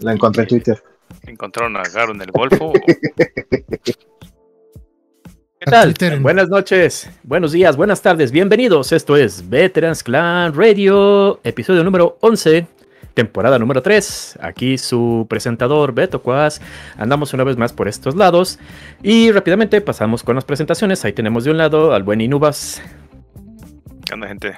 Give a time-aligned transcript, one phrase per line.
[0.00, 0.82] La encontré en Twitter.
[1.26, 2.72] ¿Encontraron a Garo en el Golfo?
[5.62, 5.94] ¿Qué tal?
[6.20, 8.92] Buenas noches, buenos días, buenas tardes, bienvenidos.
[8.92, 12.66] Esto es Veterans Clan Radio, episodio número 11,
[13.12, 14.38] temporada número 3.
[14.40, 16.62] Aquí su presentador Beto Cuas.
[16.96, 18.58] Andamos una vez más por estos lados
[19.02, 21.04] y rápidamente pasamos con las presentaciones.
[21.04, 22.80] Ahí tenemos de un lado al buen Inubas.
[24.06, 24.56] ¿Qué onda, gente?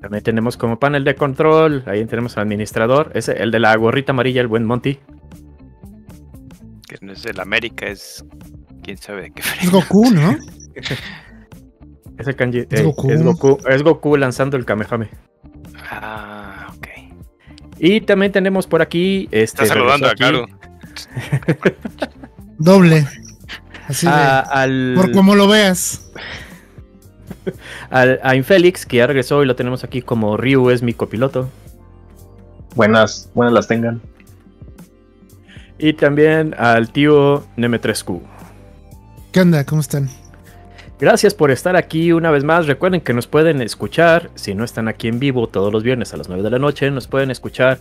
[0.00, 4.12] También tenemos como panel de control, ahí tenemos al administrador, ese, el de la gorrita
[4.12, 4.98] amarilla, el buen Monty.
[6.88, 8.24] Que no es el América, es
[8.82, 10.36] quién sabe de qué Es Goku, ¿no?
[12.18, 13.10] Ese kanji es, Goku.
[13.10, 13.58] es, Goku.
[13.66, 15.08] es Goku lanzando el Kamehame.
[15.90, 16.86] Ah, ok.
[17.78, 19.26] Y también tenemos por aquí.
[19.30, 20.46] Este, Está saludando a Caro.
[22.58, 23.06] Doble.
[23.88, 24.92] Así de, al...
[24.96, 26.12] Por como lo veas.
[27.90, 31.48] Al, a Infélix, que ya regresó y lo tenemos aquí como Ryu es mi copiloto.
[32.74, 34.00] Buenas, buenas las tengan.
[35.78, 38.22] Y también al tío Nemetrescu.
[39.32, 39.64] ¿Qué onda?
[39.64, 40.08] ¿Cómo están?
[41.00, 42.66] Gracias por estar aquí una vez más.
[42.66, 46.18] Recuerden que nos pueden escuchar, si no están aquí en vivo todos los viernes a
[46.18, 47.78] las 9 de la noche, nos pueden escuchar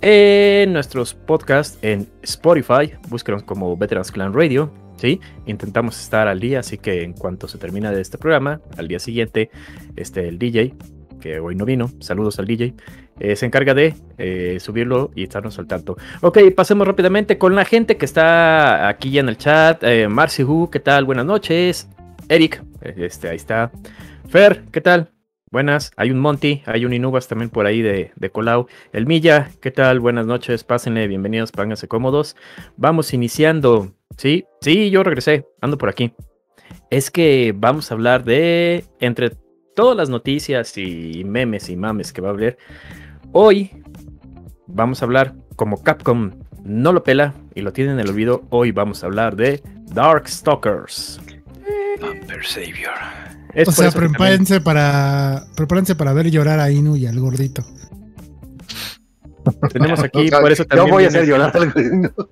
[0.00, 2.92] en nuestros podcasts en Spotify.
[3.08, 4.70] Búsquenos como Veterans Clan Radio.
[5.00, 5.20] ¿Sí?
[5.46, 8.98] Intentamos estar al día, así que en cuanto se termina de este programa, al día
[8.98, 9.50] siguiente,
[9.96, 10.74] este, el DJ,
[11.20, 12.74] que hoy no vino, saludos al DJ,
[13.18, 15.96] eh, se encarga de eh, subirlo y estarnos al tanto.
[16.22, 19.82] Ok, pasemos rápidamente con la gente que está aquí ya en el chat.
[19.82, 20.08] Eh,
[20.46, 21.04] Hu, ¿qué tal?
[21.04, 21.88] Buenas noches.
[22.28, 23.70] Eric, este, ahí está.
[24.28, 25.10] Fer, ¿qué tal?
[25.52, 28.68] Buenas, hay un Monty, hay un Inubas también por ahí de, de Colau.
[28.92, 29.98] El Milla, ¿qué tal?
[29.98, 32.36] Buenas noches, pásenle, bienvenidos, pónganse cómodos.
[32.76, 34.44] Vamos iniciando, ¿sí?
[34.60, 36.12] Sí, yo regresé, ando por aquí.
[36.88, 39.30] Es que vamos a hablar de, entre
[39.74, 42.56] todas las noticias y memes y mames que va a haber,
[43.32, 43.70] Hoy
[44.68, 46.30] vamos a hablar, como Capcom
[46.62, 49.60] no lo pela y lo tiene en el olvido, hoy vamos a hablar de
[49.94, 51.20] Darkstalkers.
[52.00, 53.39] Vampire Savior.
[53.54, 57.64] Es o sea, prepárense para, prepárense para ver llorar a Inu y al gordito.
[59.72, 60.88] Tenemos aquí, por eso también.
[60.88, 62.28] Yo voy a hacer llorar al gordito.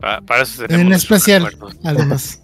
[0.00, 1.48] Para, eso en especial,
[1.82, 2.42] además.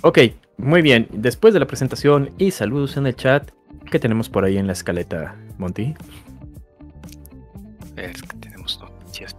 [0.00, 0.18] Ok,
[0.56, 1.08] muy bien.
[1.12, 3.50] Después de la presentación y saludos en el chat,
[3.90, 5.94] ¿qué tenemos por ahí en la escaleta, Monty?
[7.96, 9.34] Es que tenemos noticias.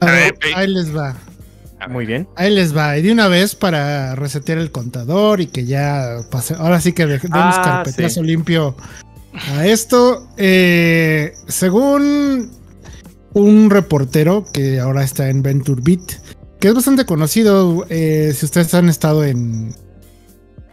[0.00, 1.14] ahí les va.
[1.88, 2.28] Muy bien.
[2.36, 2.96] Ahí les va.
[2.98, 6.54] Y de una vez para resetear el contador y que ya pase.
[6.54, 8.76] Ahora sí que demos ah, carpetazo limpio
[9.32, 10.28] a esto.
[10.36, 12.50] Eh, según
[13.32, 16.20] un reportero que ahora está en Venture Beat,
[16.58, 19.74] que es bastante conocido eh, si ustedes han estado en,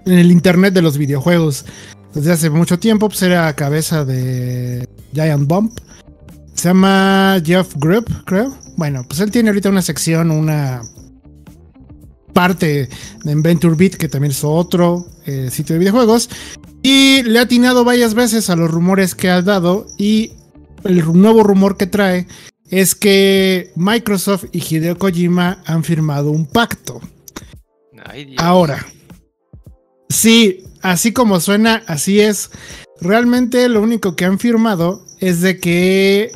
[0.06, 1.66] en el internet de los videojuegos
[2.14, 5.80] desde hace mucho tiempo, pues era cabeza de Giant Bump.
[6.54, 8.58] Se llama Jeff Grip, creo.
[8.76, 10.82] Bueno, pues él tiene ahorita una sección, una
[12.38, 12.88] parte
[13.24, 16.30] de Venture Beat, que también es otro eh, sitio de videojuegos.
[16.84, 19.88] Y le ha atinado varias veces a los rumores que ha dado.
[19.98, 20.34] Y
[20.84, 22.28] el nuevo rumor que trae
[22.70, 27.02] es que Microsoft y Hideo Kojima han firmado un pacto.
[28.38, 28.86] Ahora,
[30.08, 32.52] sí, así como suena, así es.
[33.02, 36.32] Realmente lo único que han firmado es de que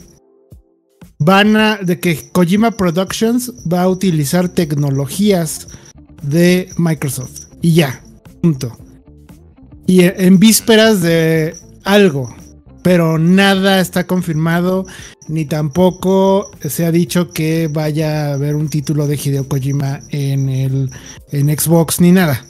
[1.20, 5.68] van a, de que Kojima Productions va a utilizar tecnologías
[6.22, 7.48] de Microsoft.
[7.62, 8.02] Y ya,
[8.42, 8.78] punto.
[9.88, 12.34] Y en vísperas de algo,
[12.84, 14.86] pero nada está confirmado,
[15.28, 20.50] ni tampoco se ha dicho que vaya a haber un título de Hideo Kojima en
[20.50, 20.90] el
[21.32, 22.46] en Xbox ni nada.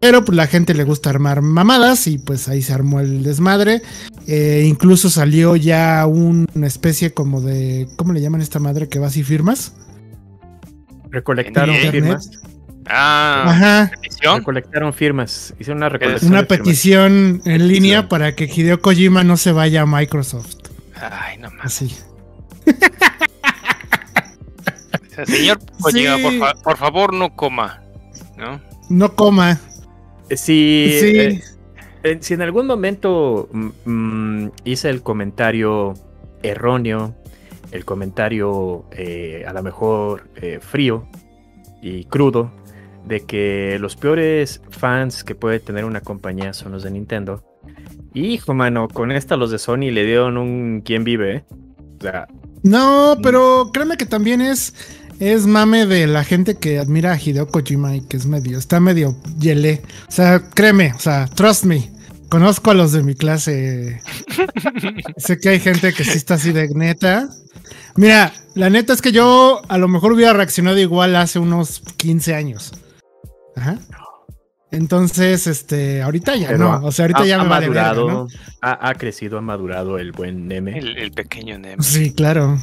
[0.00, 3.82] Pero pues la gente le gusta armar mamadas y pues ahí se armó el desmadre.
[4.26, 7.86] Eh, incluso salió ya una especie como de.
[7.96, 9.74] ¿Cómo le llaman a esta madre que vas y firmas?
[11.10, 12.30] Recolectaron firmas.
[12.86, 13.90] Ah, Ajá.
[14.00, 14.38] ¿petición?
[14.38, 15.54] Recolectaron firmas.
[15.58, 16.32] Hicieron una recolección.
[16.32, 20.56] Una petición en línea para que Hideo Kojima no se vaya a Microsoft.
[20.94, 21.66] Ay, no más.
[21.66, 21.96] Así.
[25.26, 27.82] señor Kojima, por, favor, no coma.
[28.36, 28.60] ¿no?
[28.88, 29.60] No coma.
[30.30, 31.40] Si,
[32.04, 35.94] eh, si en algún momento mm, mm, hice el comentario
[36.42, 37.14] erróneo,
[37.70, 41.06] el comentario eh, a lo mejor eh, frío
[41.80, 42.52] y crudo,
[43.06, 47.44] de que los peores fans que puede tener una compañía son los de Nintendo.
[48.14, 51.44] Hijo, mano, con esta los de Sony le dieron un quién vive,
[51.98, 52.26] O sea.
[52.62, 54.74] No, pero créeme que también es
[55.22, 58.80] es mame de la gente que admira a Hideo Kojima y que es medio, está
[58.80, 59.80] medio yele.
[60.08, 61.92] O sea, créeme, o sea, trust me.
[62.28, 64.00] conozco a los de mi clase.
[65.16, 67.28] sé que hay gente que sí está así de neta.
[67.94, 72.34] Mira, la neta es que yo a lo mejor hubiera reaccionado igual hace unos 15
[72.34, 72.72] años.
[73.56, 73.78] Ajá.
[74.70, 76.86] Entonces, este, ahorita ya Pero no.
[76.86, 78.28] O sea, ahorita ha, ya ha me verga, madurado, ¿no?
[78.62, 80.78] ha, ha crecido, ha madurado el buen Neme.
[80.78, 81.82] El, el pequeño Nemo.
[81.82, 82.58] Sí, claro.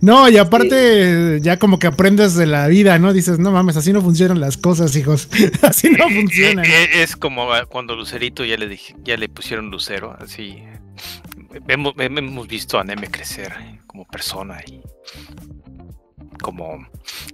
[0.00, 3.12] No, y aparte, ya como que aprendes de la vida, ¿no?
[3.12, 5.28] Dices, no mames, así no funcionan las cosas, hijos.
[5.62, 6.64] así no Eh, funcionan.
[6.64, 10.62] eh, eh, es como ah, cuando Lucerito ya le dije, ya le pusieron Lucero, así.
[11.66, 13.52] Hemos, hemos visto a Neme crecer
[13.88, 14.80] como persona y
[16.40, 16.78] como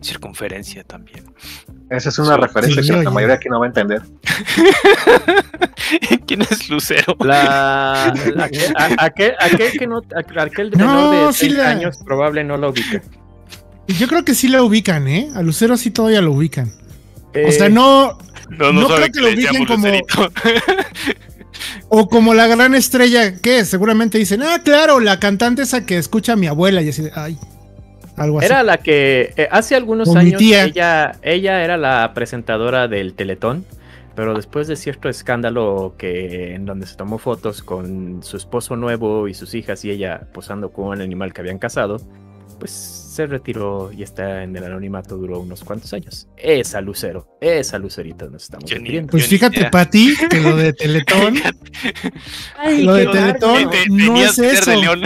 [0.01, 1.27] circunferencia también.
[1.89, 4.03] Esa es una Sí, referencia sí, que la mayoría aquí no va a entender.
[6.27, 7.17] ¿Quién es Lucero?
[7.21, 10.03] La, la- a- aquel, aquel que no,
[10.41, 13.03] aquel de No, menor de sí 6 la- años probable no lo ubica.
[13.87, 15.31] Yo creo que sí lo ubican, ¿eh?
[15.35, 16.73] A Lucero sí todavía lo ubican.
[17.47, 18.19] O sea, Eh, no,
[18.49, 20.33] No, No creo que lo ubiquen como- Lucerito.
[21.89, 26.33] O como la gran estrella, que seguramente dicen, ah, claro, la cantante esa que escucha
[26.33, 27.39] a mi abuela y así, de, ay,
[28.17, 28.47] algo así.
[28.47, 33.65] Era la que eh, hace algunos años ella, ella era la presentadora del Teletón,
[34.15, 39.29] pero después de cierto escándalo que en donde se tomó fotos con su esposo nuevo
[39.29, 41.99] y sus hijas y ella posando con un animal que habían casado,
[42.59, 46.29] pues se retiró y está en el anonimato duró unos cuantos años.
[46.37, 49.11] Esa Lucero, esa Lucerita nos estamos refiriendo.
[49.11, 49.71] Pues fíjate.
[49.71, 51.35] Pati, que lo de Teletón
[52.83, 53.71] lo de Teletón.
[53.71, 54.81] Te- no es de eso.
[54.81, 55.03] León.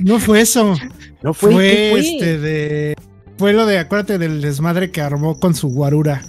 [0.00, 0.74] no fue eso.
[1.22, 2.00] No fue, Fue, ¿qué fue?
[2.00, 2.94] este de.
[3.38, 6.22] Fue lo de, acuérdate del desmadre que armó con su guarura.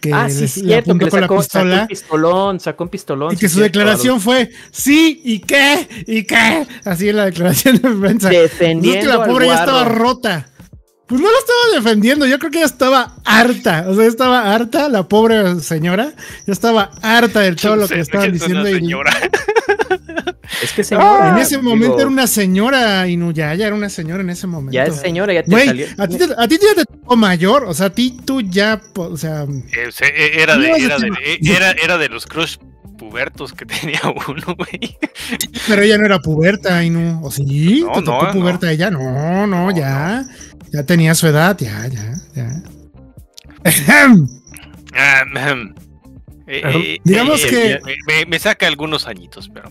[0.00, 1.86] Que Ah, sí, les- le cierto, que con la sacó, sacó un pistola.
[1.86, 3.32] pistolón, sacó un pistolón.
[3.32, 5.88] Y que sí, su cierto, declaración fue, sí, ¿y qué?
[6.06, 6.66] ¿Y qué?
[6.84, 8.30] Así en la declaración de prensa.
[8.32, 10.48] Es defendiendo que la pobre ya estaba rota.
[11.06, 13.84] Pues no la estaba defendiendo, yo creo que ya estaba harta.
[13.88, 16.12] O sea, estaba harta, la pobre señora.
[16.46, 18.68] Ya estaba harta de todo lo que le estaban Es diciendo.
[18.68, 19.12] y- señora.
[20.62, 24.30] Es que señora, en ese momento digo, era una señora, Inuyaya era una señora en
[24.30, 24.72] ese momento.
[24.72, 25.86] Ya es señora, ya te Güey, salió.
[25.98, 29.16] a ti, a ti ya te tocó mayor, o sea, a ti tú ya, o
[29.16, 32.56] sea, Eh, eh, Era de, No, era, de, eh, era, era de los crush
[32.98, 34.96] pubertos que tenía uno, güey.
[35.68, 37.20] pero ella no era puberta, Inu.
[37.24, 37.82] ¿O sí?
[37.86, 38.90] No, ¿Te tocó no, puberta ella?
[38.90, 40.24] No, no, No, ya.
[40.72, 42.48] Ya tenía su edad, ya, ya, ya.
[46.48, 49.68] Eh, eh, Digamos eh, que- eh, Me, me saca algunos añitos, pero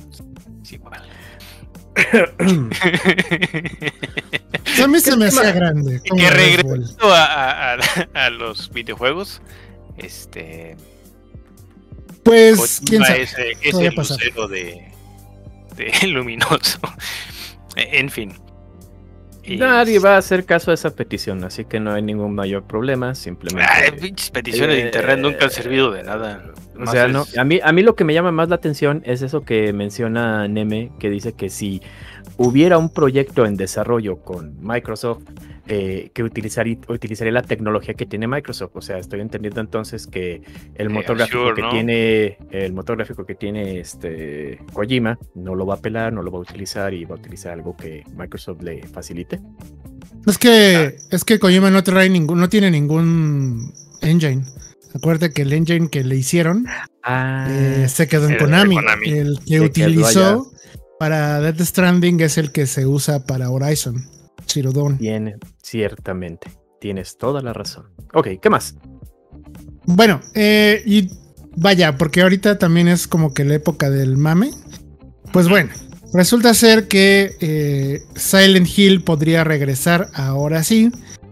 [0.61, 1.01] es igual.
[1.95, 2.69] O
[4.75, 6.01] sea, a mí se me hacía grande.
[6.03, 9.41] Que regresando a, a- a- a los videojuegos,
[9.97, 10.75] este.
[12.23, 13.21] Pues, quién sabe.
[13.21, 14.91] es, eh, es el lucero de,
[15.75, 16.79] de luminoso.
[17.75, 18.33] En fin.
[19.47, 23.13] Nadie va a hacer caso a esa petición, así que no hay ningún mayor problema,
[23.15, 23.69] simplemente.
[23.71, 26.43] Ay, pinches peticiones de Eh, internet nunca han servido de nada.
[26.79, 29.01] o sea, es- no, a mí, a mí lo que me llama más la atención
[29.05, 31.81] es eso que menciona Neme, que dice que si
[32.37, 35.23] hubiera un proyecto en desarrollo con Microsoft,
[35.67, 38.71] eh, que utilizaría, utilizaría la tecnología que tiene Microsoft.
[38.75, 40.43] O sea, estoy entendiendo entonces que
[40.75, 41.69] el Eh, motor gráfico que ¿no?
[41.71, 46.31] tiene, el motor gráfico que tiene este Kojima, no lo va a apelar, no lo
[46.31, 49.39] va a utilizar y va a utilizar algo que Microsoft le facilite.
[50.27, 54.43] Es que, es que Kojima no trae ningún, no tiene ningún engine.
[54.93, 56.67] Acuérdate que el engine que le hicieron
[57.03, 58.75] Ah, eh, se quedó en Konami.
[58.75, 59.09] Konami.
[59.09, 60.51] El que utilizó
[60.99, 64.03] para Death Stranding es el que se usa para Horizon.
[64.45, 64.97] Zero Dawn.
[64.97, 66.47] Tiene, ciertamente.
[66.79, 67.85] Tienes toda la razón.
[68.13, 68.75] Ok, ¿qué más?
[69.85, 71.09] Bueno, eh, y
[71.55, 74.51] vaya, porque ahorita también es como que la época del mame.
[75.31, 75.71] Pues bueno,
[76.13, 80.91] resulta ser que eh, Silent Hill podría regresar ahora sí,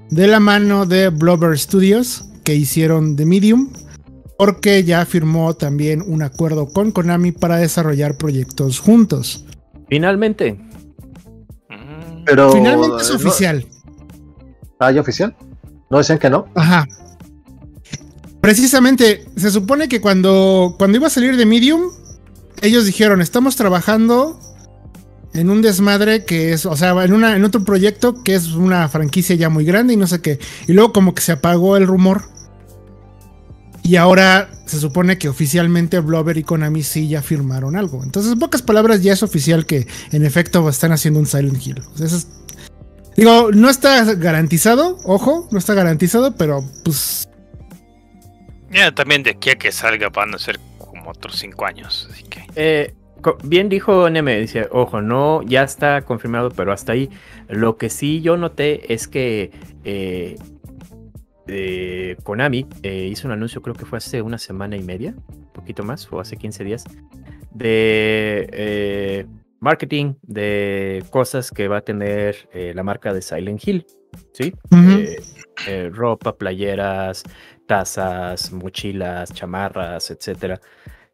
[0.09, 3.71] de la mano de Blubber Studios, que hicieron The Medium,
[4.37, 9.45] porque ya firmó también un acuerdo con Konami para desarrollar proyectos juntos.
[9.89, 10.53] Finalmente.
[11.69, 12.51] Mm, Pero.
[12.51, 13.15] Finalmente es ¿no?
[13.15, 13.65] oficial.
[14.79, 15.35] Ah, ¿ya oficial?
[15.89, 16.47] ¿No decían que no?
[16.55, 16.87] Ajá.
[18.41, 21.83] Precisamente, se supone que cuando, cuando iba a salir de Medium,
[22.61, 24.37] ellos dijeron, estamos trabajando
[25.33, 28.87] en un desmadre que es, o sea, en, una, en otro proyecto que es una
[28.89, 30.39] franquicia ya muy grande y no sé qué.
[30.67, 32.23] Y luego como que se apagó el rumor.
[33.83, 38.01] Y ahora se supone que oficialmente Blubber y Konami sí ya firmaron algo.
[38.03, 41.81] Entonces, en pocas palabras, ya es oficial que en efecto están haciendo un Silent Hill.
[41.93, 42.27] O sea, eso es-
[43.17, 47.27] digo, no está garantizado, ojo, no está garantizado, pero pues
[48.71, 52.23] Ya también de aquí a que salga van a ser como otros cinco años, así
[52.23, 52.43] que.
[52.55, 52.95] Eh,
[53.43, 57.09] bien dijo Neme, dice, ojo, no, ya está confirmado, pero hasta ahí.
[57.49, 59.51] Lo que sí yo noté es que
[59.83, 60.37] eh,
[61.47, 65.15] eh, Konami eh, hizo un anuncio, creo que fue hace una semana y media,
[65.53, 66.83] poquito más, o hace 15 días,
[67.51, 69.25] de eh,
[69.59, 73.85] marketing, de cosas que va a tener eh, la marca de Silent Hill,
[74.33, 74.53] ¿sí?
[75.91, 77.23] Ropa, playeras,
[77.67, 80.59] tazas, mochilas, chamarras, etcétera.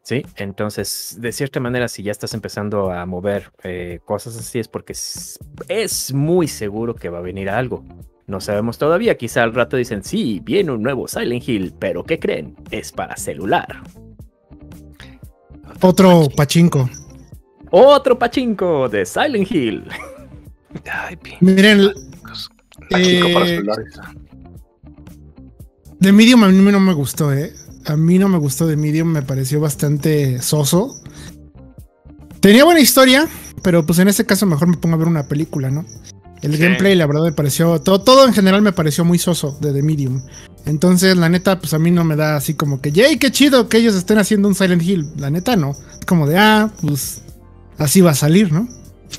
[0.01, 4.67] Sí, entonces, de cierta manera, si ya estás empezando a mover eh, cosas así, es
[4.67, 7.83] porque es, es muy seguro que va a venir algo.
[8.29, 12.19] No sabemos todavía, quizá al rato dicen, sí, viene un nuevo Silent Hill, pero ¿qué
[12.19, 12.55] creen?
[12.69, 13.81] Es para celular.
[15.81, 16.87] Otro pachinko.
[17.71, 19.83] Otro pachinko de Silent Hill.
[20.91, 21.89] Ay, Miren,
[22.91, 23.99] Pachinko para Eh, celulares.
[25.99, 27.51] The Medium a mí no me gustó, ¿eh?
[27.87, 31.01] A mí no me gustó The Medium, me pareció bastante soso.
[32.41, 33.27] Tenía buena historia,
[33.63, 35.83] pero pues en este caso mejor me pongo a ver una película, ¿no?
[36.41, 36.61] El Sí.
[36.61, 37.79] gameplay, la verdad, me pareció.
[37.79, 40.21] Todo, todo en general me pareció muy soso de The Medium.
[40.65, 43.67] Entonces, la neta, pues a mí no me da así como que, ¡yay, qué chido
[43.69, 45.09] que ellos estén haciendo un Silent Hill!
[45.17, 45.71] La neta, no.
[45.71, 47.21] Es como de, ah, pues
[47.77, 48.67] así va a salir, ¿no?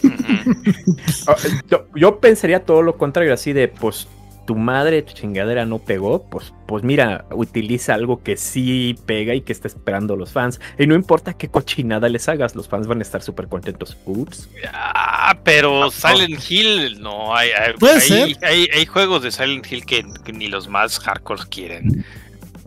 [1.26, 1.34] Ah,
[1.70, 4.06] Yo, yo pensaría todo lo contrario, así de, pues,
[4.50, 9.42] tu madre, tu chingadera no pegó, pues, pues mira, utiliza algo que sí pega y
[9.42, 10.60] que está esperando los fans.
[10.76, 13.96] Y no importa qué cochinada les hagas, los fans van a estar súper contentos.
[14.06, 14.48] Ups.
[14.72, 18.00] Ah, pero Silent Hill, no, hay, hay, Puede hay-
[18.34, 18.44] ser.
[18.44, 22.04] hay- hay juegos de Silent Hill que, que ni los más hardcore quieren.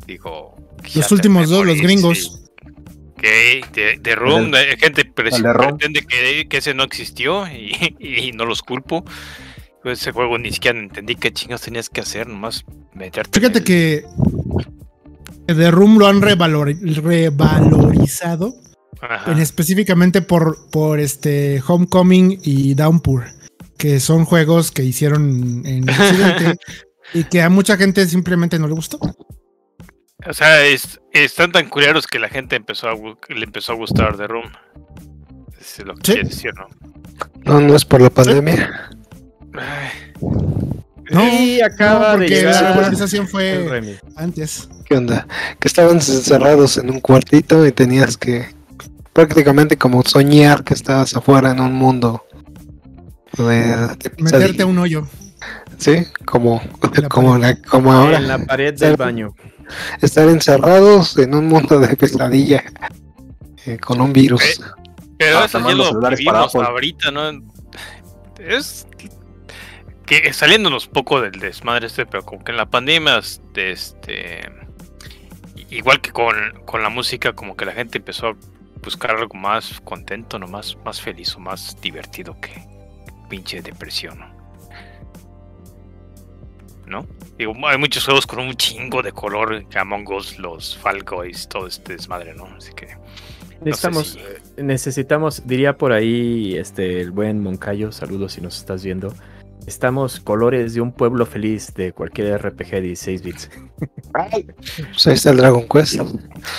[0.08, 0.56] Digo,
[0.96, 2.40] Los últimos dos, los gringos.
[3.22, 5.78] Que de, de Room, El- gente el de Room.
[5.78, 9.04] pretende que, que ese no existió y, y no los culpo.
[9.84, 12.64] Ese juego ni siquiera entendí qué chingas tenías que hacer, nomás
[12.94, 13.40] meterte.
[13.40, 14.06] Fíjate el- que
[15.48, 18.54] The Room lo han revalor- revalorizado.
[19.28, 23.26] En específicamente por, por este Homecoming y Downpour,
[23.78, 26.56] que son juegos que hicieron en Occidente
[27.14, 28.98] y que a mucha gente simplemente no le gustó.
[30.26, 34.16] O sea, es- están tan culeros que la gente empezó a, le empezó a gustar
[34.16, 34.50] The Room.
[35.60, 36.12] Es lo que Sí.
[36.14, 36.68] quiere decir, ¿no?
[37.44, 38.90] No, no es por la pandemia.
[39.54, 39.90] Ay.
[41.12, 44.70] No, y acaba no, de porque llegar la el fue antes.
[44.86, 45.28] ¿Qué onda?
[45.60, 48.48] Que estaban encerrados en un cuartito y tenías que
[49.12, 52.26] prácticamente como soñar que estabas afuera en un mundo
[53.38, 55.08] de, de Meterte a un hoyo.
[55.78, 56.62] Sí, como,
[57.02, 58.18] la como, la- como ahora.
[58.18, 59.36] En la pared del baño.
[60.02, 62.64] Estar encerrados en un mundo de pesadilla
[63.66, 64.44] eh, con un virus.
[64.44, 64.56] Eh,
[65.18, 66.68] Pero Ah, eso ya tomando lo vivimos Apple.
[66.68, 67.30] ahorita, ¿no?
[68.40, 68.86] Es
[70.06, 74.42] que saliéndonos poco del desmadre este, pero como que en la pandemia, este, este,
[75.70, 78.36] igual que con, con la música, como que la gente empezó a
[78.84, 80.48] buscar algo más contento, ¿no?
[80.48, 82.52] Más, más feliz o más divertido que
[83.30, 84.20] pinche depresión,
[86.86, 87.08] ¿no?
[87.38, 91.04] Digo, hay muchos juegos con un chingo de color, que Among Us, los Fall
[91.50, 92.46] todo este desmadre, ¿no?
[92.58, 92.98] Así que...
[93.62, 98.84] Necesitamos, si- eh, necesitamos, diría por ahí este el buen Moncayo, saludos si nos estás
[98.84, 99.14] viendo.
[99.66, 103.50] Estamos colores de un pueblo feliz de cualquier RPG de 16 bits.
[104.92, 106.02] Pues ahí está el Dragon Quest.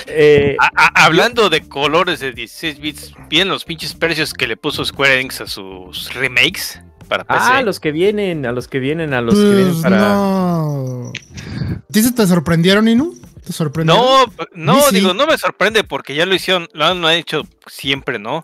[0.06, 4.56] Eh, A- a- hablando de colores de 16 bits, ¿vienen los pinches precios que le
[4.56, 7.38] puso Square Enix a sus remakes para PC?
[7.40, 9.98] ah, a los que vienen, a los que vienen, a los que vienen Pues para.
[9.98, 11.12] no.
[11.88, 13.14] ¿A ti se te sorprendieron, Inu?
[13.44, 14.02] ¿Te sorprendieron?
[14.54, 18.18] No, no, Sí, digo, no me sorprende porque ya lo hicieron, lo han hecho siempre,
[18.18, 18.38] ¿no?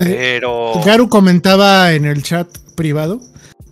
[0.00, 3.20] Eh, Pero Garu comentaba en el chat privado,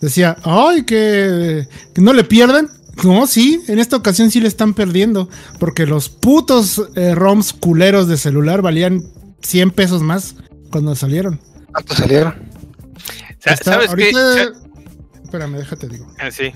[0.02, 2.68] decía, ay, que, que no le pierdan.
[3.04, 8.06] No, sí, en esta ocasión sí le están perdiendo, porque los putos eh, ROMs culeros
[8.06, 9.02] de celular valían
[9.40, 10.36] 100 pesos más
[10.70, 11.40] cuando salieron.
[11.72, 12.34] ¿Cuántos salieron?
[13.38, 14.10] sa- Está- ¿sabes qué?
[14.12, 14.58] ahorita-
[15.24, 16.06] Espérame, déjate digo.
[16.18, 16.52] Ah, sí.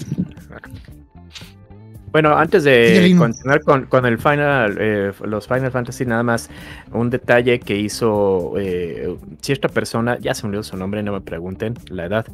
[2.12, 6.48] Bueno, antes de continuar con, con el Final, eh, los Final Fantasy, nada más
[6.92, 11.20] un detalle que hizo eh, cierta persona, ya se me olvidó su nombre, no me
[11.20, 12.26] pregunten la edad.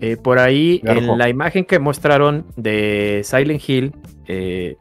[0.00, 1.12] Eh, por ahí, Garjo.
[1.12, 3.92] en la imagen que mostraron de Silent Hill,
[4.26, 4.76] eh,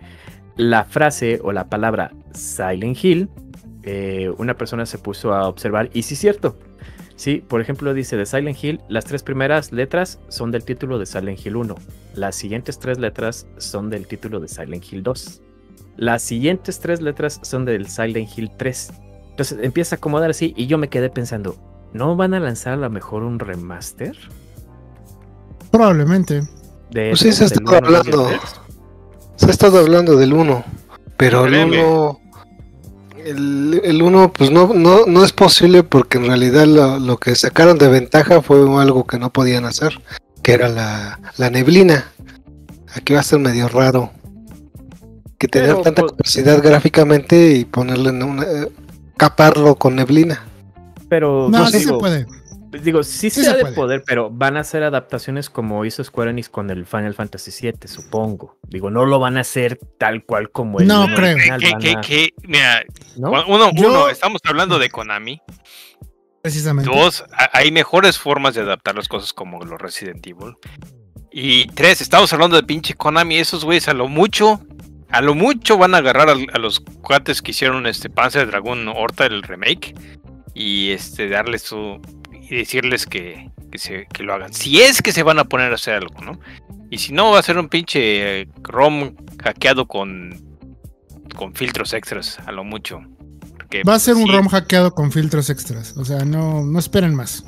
[0.56, 3.30] la frase o la palabra Silent Hill,
[3.84, 6.58] eh, una persona se puso a observar, y sí es cierto.
[7.16, 11.08] Sí, por ejemplo, dice de Silent Hill, las tres primeras letras son del título de
[11.08, 11.76] Silent Hill 1.
[12.14, 15.42] Las siguientes tres letras son del título de Silent Hill 2.
[15.96, 18.94] Las siguientes tres letras son del Silent Hill 3.
[19.32, 21.56] Entonces empieza a acomodar así y yo me quedé pensando,
[21.92, 24.16] ¿no van a lanzar a lo mejor un remaster?
[25.72, 26.42] Probablemente.
[26.92, 28.28] De Pues sí, se ha estado 1 y el hablando.
[28.28, 28.42] 3?
[29.36, 30.64] Se ha estado hablando del 1,
[31.18, 31.84] pero el Créeme.
[31.86, 32.20] 1,
[33.26, 37.36] el, el 1 pues no, no, no es posible porque en realidad lo, lo que
[37.36, 40.02] sacaron de ventaja fue algo que no podían hacer,
[40.42, 42.06] que era la, la neblina.
[42.96, 44.12] Aquí va a ser medio raro.
[45.38, 48.44] que tener Pero, tanta pues- capacidad gráficamente y ponerle en una.
[48.44, 48.72] eh,
[49.18, 50.44] caparlo con neblina.
[51.10, 52.00] Pero No, pues, sí se digo,
[52.70, 52.84] puede.
[52.84, 53.76] digo, sí, Sí se se de puede.
[53.76, 57.88] poder, pero van a hacer adaptaciones como hizo Square Enix con el Final Fantasy VII,
[57.88, 58.58] supongo.
[58.68, 61.34] Digo, no lo van a hacer tal cual como el No creo.
[61.36, 62.84] original, Que, van que, a- que, mira,
[63.18, 63.30] ¿no?
[63.48, 65.42] uno, Yo- uno, estamos hablando de Konami.
[66.42, 66.90] Precisamente.
[66.90, 70.56] Dos, hay mejores formas de adaptar las cosas como los Resident Evil.
[71.32, 73.38] Y tres, estamos hablando de pinche Konami.
[73.38, 74.62] Esos güeyes a lo mucho,
[75.10, 79.26] a lo mucho van a agarrar a, los cuates que hicieron este Panzer Dragon Horta,
[79.26, 79.94] el remake.
[80.54, 82.00] Y este darles su.
[82.50, 84.54] Y decirles que, que, se, que lo hagan.
[84.54, 86.40] Si es que se van a poner a hacer algo, ¿no?
[86.90, 90.58] Y si no, va a ser un pinche eh, ROM hackeado con.
[91.36, 93.02] con filtros extras, a lo mucho.
[93.58, 95.96] Porque, Va a ser un ROM hackeado con filtros extras.
[95.98, 97.44] O sea, no, no esperen más.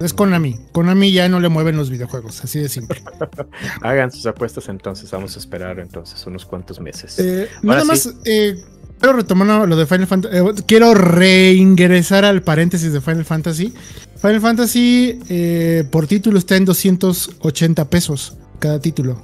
[0.00, 0.56] Es Konami.
[0.72, 3.02] Konami ya no le mueven los videojuegos, así de simple.
[3.82, 7.18] Hagan sus apuestas entonces, vamos a esperar entonces unos cuantos meses.
[7.18, 7.86] Eh, nada sí.
[7.86, 8.64] más, eh,
[9.00, 10.62] quiero retomar lo de Final Fantasy.
[10.66, 13.72] quiero reingresar al paréntesis de Final Fantasy.
[14.20, 19.22] Final Fantasy eh, por título está en 280 pesos cada título.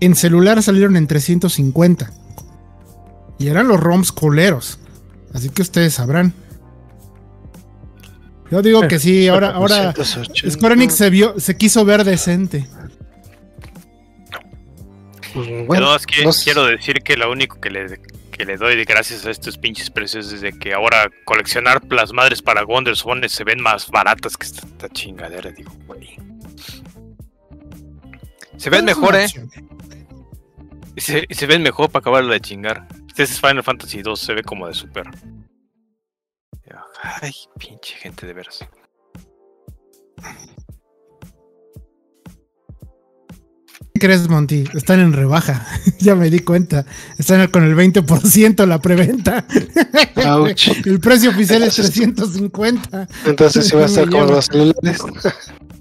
[0.00, 2.12] En celular salieron en 350.
[3.38, 4.78] Y eran los ROMs coleros.
[5.32, 6.34] Así que ustedes sabrán.
[8.50, 10.50] Yo digo que sí, ahora, ahora 280.
[10.50, 12.66] Square Enix se vio, se quiso ver decente.
[15.32, 16.44] Pues, Pero bueno, es que no sé.
[16.44, 17.98] quiero decir que lo único que le,
[18.32, 22.12] que le doy de gracias a estos pinches precios es de que ahora coleccionar las
[22.12, 26.16] madres para Wonderphone se ven más baratas que esta, esta chingadera, digo, güey.
[28.56, 29.28] Se ven mejor, eh.
[30.96, 32.88] se, se ven mejor para acabarlo de chingar.
[33.06, 35.06] Este es Final Fantasy 2, se ve como de super.
[37.02, 38.64] Ay, pinche gente de veras.
[44.02, 44.64] Crees, Monty?
[44.74, 45.64] Están en rebaja.
[46.00, 46.84] ya me di cuenta.
[47.18, 49.46] Están con el 20% la preventa.
[50.84, 53.08] El precio oficial es Entonces- 350.
[53.26, 54.98] Entonces sí va a Me como los celulares.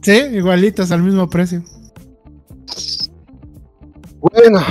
[0.02, 1.64] Sí, igualitos al mismo precio.
[4.20, 4.64] Bueno.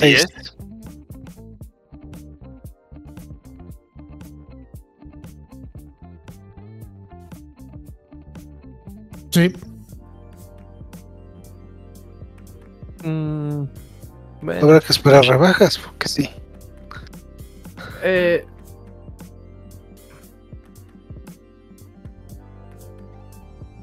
[0.00, 0.26] ¿De Seis.
[0.26, 0.56] 10?
[9.30, 9.52] Sí.
[13.04, 13.64] Mm,
[14.42, 16.30] bueno, Habrá que esperar rebajas, porque sí.
[18.02, 18.44] eh,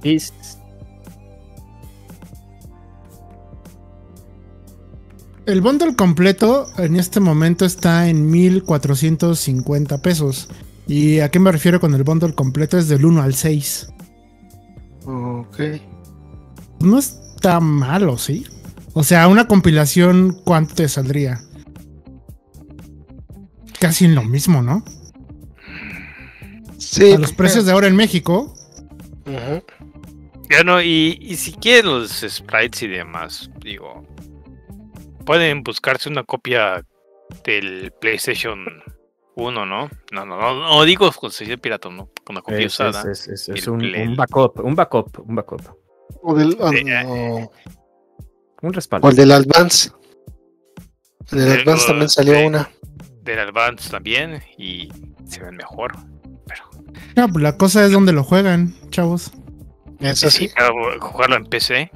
[0.04, 0.20] y
[5.48, 10.50] El bundle completo en este momento está en 1450 pesos.
[10.88, 12.78] ¿Y a qué me refiero con el bundle completo?
[12.78, 13.88] Es del 1 al 6.
[15.06, 15.60] Ok.
[16.82, 18.46] No está malo, ¿sí?
[18.92, 21.40] O sea, una compilación, ¿cuánto te saldría?
[23.80, 24.84] Casi en lo mismo, ¿no?
[26.78, 27.14] Sí.
[27.14, 28.54] a los precios de ahora en México.
[30.50, 34.06] Ya no, y, y si quieren los sprites y demás, digo,
[35.28, 36.84] pueden buscarse una copia
[37.44, 38.66] del PlayStation
[39.36, 39.90] 1, ¿no?
[40.12, 42.10] No, no, no, no digo conseguir pirata, ¿no?
[42.30, 43.12] Una copia es, usada.
[43.12, 45.62] es- es- es un, backup, un backup, un backup,
[46.24, 47.52] O del, o- Eh, o-
[48.64, 49.06] un respaldo.
[49.06, 49.92] o el del Advance.
[51.32, 52.70] El del Advance también salió una.
[53.22, 54.90] Del Advance también, y
[55.28, 55.92] se ven mejor.
[56.48, 56.64] Pero
[57.18, 59.32] No, pues la cosa es donde lo juegan, chavos.
[60.00, 60.48] Eso sí.
[60.50, 61.92] claro, jugarlo en PC.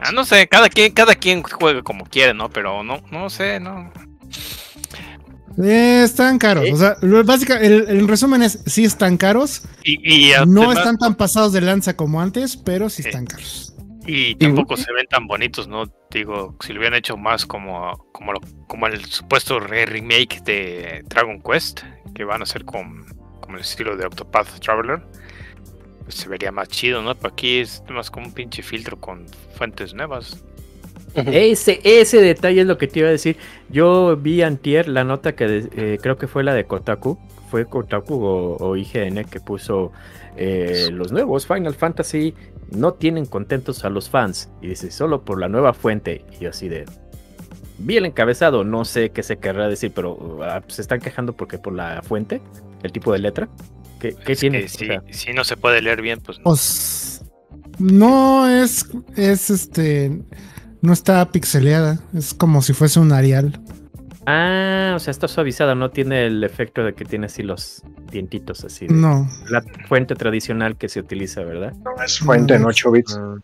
[0.00, 2.48] Ah, no sé, cada quien, cada quien juega como quiere, ¿no?
[2.50, 3.92] Pero no, no sé, no.
[5.62, 6.64] Eh, están caros.
[6.64, 6.72] ¿Eh?
[6.72, 9.62] O sea, lo- básica, el, el resumen es, sí están caros.
[9.84, 13.74] Y, y No están tan pasados de lanza como antes, pero sí están caros.
[14.06, 15.84] Y tampoco se ven tan bonitos, ¿no?
[16.10, 21.02] Digo, si lo hubieran hecho más como, como, lo- como el supuesto re- remake de
[21.08, 21.80] Dragon Quest,
[22.14, 23.04] que van a hacer con,
[23.40, 25.02] como el estilo de Octopath Traveler,
[26.04, 27.14] pues se vería más chido, ¿no?
[27.14, 30.42] Pero aquí es más como un pinche filtro con fuentes nuevas.
[31.14, 33.36] Ese, ese detalle es lo que te iba a decir.
[33.68, 37.18] Yo vi antier la nota que de- eh, creo que fue la de Kotaku.
[37.50, 39.90] Fue Kotaku o, o IGN que puso
[40.36, 42.32] eh, los nuevos Final Fantasy
[42.70, 44.50] no tienen contentos a los fans.
[44.62, 46.24] Y dice, solo por la nueva fuente.
[46.38, 46.84] Y yo así de...
[47.78, 51.58] Vi el encabezado, no sé qué se querrá decir, pero ah, se están quejando porque
[51.58, 52.40] por la fuente,
[52.84, 53.48] el tipo de letra.
[54.00, 54.58] ¿Qué, qué Es tiene?
[54.60, 56.44] que O si, sea, si no se puede leer bien, pues no.
[56.44, 57.22] Pues
[57.78, 58.86] no es,
[59.16, 60.22] es este,
[60.82, 62.00] No está pixeleada.
[62.14, 63.60] Es como si fuese un Arial.
[64.26, 68.64] Ah, o sea, está suavizada, no tiene el efecto de que tiene así los dientitos
[68.64, 68.86] así.
[68.86, 69.28] de- No.
[69.48, 71.72] La fuente tradicional que se utiliza, ¿verdad?
[71.84, 73.18] No es fuente en 8 bits.
[73.18, 73.36] Ah.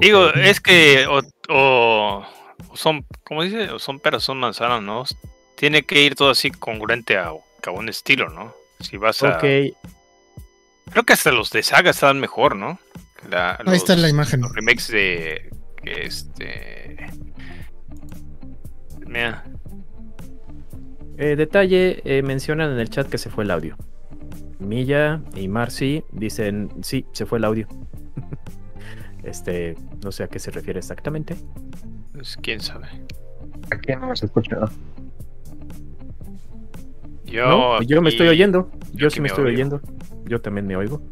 [0.00, 2.24] Digo, es que o, o-
[2.70, 3.70] o son, ¿cómo dice?
[3.70, 5.04] O son peras, son manzanas, ¿no?
[5.56, 8.52] Tiene que ir todo así congruente a, a un estilo, ¿no?
[8.80, 9.38] Si vas a...
[10.90, 12.78] Creo que hasta los de saga están mejor, ¿no?
[13.30, 14.40] La- Ahí está la imagen.
[14.40, 15.50] Los remakes de...
[15.84, 16.96] Este...
[19.06, 19.44] Mira,
[21.18, 23.76] Eh, detalle, eh, mencionan en el chat que se fue el audio.
[24.58, 27.66] Milla y Marcy dicen, sí, se fue el audio.
[29.24, 31.36] este, no sé a qué se refiere exactamente.
[32.12, 32.86] pues, quién sabe.
[33.70, 34.58] Aquí no se escucha.
[37.26, 38.70] Yo, No, yo me estoy oyendo.
[38.92, 39.54] Yo yo sí me me estoy oigo.
[39.56, 39.80] oyendo.
[40.26, 41.02] Yo también me oigo.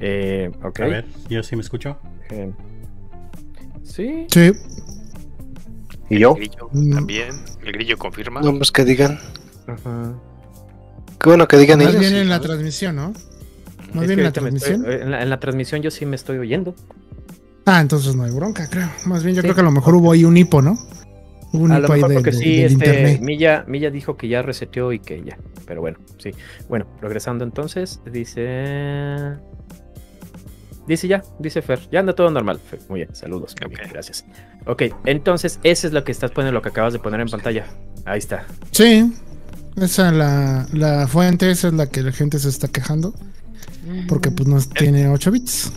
[0.00, 0.80] Eh, ok.
[0.80, 1.96] A ver, yo sí me escucho.
[2.30, 2.52] Eh,
[3.82, 4.26] sí.
[4.28, 4.52] Sí.
[6.10, 6.30] ¿Y yo?
[6.36, 6.94] El grillo Mm.
[6.94, 7.28] también.
[7.64, 8.40] El grillo confirma.
[8.42, 9.18] No, pues que digan.
[9.66, 10.14] Ajá.
[11.20, 12.00] Qué bueno que digan Más ellos.
[12.00, 13.12] bien en la transmisión, ¿no?
[13.94, 14.84] Más Es bien que la estoy- transmisión.
[14.90, 16.74] en, la, en la transmisión yo sí me estoy oyendo.
[17.64, 18.90] Ah, entonces no hay bronca, creo.
[19.06, 19.46] Más bien yo Sí.
[19.46, 20.76] creo que a lo mejor hubo ahí un hipo, ¿no?
[21.70, 23.18] A lo mejor de, porque de- sí, este.
[23.20, 25.38] Milla, Milla dijo que ya reseteó y que ya.
[25.66, 26.30] Pero bueno, sí.
[26.68, 29.34] Bueno, regresando entonces, dice.
[30.86, 31.80] Dice ya, dice Fer.
[31.90, 32.58] Ya anda todo normal.
[32.60, 33.54] Fer, muy bien, saludos.
[33.62, 33.92] muy bien, Ok.
[33.92, 34.24] gracias.
[34.66, 37.64] Ok, entonces, ese es lo que estás poniendo, lo que acabas de poner en pantalla.
[38.04, 38.46] Ahí está.
[38.70, 39.12] Sí.
[39.76, 43.14] Esa la, la fuente, esa es la que la gente se está quejando.
[44.08, 45.72] Porque pues no tiene 8 bits.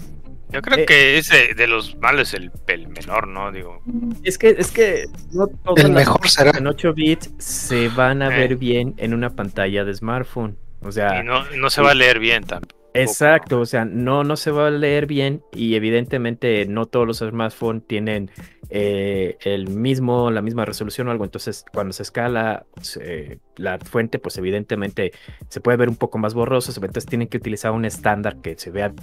[0.49, 0.85] Yo creo Eh.
[0.85, 3.51] que ese de los males el, el menor, ¿no?
[3.51, 3.81] Digo,
[4.23, 6.51] Es que, es que no todas El las mejor será.
[6.57, 8.39] en 8 bits se van a Eh.
[8.39, 10.57] ver bien en una pantalla de smartphone.
[10.81, 12.76] O sea, y no, no se va a leer bien tampoco.
[13.01, 17.17] Exacto, o sea, no, no se va a leer bien y evidentemente no todos los
[17.19, 18.31] smartphones tienen
[18.69, 24.19] eh, el mismo, la misma resolución o algo, entonces cuando se escala se- la fuente,
[24.19, 25.11] pues evidentemente
[25.49, 28.71] se puede ver un poco más borroso, entonces tienen que utilizar un estándar que se
[28.71, 28.93] vea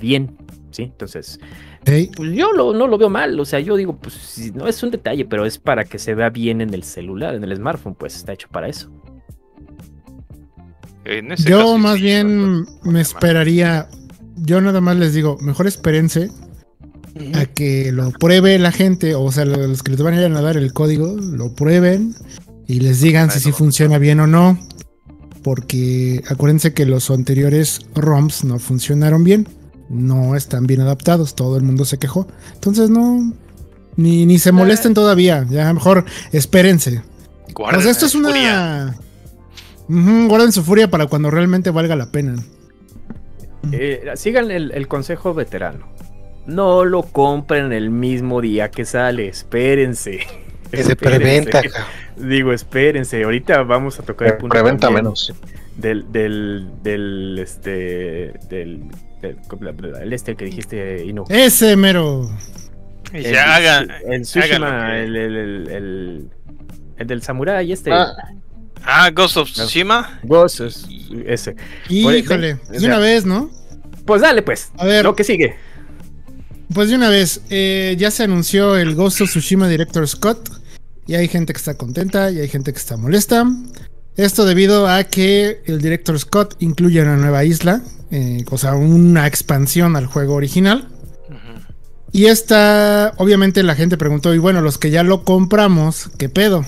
[0.00, 0.36] bien,
[0.70, 0.84] ¿sí?
[0.84, 1.38] Entonces,
[2.16, 4.82] pues yo lo- no lo veo mal, o sea, yo digo, pues sí, no es
[4.82, 7.94] un detalle, pero es para que se vea bien en el celular, en el smartphone,
[7.94, 8.90] pues está hecho para eso.
[11.04, 13.88] En ese Yo caso, más sí, bien no- no me esperaría.
[14.36, 16.30] Yo nada más les digo, mejor espérense
[17.34, 20.40] a que lo pruebe la gente, o sea, los que les van a ir a
[20.40, 22.14] dar el código, lo prueben
[22.66, 24.58] y les digan si sí funciona bien o no.
[25.42, 29.46] Porque acuérdense que los anteriores ROMs no funcionaron bien,
[29.90, 32.26] no están bien adaptados, todo el mundo se quejó.
[32.54, 33.32] Entonces no,
[33.96, 37.02] ni, ni se molesten todavía, ya mejor espérense.
[37.82, 38.96] Sea, esto es furia.
[39.88, 42.36] Guarden su furia para cuando realmente valga la pena.
[43.72, 45.88] Eh, sigan el, el consejo veterano.
[46.46, 50.20] No lo compren el mismo día que sale, espérense.
[50.72, 51.50] Es de Espérense.
[51.50, 51.62] preventa.
[52.16, 53.22] Digo, espérense.
[53.24, 55.32] Ahorita vamos a tocar el punto Preventa menos.
[55.76, 58.84] Del, del, del, este, del,
[59.22, 59.38] del,
[60.02, 61.24] el este que dijiste, Inu.
[61.30, 62.28] Ese mero.
[63.12, 63.30] El- se.
[63.30, 63.88] El hagan
[64.92, 66.30] que- el, el, el, el-
[66.98, 67.90] el del samurai, este.
[67.92, 68.12] Ah,
[69.14, 70.20] Ghost of Tsushima.
[70.22, 70.86] Ghost, es-
[71.26, 71.56] ese.
[71.88, 73.50] Híjole, de una vez, ¿no?
[74.04, 74.70] Pues dale, pues.
[74.76, 75.04] A ver.
[75.04, 75.56] Lo que sigue.
[76.72, 80.50] Pues de una vez, eh, ya se anunció el Ghost of Tsushima Director Scott.
[81.06, 83.46] Y hay gente que está contenta y hay gente que está molesta.
[84.16, 89.26] Esto debido a que el Director Scott incluye una nueva isla, eh, o sea, una
[89.26, 90.88] expansión al juego original.
[92.12, 96.64] Y esta, obviamente la gente preguntó, y bueno, los que ya lo compramos, ¿qué pedo?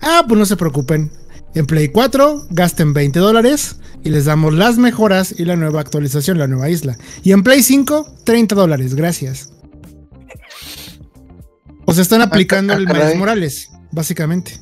[0.00, 1.12] Ah, pues no se preocupen.
[1.54, 6.38] En Play 4 gasten 20 dólares y les damos las mejoras y la nueva actualización,
[6.38, 6.96] la nueva isla.
[7.22, 9.52] Y en Play 5, 30 dólares, gracias.
[11.86, 13.02] O sea, están aplicando el caray.
[13.02, 14.60] Miles Morales, básicamente.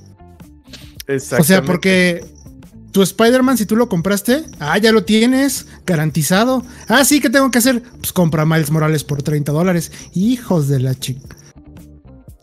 [1.39, 2.25] O sea, porque
[2.93, 6.65] tu Spider-Man, si tú lo compraste, ah, ya lo tienes, garantizado.
[6.87, 7.83] Ah, sí, ¿qué tengo que hacer?
[7.99, 9.93] Pues compra Miles Morales por 30 dólares.
[10.15, 11.37] Hijos de la chica.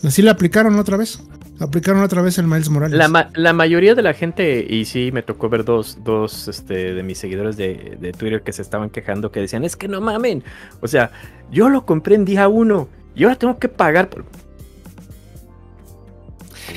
[0.04, 1.20] Así le aplicaron otra vez.
[1.60, 2.98] Aplicaron otra vez el Miles Morales.
[2.98, 6.94] La, ma- la mayoría de la gente, y sí me tocó ver dos, dos este,
[6.94, 10.02] de mis seguidores de, de Twitter que se estaban quejando, que decían, es que no
[10.02, 10.44] mamen.
[10.82, 11.12] O sea,
[11.52, 14.26] yo lo compré en día uno y ahora tengo que pagar por...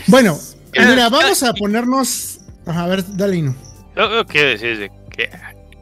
[0.06, 0.36] Bueno,
[0.78, 2.40] Ah, mira, vamos a ponernos.
[2.66, 3.54] Ajá, a ver, dale, Inu.
[3.96, 5.30] Lo, lo que quiero decir es de que.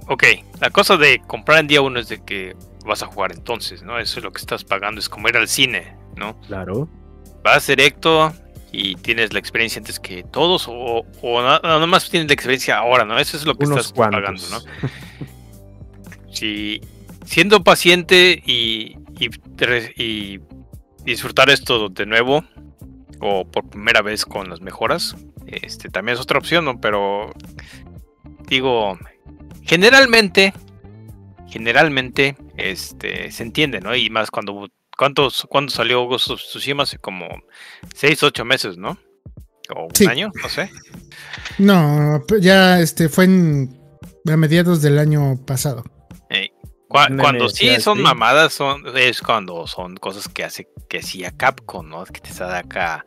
[0.08, 0.24] Ok,
[0.60, 2.56] la cosa de comprar en día uno es de que
[2.86, 3.98] vas a jugar entonces, ¿no?
[3.98, 6.40] Eso es lo que estás pagando, es como ir al cine, ¿no?
[6.46, 6.88] Claro.
[7.42, 8.32] Vas directo
[8.72, 12.78] y tienes la experiencia antes que todos, o, o na- nada más tienes la experiencia
[12.78, 13.18] ahora, ¿no?
[13.18, 14.20] Eso es lo que Unos estás cuantos.
[14.20, 15.28] pagando, ¿no?
[16.32, 16.80] Si
[17.24, 19.30] siendo paciente y, y,
[20.02, 20.40] y
[21.04, 22.44] disfrutar esto de nuevo
[23.20, 26.78] o por primera vez con las mejoras, este también es otra opción, ¿no?
[26.80, 27.32] Pero
[28.48, 28.98] digo,
[29.62, 30.52] generalmente,
[31.48, 33.94] generalmente, este, se entiende, ¿no?
[33.96, 36.84] Y más cuando, ¿cuántos, cuando salió Ghost of Tsushima?
[36.84, 37.28] Hace como
[37.94, 38.98] 6, 8 meses, ¿no?
[39.74, 40.06] O un Sí.
[40.06, 40.70] año, no sé.
[41.58, 43.80] No, ya este fue en
[44.28, 45.84] a mediados del año pasado.
[46.88, 48.02] Cuando sí son sí.
[48.04, 52.04] mamadas, son, es cuando son cosas que hace que hacía Capcom, ¿no?
[52.04, 53.04] Que te saca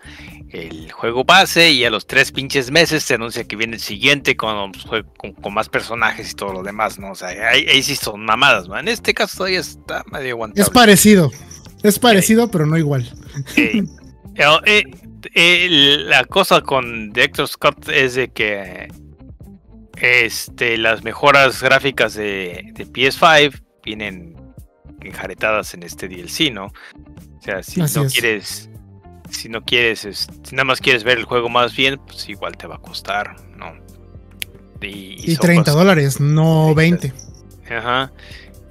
[0.49, 4.36] el juego base y a los tres pinches meses te anuncia que viene el siguiente
[4.36, 7.12] con, jue- con, con más personajes y todo lo demás, ¿no?
[7.12, 8.78] O sea, ahí, ahí sí son mamadas, ¿no?
[8.78, 10.62] En este caso todavía está medio aguantable.
[10.63, 11.32] Es parecido.
[11.83, 13.11] Es parecido, pero no igual.
[13.55, 14.83] Eh,
[15.33, 15.67] eh,
[16.05, 18.87] la cosa con Director Scott es de que
[20.01, 24.35] este, las mejoras gráficas de, de PS5 vienen
[25.01, 26.65] enjaretadas en este DLC, ¿no?
[26.67, 28.13] O sea, si Así no es.
[28.13, 28.69] quieres,
[29.29, 32.55] si no quieres, es- si nada más quieres ver el juego más bien, pues igual
[32.57, 33.73] te va a costar, ¿no?
[34.81, 37.11] Y, Y son 30 cosas- dólares, no 20.
[37.69, 38.11] Ajá.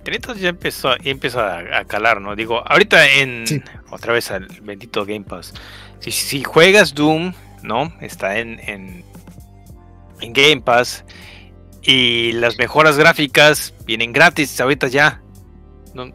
[0.05, 2.35] 30 ya empezó, ya empieza a, a calar, ¿no?
[2.37, 3.63] Digo, ahorita en Sí.
[3.91, 5.55] otra vez al bendito Game Pass.
[6.01, 7.33] Si, si juegas Doom,
[7.63, 7.93] ¿no?
[8.01, 9.05] Está en, en,
[10.21, 11.05] en Game Pass.
[11.83, 15.23] Y las mejoras gráficas vienen gratis ahorita ya.
[15.95, 16.11] ¿no?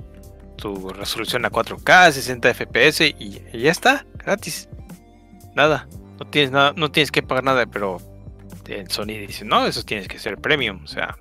[0.58, 4.70] Tu resolución a 4K, 60 FPS y, y ya está, gratis.
[5.56, 5.88] Nada.
[6.20, 8.00] No tienes nada, no tienes que pagar nada, pero
[8.68, 10.82] en Sony dice, no, eso tienes que ser premium.
[10.84, 11.18] O sea.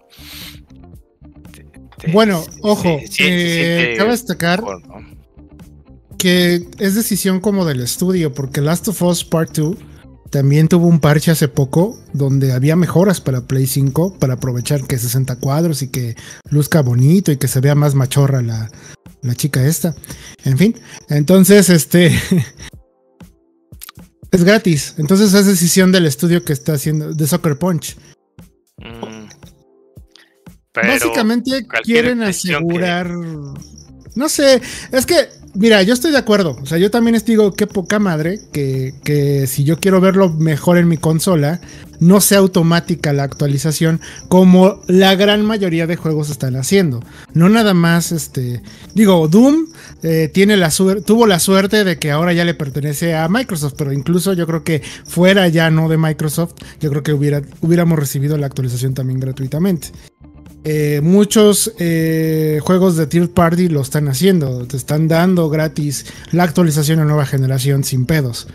[2.02, 4.62] Te- te- Bueno, ojo, eh, cabe destacar
[6.18, 9.76] que es decisión como del estudio, porque Last of Us Part 2
[10.30, 14.98] también tuvo un parche hace poco donde había mejoras para Play 5 para aprovechar que
[14.98, 16.16] 60 cuadros y que
[16.50, 18.70] luzca bonito y que se vea más machorra la,
[19.20, 19.94] la chica esta.
[20.44, 20.74] En fin,
[21.10, 22.12] entonces este
[24.30, 24.94] es gratis.
[24.98, 27.96] Entonces es decisión del estudio que está haciendo de Soccer Punch.
[30.72, 33.10] Pero- Básicamente quieren que- asegurar.
[34.14, 35.14] No sé, es que,
[35.54, 36.58] mira, yo estoy de acuerdo.
[36.62, 40.28] O sea, yo también les digo qué poca madre que, que si yo quiero verlo
[40.30, 41.60] mejor en mi consola,
[41.98, 47.02] no sea automática la actualización como la gran mayoría de juegos están haciendo.
[47.32, 48.60] No nada más, este,
[48.94, 49.66] digo, Doom
[50.02, 53.74] eh, tiene la suer- tuvo la suerte de que ahora ya le pertenece a Microsoft,
[53.78, 57.98] pero incluso yo creo que fuera ya no de Microsoft, yo creo que hubiera, hubiéramos
[57.98, 59.88] recibido la actualización también gratuitamente.
[60.64, 66.44] Eh, muchos eh, juegos de third party lo están haciendo, te están dando gratis la
[66.44, 68.46] actualización a nueva generación sin pedos.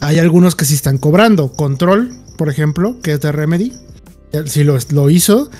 [0.00, 1.52] Hay algunos que sí están cobrando.
[1.52, 3.72] Control, por ejemplo, que es de Remedy,
[4.46, 5.50] sí lo, lo hizo.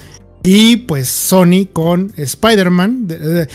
[0.42, 3.06] Y pues Sony con Spider-Man.
[3.06, 3.48] de- de-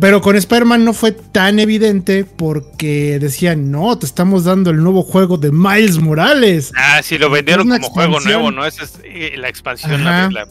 [0.00, 5.02] Pero con Spider-Man no fue tan evidente porque decían, no, te estamos dando el nuevo
[5.02, 6.72] juego de Miles Morales.
[6.74, 8.64] Ah, sí, lo vendieron como juego nuevo, ¿no?
[8.64, 10.02] Esa es eh, la expansión.
[10.02, 10.48] La, la-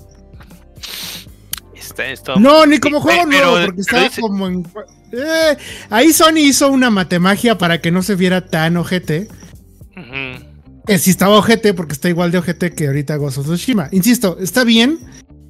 [1.89, 4.65] Está, está- No, ni como juego pero- nuevo, porque estaba dice- como en.
[5.11, 5.57] Eh,
[5.89, 9.27] ahí Sony hizo una matemagia para que no se viera tan ojete.
[9.97, 10.45] Ujú.
[10.85, 13.89] Que sí estaba ojete, porque está igual de ojete que ahorita Ghost of Tsushima.
[13.91, 14.99] Insisto, está bien.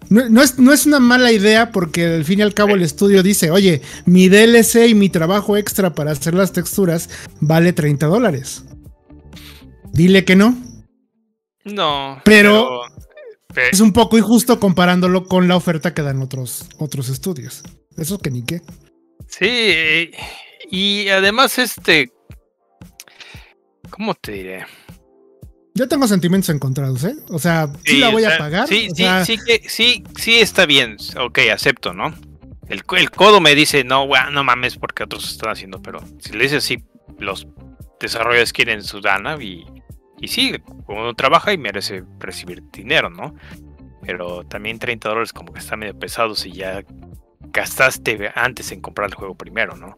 [0.10, 2.82] No, no es, no es una mala idea, porque al fin y al cabo el
[2.82, 7.10] estudio dice: Oye, mi DLC y mi trabajo extra para hacer las texturas
[7.42, 8.64] vale 30 dólares.
[9.94, 10.58] Dile que no.
[11.66, 12.22] No.
[12.24, 12.89] Pero- pero-
[13.56, 17.64] Es un poco injusto comparándolo con la oferta que dan otros, otros estudios.
[17.98, 18.62] Eso que ni qué.
[19.28, 20.12] Sí,
[20.70, 22.12] y además este...
[23.90, 24.66] ¿Cómo te diré?
[25.74, 27.16] Yo tengo sentimientos encontrados, ¿eh?
[27.30, 28.68] O sea, sí, la o voy sea, a pagar.
[28.68, 30.98] Sí, o sí, sea, sí, que, sí, sí está bien.
[31.20, 32.14] Ok, acepto, ¿no?
[32.68, 36.34] El, el codo me dice, no, gua- no mames, porque otros están haciendo, pero si
[36.34, 36.84] le dices así,
[37.18, 37.48] los
[38.00, 39.66] desarrolladores quieren su dana y,
[40.22, 40.56] y sí,
[40.88, 43.36] uno trabaja y merece recibir dinero, ¿no?
[44.02, 46.84] Pero también 30 dólares como que está medio pesado si ya
[47.52, 49.98] gastaste antes en comprar el juego primero, ¿no?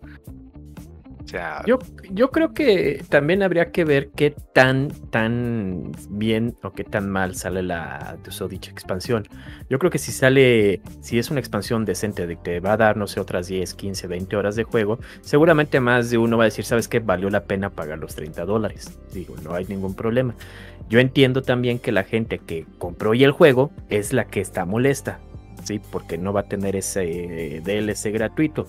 [1.65, 7.35] Yo, creo que también habría que ver qué tan, tan bien o qué tan mal
[7.35, 8.17] sale la
[8.49, 9.27] dicha expansión.
[9.69, 12.77] Yo creo que si sale, si es una expansión decente de que te va a
[12.77, 16.43] dar, no sé, otras 10, 15, 20 horas de juego, seguramente más de uno va
[16.43, 16.99] a decir, ¿sabes qué?
[16.99, 18.99] Valió la pena pagar los 30 dólares.
[19.13, 20.35] Digo, no hay ningún problema.
[20.89, 24.65] Yo entiendo también que la gente que compró y el juego es la que está
[24.65, 25.19] molesta,
[25.63, 25.79] ¿sí?
[25.91, 28.67] Porque no va a tener ese DLC gratuito.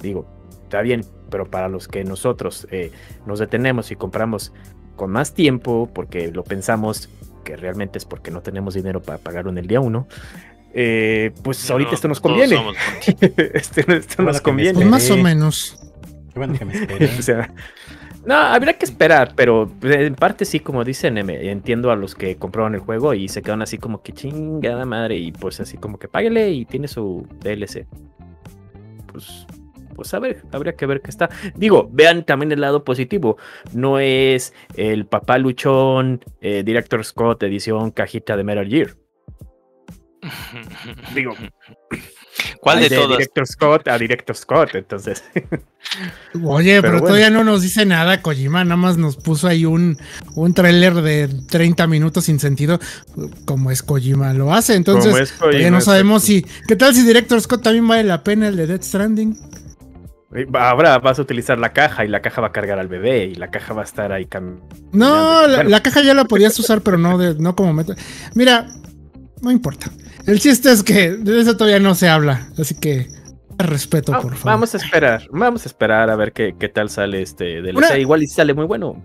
[0.00, 0.26] Digo,
[0.64, 2.92] está bien, pero para los que nosotros eh,
[3.26, 4.52] nos detenemos y compramos
[4.96, 7.08] con más tiempo, porque lo pensamos
[7.44, 10.06] que realmente es porque no tenemos dinero para pagarlo en el día uno,
[10.72, 12.56] eh, pues ahorita esto nos conviene.
[12.56, 12.76] somos
[13.20, 14.74] este, esto nos conviene.
[14.74, 15.78] pues más o menos.
[16.34, 17.06] bueno que me esperé.
[17.18, 17.52] O sea,
[18.24, 22.36] no, habría que esperar, pero en parte sí, como dicen, em, entiendo a los que
[22.36, 25.98] compraron el juego y se quedan así como que chingada madre y pues así como
[25.98, 27.86] que páguele y tiene su DLC.
[29.06, 29.46] Pues,
[30.00, 31.28] pues a ver, habría que ver qué está.
[31.54, 33.36] Digo, vean también el lado positivo.
[33.74, 38.96] No es el papá luchón eh, Director Scott edición cajita de Metal Gear.
[41.14, 41.34] Digo,
[42.60, 43.18] ¿Cuál de todas?
[43.18, 45.22] Director Scott a Director Scott, entonces.
[46.44, 47.00] Oye, pero, Pero bueno.
[47.00, 49.98] todavía no nos dice nada Kojima, nada más nos puso ahí un,
[50.34, 52.80] un tráiler de 30 minutos sin sentido,
[53.44, 56.46] como es Kojima lo hace, entonces todavía no sabemos si...
[56.66, 59.36] ¿Qué tal si Director Scott también vale la pena el de Death Stranding?
[60.54, 63.34] Ahora vas a utilizar la caja y la caja va a cargar al bebé y
[63.34, 64.60] la caja va a estar ahí cam-
[64.92, 65.70] No, la, Bueno.
[65.70, 67.96] la caja ya la podías usar, pero no, de, no como meta.
[68.34, 68.68] Mira,
[69.42, 69.90] no importa.
[70.26, 73.08] El chiste es que de eso todavía no se habla, así que
[73.58, 74.52] respeto, Va- por favor.
[74.52, 77.60] Vamos a esperar, vamos a esperar a ver qué, qué tal sale este.
[77.74, 79.02] Una- Igual y sale muy bueno.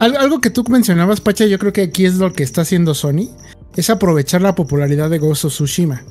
[0.00, 2.92] Al- algo que tú mencionabas, Pacha, yo creo que aquí es lo que está haciendo
[2.94, 3.30] Sony,
[3.74, 6.02] es aprovechar la popularidad de Ghost of Tsushima.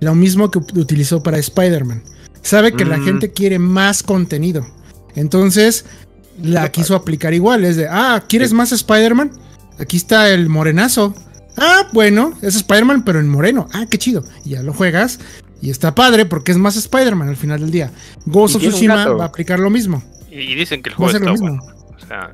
[0.00, 2.02] Lo mismo que ut- utilizó para Spider-Man.
[2.46, 3.04] Sabe que la Mm.
[3.04, 4.66] gente quiere más contenido.
[5.14, 5.84] Entonces,
[6.42, 7.64] la quiso aplicar igual.
[7.64, 9.32] Es de, ah, ¿quieres más Spider-Man?
[9.78, 11.14] Aquí está el morenazo.
[11.56, 13.66] Ah, bueno, es Spider-Man, pero en moreno.
[13.72, 14.22] Ah, qué chido.
[14.44, 15.18] Y ya lo juegas.
[15.62, 17.90] Y está padre porque es más Spider-Man al final del día.
[18.26, 20.02] Ghost of Tsushima va a aplicar lo mismo.
[20.30, 21.48] Y, dicen que el Va a juego está mismo.
[21.48, 21.96] bueno.
[21.96, 22.32] O sea,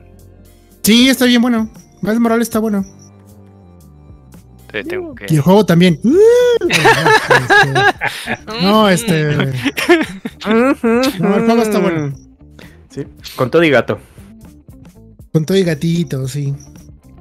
[0.83, 1.71] Sí, está bien bueno.
[2.01, 2.85] Miles Morales está bueno.
[4.73, 5.27] Te tengo que.
[5.29, 6.01] Y el juego también.
[8.47, 9.35] Uh, no, este.
[10.47, 10.71] No,
[11.37, 12.15] el juego está bueno.
[12.91, 13.05] Sí,
[13.37, 13.99] con todo y gato.
[15.33, 16.55] Con todo y gatito, sí.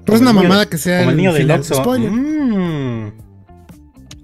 [0.06, 1.00] Pero es una mamada que sea.
[1.00, 1.50] Como el niño del.
[1.52, 1.82] Oxxo.
[1.84, 3.12] Mm.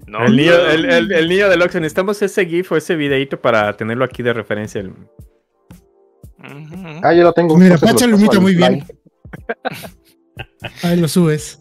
[0.06, 0.70] No, el, niño, no.
[0.70, 4.22] el, el- el niño del Oxxo, necesitamos ese GIF o ese videito para tenerlo aquí
[4.22, 4.82] de referencia.
[7.02, 7.56] Ah, yo lo tengo.
[7.56, 8.84] Mira, Pacha lo imita muy bien.
[10.82, 11.58] Ahí lo subes.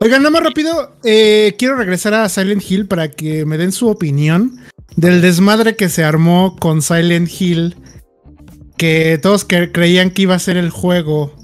[0.00, 0.96] Oigan, nada más rápido.
[1.04, 4.56] eh, quiero regresar a Silent Hill para que me den su opinión
[4.96, 7.76] del desmadre que se armó con Silent Hill.
[8.76, 11.34] Que todos creían que iba a ser el juego.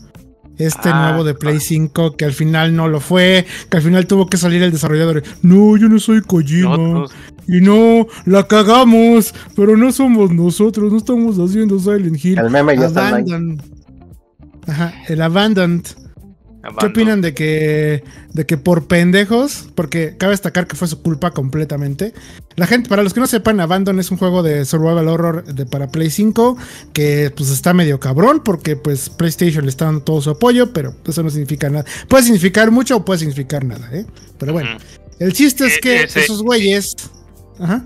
[0.59, 4.07] Este Ah, nuevo de Play 5, que al final no lo fue, que al final
[4.07, 5.23] tuvo que salir el desarrollador.
[5.41, 6.77] No, yo no soy Kojima.
[6.77, 7.13] Nosotros-
[7.49, 12.39] Y no, la cagamos, pero no somos nosotros, no estamos haciendo Silent Hill.
[12.39, 13.23] El meme ya está.
[14.67, 15.83] Ajá, el Abandoned.
[16.79, 21.31] ¿Qué opinan de que, de que por pendejos, porque cabe destacar que fue su culpa
[21.31, 22.13] completamente?
[22.57, 25.65] La gente, para los que no sepan, Abandon es un juego de survival horror de,
[25.65, 26.59] para Play 5
[26.93, 30.95] que pues está medio cabrón porque pues PlayStation le está dando todo su apoyo, pero
[31.07, 31.87] eso no significa nada.
[32.09, 34.05] Puede significar mucho o puede significar nada, ¿eh?
[34.39, 34.77] Pero bueno,
[35.19, 36.95] el chiste es Eh, que ese- esos güeyes...
[37.59, 37.85] Ajá.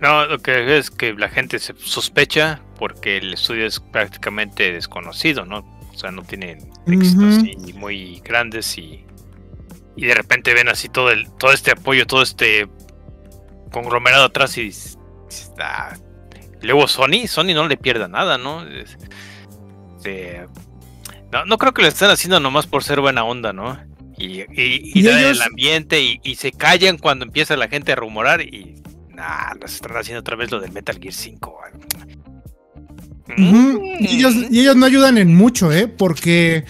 [0.00, 5.44] No, lo que es que la gente se sospecha porque el estudio es prácticamente desconocido,
[5.46, 5.64] ¿no?
[5.96, 7.38] O sea, no tienen éxitos
[7.74, 9.02] muy grandes y,
[9.96, 12.68] y de repente ven así todo el todo este apoyo, todo este
[13.72, 14.70] conglomerado atrás y
[15.58, 15.96] "Ah".
[16.60, 18.38] Luego Sony, Sony no le pierda nada,
[19.96, 20.46] este,
[21.32, 23.78] no, no creo que lo estén haciendo nomás por ser buena onda, ¿no?
[24.18, 27.68] Y, y, y Y dar ellos- el ambiente y, y se callan cuando empieza la
[27.68, 28.82] gente a rumorar y
[29.14, 31.58] nah, nos están haciendo otra vez lo del Metal Gear 5.
[33.36, 35.88] Y, ellos, y ellos no ayudan en mucho, ¿eh?
[35.88, 36.64] Porque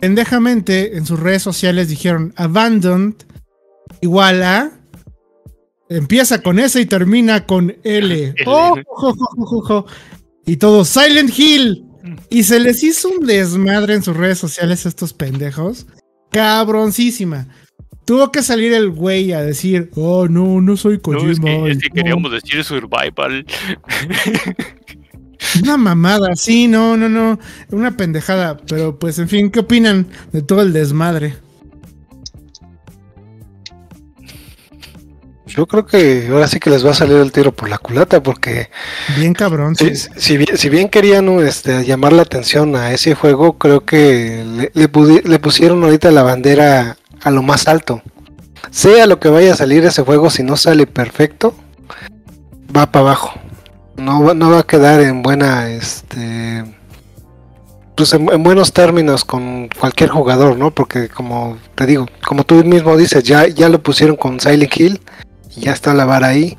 [0.00, 3.14] pendejamente en sus redes sociales dijeron Abandoned
[4.00, 4.72] igual a.
[5.88, 8.34] Empieza con S y termina con L.
[8.46, 9.86] Oh.
[10.44, 11.84] Y todo Silent Hill.
[12.30, 15.86] Y se les hizo un desmadre en sus redes sociales a estos pendejos.
[16.30, 17.48] Cabroncísima.
[18.04, 21.30] Tuvo que salir el güey a decir, oh, no, no soy No, Kojima.
[21.32, 21.94] es que, es que no".
[21.94, 23.44] queríamos decir survival.
[25.62, 27.38] Una mamada, sí, no, no, no.
[27.70, 28.56] Una pendejada.
[28.68, 31.36] Pero pues, en fin, ¿qué opinan de todo el desmadre?
[35.46, 38.22] Yo creo que ahora sí que les va a salir el tiro por la culata
[38.22, 38.68] porque
[39.16, 39.74] Bien cabrón.
[39.74, 39.94] sí.
[39.96, 44.44] si, si bien, si bien querían este, llamar la atención a ese juego, creo que
[44.74, 44.88] le,
[45.24, 48.02] le pusieron ahorita la bandera a lo más alto.
[48.70, 51.54] Sea lo que vaya a salir ese juego, si no sale perfecto,
[52.76, 53.40] va para abajo.
[53.96, 56.64] No, va- no va a quedar en buena, este,
[57.96, 60.70] pues en, en buenos términos con cualquier jugador, ¿no?
[60.70, 65.00] Porque como te digo, como tú mismo dices, ya, ya lo pusieron con Silent Hill,
[65.56, 66.58] y ya está la vara ahí.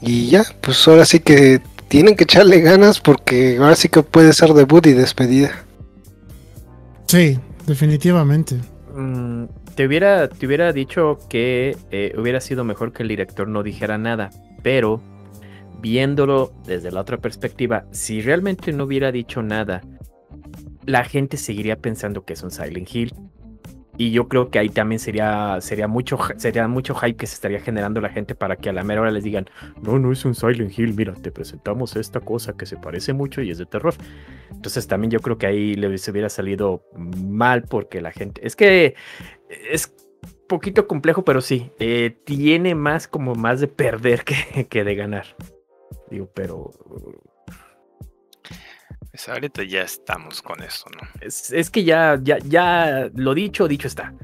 [0.00, 4.32] Y ya, pues ahora sí que tienen que echarle ganas porque ahora sí que puede
[4.32, 5.50] ser debut y despedida.
[7.06, 8.56] Sí, definitivamente.
[8.94, 13.62] Mm, te, hubiera, te hubiera dicho que eh, hubiera sido mejor que el director no
[13.62, 14.30] dijera nada,
[14.62, 15.02] pero
[15.80, 19.82] viéndolo desde la otra perspectiva, si realmente no hubiera dicho nada,
[20.86, 23.14] la gente seguiría pensando que es un Silent Hill.
[23.96, 27.60] Y yo creo que ahí también sería, sería, mucho, sería mucho hype que se estaría
[27.60, 29.44] generando la gente para que a la mera hora les digan,
[29.82, 33.42] no, no es un Silent Hill, mira, te presentamos esta cosa que se parece mucho
[33.42, 33.92] y es de terror.
[34.50, 38.94] Entonces también yo creo que ahí le hubiera salido mal porque la gente, es que
[39.70, 39.94] es
[40.48, 45.26] poquito complejo, pero sí, eh, tiene más como más de perder que, que de ganar.
[46.10, 46.70] Digo, pero
[49.10, 51.08] pues ahorita ya estamos con eso, ¿no?
[51.20, 54.14] Es, es, que ya, ya, ya lo dicho, dicho está.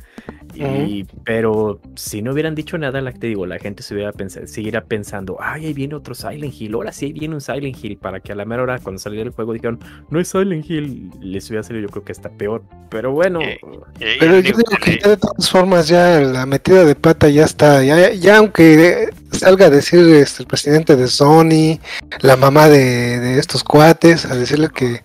[0.54, 4.46] Y, Pero si no hubieran dicho nada, la, te digo, la gente se hubiera pensado,
[4.46, 8.20] seguirá pensando, ay, ahí viene otro Silent Hill, ahora sí viene un Silent Hill, para
[8.20, 11.48] que a la mera hora cuando saliera el juego dijeron, no es Silent Hill, les
[11.50, 12.62] hubiera salido yo creo que está peor.
[12.88, 13.40] Pero bueno.
[13.42, 13.58] Eh,
[14.00, 17.44] eh, pero yo digo que ya de todas formas ya la metida de pata ya
[17.44, 21.78] está, ya, ya aunque salga a decir este, el presidente de Sony,
[22.20, 25.02] la mamá de, de estos cuates, a decirle que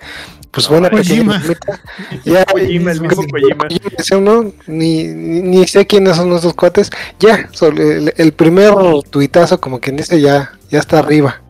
[0.51, 1.41] pues buena Kojima.
[2.25, 3.67] Ya, Kojima, el mismo Kojima.
[4.19, 4.51] ¿no?
[4.67, 6.91] Ni, ni, ni, sé quiénes son nuestros cuates.
[7.19, 8.73] Ya, el, el, primer
[9.09, 11.41] tuitazo, como quien dice, ya, ya está arriba.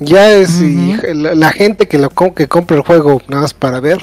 [0.00, 1.10] Ya es uh -huh.
[1.10, 3.98] y la, la, gente que lo que compra el juego nada más para ver.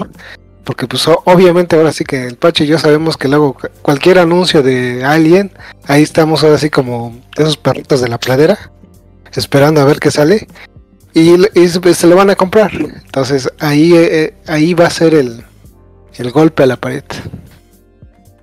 [0.65, 4.63] Porque pues obviamente ahora sí que el Pache y yo sabemos que luego cualquier anuncio
[4.63, 5.51] de alguien,
[5.85, 8.71] ahí estamos ahora sí como esos perritos de la pradera,
[9.35, 10.47] esperando a ver qué sale
[11.13, 12.71] y, y, se lo van a comprar.
[12.73, 15.43] Entonces ahí, eh, ahí va a ser el,
[16.15, 17.03] el, golpe a la pared.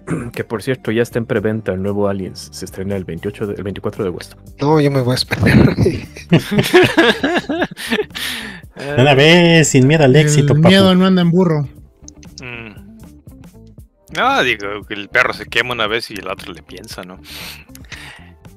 [0.32, 2.50] Que por cierto, ya está en preventa el nuevo Aliens.
[2.52, 4.36] Se estrena el 28 de, el 24 de agosto.
[4.60, 5.76] No, yo me voy a esperar.
[8.98, 10.54] Una vez, sin miedo al éxito.
[10.54, 10.68] El papu.
[10.68, 11.68] miedo no anda en burro.
[14.16, 17.20] No, digo, que el perro se quema una vez y el otro le piensa, ¿no?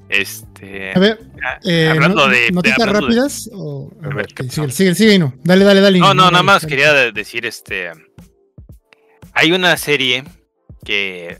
[0.08, 0.92] Este.
[0.94, 1.18] A ver,
[1.64, 2.50] eh, hablando no, de.
[2.52, 3.50] ¿Noticias hablando de- rápidas?
[3.52, 3.90] O...
[4.02, 5.34] A ver, ok, ¿qué sigue, sigue, sigue, no.
[5.42, 5.98] Dale, dale, dale.
[5.98, 6.70] No, no, dale, nada más dale.
[6.70, 7.90] quería de- decir este.
[9.32, 10.24] Hay una serie
[10.84, 11.38] que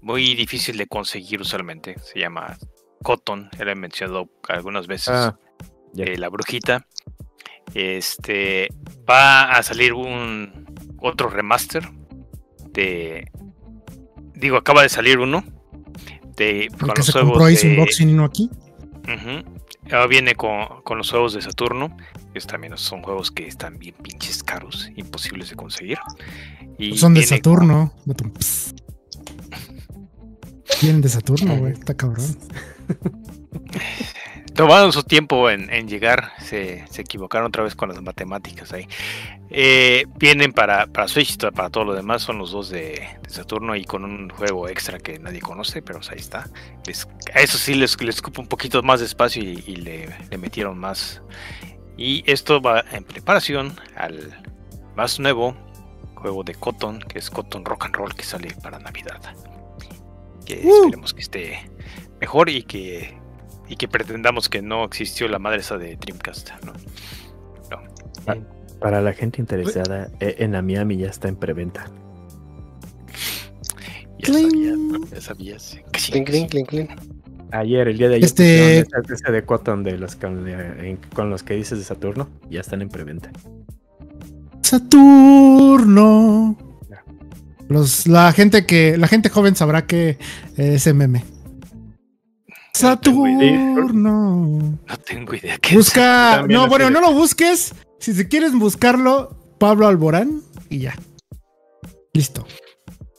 [0.00, 1.96] muy difícil de conseguir usualmente.
[2.00, 2.56] Se llama
[3.02, 3.50] Cotton.
[3.58, 5.08] Era mencionado algunas veces.
[5.10, 5.38] Ah,
[5.92, 6.04] ya.
[6.06, 6.86] eh, la brujita.
[7.74, 8.68] Este
[9.08, 10.64] va a salir un
[11.00, 11.86] otro remaster
[12.70, 13.30] de.
[14.36, 15.44] Digo, acaba de salir uno.
[16.36, 18.50] De, con que los se compró de- unboxing y no aquí.
[19.90, 21.96] Ahora viene con, con los juegos de Saturno.
[22.34, 25.98] Estos también son juegos que están bien pinches caros, imposibles de conseguir.
[26.78, 27.94] Y Son de Saturno.
[28.38, 28.74] Pss.
[30.82, 31.72] Vienen de Saturno, güey.
[31.72, 32.26] Está cabrón.
[34.54, 36.32] Tomaron su tiempo en, en llegar.
[36.38, 38.88] Se, se equivocaron otra vez con las matemáticas ahí.
[39.50, 42.22] Eh, vienen para, para Switch, para todo lo demás.
[42.22, 45.98] Son los dos de, de Saturno y con un juego extra que nadie conoce, pero
[45.98, 46.48] pues ahí está.
[46.86, 50.08] Les- a eso sí les, les cupo un poquito más de espacio y, y le,
[50.30, 51.22] le metieron más.
[51.98, 54.42] Y esto va en preparación al
[54.96, 55.56] más nuevo
[56.14, 59.20] juego de Cotton, que es Cotton Rock and Roll, que sale para Navidad.
[60.46, 61.70] Que esperemos que esté
[62.20, 63.18] mejor y que,
[63.68, 66.50] y que pretendamos que no existió la madre esa de Dreamcast.
[66.64, 66.72] ¿no?
[68.80, 71.86] Para la gente interesada, eh, en la Miami ya está en preventa.
[74.18, 75.06] Ya sabías, ¿no?
[75.06, 75.78] ya sabías.
[75.92, 76.90] Clink, clink, clink, clink.
[77.52, 81.30] Ayer, el día de ayer, Este- esa- de Cotton de los con, de- en- con
[81.30, 83.30] los que dices de Saturno, ya están en preventa.
[84.62, 86.56] Saturno.
[87.68, 90.18] Los, la gente que la gente joven sabrá que
[90.56, 91.24] es meme.
[92.76, 93.92] Saturno.
[93.94, 95.76] No tengo idea qué es.
[95.76, 96.44] Busca.
[96.48, 97.74] No, bueno, no lo busques.
[97.98, 100.94] Si se quieres buscarlo, Pablo Alborán y ya.
[102.12, 102.46] Listo.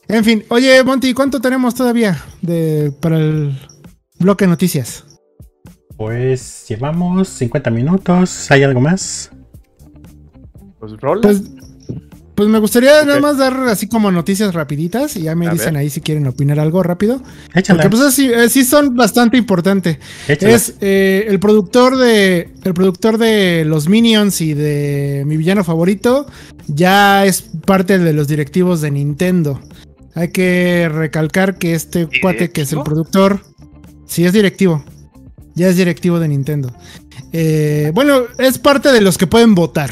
[0.06, 3.58] En fin, oye, Monty, ¿cuánto tenemos todavía de, para el
[4.18, 5.04] bloque de noticias?
[5.96, 8.50] Pues llevamos 50 minutos.
[8.50, 9.30] ¿Hay algo más?
[10.78, 11.22] Pues rola.
[11.22, 11.42] Pues,
[12.38, 15.74] pues me gustaría nada más dar así como noticias rapiditas y ya me A dicen
[15.74, 15.80] ver.
[15.82, 17.20] ahí si quieren opinar algo rápido.
[17.52, 17.82] Échala.
[17.82, 19.98] Porque pues así, eh, sí son bastante importantes.
[20.28, 20.54] échala.
[20.54, 22.54] Es eh, el productor de.
[22.62, 26.26] El productor de los Minions y de mi villano favorito.
[26.68, 29.60] Ya es parte de los directivos de Nintendo.
[30.14, 33.40] Hay que recalcar que este cuate que es el productor.
[34.06, 34.84] Sí, es directivo.
[35.56, 36.72] Ya es directivo de Nintendo.
[37.32, 39.90] Eh, bueno, es parte de los que pueden votar.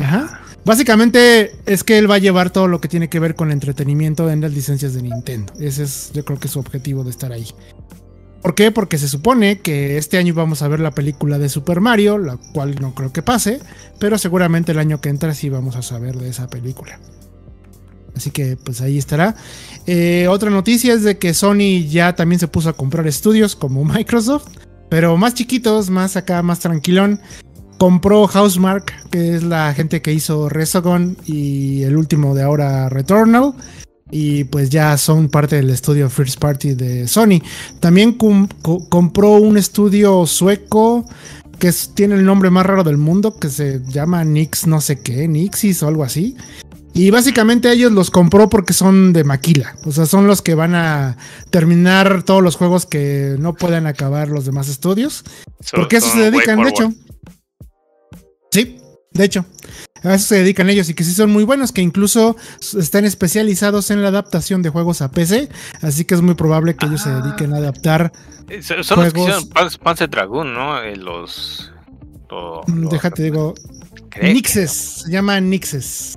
[0.00, 0.40] Ajá.
[0.66, 3.52] Básicamente es que él va a llevar todo lo que tiene que ver con el
[3.52, 5.52] entretenimiento en las licencias de Nintendo.
[5.60, 7.46] Ese es, yo creo que es su objetivo de estar ahí.
[8.42, 8.72] ¿Por qué?
[8.72, 12.36] Porque se supone que este año vamos a ver la película de Super Mario, la
[12.52, 13.60] cual no creo que pase,
[14.00, 16.98] pero seguramente el año que entra sí vamos a saber de esa película.
[18.16, 19.36] Así que pues ahí estará.
[19.86, 23.84] Eh, otra noticia es de que Sony ya también se puso a comprar estudios como
[23.84, 24.48] Microsoft.
[24.90, 27.20] pero más chiquitos, más acá, más tranquilón.
[27.78, 33.52] Compró Housemark, que es la gente que hizo Resogon y el último de ahora Returnal.
[34.10, 37.40] Y pues ya son parte del estudio First Party de Sony.
[37.80, 41.04] También com- co- compró un estudio sueco
[41.58, 45.00] que es- tiene el nombre más raro del mundo, que se llama Nix no sé
[45.00, 46.36] qué, Nixis o algo así.
[46.94, 49.74] Y básicamente ellos los compró porque son de maquila.
[49.84, 51.16] O sea, son los que van a
[51.50, 55.24] terminar todos los juegos que no puedan acabar los demás estudios.
[55.60, 56.92] Son- Porque a eso se dedican, de hecho.
[59.16, 59.44] De hecho.
[60.02, 62.36] A eso se dedican ellos y que sí son muy buenos, que incluso
[62.78, 65.48] están especializados en la adaptación de juegos a PC.
[65.80, 67.20] Así que es muy probable que ellos se Ah.
[67.22, 68.12] dediquen a adaptar.
[68.48, 70.80] Eh, Son los que hicieron Pan- Panzer Dragoon, ¿no?
[70.82, 71.72] Eh, los.
[72.30, 73.54] lo- Mm, Déjate, digo.
[74.22, 74.70] Nixes,
[75.04, 76.16] se llama Nixes.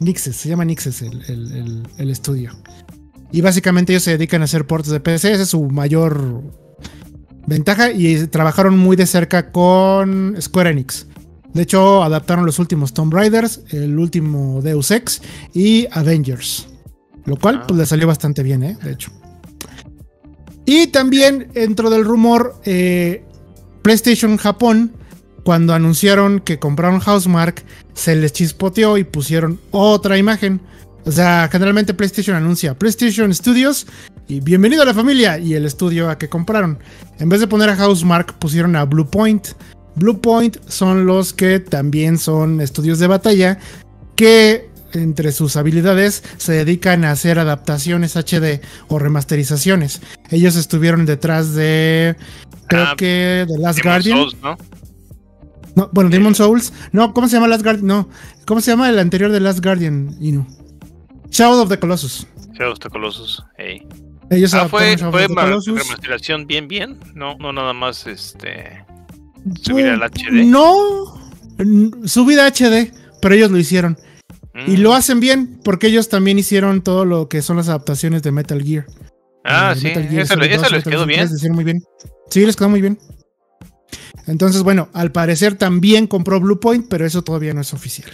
[0.00, 2.52] Nixes, se llama Nixes el, el- el- el estudio.
[3.32, 6.42] Y básicamente ellos se dedican a hacer ports de PC, esa es su mayor
[7.46, 7.90] ventaja.
[7.90, 11.06] Y trabajaron muy de cerca con Square Enix.
[11.54, 15.22] De hecho, adaptaron los últimos Tomb Raiders, el último Deus Ex
[15.54, 16.68] y Avengers.
[17.24, 18.76] Lo cual, pues le salió bastante bien, ¿eh?
[18.82, 19.10] De hecho.
[20.64, 23.24] Y también, dentro del rumor, eh,
[23.82, 24.92] PlayStation Japón,
[25.42, 30.60] cuando anunciaron que compraron Housemark, se les chispoteó y pusieron otra imagen.
[31.06, 33.86] O sea, generalmente PlayStation anuncia PlayStation Studios
[34.26, 36.78] y bienvenido a la familia y el estudio a que compraron.
[37.18, 38.84] En vez de poner a Housemark, pusieron a
[39.98, 40.56] Bluepoint.
[40.56, 43.58] Bluepoint son los que también son estudios de batalla
[44.16, 50.00] que entre sus habilidades se dedican a hacer adaptaciones HD o remasterizaciones.
[50.30, 52.16] Ellos estuvieron detrás de
[52.68, 54.18] creo Ah, que The Last Demon's Guardian.
[54.18, 54.56] Souls, ¿no?
[55.76, 56.72] No, bueno, Demon Souls.
[56.90, 57.86] No, ¿cómo se llama Last Guardian?
[57.86, 58.08] No,
[58.46, 60.16] ¿cómo se llama el anterior de Last Guardian?
[60.20, 60.44] Inu.
[61.30, 62.26] Shadow of the Colossus.
[62.54, 63.42] Shadow of the Colossus.
[63.58, 63.86] ey.
[64.30, 65.78] Ellos Ah, fue, fue Colossus.
[65.78, 66.98] remasterización bien, bien.
[67.14, 68.84] No, no nada más este.
[69.62, 70.44] Subir al HD.
[70.44, 71.20] No,
[71.58, 73.96] n- subida HD, pero ellos lo hicieron.
[74.66, 74.80] Y Mm.
[74.80, 78.62] lo hacen bien, porque ellos también hicieron todo lo que son las adaptaciones de Metal
[78.62, 78.86] Gear.
[79.44, 80.26] Ah, Eh, sí, Metal Gear
[80.60, 81.20] 2, les quedó bien.
[81.20, 81.82] 3 les hicieron muy bien.
[82.30, 82.98] Sí, les quedó muy bien.
[84.26, 88.10] Entonces, bueno, al parecer también compró Bluepoint, pero eso todavía no es oficial.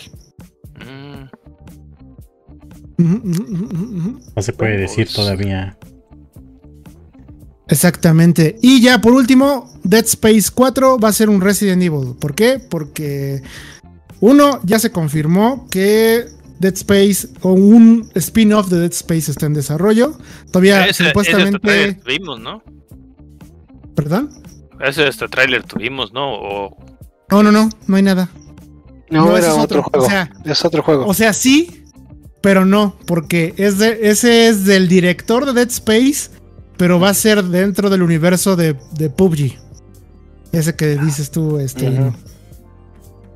[0.79, 1.25] Mm.
[4.37, 5.77] No se puede decir Pues- todavía.
[7.69, 8.57] Exactamente.
[8.63, 12.15] Y ya por último, Dead Space 4 va a ser un Resident Evil.
[12.21, 12.59] ¿Por qué?
[12.59, 13.43] Porque
[14.21, 16.27] uno ya se confirmó que
[16.61, 20.19] Dead Space o un spin-off de Dead Space está en desarrollo.
[20.51, 21.59] Todavía Ese, ese supuestamente.
[21.59, 22.63] trailer tuvimos, ¿no?
[23.95, 24.31] ¿Perdón?
[24.81, 26.35] Ese hasta trailer tuvimos, ¿no?
[26.35, 26.77] O,
[27.31, 28.29] No, no, no, no hay nada.
[29.11, 30.07] No, No, ese era es otro, otro, juego.
[30.07, 31.07] o sea- es otro juego.
[31.07, 31.85] O sea, sí,
[32.43, 36.31] pero no, porque es de, ese es del director de Dead Space,
[36.77, 39.59] pero va a ser dentro del universo de, de PUBG.
[40.53, 42.13] Ese que dices tú, este.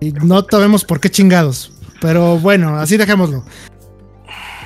[0.01, 1.73] Y no sabemos por qué chingados.
[2.01, 3.45] Pero bueno, así dejémoslo.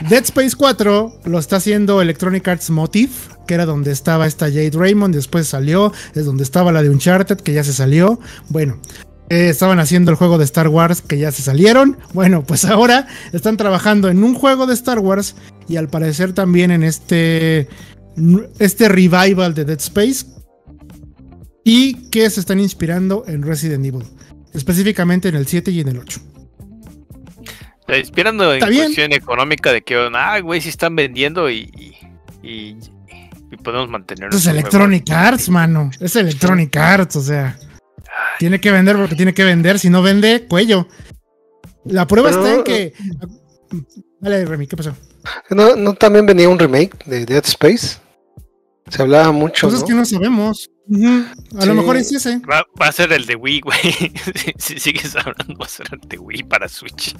[0.08, 3.12] Dead Space 4 lo está haciendo Electronic Arts Motive,
[3.46, 7.38] que era donde estaba esta Jade Raymond, después salió, es donde estaba la de Uncharted,
[7.38, 8.18] que ya se salió.
[8.48, 8.78] Bueno,
[9.28, 11.96] eh, estaban haciendo el juego de Star Wars, que ya se salieron.
[12.12, 15.36] Bueno, pues ahora están trabajando en un juego de Star Wars
[15.68, 17.68] y al parecer también en este,
[18.58, 20.26] este revival de Dead Space.
[21.64, 24.02] Y que se están inspirando en Resident Evil,
[24.52, 26.20] específicamente en el 7 y en el 8.
[27.86, 28.84] sea, inspirando en bien.
[28.84, 31.70] cuestión económica de que, ah, güey, si están vendiendo y,
[32.42, 32.76] y, y-
[33.52, 34.30] y podemos mantener.
[34.30, 35.08] Eso es Electronic.
[35.10, 35.90] Arts, mano.
[36.00, 37.56] Es Electronic Arts, o sea.
[38.38, 39.78] Tiene que vender porque tiene que vender.
[39.78, 40.88] Si no vende, cuello.
[41.84, 42.94] La prueba Pero- está en que.
[44.20, 44.96] Dale, Remy, ¿qué pasó?
[45.50, 47.98] ¿No, ¿No también venía un remake de Dead Space?
[48.94, 49.86] Se hablaba mucho, Cosas ¿no?
[49.86, 50.70] que no sabemos.
[51.58, 52.40] A lo mejor es ese.
[52.40, 53.78] Va, va a ser el de Wii, güey.
[54.36, 57.16] si, si sigues hablando, va a ser el de Wii para Switch.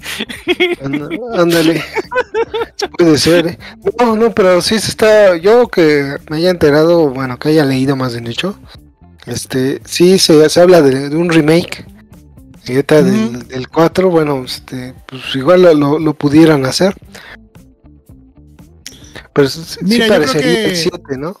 [1.33, 1.83] Ándale.
[2.97, 3.47] Puede ser.
[3.47, 3.59] ¿eh?
[3.99, 5.35] No, no, pero sí se está.
[5.37, 8.55] Yo que me haya enterado, bueno, que haya leído más bien dicho.
[9.25, 11.85] Este, sí se, se habla de, de un remake.
[12.67, 16.93] Y ahorita del, del 4, bueno, este, pues igual lo, lo- lo pudieran hacer.
[19.33, 21.35] Pero sí, parecería que- el 7, ¿no?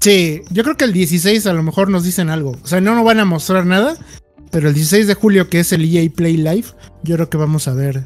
[0.00, 2.56] Sí, yo creo que el 16 a lo mejor nos dicen algo.
[2.62, 3.96] O sea, no nos van a mostrar nada.
[4.50, 6.66] Pero el 16 de julio, que es el EA Play Live,
[7.02, 8.04] yo creo que vamos a ver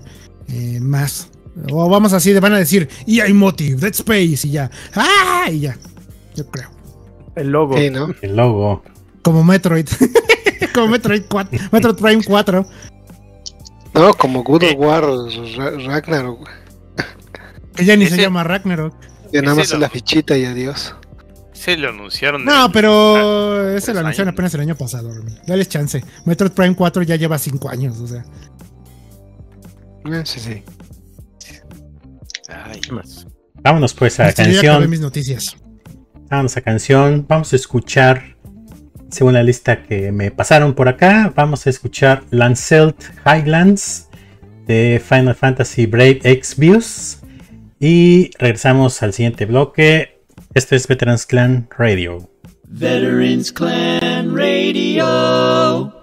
[0.49, 1.29] eh, más.
[1.71, 4.71] O vamos así, de van a decir EA Motive, Dead Space y ya.
[4.95, 5.47] ¡Ah!
[5.51, 5.77] Y ya.
[6.35, 6.71] Yo creo.
[7.37, 7.77] El logo.
[7.77, 8.15] Sí, ¿no?
[8.23, 8.83] El logo.
[9.23, 9.87] Como Metroid.
[10.75, 11.59] Como Metroid 4.
[11.73, 12.67] Metroid Prime 4.
[13.95, 16.49] No, como God of War Ra- Ragnarok,
[17.85, 18.95] ya ni se llama Ragnarok.
[19.33, 20.95] Que nada más la fichita y adiós.
[21.59, 22.45] Sí, lo anunciaron.
[22.45, 24.35] No, pero ese tres lo anunciaron años.
[24.35, 25.33] apenas el año pasado, Romy.
[25.47, 26.03] Dales chance.
[26.25, 28.25] Metroid Prime 4 ya lleva 5 años, o sea.
[30.05, 30.63] Eh, Sí, sí.
[32.49, 33.27] Ay, ¿Qué más?
[33.63, 34.89] Vámonos pues a la canción.
[34.89, 35.57] mis noticias.
[36.31, 37.27] Vámonos a canción.
[37.29, 38.37] Vamos a escuchar,
[39.11, 44.09] según la lista que me pasaron por acá, vamos a escuchar Lancelt Highlands
[44.67, 47.19] de Final Fantasy Brave Exvius.
[47.81, 50.18] Y regresamos al siguiente bloque.
[50.55, 52.31] Esto es Veterans Clan Radio.
[52.65, 55.98] Veterans Clan Radio.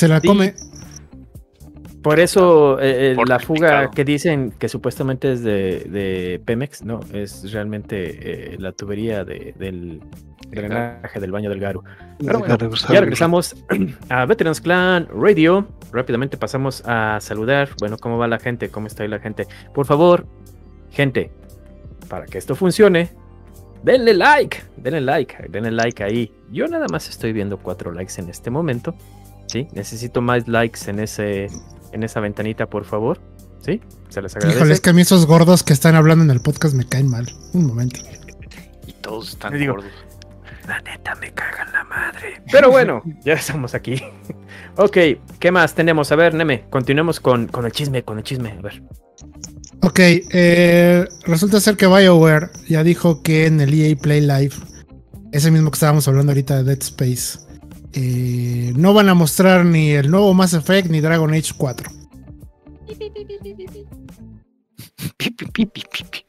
[0.00, 0.26] Se la Sí.
[0.28, 0.54] come.
[2.02, 3.90] Por eso eh, eh, Por la fuga picado.
[3.90, 9.54] que dicen que supuestamente es de, de Pemex, no, es realmente eh, la tubería de-
[9.58, 10.00] del
[10.50, 11.82] drenaje del baño del Garu.
[12.18, 12.56] Pero bueno,
[12.90, 13.54] ya regresamos
[14.08, 15.68] a Veterans Clan Radio.
[15.92, 17.68] Rápidamente pasamos a saludar.
[17.78, 18.70] Bueno, ¿cómo va la gente?
[18.70, 19.46] ¿Cómo está ahí la gente?
[19.74, 20.26] Por favor,
[20.90, 21.30] gente,
[22.08, 23.10] para que esto funcione,
[23.82, 26.32] denle like, denle like, denle like ahí.
[26.50, 28.94] Yo nada más estoy viendo cuatro likes en este momento.
[29.50, 29.66] ¿Sí?
[29.72, 31.48] Necesito más likes en ese
[31.92, 33.20] en esa ventanita, por favor.
[33.60, 33.80] ¿Sí?
[34.08, 34.58] Se les agradece.
[34.58, 37.08] Híjole, es que a mí esos gordos que están hablando en el podcast me caen
[37.08, 37.26] mal.
[37.52, 38.00] Un momento.
[38.86, 39.90] Y todos están digo, gordos.
[40.66, 42.42] La neta me cagan la madre.
[42.52, 44.00] Pero bueno, ya estamos aquí.
[44.76, 44.96] ok,
[45.38, 46.12] ¿qué más tenemos?
[46.12, 48.52] A ver, Neme, continuemos con, con el chisme, con el chisme.
[48.52, 48.82] A ver.
[49.82, 54.54] Ok, eh, resulta ser que BioWare ya dijo que en el EA Play Live,
[55.32, 57.38] ese mismo que estábamos hablando ahorita de Dead Space,
[57.92, 61.90] eh, no van a mostrar ni el nuevo Mass Effect ni Dragon Age 4.
[62.86, 62.94] Pi,
[65.30, 66.24] pi, pi, pi, pi, pi.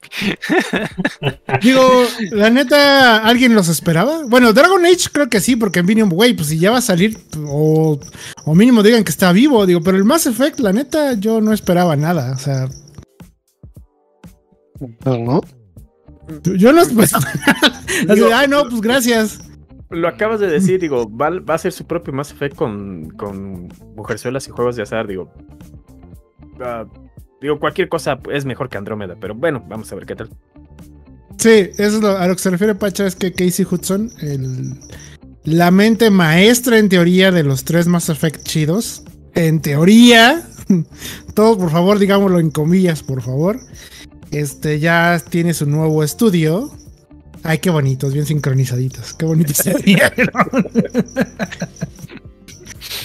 [1.62, 4.24] Digo, la neta, ¿alguien los esperaba?
[4.28, 6.82] Bueno, Dragon Age creo que sí, porque en Vinium, güey, pues si ya va a
[6.82, 7.99] salir, o,
[8.45, 11.53] o mínimo digan que está vivo, digo, pero el Mass Effect, la neta, yo no
[11.53, 12.68] esperaba nada, o sea,
[14.99, 15.41] Pues no.
[16.43, 17.82] yo no esperaba nada.
[18.09, 19.39] Así, Ay, no, pues gracias.
[19.92, 24.48] Lo acabas de decir, digo, va, a ser su propio Mass Effect con, con mujerzuelas
[24.48, 25.32] y juegos de azar, digo.
[26.62, 26.86] ah,
[27.42, 30.30] digo, cualquier cosa es mejor que Andrómeda, pero bueno, vamos a ver qué tal.
[31.38, 34.80] Sí, eso es lo- a lo que se refiere Pacha, es que Casey Hudson, el,
[35.44, 40.48] la mente maestra en teoría de los tres Mass Effect chidos, en teoría,
[41.36, 43.60] todos por favor, digámoslo en comillas, por favor,
[44.32, 46.72] este ya tiene su nuevo estudio.
[47.44, 50.62] Ay, qué bonitos, bien sincronizaditos, qué bonito sería, ¿no?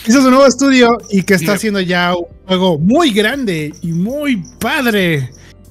[0.06, 4.42] Hizo su nuevo estudio y que está haciendo ya un juego muy grande y muy
[4.60, 5.30] padre.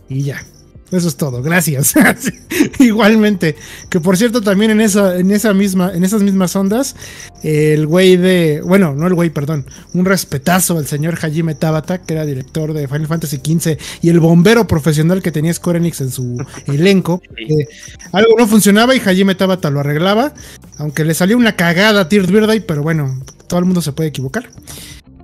[0.10, 0.44] Y ya.
[0.92, 1.96] Eso es todo, gracias.
[2.80, 3.56] Igualmente.
[3.90, 6.96] Que por cierto, también en esa, en esa misma, en esas mismas ondas,
[7.44, 8.62] el güey de.
[8.64, 9.66] Bueno, no el güey, perdón.
[9.94, 14.20] Un respetazo al señor Hajime Tabata, que era director de Final Fantasy XV y el
[14.20, 17.22] bombero profesional que tenía Square Enix en su elenco.
[17.36, 17.68] Eh,
[18.12, 20.34] algo no funcionaba y Hajime Tabata lo arreglaba.
[20.78, 24.10] Aunque le salió una cagada a Tears Birthday, pero bueno, todo el mundo se puede
[24.10, 24.50] equivocar.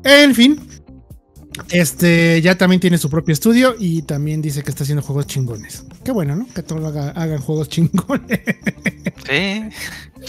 [0.04, 0.60] En fin,
[1.72, 5.86] este ya también tiene su propio estudio y también dice que está haciendo juegos chingones.
[6.04, 6.48] Qué bueno, ¿no?
[6.54, 8.40] Que todos haga- hagan juegos chingones.
[9.28, 9.64] Sí.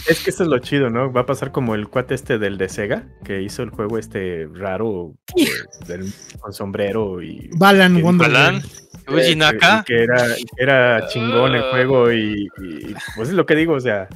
[0.08, 1.12] Es que eso es lo chido, ¿no?
[1.12, 4.48] Va a pasar como el cuate este del de Sega, que hizo el juego este
[4.52, 5.44] raro eh,
[5.86, 7.50] del- con sombrero y...
[7.56, 8.02] Balan.
[8.02, 8.64] Wonderland.
[9.06, 9.38] Balan.
[9.38, 9.84] Naka.
[9.86, 13.80] Que era, que era chingón el juego y, y, pues es lo que digo, o
[13.80, 14.08] sea,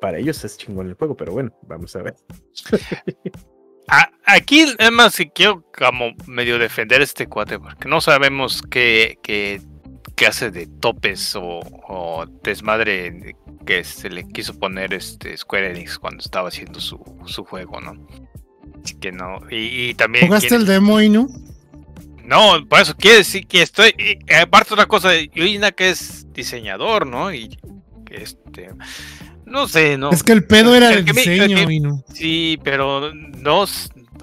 [0.00, 2.14] para ellos es chingón el juego, pero bueno, vamos a ver.
[3.88, 9.18] A- aquí, además, si quiero como medio defender a este cuate, porque no sabemos qué,
[9.22, 9.60] qué,
[10.16, 13.34] qué hace de topes o, o desmadre
[13.66, 17.94] que se le quiso poner este Square Enix cuando estaba haciendo su, su juego, ¿no?
[18.84, 19.38] Así que no.
[19.50, 20.26] Y, y también.
[20.26, 21.26] ¿Jugaste quiere- el demo y no?
[22.24, 23.92] No, por eso quiere decir que estoy.
[23.98, 27.32] y, aparte, otra cosa, Yuji Naka es diseñador, ¿no?
[27.34, 27.58] Y
[28.06, 28.70] que este.
[29.50, 30.10] No sé, ¿no?
[30.10, 32.04] Es que el pedo era El el que me- el diseño que- no.
[32.14, 33.64] Sí, pero no,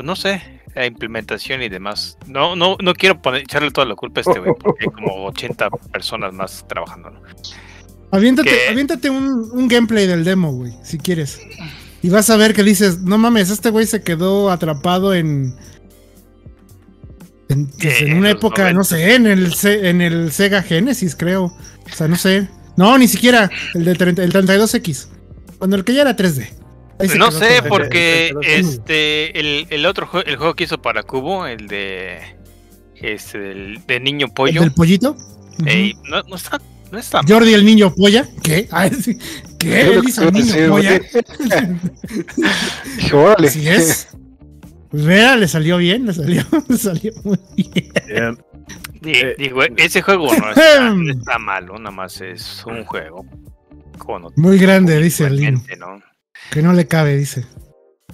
[0.03, 0.41] no sé,
[0.73, 2.17] la implementación y demás.
[2.27, 5.25] No, no, no quiero poner, echarle toda la culpa a este güey, porque hay como
[5.25, 7.09] 80 personas más trabajando.
[7.11, 7.21] ¿no?
[8.11, 8.69] Aviéntate, ¿Qué?
[8.71, 11.41] aviéntate un, un gameplay del demo, güey, si quieres.
[12.01, 15.53] Y vas a ver que dices, no mames, este güey se quedó atrapado en.
[17.49, 18.83] En, pues, en una época, no 90.
[18.83, 21.45] sé, en el, Se- en el Sega Genesis, creo.
[21.45, 22.47] O sea, no sé.
[22.75, 23.49] No, ni siquiera.
[23.73, 25.09] El de 30 el 32X.
[25.57, 26.47] Cuando el que ya era 3D.
[26.99, 28.41] Ahí se No sé, porque todo.
[28.41, 32.19] este el, el otro jue- el juego que hizo para Cubo, el de
[32.95, 35.15] este del- de niño ¿El pollo, del pollito.
[35.65, 36.59] Ey, no, no está,
[36.91, 37.31] no está mal.
[37.31, 38.27] Jordi el niño polla.
[38.43, 38.67] ¿Qué?
[38.71, 39.17] Ah, sí.
[39.59, 39.81] ¿Qué?
[39.81, 41.01] Él hizo el niño decir, polla.
[43.13, 43.47] órale.
[43.47, 44.07] Así es.
[44.89, 48.37] Pues mira, le salió bien, le salió, le salió muy bien.
[49.01, 53.25] Di- Eh, digo, ese juego no está, no está malo, nada más es un juego
[54.35, 56.01] Muy grande, dice gente, ¿no?
[56.51, 57.45] Que no le cabe, dice.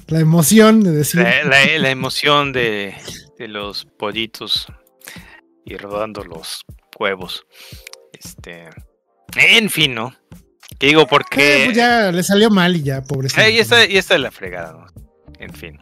[0.07, 1.21] La emoción de decir.
[1.21, 2.95] La, la- la emoción de,
[3.37, 4.67] de los pollitos
[5.65, 6.65] y rodando los
[6.99, 7.45] huevos.
[8.11, 8.69] Este.
[9.35, 10.13] En fin, ¿no?
[10.79, 11.63] Que digo Eh, porque.
[11.65, 13.41] pues ya le salió mal y ya, pobrecito.
[13.41, 14.85] Eh, y esta, y esta es la fregada, ¿no?
[15.39, 15.77] En fin.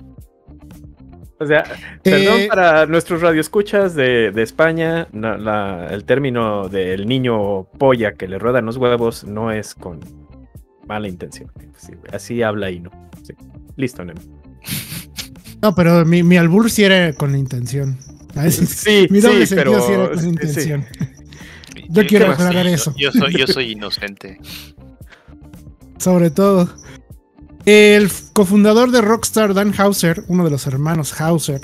[1.42, 1.64] O sea,
[2.04, 8.14] perdón Eh, para nuestros radioescuchas de, de España, no, la- el término del niño polla
[8.14, 10.00] que le ruedan los huevos no es con
[10.88, 11.52] mala intención.
[11.78, 12.92] Sí, así habla y no.
[13.24, 13.34] Sí.
[13.76, 14.22] Listo, Nemo.
[15.64, 17.98] No, pero mi, mi albur sí era con la intención.
[18.50, 20.86] Sí, Sí, mi doble sí, pero sí era con sí, intención.
[21.90, 22.94] Yo quiero sí, aclarar yo- eso.
[22.98, 24.40] Yo, soy, yo soy inocente.
[25.98, 26.70] Sobre todo.
[27.66, 31.62] El cofundador de Rockstar, Dan Hauser, uno de los hermanos Hauser,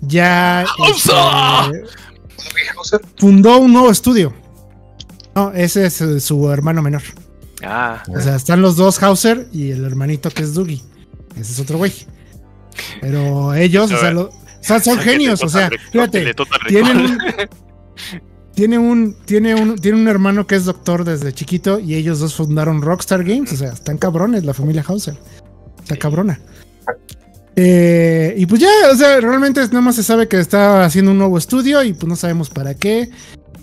[0.00, 1.84] ya ¡Hauser!
[2.82, 4.32] este, fundó un nuevo estudio.
[5.34, 7.02] No, ese es eh, su hermano menor.
[7.62, 10.82] Ah, O sea, están los dos Hauser y el hermanito que es Dougie.
[11.36, 11.92] Ese es otro güey.
[13.00, 15.42] Pero ellos, o sea, lo- o sea, son genios.
[15.42, 16.34] O sea, fíjate,
[16.68, 17.18] tienen un,
[18.58, 22.34] tiene un, tiene un, tiene un hermano que es doctor desde chiquito y ellos dos
[22.34, 23.52] fundaron Rockstar Games.
[23.52, 25.16] O sea, están cabrones la familia Hauser.
[25.80, 26.40] Está cabrona.
[27.54, 31.18] Eh, y pues ya, o sea, realmente nada más se sabe que está haciendo un
[31.18, 33.10] nuevo estudio y pues no sabemos para qué.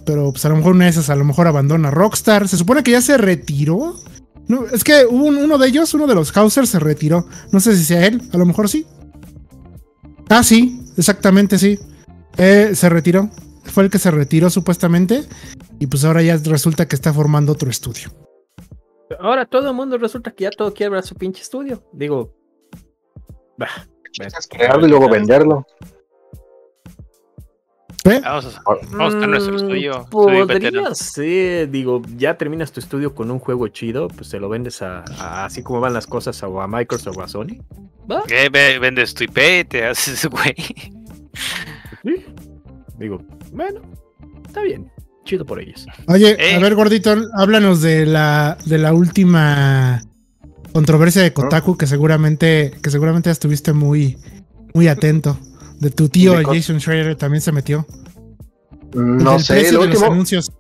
[0.06, 2.48] Pero pues a lo mejor una de esas a lo mejor abandona Rockstar.
[2.48, 3.98] Se supone que ya se retiró.
[4.48, 7.28] No, es que un- uno de ellos, uno de los Hauser se retiró.
[7.52, 8.86] No sé si sea él, a lo mejor sí.
[10.30, 11.78] Ah, sí, exactamente sí.
[12.38, 13.30] Eh, se retiró.
[13.66, 15.24] Fue el que se retiró supuestamente.
[15.80, 18.10] Y pues ahora ya resulta que está formando otro estudio.
[19.20, 21.84] Ahora todo el mundo resulta que ya todo quiebra su pinche estudio.
[21.94, 22.34] Digo.
[23.58, 23.68] Bah,
[24.20, 25.66] Es crearlo y luego venderlo.
[28.06, 28.22] ¿Eh?
[28.24, 28.62] Vamos a,
[28.92, 30.02] vamos a tener nuestro estudio.
[30.02, 30.82] estudio veterano.
[30.84, 34.84] Podría ser, digo, ya terminas tu estudio con un juego chido, pues se lo vendes
[34.84, 37.64] a, a- así como van las cosas a, a Microsoft o a Sony.
[38.10, 38.22] ¿Va?
[38.30, 40.56] Eh, ve- vendes tu IP, te haces, güey.
[43.00, 43.22] Digo,
[43.52, 43.82] bueno,
[44.48, 44.90] está bien,
[45.26, 45.86] chido por ellos.
[46.08, 46.56] Oye, Eh.
[46.56, 50.02] a ver, gordito, háblanos de la, de la última
[50.74, 54.18] controversia de Kotaku que seguramente, que seguramente estuviste muy,
[54.74, 55.38] muy atento.
[55.80, 57.86] De tu tío, De el Jason Schreier, también se metió.
[58.94, 60.06] El No sé, los último.
[60.06, 60.52] anuncios.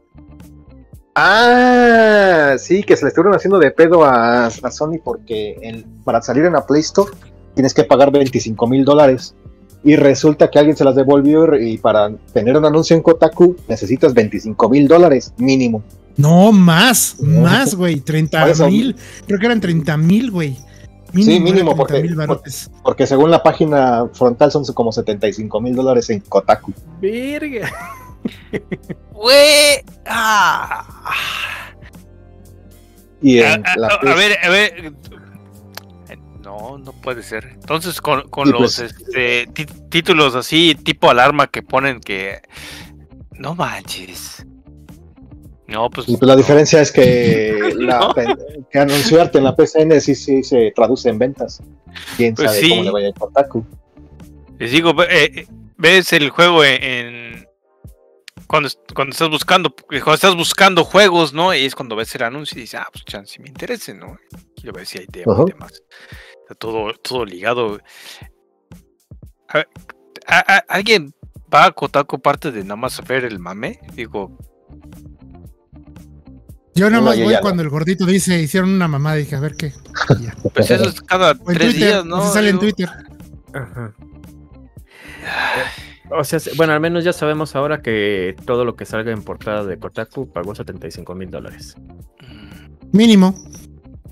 [1.17, 6.43] Ah, sí, que se le estuvieron haciendo de pedo a, a Sony porque para salir
[6.43, 7.09] en la Play Store
[7.53, 9.33] tienes que pagar 25 mil dólares.
[9.86, 14.13] Y resulta que alguien se las devolvió y para tener un anuncio en Kotaku necesitas
[14.13, 15.83] 25 mil dólares mínimo.
[16.17, 17.99] No, más, más, güey.
[18.01, 18.95] 30 Por eso- mil.
[19.27, 20.57] Creo que eran 30 mil, güey.
[21.13, 22.49] Sí, mínimo, era 30 porque-.
[22.83, 26.73] Porque según la página frontal son como 75 mil dólares en Kotaku.
[26.99, 27.69] Verga.
[29.13, 29.83] Güey.
[30.05, 30.83] Ah.
[33.21, 34.93] Y A, en a- la ver, a ver.
[36.58, 37.45] No, no puede ser.
[37.53, 39.47] Entonces, con, con Y los pues- este,
[39.89, 42.41] títulos así, tipo alarma que ponen que.
[43.32, 44.45] No manches.
[45.68, 46.08] No, pues.
[46.08, 46.38] Y pues la no.
[46.38, 48.14] diferencia es que, la, No.
[48.72, 51.62] que anunciarte en la PCN sí, sí se traduce en ventas.
[52.18, 52.70] Quién Pues sabe sí.
[52.70, 53.66] cómo le vaya a Kotaku.
[54.60, 55.47] Les digo, eh,
[55.78, 56.84] ves el juego en.
[56.84, 57.45] en-
[58.47, 61.51] cuando, cuando estás buscando cuando estás buscando juegos, ¿no?
[61.56, 64.18] Y es cuando ves el anuncio y dices, ah, pues chance me interesa, ¿no?
[64.56, 65.43] Quiero ver si hay demo Ajá.
[65.47, 65.82] y demás.
[66.46, 67.80] Está todo, todo ligado.
[69.50, 69.68] A ver,
[70.28, 71.12] ¿a- a- ¿Alguien
[71.52, 73.80] va a Kotaku parte de nada más ver el mame?
[73.96, 74.38] Digo,
[76.76, 77.39] Yo nada más voy no.
[77.41, 79.16] cuando el gordito dice, hicieron una mamada.
[79.16, 79.74] Dije, a ver qué.
[80.54, 82.18] Pues eso es cada O tres Twitter, días, ¿no?
[82.18, 82.89] así sale en Twitter.
[83.54, 83.96] Ajá.
[86.12, 89.24] O sea, se- bueno, al menos ya sabemos ahora que todo lo que salga en
[89.24, 91.76] portada de Kotaku pagó 75 mil dólares.
[92.91, 93.34] Mínimo.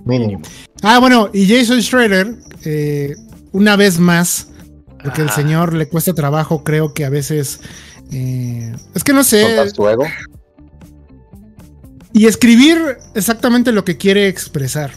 [0.05, 0.41] Mínimo.
[0.81, 2.35] Ah, bueno, y Jason Schrader,
[2.65, 3.15] eh,
[3.51, 4.47] una vez más,
[5.03, 5.35] porque el Ah.
[5.35, 7.59] señor le cuesta trabajo, creo que a veces.
[8.11, 9.71] eh, es que no sé.
[9.73, 10.03] Tu ego.
[12.11, 14.91] Y escribir exactamente lo que quiere expresar.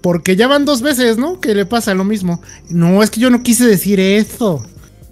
[0.00, 1.40] Porque ya van dos veces, ¿no?
[1.40, 2.40] Que le pasa lo mismo.
[2.68, 4.64] No, es que yo no quise decir eso.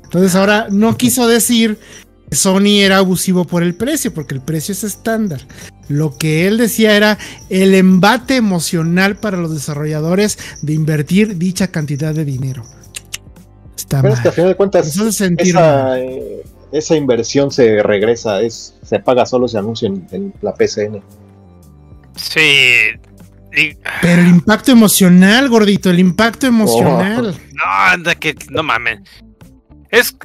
[0.05, 1.79] Entonces ahora no quiso decir
[2.35, 5.41] Sony era abusivo por el precio, porque el precio es estándar.
[5.89, 7.19] Lo que él decía era
[7.51, 12.65] el embate emocional para los desarrolladores de invertir dicha cantidad de dinero.
[13.77, 18.75] Está Pero es que a final de cuentas, esa, eh, esa inversión se regresa, es,
[18.83, 21.03] se paga solo ese anuncio en, en la PCN.
[22.17, 22.41] Sí.
[23.57, 27.35] y- Pero el impacto emocional, gordito, el impacto emocional.
[27.53, 29.01] No, anda que no mames.
[29.91, 30.17] Es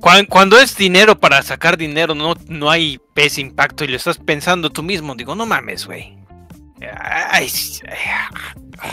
[0.00, 4.70] cuando, es dinero para sacar dinero, no, no hay ese impacto y lo estás pensando
[4.70, 5.14] tú mismo.
[5.14, 6.16] Digo, no mames, güey.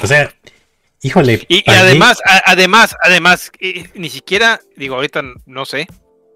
[0.03, 0.33] O sea,
[1.01, 1.45] híjole.
[1.47, 5.87] Y, y además, a- además, además, eh, ni siquiera, digo, ahorita no sé,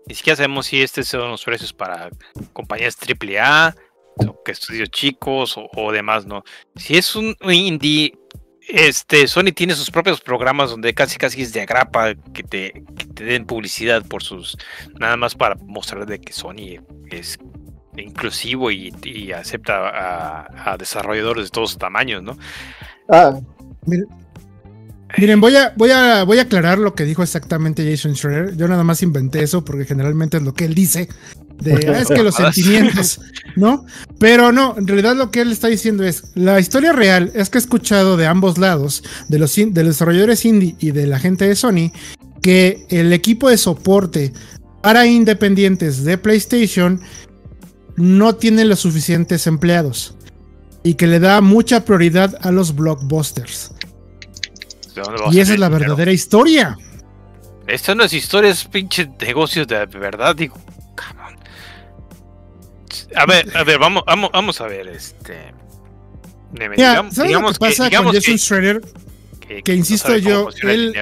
[0.08, 2.10] ni siquiera sabemos si estos son los precios para
[2.54, 3.76] compañías AAA,
[4.28, 6.44] o que estudios chicos o, o demás, ¿no?
[6.76, 8.14] Si es un indie,
[8.72, 13.06] este, Sony tiene sus propios programas donde casi casi es de agrapa que te, que
[13.06, 14.58] te den publicidad por sus,
[15.00, 17.38] nada más para mostrar de que Sony es
[17.98, 22.38] inclusivo y, y acepta a, a desarrolladores de todos tamaños, ¿no?
[23.10, 23.34] Ah,
[25.18, 28.56] Miren, voy a, voy, a, voy a aclarar lo que dijo exactamente Jason Schreier.
[28.56, 31.10] Yo nada más inventé eso porque generalmente es lo que él dice.
[31.62, 33.20] De, "Ah, es que los sentimientos,
[33.56, 33.86] ¿no?
[34.20, 37.58] Pero no, en realidad lo que él está diciendo es, la historia real es que
[37.58, 41.20] he escuchado de ambos lados, de los, in- de los desarrolladores indie y de la
[41.20, 41.92] gente de Sony,
[42.42, 44.34] que el equipo de soporte
[44.82, 47.00] para independientes de PlayStation
[47.96, 50.16] no tiene los suficientes empleados
[50.84, 53.74] y que le da mucha prioridad a los blockbusters.
[54.96, 55.80] ¿De dónde vas Y esa es la dinero?
[55.90, 56.78] verdadera historia.
[57.68, 60.58] Esto no es historia, es pinche negocios de verdad, digo.
[63.16, 65.54] A ver, a ver, vamos, vamos, vamos a ver, este.
[66.76, 68.82] Digamos, ¿sabes digamos lo que pasa digamos con Jason que- Schrader?
[69.50, 70.94] Eh, Que no insisto cómo yo, él-.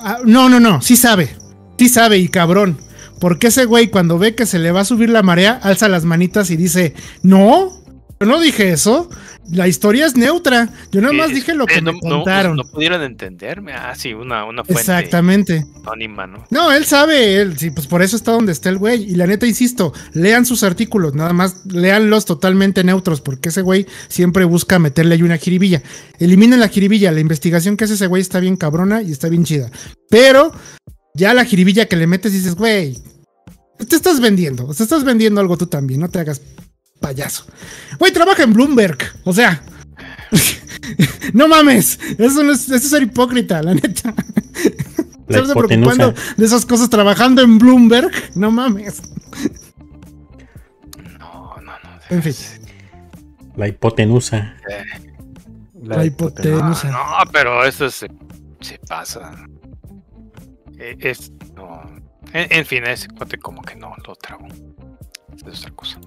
[0.00, 1.36] Ah, No, no, no, sí sabe.
[1.78, 2.78] Sí sabe y cabrón.
[3.20, 6.04] Porque ese güey cuando ve que se le va a subir la marea, alza las
[6.04, 7.70] manitas y dice, no,
[8.20, 9.08] yo no dije eso.
[9.50, 10.68] La historia es neutra.
[10.90, 12.56] Yo nada más Eh, dije lo eh, que no, me no- contaron.
[12.56, 13.72] No, pudieron entenderme.
[13.72, 15.64] Ah, sí, una, una fuente Exactamente.
[15.84, 16.44] anónima, ¿no?
[16.50, 19.04] No, él sabe, él, sí, pues por eso está donde está el güey.
[19.04, 23.86] Y la neta, insisto, lean sus artículos, nada más leanlos totalmente neutros, porque ese güey
[24.08, 25.82] siempre busca meterle ahí una jiribilla.
[26.18, 29.44] Eliminen la jiribilla, la investigación que hace ese güey está bien cabrona y está bien
[29.44, 29.70] chida.
[30.10, 30.52] Pero
[31.14, 32.98] ya la jiribilla que le metes dices, güey,
[33.88, 36.40] te estás vendiendo, te estás vendiendo algo tú también, no te hagas
[37.00, 37.46] payaso.
[37.98, 39.62] Güey, trabaja en Bloomberg, o sea.
[41.32, 44.14] no mames, eso, no es, eso es ser hipócrita, la neta.
[45.28, 48.10] La Estarse preocupando de esas cosas trabajando en Bloomberg.
[48.36, 49.02] No mames.
[51.18, 52.00] No, no, no.
[52.10, 52.34] En fin.
[53.56, 54.56] La hipotenusa.
[55.82, 56.90] La hipotenusa.
[56.90, 58.08] No, pero eso se,
[58.60, 59.32] se pasa.
[60.78, 61.82] Eh, Es, no.
[62.32, 64.46] En, en fin, ese cuate como que no lo trago.
[65.46, 65.98] Es otra cosa.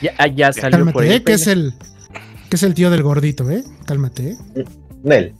[0.00, 1.16] Ya, ah, ya salió por Cálmate, ahí.
[1.16, 1.74] eh, que es el
[2.48, 3.62] que es el tío del gordito, eh.
[3.86, 4.64] Cálmate, eh.
[5.02, 5.34] Nel.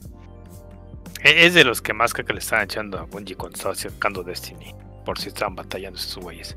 [1.22, 4.22] E- Es de los que más que le están echando a Bungie cuando estaba sacando
[4.22, 4.74] Destiny.
[5.04, 6.56] Por si estaban batallando esos güeyes.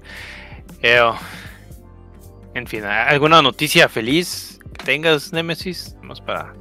[0.81, 1.15] Eh, oh,
[2.53, 5.95] en fin, ¿alguna noticia feliz que tengas, Nemesis?
[6.03, 6.53] Más para.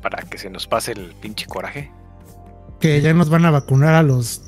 [0.00, 1.90] Para que se nos pase el pinche coraje.
[2.80, 4.42] Que ya nos van a vacunar a los.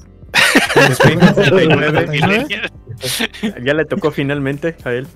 [0.89, 2.05] Los 39.
[2.07, 2.47] 39.
[3.65, 5.07] Ya le tocó finalmente a él.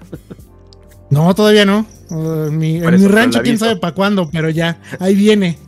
[1.11, 1.87] No, todavía no.
[2.11, 4.81] Uh, mi, en mi rancho, quién sabe para cuándo, pero ya.
[5.01, 5.59] Ahí viene.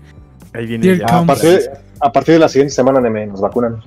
[0.52, 1.06] Ahí viene ya.
[1.06, 1.60] A partir,
[2.00, 3.82] a partir de la siguiente semana nos vacunan.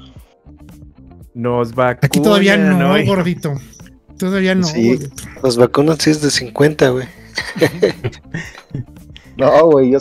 [1.34, 3.16] Nos va Aquí todavía no, hijo.
[3.16, 3.54] gordito.
[4.18, 4.96] Todavía no, Sí.
[4.96, 5.16] gordito.
[5.42, 7.08] Los vacunas sí es de 50, güey.
[9.36, 10.00] No, güey, yo,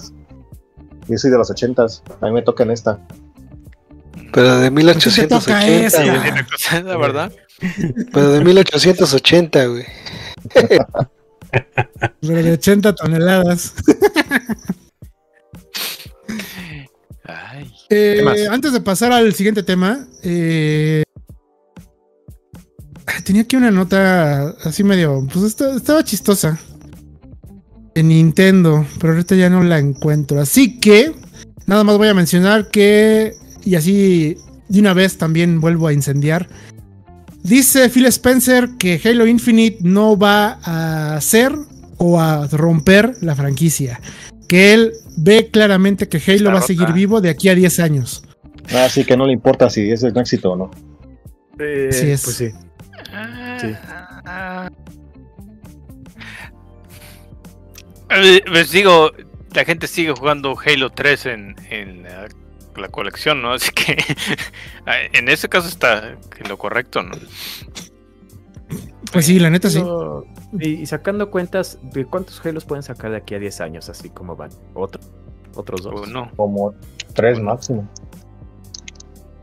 [1.08, 2.02] yo soy de los ochentas.
[2.20, 2.98] A mí me toca en esta.
[4.32, 5.66] Pero de te toca 1880.
[5.86, 6.04] esa?
[6.04, 6.20] güey.
[6.22, 7.32] Tiene cosa, la verdad.
[8.12, 9.84] Pero de 1880, güey.
[12.20, 13.74] Pero de 80 toneladas.
[17.24, 17.70] Ay.
[17.90, 21.02] Eh, antes de pasar al siguiente tema, eh,
[23.24, 26.58] tenía aquí una nota así medio, pues esta- estaba chistosa.
[27.94, 30.40] De Nintendo, pero ahorita ya no la encuentro.
[30.40, 31.12] Así que,
[31.66, 33.34] nada más voy a mencionar que,
[33.64, 34.38] y así
[34.70, 36.48] de una vez también vuelvo a incendiar.
[37.42, 41.52] Dice Phil Spencer que Halo Infinite no va a hacer
[41.98, 44.00] o a romper la franquicia.
[44.48, 47.80] Que él ve claramente que Halo Está va a seguir vivo de aquí a 10
[47.80, 48.24] años.
[48.74, 50.70] Así que no le importa si es un éxito o no.
[51.58, 52.22] Eh, Así es.
[52.22, 52.50] Pues sí.
[53.60, 53.74] Sí.
[54.24, 54.68] Ah.
[58.10, 59.10] Eh, Pues digo,
[59.54, 62.06] la gente sigue jugando Halo 3 en, en
[62.76, 63.52] la, colección, ¿no?
[63.54, 63.96] Así que
[65.12, 67.12] en ese caso está en lo correcto, ¿no?
[69.12, 69.78] Pues sí, la neta sí.
[69.80, 70.24] Pero-
[70.58, 73.88] y, y sacando cuentas, ¿de cuántos Halos pueden sacar de aquí a 10 años?
[73.88, 74.50] Así como van.
[74.74, 75.00] ¿Otro?
[75.54, 76.08] ¿Otros dos?
[76.08, 76.30] Uno.
[76.36, 76.74] Como
[77.14, 77.88] tres máximo.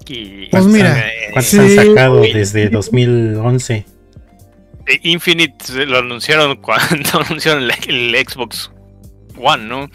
[0.08, 1.04] Y, Pues mira,
[1.34, 1.60] ¿Cuántos Sí.
[1.60, 3.86] han sacado desde 2011?
[4.88, 7.72] eh, Infinite lo anunciaron cuando anunciaron el,
[8.16, 8.72] el Xbox
[9.38, 9.90] One, ¿no?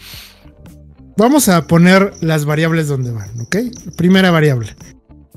[1.17, 3.55] Vamos a poner las variables donde van, ¿ok?
[3.95, 4.75] Primera variable.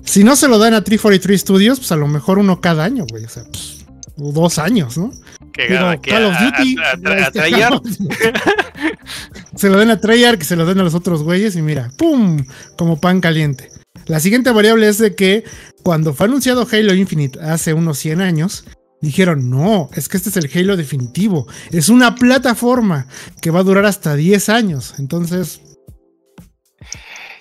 [0.05, 3.05] Si no se lo dan a 343 Studios, pues a lo mejor uno cada año,
[3.11, 3.25] güey.
[3.25, 3.85] O sea, pues,
[4.17, 5.11] dos años, ¿no?
[5.53, 6.77] Que Digo, gana que Call of Duty.
[6.79, 7.83] a- a- este, Treyarch.
[9.57, 11.91] se lo den a Treyarch, que se lo den a los otros güeyes y mira,
[11.97, 12.45] ¡pum!
[12.77, 13.71] Como pan caliente.
[14.07, 15.45] La siguiente variable es de que
[15.83, 18.65] cuando fue anunciado Halo Infinite hace unos 100 años,
[19.03, 21.47] dijeron, no, es que este es el Halo definitivo.
[21.71, 23.07] Es una plataforma
[23.43, 24.95] que va a durar hasta 10 años.
[24.99, 25.61] Entonces,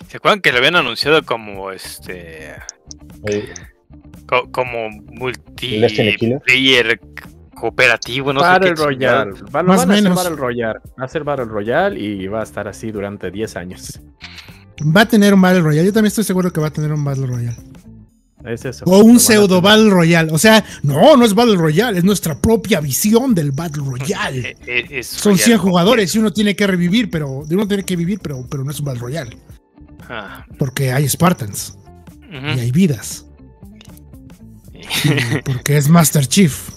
[0.07, 2.51] ¿Se acuerdan que lo habían anunciado como este
[3.27, 3.49] Eh,
[4.25, 6.99] co- como multiplayer
[7.55, 9.31] cooperativo, no Battle sé qué Royale.
[9.53, 10.17] Va, lo Más van a hacer menos.
[10.23, 10.79] Battle Royale.
[10.99, 13.99] Va a ser Battle Royale y va a estar así durante 10 años.
[14.95, 15.87] va a tener un Battle Royale.
[15.87, 17.57] Yo también estoy seguro que va a tener un Battle Royale.
[18.45, 18.85] Es eso.
[18.85, 19.59] O un a pseudo.
[19.59, 20.31] Battle Royale.
[20.31, 24.55] O sea, no, no es Battle Royale, es nuestra propia visión del Battle Royale.
[24.67, 27.83] Eh, es Son Royale 100 con- jugadores y uno tiene que revivir, pero uno tiene
[27.83, 29.35] que vivir, pero, pero no es un Battle Royale.
[30.57, 31.77] Porque hay Spartans
[32.31, 33.25] y hay vidas.
[35.45, 36.69] Porque es Master Chief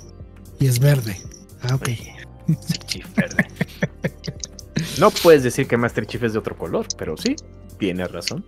[0.58, 1.16] y es verde.
[1.62, 1.88] Ah, ok.
[2.86, 3.46] Sí, verde.
[4.98, 7.36] No puedes decir que Master Chief es de otro color, pero sí,
[7.78, 8.44] tienes razón.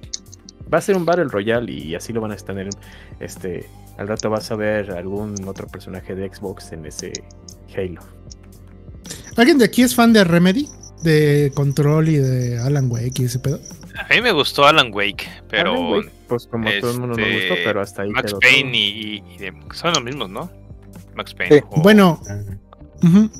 [0.72, 2.68] Va a ser un Battle Royale y así lo van a tener.
[3.20, 3.68] Este,
[3.98, 7.12] al rato vas a ver algún otro personaje de Xbox en ese
[7.76, 8.00] Halo.
[9.36, 10.68] ¿Alguien de aquí es fan de Remedy?
[11.02, 13.60] de control y de Alan Wake y ese pedo?
[13.98, 17.26] A mí me gustó Alan Wake, pero Alan Wake, pues como todo el mundo nos
[17.26, 18.72] este, gustó, pero hasta ahí Max quedó Payne todo.
[18.72, 20.50] y, y- y de- son los mismos, ¿no?
[21.14, 21.58] Max Payne.
[21.58, 21.64] Sí.
[21.70, 22.38] o- Bueno, Ah,
[23.02, 23.30] ujú.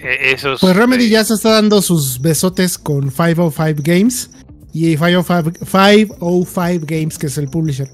[0.00, 0.60] eh, esos.
[0.60, 4.30] pues Remedy eh, ya se está dando sus besotes con 505 Games
[4.72, 7.88] y 505, 505 Games, que es el publisher.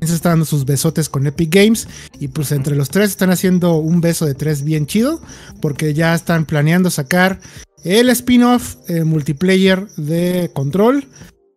[0.00, 1.88] Se está dando sus besotes con Epic Games
[2.20, 5.20] y pues entre los tres están haciendo un beso de tres bien chido
[5.60, 7.40] porque ya están planeando sacar
[7.84, 11.06] el spin-off eh, multiplayer de Control,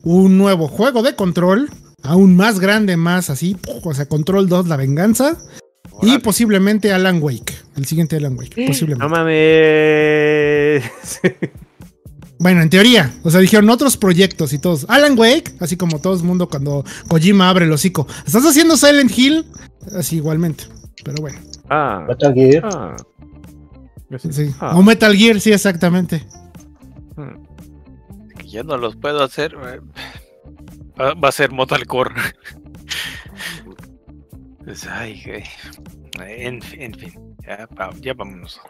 [0.03, 1.69] un nuevo juego de Control,
[2.03, 5.37] aún más grande, más así, o sea, Control 2, la venganza
[6.01, 9.03] y posiblemente Alan Wake, el siguiente Alan Wake, posiblemente.
[9.03, 10.83] No mames.
[12.39, 13.13] Bueno, en teoría.
[13.21, 14.87] O sea, dijeron otros proyectos y todos.
[14.89, 18.07] Alan Wake, así como todo el mundo cuando Kojima abre el hocico.
[18.25, 19.45] ¿Estás haciendo Silent Hill?
[19.95, 20.63] Así igualmente.
[21.03, 21.37] Pero bueno.
[21.69, 22.63] ah, Metal Gear.
[22.73, 22.95] ah.
[24.19, 24.53] Sí.
[24.59, 24.75] Ah.
[24.77, 26.25] O Metal Gear, sí, exactamente.
[28.45, 29.55] ya no los puedo hacer.
[29.55, 29.79] eh,
[30.99, 32.13] Va, a ser Mortal Core.
[34.63, 35.43] Pues, ay, güey.
[36.27, 37.13] En, fin- en fin,
[37.45, 37.67] ya,
[37.99, 38.61] ya vámonos.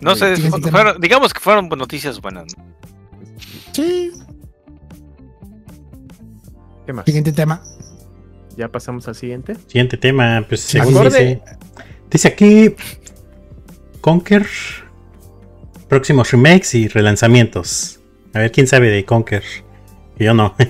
[0.00, 2.56] No sé, fueron- digamos que fueron noticias buenas.
[2.56, 2.64] ¿no?
[3.72, 4.10] Sí.
[6.86, 7.04] ¿Qué más?
[7.04, 7.62] Siguiente tema.
[8.56, 9.54] Ya pasamos al siguiente.
[9.68, 11.04] Siguiente tema, pues según Acorde-
[11.38, 11.42] dice.
[12.10, 12.74] Dice aquí.
[14.08, 14.46] Conker.
[15.86, 18.00] Próximos remakes y relanzamientos.
[18.32, 19.42] A ver quién sabe de Conker.
[20.18, 20.54] Yo no.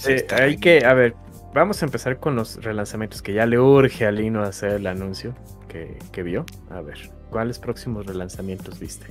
[0.00, 1.14] Sí, Eh, hay que, a ver,
[1.52, 5.34] vamos a empezar con los relanzamientos que ya le urge a Lino hacer el anuncio
[5.68, 6.46] que, que vio.
[6.70, 9.06] A ver, ¿cuáles próximos relanzamientos viste?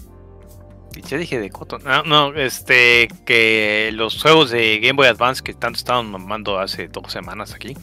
[1.07, 1.77] Ya dije de Coto.
[1.77, 6.87] No, no, este, que los juegos de Game Boy Advance que tanto estaban mamando hace
[6.87, 7.77] dos semanas aquí,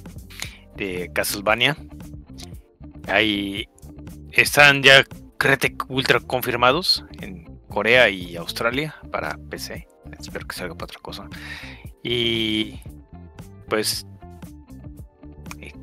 [0.77, 1.77] de Castlevania,
[3.07, 3.69] ahí
[4.43, 5.05] están ya
[5.37, 9.87] crete ultra confirmados en Corea y Australia para PC.
[10.19, 11.29] Espero que salga para otra cosa.
[12.03, 12.81] Y
[13.69, 14.07] pues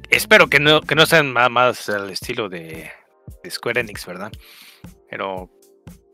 [0.09, 2.89] espero que no, que no sean más, al estilo de,
[3.43, 4.31] de Square Enix, ¿verdad?
[5.09, 5.49] Pero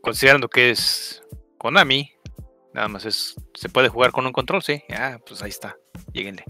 [0.02, 1.22] considerando que es
[1.58, 2.10] Konami,
[2.74, 4.82] nada más es se puede jugar con un control, sí.
[4.90, 5.76] Ah, pues ahí está.
[6.12, 6.44] Lléguenle.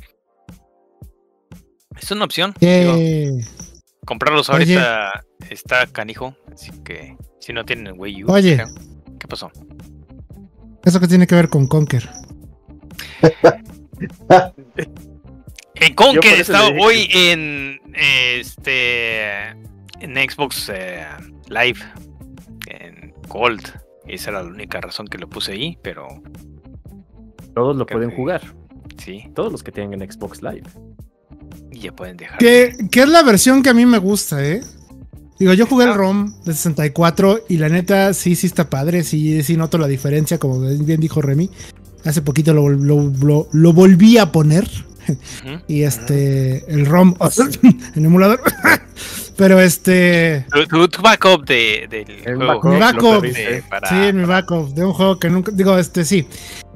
[2.01, 2.55] Es una opción.
[2.59, 2.97] digo,
[4.07, 4.76] comprarlos oye.
[4.76, 8.30] ahorita está canijo, así que si no tienen Wii U.
[8.32, 8.57] Oye.
[8.57, 8.64] ¿qué,
[9.20, 9.51] qué pasó?
[10.84, 12.09] ¿Eso que tiene que ver con Conker?
[15.74, 19.49] En Conker estaba hoy en este
[20.01, 21.05] en Xbox eh,
[21.49, 21.78] Live
[22.66, 23.68] en Gold.
[24.07, 26.09] Esa era la única razón que lo puse ahí, pero
[27.55, 28.43] Todos lo pueden que- jugar.
[28.99, 30.64] sí, Todos los que tienen Xbox Live.
[31.70, 32.38] y ya pueden dejar.
[32.38, 34.61] Que, que es la versión que a mí me gusta, ¿eh?
[35.43, 35.95] Digo, yo jugué el Ah.
[35.95, 40.38] ROM de 64 y la neta sí, sí está padre, sí, sí noto la diferencia,
[40.38, 41.51] como bien dijo Remy.
[42.05, 44.68] Hace poquito lo, lo- lo- lo volví a poner
[45.66, 47.14] y este, el ROM,
[47.97, 48.40] en emulador.
[49.36, 52.47] Pero este, Tu, tu- backup de, del El juego.
[52.47, 53.20] backup, Mi backup.
[53.22, 53.53] perdiste.
[53.55, 56.24] de- para- sí, mi backup de un juego que nunca, digo, este sí.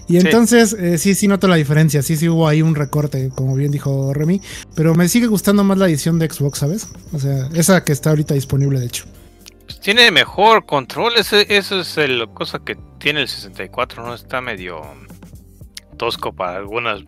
[0.08, 0.26] Y Sí.
[0.26, 2.00] entonces, eh, sí, sí noto la diferencia.
[2.02, 4.40] Sí, sí hubo ahí un recorte, como bien dijo Remy.
[4.74, 6.88] Pero me sigue gustando más la edición de Xbox, ¿sabes?
[7.12, 9.04] O sea, esa que está ahorita disponible, de hecho.
[9.64, 11.14] pues, tiene mejor control.
[11.16, 11.36] Eso
[11.80, 14.14] es la cosa que tiene el 64, ¿no?
[14.14, 14.80] Está medio
[15.96, 17.02] tosco para algunas.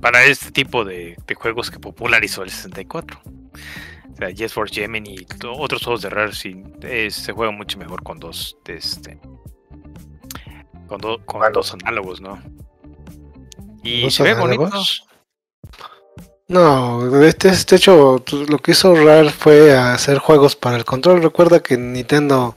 [0.00, 3.20] Para este tipo de, de juegos que popularizó el 64.
[3.24, 5.26] O sea, Yes for Gemini y
[5.58, 8.56] otros juegos de Rare sí, eh, se juega mucho mejor con dos.
[8.64, 9.20] de Este,
[10.90, 11.54] con, do- con Bueno.
[11.54, 12.42] dos análogos, ¿no?
[13.82, 14.68] Y ¿Dos se ve bonito.
[16.48, 20.84] No, de este, este hecho, pues, lo que hizo Rare fue hacer juegos para el
[20.84, 21.22] control.
[21.22, 22.56] Recuerda que Nintendo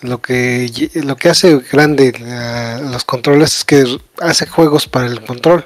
[0.00, 3.84] lo que lo que hace grande eh, los controles es que
[4.20, 5.64] hace juegos para el control.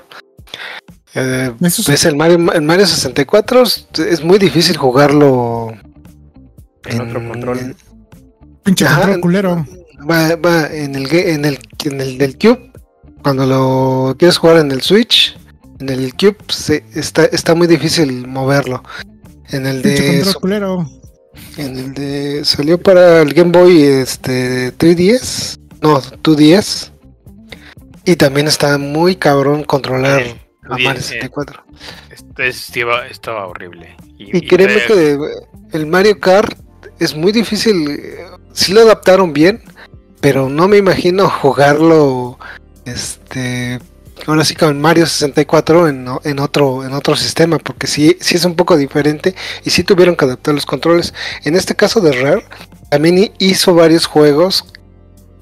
[1.14, 2.08] Eh, sí.
[2.08, 5.72] el Mario, el Mario 64 es, es muy difícil jugarlo
[6.84, 7.74] En otro control.
[8.62, 9.66] Pinche Ajá, control culero.
[10.08, 12.72] Va, va en el en el en el del Cube
[13.22, 15.36] cuando lo quieres jugar en el Switch
[15.80, 18.82] en el Cube se, está está muy difícil moverlo
[19.50, 20.24] en el de
[21.56, 26.90] en el de salió para el Game Boy este 3DS no 2DS
[28.04, 31.64] y también está muy cabrón controlar Eh, a Mario eh, 64
[32.10, 33.96] Este estaba, estaba horrible.
[34.18, 36.58] y créeme trae- que el Mario Kart
[36.98, 37.88] es muy difícil.
[37.90, 39.62] eh, Sí lo adaptaron bien,
[40.22, 42.38] pero no me imagino jugarlo.
[42.86, 43.78] Este.
[44.26, 46.06] Ahora sí con Mario 64 en,
[46.38, 49.34] otro en otro sistema, porque sí, sí es un poco diferente
[49.64, 51.12] y sí tuvieron que adaptar los controles.
[51.44, 52.44] En este caso de Rare,
[52.88, 54.64] también hi- hizo varios juegos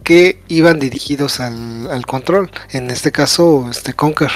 [0.03, 2.51] que iban dirigidos al, control.
[2.71, 4.31] En este caso, este Conker.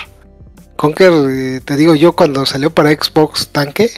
[0.76, 3.90] Conker, eh, te digo yo, cuando salió para Xbox Tanque,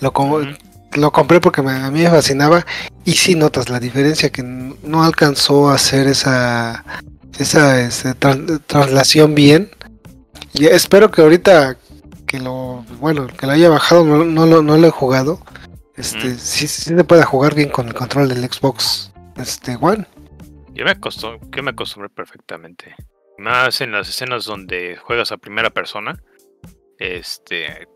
[0.00, 0.56] lo, Ujú.
[0.94, 2.64] Lo compré porque me- a mí me fascinaba.
[3.04, 6.84] Y sí notas la diferencia, que no alcanzó a hacer esa,
[7.38, 9.70] esa este, traslación bien.
[10.52, 11.76] Y espero que ahorita
[12.26, 15.40] que lo, bueno, que lo haya bajado, no, no, lo, no lo he jugado.
[15.96, 16.38] Este, Ujú.
[16.38, 20.06] sí, sí se puede jugar bien con el control del Xbox este, One.
[20.72, 22.94] Yo me, acostum- yo me acostumbré perfectamente.
[23.38, 26.20] Más en las escenas donde juegas a primera persona,
[26.98, 27.86] este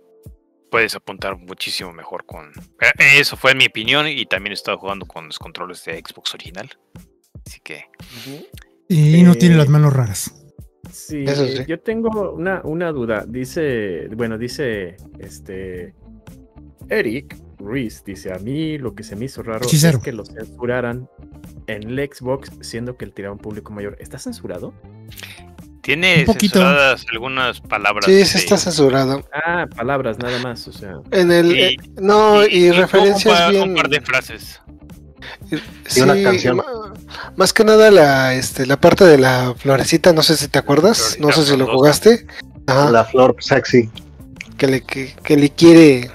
[0.70, 2.48] puedes apuntar muchísimo mejor con.
[2.80, 6.34] eh, Eso fue mi opinión y también he estado jugando con los controles de Xbox
[6.34, 6.70] original.
[7.46, 7.84] Así que
[8.88, 10.34] Y no tiene Eh, las manos raras.
[10.92, 11.64] Sí, Eso eh, sí.
[11.66, 13.24] yo tengo una, una duda.
[13.28, 15.94] Dice, bueno, dice este
[16.88, 19.98] Eric Ruiz, dice, a mí lo que se me hizo raro Hechicero.
[19.98, 21.08] es que lo censuraran
[21.66, 23.96] en el Xbox, siendo que el tiraba a un público mayor.
[24.00, 24.72] ¿Está censurado?
[25.88, 26.58] Tiene Un poquito.
[26.58, 28.04] censuradas algunas palabras.
[28.04, 29.24] Sí, sí de- está censurado.
[29.32, 30.96] Ah, palabras nada más, o sea.
[31.12, 33.70] En el, Y- eh, no, y, un referencias par- bien.
[33.70, 34.60] Un par de frases.
[35.86, 36.60] Sí, una canción.
[37.36, 41.16] Más que nada la, este, la parte de la florecita, no sé si te acuerdas,
[41.20, 42.26] no sé si lo jugaste.
[42.66, 43.88] Ajá, La flor sexy.
[44.58, 46.10] que, le, que, que le quiere,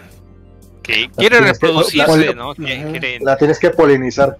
[0.84, 2.54] Que quiere reproducirse, la- ¿no?
[2.54, 4.38] Quiere- La tienes que polinizar.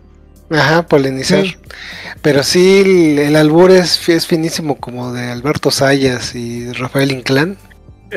[0.54, 1.44] Ajá, polinizar.
[1.44, 1.56] Sí.
[2.22, 7.58] Pero sí, el, el albur es, es finísimo como de Alberto Sayas y Rafael Inclán.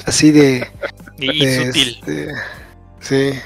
[0.04, 0.66] Así de...
[1.18, 1.98] y, y de, sutil.
[2.00, 2.28] este,
[3.00, 3.38] sí,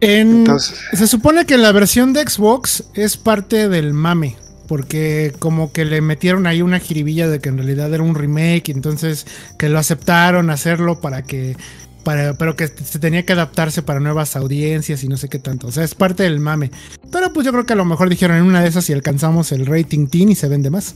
[0.00, 0.78] En, entonces...
[0.92, 4.36] se supone que la versión de Xbox es parte del mame.
[4.68, 8.68] Porque como que le metieron ahí una jiribilla de que en realidad era un remake.
[8.68, 9.26] Entonces
[9.58, 11.56] que lo aceptaron hacerlo para que.
[12.04, 15.66] Para, pero que se tenía que adaptarse para nuevas audiencias y no sé qué tanto.
[15.66, 16.70] O sea, es parte del mame.
[17.12, 19.52] Pero pues yo creo que a lo mejor dijeron en una de esas si alcanzamos
[19.52, 20.94] el rating teen y se vende más.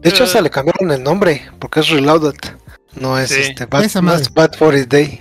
[0.00, 0.26] De hecho, Eh.
[0.26, 2.34] hasta le cambiaron el nombre, porque es Reloaded.
[3.00, 3.40] No es Sí.
[3.40, 4.22] este Bad, Esa no madre.
[4.22, 5.20] es Bad for It Day.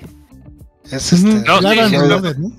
[0.92, 1.28] Es este.
[1.46, 2.52] No, sí, Reloaded, ¿no?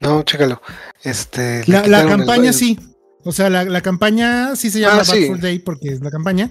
[0.00, 0.60] No, chécalo.
[1.02, 1.62] Este.
[1.66, 2.78] La, la campaña el- sí.
[3.24, 5.26] O sea, la, la campaña sí se llama Ah, Bad sí.
[5.28, 6.50] for Day porque es la campaña.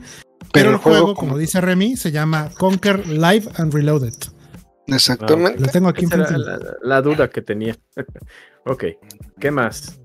[0.54, 4.14] Pero, el juego, como dice Remy, se llama Conquer Live and Reloaded.
[4.88, 5.60] Exactamente.
[5.60, 6.38] Lo tengo aquí enfrente.
[6.38, 7.78] la, la duda que tenía.
[8.66, 8.84] ok,
[9.40, 9.98] ¿qué más?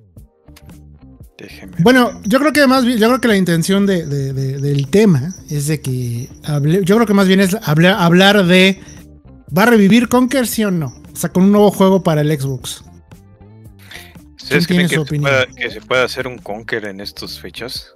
[1.39, 1.73] Déjeme.
[1.81, 4.89] Bueno, yo creo que más bien, yo creo que la intención de- de- de- del
[4.89, 8.81] tema es de que hable- yo creo que más bien es hablar, hablar de
[9.57, 10.95] ¿va a revivir Conquer sí o no?
[11.13, 12.83] O sea, con un nuevo juego para el Xbox.
[14.37, 17.93] ¿Ustedes creen que su se, pueda, que se pueda hacer un Conquer en estos fechas?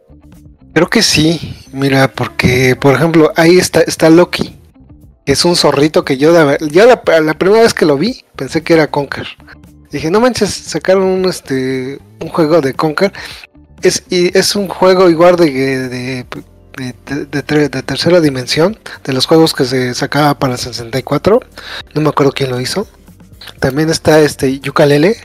[0.73, 1.57] Creo que sí.
[1.73, 4.57] Mira, porque, por ejemplo, ahí está, está Loki.
[5.27, 6.57] Que es un zorrito que yo, la,
[7.39, 9.27] primera vez que lo vi, pensé que era Conker.
[9.91, 13.13] Dije, no manches, sacaron un, este, un juego de Conker.
[13.83, 16.27] Es, y es un juego igual de, de,
[16.77, 16.95] de,
[17.43, 18.79] de- de tercera dimensión.
[19.05, 21.41] De los juegos que se sacaba para el 64.
[21.95, 22.87] No me acuerdo quién lo hizo.
[23.59, 25.17] También está este Yukalele.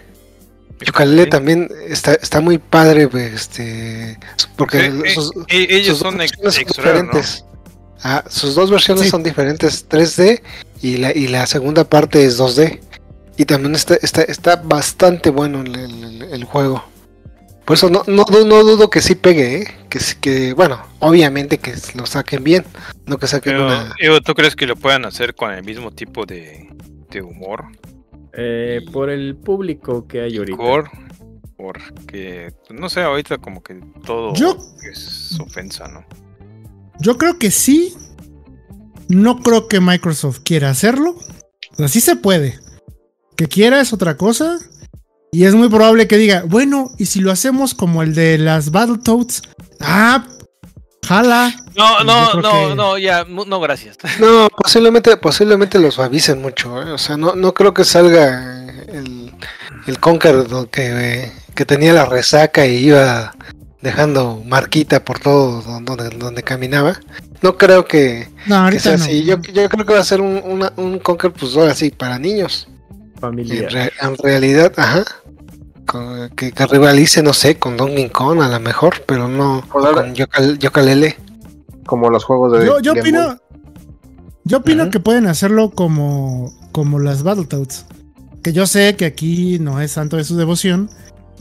[0.82, 1.30] Yukalele Sí.
[1.30, 4.18] también está, está muy padre, pues, este,
[4.58, 7.46] porque Eh, eh, sus- eh, ellos sus son diferentes.
[8.04, 9.10] Ah, sus dos versiones Sí.
[9.10, 10.42] son diferentes, 3D
[10.82, 12.82] y la, y la segunda parte es 2D.
[13.38, 16.84] Y también está, está, está bastante bueno el, el- el juego.
[17.66, 19.68] Por eso no, no, no dudo que sí pegue, ¿eh?
[19.90, 22.64] que, sí- que bueno, obviamente que lo saquen bien,
[23.08, 23.96] no que saquen Pero, una...
[24.24, 26.70] ¿tú crees que lo puedan hacer con el mismo tipo de,
[27.10, 27.66] de humor?
[28.38, 30.58] Eh, por el público que hay ahorita.
[30.58, 30.90] Gore?
[31.58, 33.76] Porque, no sé, ahorita como que
[34.06, 34.58] todo Yo-
[34.92, 36.06] es ofensa, ¿no?
[37.00, 37.94] Yo creo que sí.
[39.08, 41.12] No creo que Microsoft quiera hacerlo.
[41.72, 42.60] O sea, sí se puede.
[43.36, 44.58] Que quiera es otra cosa.
[45.32, 48.72] Y es muy probable que diga, bueno, ¿y si lo hacemos como el de las
[48.72, 49.42] Battletoads?
[49.82, 50.26] Ah,
[51.06, 51.54] jala.
[51.76, 53.98] No, Yo no, no, que- no, ya, no, gracias.
[54.20, 56.92] No, posiblemente, posiblemente lo suavicen mucho, ¿eh?
[56.92, 59.34] o sea, no, no creo que salga el,
[59.88, 63.34] el Conquer do- que, que tenía la resaca y iba
[63.82, 67.00] dejando marquita por todo don- donde, donde caminaba.
[67.42, 69.04] No creo que, No, que sea no.
[69.04, 69.24] así.
[69.24, 72.18] Yo, yo creo que va a ser un, una- un Conquer, pues ahora sí, para
[72.18, 72.68] niños.
[72.90, 73.72] En, Familiar.
[73.72, 75.04] re- en realidad, ajá.
[75.86, 79.86] Con- que, que rivalice, no sé, con Donkey Kong a lo mejor, pero no Pues
[79.86, 81.16] con Yooka-Laylee.
[81.86, 82.66] Como los juegos de.
[82.66, 83.38] Yo, yo opino.
[84.44, 87.86] Yo opino que pueden hacerlo como, como las Battletoads.
[88.44, 90.90] Que yo sé que aquí no es santo de su devoción.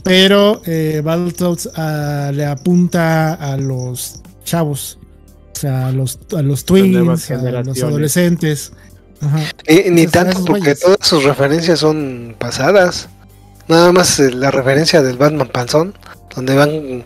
[0.03, 4.99] Pero eh, Battletoads ah, le apunta a los chavos.
[5.55, 8.71] O sea, a los, a los twins, a los adolescentes.
[9.21, 9.39] Ajá.
[9.65, 13.07] Eh, ni tanto porque todas sus referencias son pasadas.
[13.67, 15.93] Nada más eh, la referencia del Batman Panzón.
[16.35, 17.05] donde van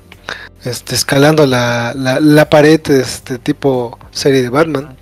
[0.64, 4.98] este, escalando la, la, la pared, este tipo serie de Batman.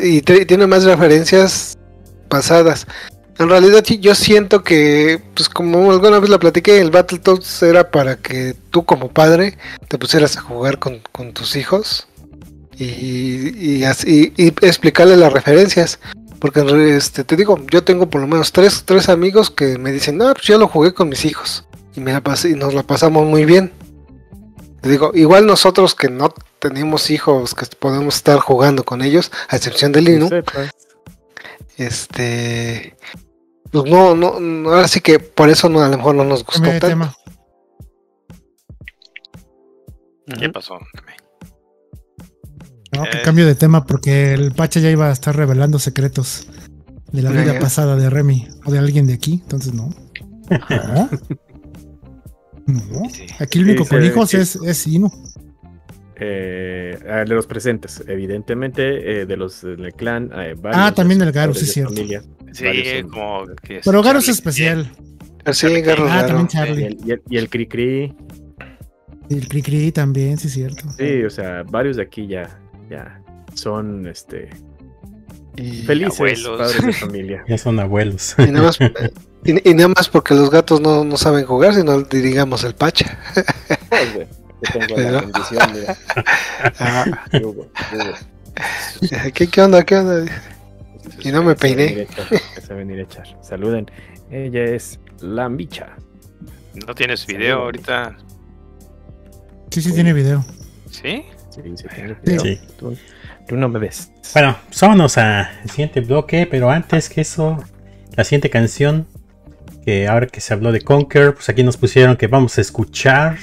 [0.00, 1.76] Y tiene más referencias
[2.28, 2.86] pasadas.
[3.38, 8.16] En realidad yo siento que, pues como alguna vez lo platiqué, el Battletoads era para
[8.16, 9.58] que tú como padre
[9.88, 12.06] te pusieras a jugar con, con tus hijos
[12.78, 12.84] y,
[13.58, 15.98] y, así- y explicarle las referencias.
[16.38, 20.18] Porque este, te digo, yo tengo por lo menos tres, tres amigos que me dicen,
[20.18, 21.66] no, pues yo lo jugué con mis hijos.
[21.94, 23.72] Y, me la pasé, y nos la pasamos muy bien.
[24.82, 29.56] Te digo, igual nosotros que no tenemos hijos que podemos estar jugando con ellos, a
[29.56, 30.70] excepción de Lino, Sepas.
[31.76, 32.96] este
[33.70, 36.44] pues no, no, no, ahora sí que por eso no, a lo mejor no nos
[36.44, 36.86] gustó tanto.
[36.86, 37.14] tema.
[40.38, 40.78] ¿Qué pasó?
[42.96, 43.22] No, que Eh.
[43.24, 46.48] cambio de tema porque el Pacha ya iba a estar revelando secretos
[47.12, 49.90] de la vida pasada de Remy o de alguien de aquí, entonces no.
[52.66, 53.02] No.
[53.38, 55.10] Aquí el único Dice con hijos que- es, es Ino.
[56.18, 60.30] Eh, ah, de los presentes, evidentemente, eh, de los del clan.
[60.34, 61.94] eh, varios Ah, también sus el Garus, sí, de cierto.
[61.94, 62.22] familia.
[62.52, 62.64] Sí,
[63.10, 64.90] como que Pero Garo es especial.
[65.44, 66.84] Pero sí, Garro Ah, también Y Charlie.
[66.86, 68.14] el, y el, y el Cricri.
[69.28, 70.90] Y el Cricri también, sí, cierto.
[70.96, 72.58] Sí, o sea, varios de aquí ya,
[72.90, 73.20] ya
[73.54, 74.50] son este,
[75.86, 76.58] felices abuelos.
[76.58, 77.44] padres de familia.
[77.48, 78.34] Ya son abuelos.
[78.38, 78.78] y nada más,
[79.44, 83.18] y, y nada más porque los gatos no, no saben jugar, sino digamos el pacha.
[83.90, 84.28] Joder,
[84.62, 85.96] Yo tengo Pero- la bendición, mira.
[86.78, 87.24] Ah.
[89.34, 89.84] ¿qué, ¿Qué onda?
[89.84, 90.24] ¿Qué onda?
[91.20, 92.06] Y no me Se peiné.
[92.18, 93.26] a se sabe venir a echar.
[93.42, 93.86] Saluden.
[94.30, 95.88] Ella es la Micha.
[96.86, 98.16] ¿No tienes video ahorita?
[99.70, 100.44] Sí, sí, tiene video.
[100.90, 101.24] ¿Sí?
[102.24, 102.60] Sí.
[102.78, 102.96] Tú,
[103.46, 104.10] tú no me ves.
[104.32, 107.62] Bueno, vámonos al siguiente bloque, pero antes que eso,
[108.16, 109.06] la siguiente canción,
[109.84, 113.38] que ahora que se habló de Conquer, pues aquí nos pusieron que vamos a escuchar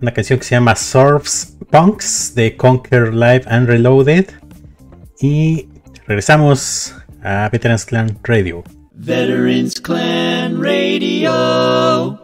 [0.00, 4.26] una canción que se llama Surfs Punks de Conquer Live and Reloaded.
[5.20, 5.68] Y
[6.06, 8.62] regresamos a Veterans Clan Radio.
[8.92, 12.18] Veterans Clan Radio.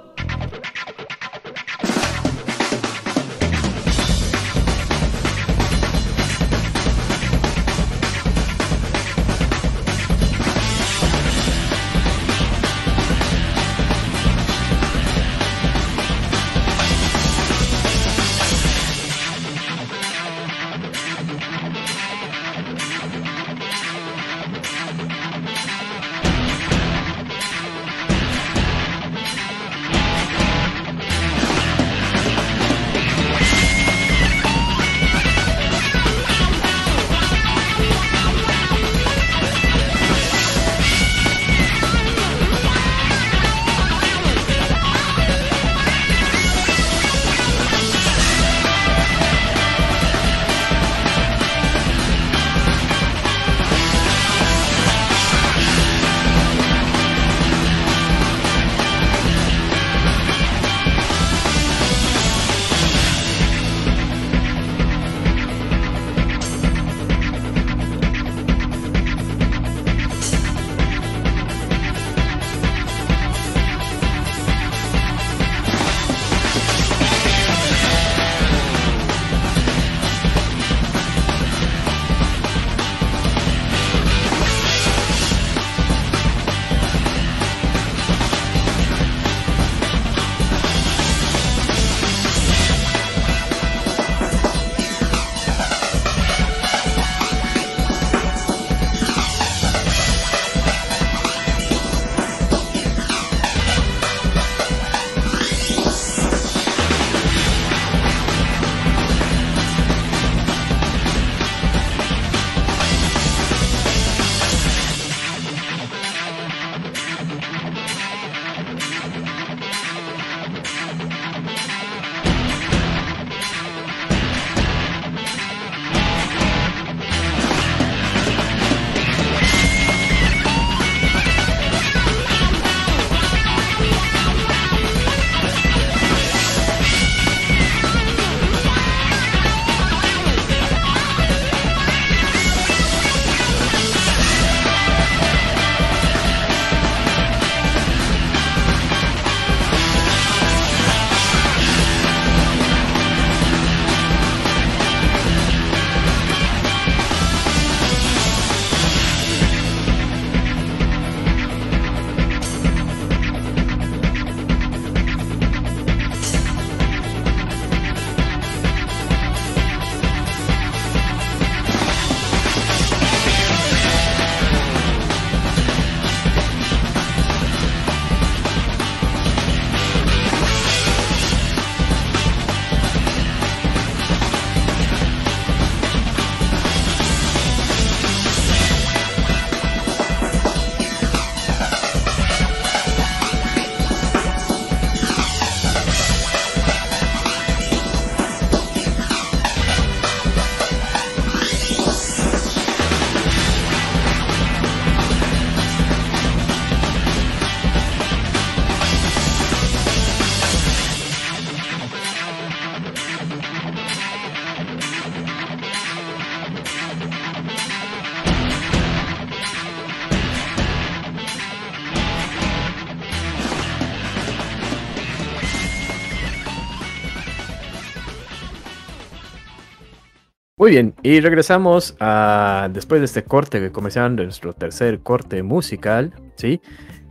[231.05, 236.61] Y regresamos a después de este corte comercial, nuestro tercer corte musical, ¿sí?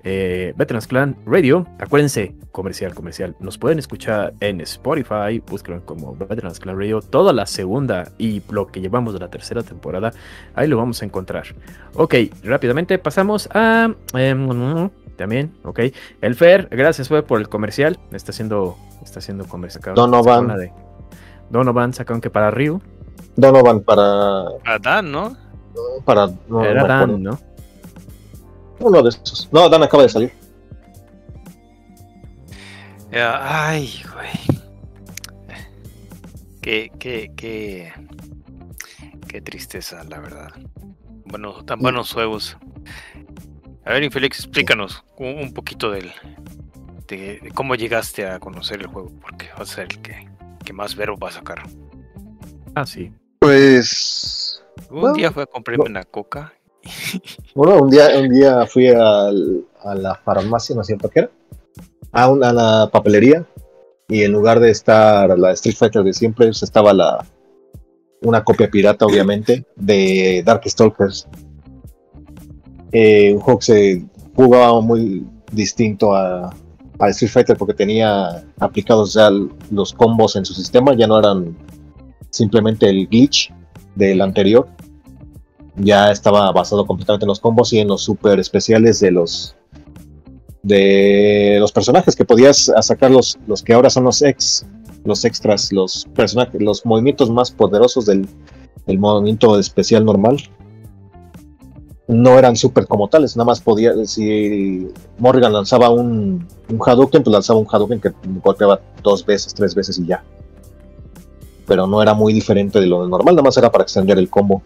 [0.05, 6.59] Eh, Veterans Clan Radio, acuérdense, comercial, comercial, nos pueden escuchar en Spotify, búsquenlo como Veterans
[6.59, 10.11] Clan Radio, toda la segunda y lo que llevamos de la tercera temporada,
[10.55, 11.45] ahí lo vamos a encontrar.
[11.93, 13.93] Ok, rápidamente pasamos a...
[14.13, 15.79] em, también, ok.
[16.19, 18.75] El Fer, gracias fue por el comercial, está haciendo,
[19.05, 19.95] está haciendo comercial.
[19.95, 20.47] Donovan.
[20.57, 20.73] de-
[21.49, 22.81] Donovan sacaron que para Ryu,
[23.35, 24.45] Donovan para.
[24.65, 25.37] Adán, ¿no?
[26.05, 26.85] para no, era.
[26.85, 27.39] Dan, ¿no?
[28.79, 29.49] Uno de esos.
[29.51, 30.31] No, Dan acaba de salir.
[33.11, 34.59] Ay, güey.
[36.61, 37.93] Qué, qué, qué.
[39.27, 40.51] Qué tristeza, la verdad.
[41.25, 42.57] Bueno, tan buenos juegos.
[43.85, 46.11] A ver, Infélix, explícanos un, un poquito del.
[47.07, 50.27] De, de cómo llegaste a conocer el juego, porque va a ser el que,
[50.63, 51.63] que más verbo va a sacar.
[52.75, 53.11] Ah, sí.
[53.39, 54.61] Pues.
[54.89, 55.89] Un Bueno, día fue a comprarme no.
[55.89, 56.53] una coca.
[57.55, 61.31] Bueno, un día, un día fui al- a la farmacia, no es cierto qué era,
[62.11, 63.45] a, una, a la papelería,
[64.07, 67.25] y en lugar de estar la Street Fighter de siempre, pues, estaba la
[68.21, 71.27] una copia pirata, obviamente, de Darkstalkers.
[72.91, 74.05] Eh, un juego que se
[74.35, 76.53] jugaba muy distinto a,
[76.99, 79.29] a Street Fighter porque tenía aplicados ya
[79.71, 81.55] los combos en su sistema, ya no eran
[82.29, 83.53] simplemente el glitch
[83.95, 84.67] del anterior.
[85.75, 89.55] Ya estaba basado completamente en los combos y en los super especiales de los
[90.61, 94.65] de los personajes que podías sacar los, los que ahora son los ex
[95.03, 98.27] los extras los personajes los movimientos más poderosos del,
[98.87, 100.37] movimiento especial normal.
[102.07, 104.87] No eran super como tales nada más podía si
[105.17, 108.11] Morrigan lanzaba un, un Hadouken pues lanzaba un Hadouken que
[108.43, 110.23] golpeaba dos veces tres veces y ya
[111.67, 114.61] pero no era muy diferente de lo normal nada más era para extender el combo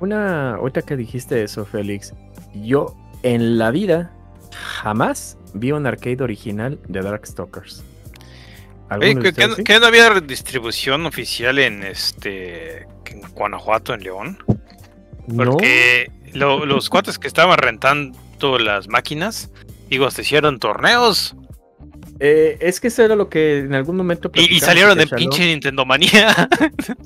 [0.00, 2.14] Una, ahorita que dijiste eso, Félix,
[2.54, 4.12] yo en la vida
[4.52, 7.82] jamás vi un arcade original de Darkstalkers.
[8.90, 9.64] Oye, ¿Alguno de ¿que, que, ustedes sí?
[9.64, 14.38] que no había distribución oficial en este en Guanajuato, en León?
[15.26, 19.50] No, Porque lo- los cuates que estaban rentando las máquinas,
[19.90, 21.34] digo, se hicieron torneos
[22.20, 25.84] eh, es que eso era lo que en algún momento y, salieron de pinche Nintendo
[25.84, 26.48] Manía.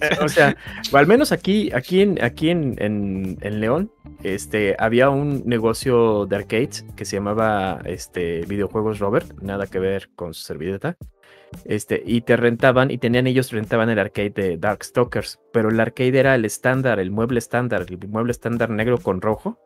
[0.01, 0.57] Eh, o sea,
[0.93, 3.91] al menos aquí, aquí en, aquí en, en- en León,
[4.23, 10.11] este, había un negocio de arcades que se llamaba este, Videojuegos Robert, nada que ver
[10.15, 10.97] con su servilleta.
[11.67, 16.19] Este, y te rentaban, y tenían ellos rentaban el arcade de Darkstalkers, pero el arcade
[16.19, 19.59] era el estándar, el mueble estándar, el mueble estándar negro con rojo.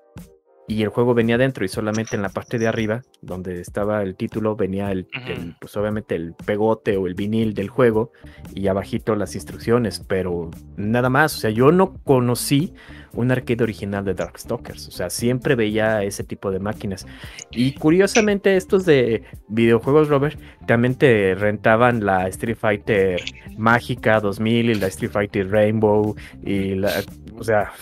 [0.69, 4.17] Y el juego venía dentro y solamente en la parte de arriba, donde estaba el
[4.17, 8.13] título, venía el, el, pues obviamente el pegote o el vinil del juego
[8.53, 12.75] y abajito las instrucciones, pero nada más, o sea, yo no conocí
[13.13, 17.07] un arcade original de Darkstalkers, o sea, siempre veía ese tipo de máquinas.
[17.51, 23.21] Y curiosamente estos de videojuegos, Robert, también te rentaban la Street Fighter
[23.57, 26.15] Mágica 2000 y la Street Fighter Rainbow
[26.45, 26.91] y la,
[27.39, 27.73] o sea,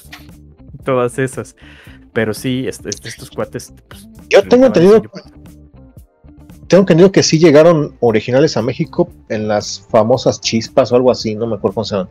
[0.85, 1.57] todas esas.
[2.15, 3.73] Pero sí, est- est- estos cuates...
[3.89, 5.03] pues, Yo tengo entendido,
[6.69, 11.35] tengo entendido que sí llegaron originales a México en las famosas chispas o algo así,
[11.35, 12.11] no me acuerdo cómo se llaman.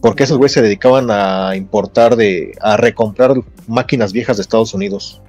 [0.00, 3.34] Porque esos güeyes se dedicaban a importar de, a recomprar
[3.66, 5.20] máquinas viejas de Estados Unidos.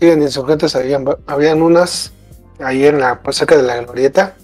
[0.00, 2.12] Sí, en Insurgentes habían, habían unas
[2.60, 4.34] ahí en la pues, cerca de la glorieta,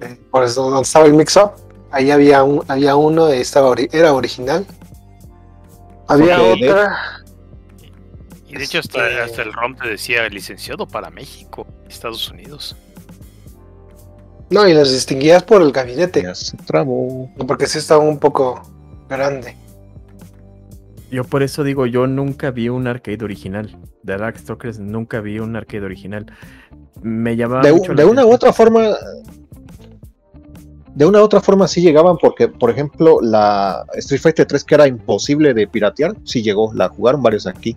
[0.00, 1.50] eh, por eso donde estaba el mix-up.
[1.90, 4.66] Ahí había, un, había uno, y estaba ori- era original.
[6.08, 6.96] Había otra.
[8.48, 12.76] Y de hecho hasta, Este- hasta el ROM te decía licenciado para México, Estados Unidos.
[14.50, 17.30] No, y las distinguías por el gabinete, Ya se trabó.
[17.46, 18.62] porque sí estaba un poco
[19.08, 19.54] grande.
[21.10, 23.78] Yo por eso digo, yo nunca vi un arcade original.
[24.02, 26.26] De Darkstalkers nunca vi un arcade original.
[27.02, 28.88] Me llamaba De, mucho de una u otra forma,
[30.94, 34.74] de una u otra forma sí llegaban porque, por ejemplo, la Street Fighter 3 que
[34.74, 37.76] era imposible de piratear, sí llegó, la jugaron varios aquí.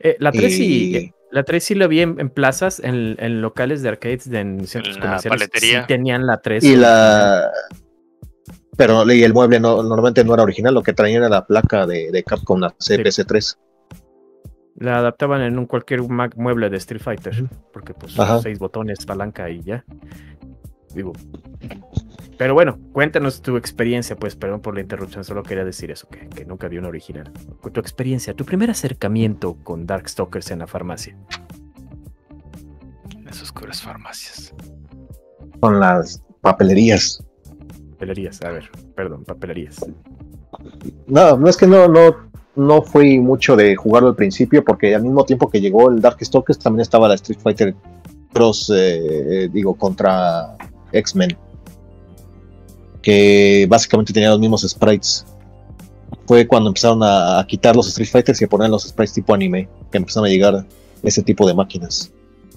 [0.00, 3.16] Eh, la 3 sí, y- eh, la 3 sí la vi en, en plazas, en,
[3.18, 5.38] en locales de arcades, de, en centros En la comerciales.
[5.38, 5.80] paletería.
[5.82, 6.64] Sí tenían la 3.
[6.64, 7.50] Y la
[8.76, 11.86] pero y el mueble no, normalmente no era original, lo que traían era la placa
[11.86, 13.56] de, de Capcom, la CPS3.
[14.78, 17.44] La adaptaban en un cualquier mueble de Street Fighter.
[17.72, 18.40] Porque pues Ajá.
[18.42, 19.82] seis botones, palanca y ya.
[20.94, 21.14] Digo.
[22.38, 26.28] Pero bueno, cuéntanos tu experiencia, pues, perdón por la interrupción, solo quería decir eso, que,
[26.28, 27.32] que nunca vi una original.
[27.72, 31.16] Tu experiencia, tu primer acercamiento con Darkstalkers en la farmacia.
[33.10, 34.54] En esas oscuras farmacias.
[35.60, 37.24] Con las papelerías.
[37.98, 38.70] Pelerías, a ver.
[38.94, 39.84] perdón, papelerías.
[41.06, 45.02] No, no es que no, no, no fui mucho de jugarlo al principio, porque al
[45.02, 47.74] mismo tiempo que llegó el Darkstalkers también estaba la Street Fighter
[48.34, 50.56] Cross, eh, digo, contra
[50.92, 51.36] X-Men.
[53.06, 55.24] Que básicamente tenía los mismos sprites.
[56.26, 59.32] Fue cuando empezaron a, a quitar los Street Fighters y a poner los sprites tipo
[59.32, 60.66] anime, que empezaron a llegar
[61.04, 62.12] ese tipo de máquinas.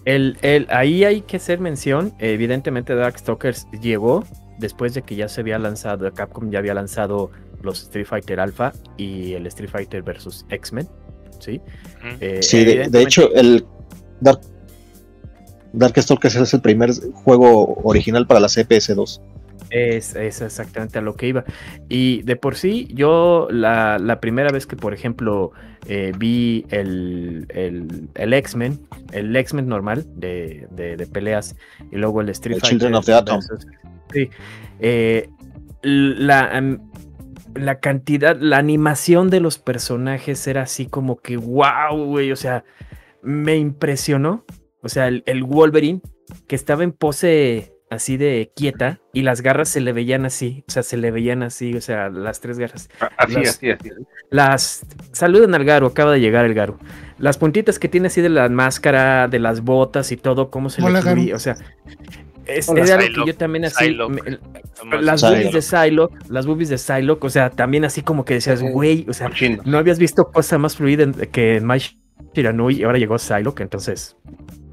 [0.06, 4.24] El, el, ahí hay que hacer mención, evidentemente Darkstalkers llegó
[4.58, 7.30] después de que ya se había lanzado, Capcom ya había lanzado
[7.62, 10.88] los Street Fighter Alpha y el Street Fighter versus X-Men,
[11.40, 11.62] ¿sí?
[12.22, 13.66] Eh, Sí, de, de hecho, el
[14.20, 14.42] Dark,
[15.74, 16.92] Darkstalkers es el primer
[17.24, 19.22] juego original para la CPS2.
[19.70, 21.44] Es, es exactamente a lo que iba.
[21.90, 25.52] Y de por sí, yo la, la primera vez que, por ejemplo,
[25.88, 28.80] eh, vi el, el, el X-Men,
[29.12, 31.56] el X-Men normal de, de- de peleas,
[31.92, 32.70] y luego el Street Fighter.
[32.80, 33.40] Children of the Atom.
[33.40, 33.68] versus-
[34.12, 34.30] sí,
[34.80, 35.30] eh,
[35.82, 36.78] la,
[37.56, 42.64] la cantidad, la animación de los personajes era así como que, wow, güey, o sea,
[43.22, 44.46] me impresionó.
[44.82, 46.02] O sea, el, el Wolverine
[46.48, 50.72] que estaba en pose así de quieta y las garras se le veían así, o
[50.72, 52.90] sea, se le veían así, o sea, las tres garras.
[53.18, 53.90] Así, Las- así, así.
[54.30, 56.78] Las saluden al Garo, acaba de llegar el Garo.
[57.18, 60.84] Las puntitas que tiene así de la máscara, de las botas y todo, cómo se
[60.84, 61.36] Hola, le Garo.
[61.36, 61.56] o sea,
[62.46, 64.40] es, Hola, era algo que yo también así me-
[65.02, 65.50] las Psylocke.
[65.50, 69.06] boobies de Psylocke, las boobies de Psylocke, o sea, también así como que decías, güey,
[69.10, 69.30] o sea,
[69.66, 71.82] no habías visto cosa más fluida que en Mai
[72.34, 74.16] Shiranui y ahora llegó Psylocke, entonces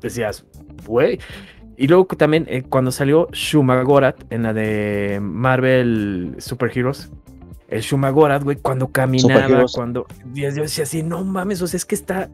[0.00, 0.44] decías,
[0.86, 1.18] güey.
[1.76, 7.10] Y luego también eh, cuando salió Shumagorat en la de Marvel Super Heroes,
[7.68, 11.96] el Shumagorat, güey, cuando caminaba, cuando yo decía así, no mames, o sea, es que
[11.96, 12.30] está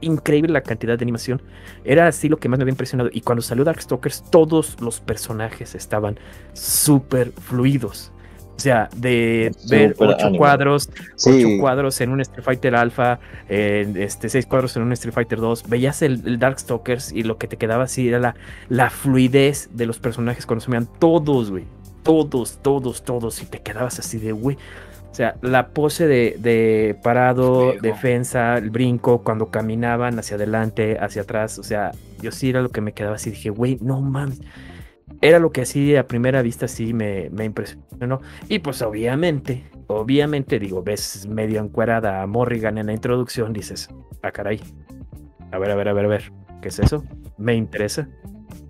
[0.00, 1.42] increíble la cantidad de animación.
[1.84, 3.10] Era así lo que más me había impresionado.
[3.12, 6.18] Y cuando salió Darkstalkers, todos los personajes estaban
[6.52, 8.12] súper fluidos.
[8.56, 14.30] O sea, de ver ocho cuadros, Sí, ocho cuadros en un Street Fighter Alpha, este,
[14.30, 17.58] seis cuadros en un Street Fighter 2, veías el, el Darkstalkers y lo que te
[17.58, 18.34] quedaba así era la,
[18.68, 21.64] la fluidez de los personajes cuando se veían todos, güey.
[22.02, 23.42] Todos, todos, todos.
[23.42, 24.56] Y te quedabas así de, güey.
[25.10, 31.22] O sea, la pose de, de parado, defensa, el brinco, cuando caminaban hacia adelante, hacia
[31.22, 31.58] atrás.
[31.58, 33.30] O sea, yo sí era lo que me quedaba así.
[33.30, 34.40] Dije, güey, no mames.
[35.20, 38.20] Era lo que así a primera vista sí me, me impresionó.
[38.48, 43.88] Y pues obviamente, obviamente, digo, ves medio encuerada a Morrigan en la introducción, dices,
[44.22, 44.60] ah, caray.
[45.52, 46.32] A ver, a ver, a ver, a ver.
[46.60, 47.04] ¿Qué es eso?
[47.38, 48.08] Me interesa.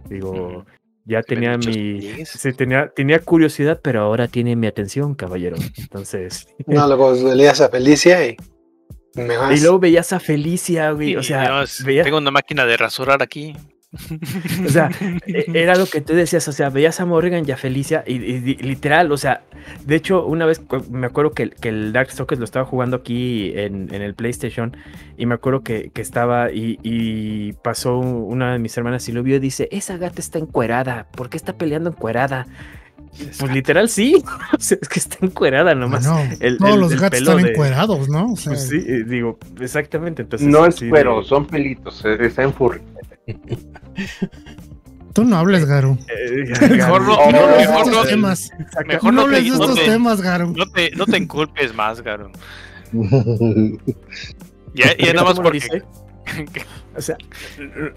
[0.09, 0.65] Digo,
[1.05, 2.25] ya tenía mi.
[2.27, 5.57] Sí, tenía, tenía curiosidad, pero ahora tiene mi atención, caballero.
[5.79, 6.47] Entonces.
[6.67, 8.37] No, luego veías a Felicia y
[9.15, 9.59] me vas.
[9.59, 11.13] y luego veías a Felicia, güey.
[11.13, 13.55] Y O sea, veías- tengo una máquina de rasurar aquí.
[14.67, 14.91] O sea,
[15.27, 18.15] e- era lo que tú decías, o sea, veías a Morrigan y a Felicia y,
[18.17, 19.43] y- y literal, o sea,
[19.85, 20.61] de hecho, una vez
[20.91, 24.77] me acuerdo que, que el Darkstalkers lo estaba jugando aquí en, en el PlayStation
[25.17, 29.23] y me acuerdo que, que estaba y, y pasó una de mis hermanas y lo
[29.23, 32.47] vio y dice, esa gata está encuerada, ¿por qué está peleando encuerada?
[33.39, 34.23] Pues literal sí,
[34.53, 36.07] o sea, es que está encuerada nomás.
[36.07, 38.33] Bueno, el- todos el- los el gatos están de- encuerados, ¿no?
[38.33, 40.47] O sea, Pues sí, eh, digo, exactamente, entonces...
[40.47, 42.05] No es sí, pero, de- son pelitos.
[42.05, 42.81] eh, Está en furry.
[45.13, 45.99] Tú no hables, Garu.
[46.09, 48.51] eh, Mejor no, No no, hables de mejor estos no, temas.
[48.87, 50.53] mejor No hables de estos te- temas, Garu.
[50.57, 52.31] no te- no te inculpes más, Garo.
[54.75, 55.53] Ya, nada más porque.
[55.61, 55.83] dice.
[56.97, 57.19] O sea,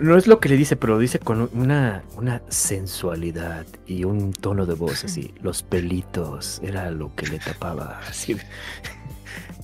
[0.01, 4.33] no es lo que le dice, pero lo dice con una, una sensualidad y un
[4.33, 5.33] tono de voz así.
[5.41, 8.01] Los pelitos era lo que le tapaba.
[8.09, 8.35] Así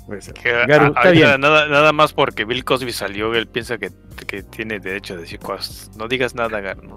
[0.07, 1.41] Garu, a- está ahorita bien.
[1.41, 3.91] Nada, nada más porque Bill Cosby salió, él piensa que,
[4.27, 5.91] que tiene derecho a decir cosas.
[5.97, 6.81] No digas nada, Garo.
[6.83, 6.95] no.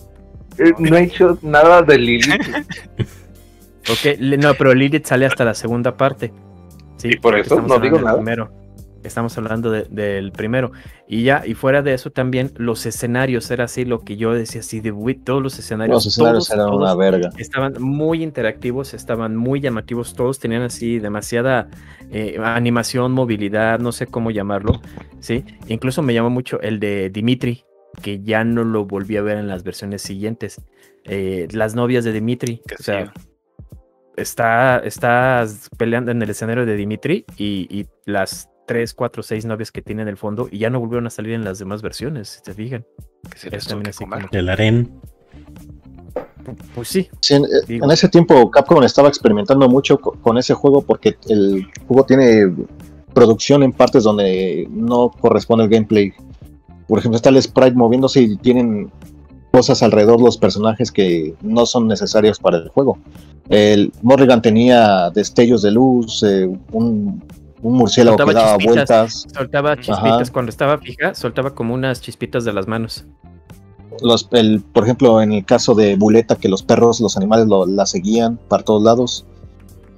[0.59, 2.40] Eh, No he hecho nada de Lilith.
[3.90, 6.30] Ok, no, pero Lilith sale hasta la segunda parte.
[6.98, 8.16] Sí, Y por eso no digo nada.
[8.16, 8.52] Primero.
[9.05, 10.73] Estamos hablando de- del primero.
[11.07, 14.61] Y ya, y fuera de eso también, los escenarios era así lo que yo decía
[14.61, 15.95] así de "Uy, todos los escenarios.
[15.97, 17.31] Los escenarios todos, eran todos una verga.
[17.39, 21.69] estaban muy interactivos, estaban muy llamativos, todos tenían así demasiada
[22.11, 24.81] eh, animación, movilidad, no sé cómo llamarlo,
[25.20, 25.45] ¿sí?
[25.69, 27.65] Incluso me llamó mucho el de Dimitri,
[28.03, 30.61] que ya no lo volví a ver en las versiones siguientes.
[31.05, 33.29] Eh, las novias de Dimitri, Que o sea, sí.
[34.16, 39.73] está, estás peleando en el escenario de Dimitri y, y las tres, cuatro, seis novias
[39.73, 42.28] que tiene en el fondo y ya no volvieron a salir en las demás versiones,
[42.28, 42.85] si te fijan.
[43.32, 44.93] Que se les también así como- El harén.
[46.74, 47.85] Pues sí, Sí, en, Digo.
[47.85, 52.55] en ese tiempo Capcom estaba experimentando mucho co- con ese juego porque el juego tiene
[53.12, 56.12] producción en partes donde no corresponde el gameplay.
[56.86, 58.90] Por ejemplo, está el sprite moviéndose y tienen
[59.53, 62.99] cosas alrededor de los personajes que no son necesarias para el juego.
[63.51, 67.23] El Morrigan tenía destellos de luz, eh, un,
[67.62, 68.74] un murciélago que daba chispitas.
[68.74, 69.26] vueltas.
[69.35, 70.22] Soltaba chispitas.
[70.22, 70.32] Ajá.
[70.32, 73.05] Cuando estaba fija, soltaba como unas chispitas de las manos.
[74.01, 77.66] Los, el, por ejemplo, en el caso de Buleta, que los perros, los animales lo-
[77.66, 79.24] la seguían para todos lados.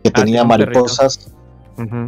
[0.02, 1.30] Que tenía tenía mariposas,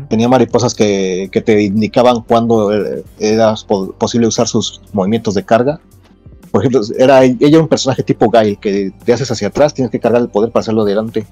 [0.09, 5.45] tenía mariposas que, que te indicaban cuándo eh, era po- posible usar sus movimientos de
[5.45, 5.79] carga.
[6.51, 10.01] Por ejemplo, era ella un personaje tipo Gail, que te haces hacia atrás, tienes que
[10.01, 11.27] cargar el poder para hacerlo adelante.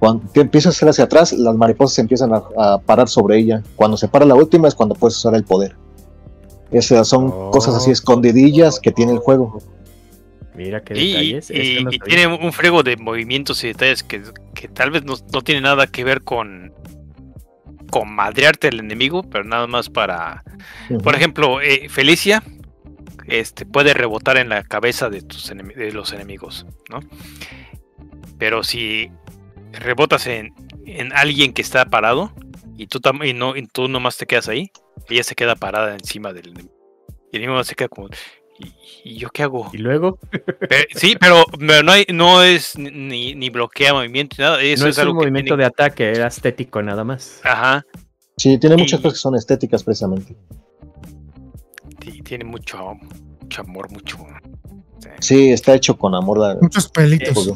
[0.00, 3.38] Cuando te empiezas a hacer hacia atrás, las mariposas se empiezan a, a parar sobre
[3.38, 3.62] ella.
[3.76, 5.76] Cuando se para la última es cuando puedes usar el poder.
[6.72, 7.50] Esas son Oh.
[7.52, 9.60] cosas así escondidillas que tiene el juego.
[10.54, 11.50] Mira qué Y, detalles.
[11.50, 14.22] y- eso no y tiene un frego de movimientos y detalles que,
[14.54, 16.72] que tal vez no, no tiene nada que ver con
[17.90, 20.44] con madrearte al enemigo, pero nada más para,
[21.02, 22.40] por ejemplo, eh, Felicia
[23.26, 27.00] este puede rebotar en la cabeza de tus de los enemigos, ¿no?
[28.38, 29.10] Pero si
[29.72, 30.52] rebotas en,
[30.86, 32.32] en alguien que está parado
[32.76, 34.70] y tú tam- y no y tú nomás te quedas ahí,
[35.08, 36.74] ella se queda parada encima del enemigo.
[37.32, 38.08] Y el enemigo se queda como
[38.58, 38.74] ¿y,
[39.04, 39.70] y yo qué hago?
[39.72, 40.18] Y luego,
[40.96, 44.62] sí, pero pero no, hay, no es ni, ni bloquea movimiento ni nada.
[44.62, 47.40] Eso no es, es un algo que movimiento tiene- de ataque, era estético nada más.
[47.44, 47.84] Ajá.
[48.36, 50.36] Sí, tiene muchas Y- cosas que son estéticas precisamente.
[52.02, 52.94] sí, tiene mucho,
[53.42, 54.16] mucho amor, mucho.
[54.98, 55.08] sí.
[55.20, 56.38] Sí, está hecho con amor.
[56.38, 57.52] la- Muchos pelitos.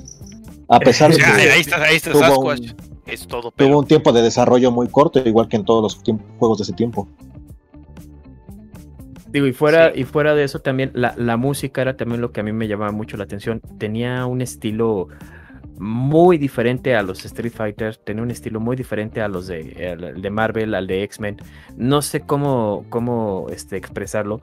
[0.69, 2.61] A pesar de que ahí está, ahí está tuvo Sasquatch.
[2.73, 2.77] un-
[3.07, 6.59] Es todo, tuvo un tiempo de desarrollo muy corto, igual que en todos los juegos
[6.59, 7.07] de ese tiempo.
[9.28, 10.01] Digo, y fuera, Sí.
[10.01, 12.69] y fuera de eso también, la, la música era también lo que a mí me
[12.69, 13.61] llamaba mucho la atención.
[13.78, 15.09] Tenía un estilo
[15.77, 20.31] muy diferente a los Street Fighter, tenía un estilo muy diferente a los de, de
[20.31, 21.39] Marvel, al de X-Men.
[21.77, 24.41] No sé cómo, cómo este, expresarlo.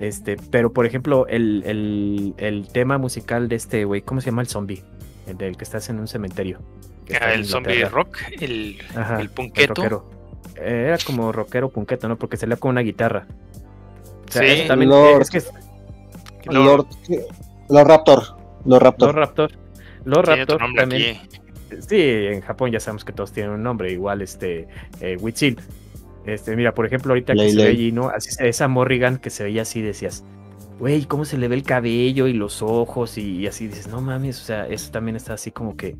[0.00, 4.42] Este, pero por ejemplo, el, el, el tema musical de este güey, ¿cómo se llama
[4.42, 4.82] el zombie?
[5.32, 6.60] El del que estás en un cementerio.
[7.04, 9.74] que Ah, el zombie rock, el, Ajá, el el punqueto.
[9.74, 10.10] rockero.
[10.56, 12.16] Eh, Era como rockero punqueto, ¿no?
[12.16, 13.26] Porque salía con una guitarra.
[14.28, 14.48] O sea, Sí.
[14.60, 15.22] eso también Lord.
[15.22, 15.52] es que es-
[16.44, 16.86] Lord.
[17.68, 18.22] Lord, Raptor.
[20.04, 20.58] Lord Raptor.
[20.58, 21.16] También.
[21.16, 21.20] aquí.
[21.88, 24.68] Sí, en Japón ya sabemos que todos tienen un nombre, igual este
[25.00, 25.58] eh, Witzel.
[26.26, 28.08] Este, mira, por ejemplo, ahorita que se ve allí, ¿no?
[28.10, 30.22] Así, esa Morrigan que se veía así, decías,
[30.82, 33.16] güey, ¿cómo se le ve el cabello y los ojos?
[33.16, 35.96] Y, y así dices, no mames, o sea, eso también está así como que,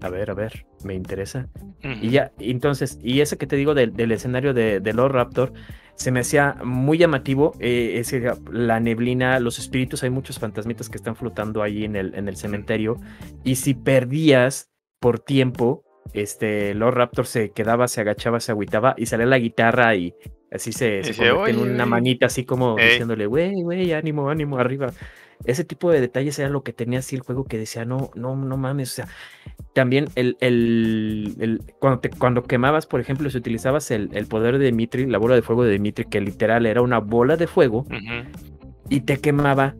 [0.00, 1.50] a ver, a ver, me interesa.
[1.84, 1.92] Ujú.
[2.00, 5.52] Y ya, entonces, y ese que te digo del, del escenario de, de Lord Raptor,
[5.96, 7.52] se me hacía muy llamativo.
[7.60, 12.14] eh, ese, la neblina, los espíritus, hay muchos fantasmitas que están flotando ahí en el,
[12.14, 12.96] en el cementerio.
[13.44, 19.04] Y si perdías por tiempo, este Lord Raptor se quedaba, se agachaba, se agüitaba y
[19.04, 20.14] salía la guitarra y
[20.50, 21.86] así se, se Dice, en "Oye, una oye".
[21.86, 22.90] manita así como Ey.
[22.90, 24.92] diciéndole, güey, güey, ánimo, ánimo, arriba.
[25.44, 28.36] Ese tipo de detalles era lo que tenía así el juego que decía, no, no,
[28.36, 29.08] no mames, o sea,
[29.74, 34.58] también el, el, el- cuando, te, cuando quemabas, por ejemplo, si utilizabas el, el poder
[34.58, 37.86] de Dimitri, la bola de fuego de Dimitri, que literal era una bola de fuego
[38.88, 39.76] y te quemaba,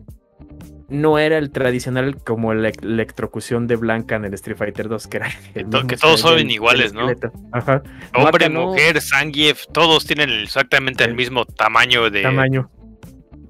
[0.91, 5.17] no era el tradicional como la electrocución de Blanca en el Street Fighter 2, que
[5.17, 7.07] era el to- que todos son iguales, ¿no?
[7.51, 7.81] Ajá,
[8.13, 8.67] No, Hombre, no.
[8.67, 12.21] mujer, Zangief, todos tienen exactamente el El mismo tamaño de.
[12.21, 12.69] tamaño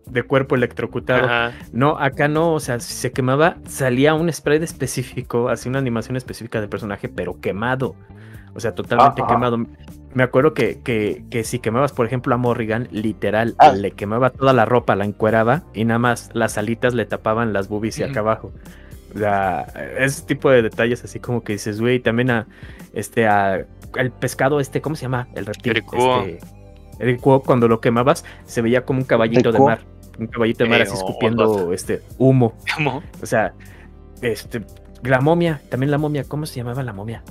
[0.06, 1.24] de cuerpo electrocutado.
[1.26, 1.54] Ajá.
[1.72, 6.18] No, acá no, o sea, si se quemaba, salía un spray específico, así una animación
[6.18, 7.96] específica del personaje, pero quemado.
[8.56, 9.34] O sea, totalmente ajá.
[9.34, 9.58] quemado.
[10.14, 13.72] Me acuerdo que, que, que si quemabas, por ejemplo, a Morrigan, literal, Ah.
[13.72, 17.70] le quemaba toda la ropa, la encueraba y nada más las alitas le tapaban las
[17.70, 18.52] boobies y acá abajo.
[19.16, 19.62] O sea,
[20.00, 22.48] ese tipo de detalles así como que dices, güey, también a
[22.94, 23.66] este a
[23.96, 25.28] el pescado este, ¿cómo se llama?
[25.36, 25.72] El reptil.
[25.72, 26.22] Ericuo.
[26.24, 26.46] Este,
[27.00, 29.80] Ericuo, cuando lo quemabas, se veía como un caballito de mar.
[30.20, 32.54] Un caballito de mar Eh, así o- escupiendo este humo.
[32.76, 33.02] ¿Cómo?
[33.22, 33.54] O sea,
[34.22, 34.62] este,
[35.04, 37.24] la momia, también la momia, ¿cómo se llamaba la momia?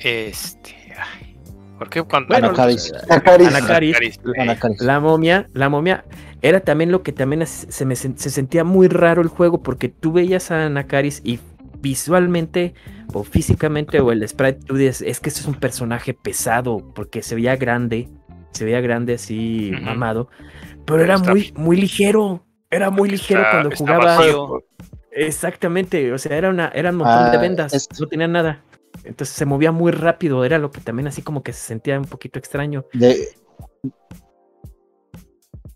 [0.00, 0.74] Este.
[0.98, 1.36] ay,
[1.78, 2.28] ¿Por qué cuando.?
[2.28, 2.92] Bueno, Anacaris.
[3.08, 3.48] Anacaris.
[3.48, 3.96] Anacaris.
[3.96, 4.80] Anacaris, Anacaris.
[4.80, 6.04] La momia, la momia
[6.42, 10.12] era también lo que también se me se sentía muy raro el juego porque tú
[10.12, 11.38] veías a Nakaris y
[11.80, 12.74] visualmente
[13.12, 17.22] o físicamente o el sprite tú dices, es que este es un personaje pesado porque
[17.22, 18.08] se veía grande,
[18.52, 20.28] se veía grande así mamado,
[20.86, 24.16] pero era Está- muy muy ligero, era muy ligero está- cuando está jugaba.
[24.18, 24.62] vacío.
[25.12, 28.62] Exactamente, o sea, era una era un montón de Ah, vendas, es- no tenía nada.
[29.04, 32.04] Entonces se movía muy rápido, era lo que también así como que se sentía un
[32.04, 32.84] poquito extraño.
[32.92, 33.28] De,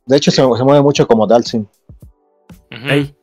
[0.07, 1.69] de hecho, se, se mueve mucho como Dalsin.
[2.71, 2.89] Ujú.
[2.89, 3.15] Ey,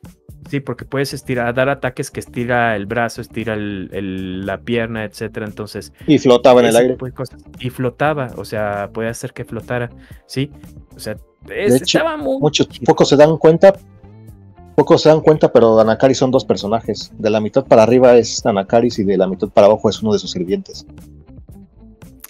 [0.50, 5.06] Sí, porque puedes estirar, dar ataques que estira el brazo, estira el- el- la pierna,
[5.06, 5.46] etcétera.
[5.46, 6.94] Entonces, Y flotaba en el aire.
[6.94, 7.42] tipo de cosas.
[7.60, 9.90] Y flotaba, o sea, puede hacer que flotara,
[10.26, 10.52] sí.
[10.94, 11.16] O sea,
[11.48, 12.38] es- hecho, estaba muy.
[12.42, 13.74] Muchos pocos se dan cuenta
[14.82, 17.12] Pocos se dan cuenta, pero Danakaris son dos personajes.
[17.20, 20.12] De la mitad para arriba es Danakaris y de la mitad para abajo es uno
[20.12, 20.88] de sus sirvientes.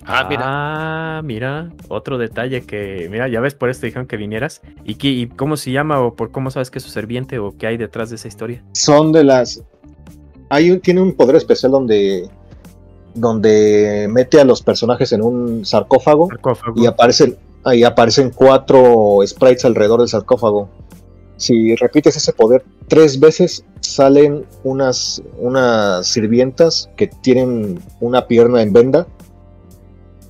[0.03, 0.41] Ah, mira.
[0.43, 4.59] Ah, mira, otro detalle que, mira, ya ves, por esto dijeron que vinieras.
[4.83, 7.55] ¿Y, qué, y cómo se llama o por cómo sabes que es su serviente o
[7.57, 8.61] qué hay detrás de esa historia?
[8.73, 9.63] Son de las.
[10.49, 12.29] Hay un, tiene un poder especial donde.
[13.13, 16.81] Donde mete a los personajes en un sarcófago Sarcófago.
[16.81, 20.67] y aparecen, ahí aparecen cuatro sprites alrededor del sarcófago.
[21.41, 28.71] Si repites ese poder tres veces, salen unas, unas sirvientas que tienen una pierna en
[28.71, 29.07] venda.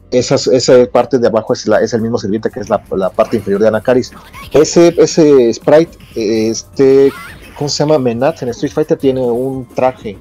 [0.09, 3.09] Esas, esa parte de abajo es, la, es el mismo sirviente que es la, la
[3.09, 4.13] parte inferior de Anakaris.
[4.53, 7.11] Ese, ese sprite, este,
[7.57, 7.99] ¿cómo se llama?
[7.99, 10.17] Menat en Street Fighter tiene un traje.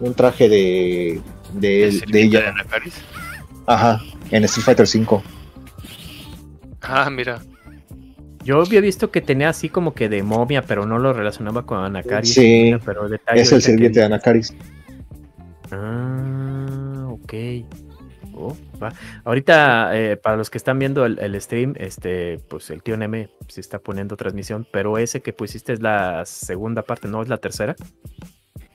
[0.00, 1.20] Un traje de,
[1.52, 2.50] de, ¿El de sirviente de ella.
[2.52, 2.94] Anakaris?
[3.66, 4.00] Ajá,
[4.30, 5.22] en Street Fighter 5.
[6.80, 7.42] Ah, mira.
[8.46, 11.78] Yo había visto que tenía así como que de momia, pero no lo relacionaba con
[11.82, 12.26] Anakari.
[12.26, 14.06] Sí, pero detalle Es el que sirviente de dices.
[14.06, 14.54] Anakaris.
[15.72, 17.34] Ah, ok.
[18.34, 18.92] Oh, va.
[19.24, 23.30] Ahorita, eh, para los que están viendo el, el stream, este, pues el tío Neme
[23.48, 27.38] se está poniendo transmisión, pero ese que pusiste es la segunda parte, ¿no es la
[27.38, 27.74] tercera?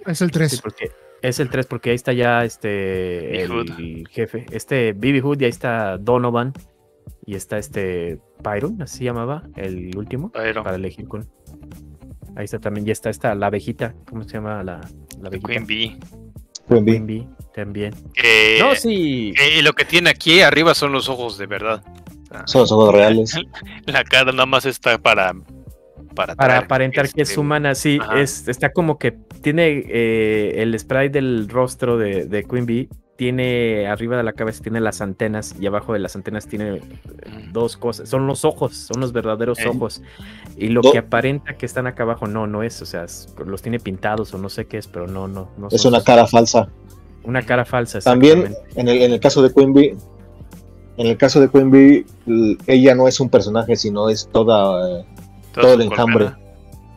[0.06, 0.61] Es el Sí, 3.
[0.61, 0.91] porque
[1.22, 4.45] es el 3, porque ahí está ya este Big el jefe.
[4.52, 6.53] Este Bibi Hood, y ahí está Donovan.
[7.26, 11.30] Y está este Pyron, así se llamaba, el último, para elegir con.
[12.36, 14.82] Ahí está también, ya está esta la abejita, ¿cómo se llama la,
[15.22, 15.48] la abejita?
[15.48, 15.98] Queen Bee.
[16.68, 16.94] Queen Bee.
[16.94, 17.94] Queen Bee, también.
[18.60, 19.34] No, sí.
[19.36, 21.84] que lo que tiene aquí arriba son los ojos de verdad.
[22.45, 23.38] Son los ojos reales.
[23.86, 25.34] La cara nada más está para.
[26.15, 30.78] Para, Para aparentar que es este, humana, sí, es, está como que tiene eh, el
[30.78, 35.55] spray del rostro de, de Queen Bee, tiene arriba de la cabeza tiene las antenas
[35.59, 36.81] y abajo de las antenas tiene eh,
[37.51, 39.67] dos cosas, son los ojos, son los verdaderos Eh.
[39.67, 40.01] ojos.
[40.57, 43.05] Y lo que aparenta que están acá abajo, no, no es, o sea,
[43.45, 45.67] los tiene pintados o no sé qué es, pero no, no, no.
[45.69, 46.67] Es una los- cara falsa.
[47.23, 47.99] Una cara falsa.
[47.99, 49.95] También en el, en el caso de Queen Bee,
[50.97, 55.01] en el caso de Queen Bee, l- ella no es un personaje, sino es toda,
[55.01, 55.05] eh,
[55.53, 56.25] todo el enjambre.
[56.25, 56.39] colgada.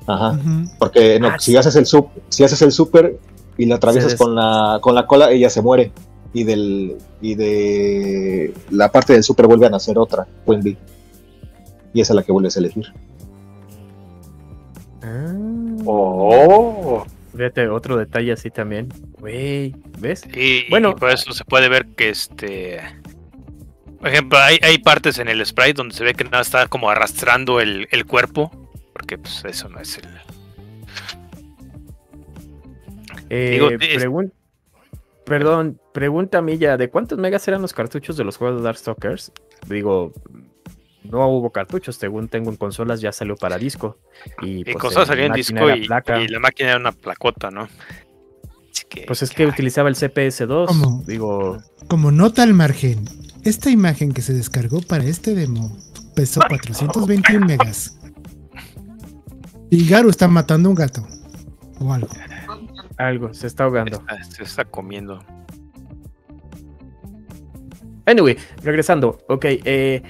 [0.07, 0.39] Ajá.
[0.78, 1.57] Porque no, Ah, si sí.
[1.59, 3.19] haces el sub, si haces el super
[3.57, 5.93] y la atraviesas con la con la cola, ella se muere
[6.33, 10.77] y del y de la parte del super vuelve a nacer otra, Queen Bee.
[11.93, 12.87] Y esa es la que vuelves a elegir.
[15.03, 15.33] Ah,
[15.87, 17.05] Oh,
[17.37, 18.89] Fíjate, otro detalle así también.
[19.19, 20.23] Güey, ¿ves?
[20.35, 20.89] Y, Bueno.
[20.91, 22.81] bueno, por eso se puede ver que este.
[23.99, 26.91] Por ejemplo, hay, hay partes en el sprite donde se ve que nada está como
[26.91, 28.51] arrastrando el, el cuerpo.
[28.93, 30.09] Porque pues eso no es el.
[33.36, 34.32] Eh, pregun-
[35.24, 39.32] Perdón, pregunta Milla, ¿de cuántos megas eran los cartuchos de los juegos de Darkstalkers?
[39.66, 40.12] Digo,
[41.02, 43.97] no hubo cartuchos, según tengo en consolas ya salió para disco.
[44.43, 46.20] Y, Y pues, cosas en salían en máquina disco y, placa.
[46.20, 47.62] y la máquina era una placota, ¿no?
[48.70, 51.02] Así que, Pues es que utilizaba el CPS2, ¿Cómo?
[51.06, 51.59] digo,
[51.89, 53.05] Como nota al margen,
[53.44, 55.74] esta imagen que se descargó para este demo
[56.15, 57.98] pesó 421 megas.
[59.70, 61.06] Y Garu está matando un gato.
[61.81, 62.09] O algo.
[62.97, 63.97] Algo, se está ahogando.
[63.97, 65.19] está- se está comiendo.
[68.07, 70.03] Anyway, regresando, ok, eh,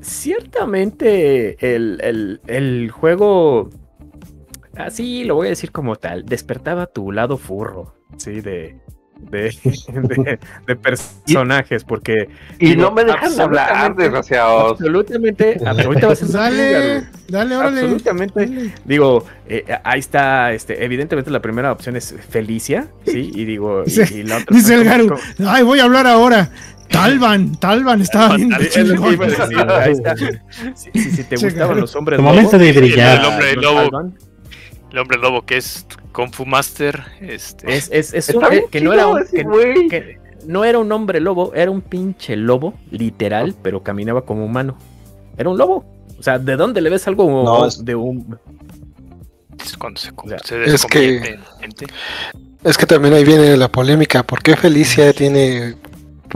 [0.00, 3.70] ciertamente el, el- el juego,
[4.76, 8.40] así lo voy a decir como tal, despertaba tu lado furro, ¿sí?
[8.40, 8.80] De,
[9.18, 9.50] de,
[9.88, 12.28] de- de personajes, porque
[12.58, 14.72] y Digo, no me dejan de hablar, absolutamente- desgraciados.
[14.72, 17.80] absolutamente, ah, pero ahorita vas a Dale, dale, órale.
[17.80, 18.46] Absolutamente.
[18.46, 18.74] Dale.
[18.84, 23.30] Digo, eh, ahí está, este, evidentemente la primera opción es Felicia, ¿sí?
[23.34, 26.06] Y digo, y, Dice- y la otra Dice el ¿cómo- Garu, ay, voy a hablar
[26.06, 26.50] ahora.
[26.88, 29.48] Talban, Talban estaba bien Es lo que iba a chingón.
[29.48, 30.14] decir, ahí está.
[30.16, 33.24] Si, si- si te gustaban los hombres Tu momento de El brillar.
[33.26, 33.80] hombre los lobo.
[33.90, 34.14] Talban,
[34.96, 37.04] El hombre lobo que es Kung Fu Master.
[37.20, 39.88] Este, Es, es, es un- eh, que no era un, ese que- güey.
[39.88, 44.78] que no era un hombre lobo, era un pinche lobo, literal, pero caminaba como humano.
[45.36, 45.84] Era un lobo.
[46.18, 48.38] O sea, ¿de dónde le ves algo No, es- de un
[49.62, 51.86] es cuando se, O sea, se es que- en gente.
[52.64, 54.22] Es que también ahí viene la polémica.
[54.22, 55.74] ¿Por qué Felicia tiene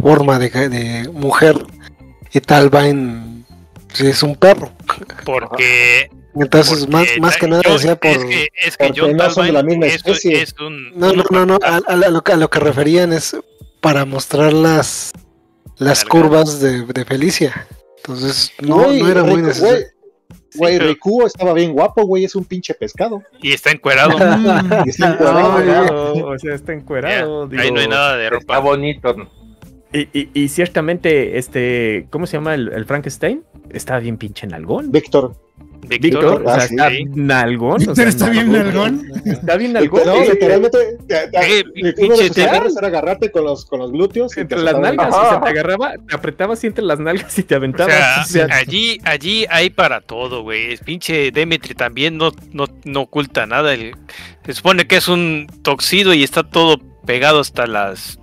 [0.03, 1.57] forma de, de mujer
[2.31, 3.43] y Talvine
[3.95, 4.71] si es un perro?
[5.25, 6.11] Porque.
[6.35, 8.11] Entonces, más, porque más que nada yo- decía por...
[8.11, 10.43] Es que, es que porque John no son de la misma es- especie.
[10.43, 10.97] es un.
[10.99, 11.59] No, no, no, no.
[11.63, 13.37] A, a- a lo, que- a lo que referían es
[13.81, 15.13] para mostrar las,
[15.79, 17.67] las curvas de, de Felicia.
[17.99, 19.87] Entonces, no, no era muy necesario.
[20.57, 23.23] Güey, Riku estaba bien guapo, güey, es un pinche pescado.
[23.41, 24.17] Y está encuerado.
[24.19, 25.65] Mm, Y está encuadrado, Ay,
[26.13, 26.23] güey.
[26.35, 27.49] o sea, está encuerado.
[27.59, 28.59] ahí no hay nada de Está ropa.
[28.59, 29.15] bonito.
[29.93, 33.43] Y, y- y ciertamente, este, ¿cómo se llama el, el Frankenstein?
[33.71, 34.91] Estaba bien pinche nalgón.
[34.93, 35.35] Víctor,
[35.89, 36.75] Víctor, o sea, Ah, sí.
[36.77, 37.73] está nalgón.
[37.75, 39.03] o Víctor sea, está bien nalgón.
[39.25, 40.03] Está bien nalgón.
[40.07, 40.79] no, literalmente,
[41.09, 41.65] te- Eh,
[42.37, 44.37] era agarrarte con los, con los glúteos.
[44.37, 47.55] Entre las nalgas, o sea, te agarraba, te apretaba así entre las nalgas y te
[47.55, 48.29] O aventabas.
[48.29, 50.77] sea, o sea, allí, allí hay para todo, güey.
[50.79, 53.75] Pinche Demetri también no, no, no oculta nada.
[53.75, 53.97] El-
[54.47, 58.20] se supone que es un toxido y está todo pegado hasta las.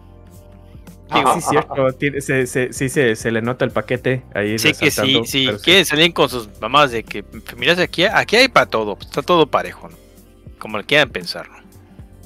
[1.12, 1.92] Sí, Ajá, sí, cierto.
[2.00, 4.58] tiene- se, se- sí, se, se le nota el paquete ahí.
[4.60, 5.46] Sí que sí, sí.
[5.46, 5.64] pero sí.
[5.64, 7.24] Quieren salir con sus mamás de que,
[7.58, 8.98] miras, aquí, aquí hay para todo.
[9.00, 9.96] Está todo parejo, ¿no?
[10.60, 11.58] Como le quieran pensar, ¿no?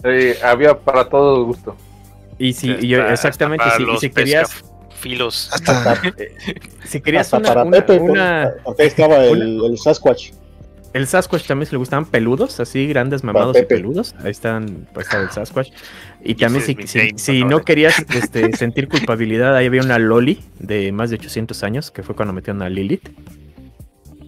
[0.04, 1.76] Sí, había para todo gusto.
[2.40, 5.50] Y si, Hasta- y yo- hasta exactamente, para si, y si querías, pescafilos.
[5.54, 6.02] Hasta
[6.86, 8.44] si querías Hasta una, para una- Pepe, una-
[8.80, 10.32] ahí estaba el, el Sasquatch.
[10.94, 14.14] El Sasquatch también se le gustaban peludos, así grandes, mamados y peludos.
[14.24, 15.72] Ahí están, pues está el Sasquatch.
[16.24, 16.64] Y también
[17.18, 21.92] si, no querías este, sentir culpabilidad, ahí había una Loli de más de 800 años,
[21.92, 23.10] que fue cuando metieron a Lilith.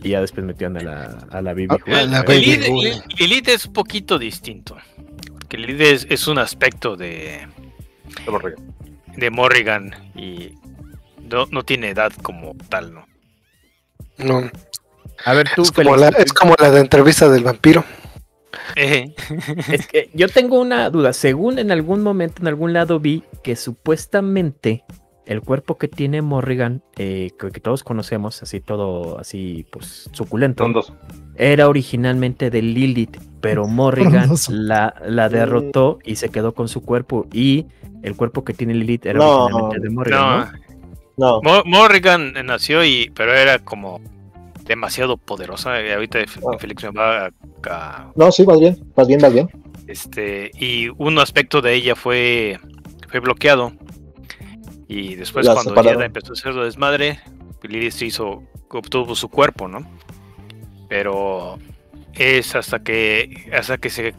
[0.03, 1.76] Y ya después metieron a la, a la Bibi.
[1.88, 2.91] Ah, la Lilith, Huey.
[2.91, 4.77] Lilith- Lilith es un poquito distinto.
[5.34, 7.48] Porque Lilith es, es un aspecto de,
[9.15, 10.52] de Morrigan y
[11.22, 13.07] no, no tiene edad como tal, ¿no?
[14.18, 14.49] no,
[15.26, 17.84] A ver, tú, es, como Félix, la, es como la de entrevista del vampiro.
[18.76, 19.14] Eh,
[19.72, 21.14] Es que yo tengo una duda.
[21.14, 24.84] Según en algún momento, en algún lado vi que supuestamente
[25.26, 30.66] el cuerpo que tiene Morrigan, eh, que, que todos conocemos, así todo, así pues suculento,
[31.36, 37.28] era originalmente de Lilith, pero Morrigan la, la derrotó y se quedó con su cuerpo.
[37.32, 37.68] Y
[38.04, 39.46] el cuerpo que tiene Lilith era No.
[39.46, 40.52] originalmente de Morrigan, no, ¿no?
[41.16, 44.02] No, Mo- Morrigan nació y pero era como
[44.64, 45.81] demasiado poderosa.
[45.81, 46.57] y ahorita Ah.
[46.60, 47.31] Félix me va a,
[47.69, 49.49] a- no, sí, vas bien, vas bien, vas bien.
[49.88, 52.60] este y un aspecto de ella fue
[53.10, 53.73] fue bloqueado
[54.88, 55.99] y después La cuando separaron.
[55.99, 57.19] ya empezó a hacer lo desmadre
[57.64, 59.85] Lilith se hizo obtuvo su cuerpo no
[60.90, 61.60] pero
[62.14, 64.14] es hasta que hasta que se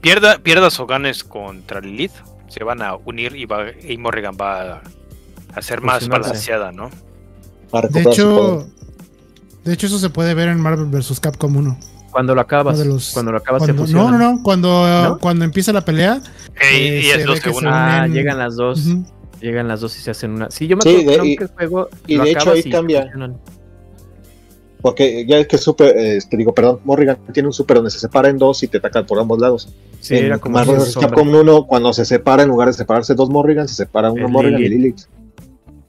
[0.00, 2.12] pierda pierda Soganes contra Lilith
[2.48, 4.82] se van a unir y va y Morrigan va a,
[5.54, 6.90] a ser más balanceada no
[7.82, 8.66] De hecho,
[9.64, 11.18] de hecho, eso se puede ver en Marvel vs.
[11.20, 11.78] Capcom 1.
[12.10, 14.20] Cuando lo acabas, Uno de los- cuando lo acabas se Cuando- no, fusionan.
[14.20, 14.42] no, no.
[14.42, 15.18] Cuando, ¿No?
[15.18, 16.20] cuando empieza la pelea,
[16.54, 18.86] Eh, Eh, y se es que se Ah, llegan las dos.
[19.40, 20.50] Llegan las dos y se hacen una.
[20.50, 21.88] Sí, yo me Sí, acuerdo de- y- que el juego.
[22.06, 23.10] y lo de hecho ahí y se cambia.
[24.80, 27.98] Porque ya es que super, eh, te digo, perdón, Morrigan tiene un super donde se
[27.98, 29.68] separa en dos y te atacan por ambos lados.
[30.00, 30.96] Sí, en era como Marvel vs.
[30.98, 34.32] Capcom 1, cuando se separa, en lugar de separarse dos Morrigan, se separa uno El
[34.32, 34.80] Morrigan y Lilith.
[34.80, 35.00] Lilith.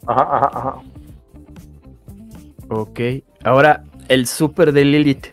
[0.08, 0.76] Ajá, ajá, ajá.
[2.70, 3.00] Ok.
[3.44, 5.28] Ahora, el super de Lilith.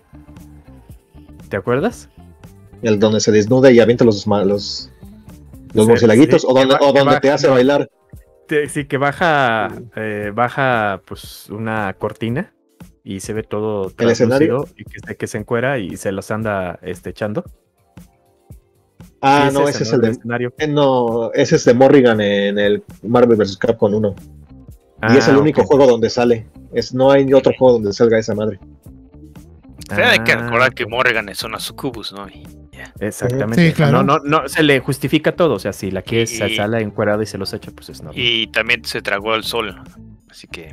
[1.49, 2.09] ¿Te acuerdas?
[2.83, 4.91] El donde se desnuda y avienta los, los, los
[5.73, 7.55] Sí, murcielaguitos, sí, o donde, o te hace no.
[7.55, 7.89] bailar.
[8.49, 9.69] Te- sí, que baja.
[9.97, 12.53] eh, baja, pues, una cortina.
[13.05, 14.65] Y se ve todo ¿El escenario?
[14.77, 17.45] Y que, se- que se encuera y se los anda este, echando.
[19.21, 20.11] Ah, Sí, no, ese, ese es el de.
[20.11, 20.55] escenario.
[20.59, 23.57] eh, No, ese es de Morrigan en el Marvel vs.
[23.57, 24.15] Capcom 1.
[25.11, 26.47] Y es el Ah, único juego donde sale.
[26.73, 28.59] Es, no hay otro juego donde salga esa madre.
[29.89, 32.29] Pero hay que Ah, recordar que Morrigan es una sucubus, ¿no?
[32.29, 32.43] Y
[33.01, 33.69] Exactamente.
[33.69, 34.03] Sí, claro.
[34.03, 35.55] No, no, no, se le justifica todo.
[35.55, 38.21] O sea, si la quieres Y- sale encuerada y se los echa, pues es normal.
[38.21, 39.81] Y también se tragó el sol.
[40.31, 40.71] Así que.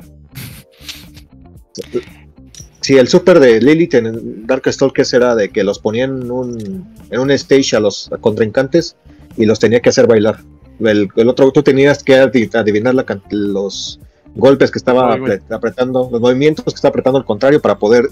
[2.81, 7.19] Sí, el super de Lilith en Darkstalkers era de que los ponían en un, en
[7.19, 8.95] un stage a los contrincantes
[9.37, 10.39] y los tenía que hacer bailar.
[10.79, 13.99] El, el otro, tú tenías que adi- adivinar la los
[14.35, 15.17] golpes que estaba
[15.49, 18.09] apretando, los movimientos que estaba apretando al contrario para poder